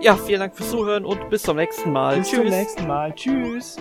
Ja, 0.00 0.16
vielen 0.16 0.40
Dank 0.40 0.54
fürs 0.54 0.70
Zuhören 0.70 1.04
und 1.04 1.30
bis 1.30 1.42
zum 1.42 1.56
nächsten 1.56 1.92
Mal. 1.92 2.18
Bis 2.18 2.30
zum 2.30 2.44
nächsten 2.44 2.86
Mal. 2.86 3.14
Tschüss. 3.14 3.76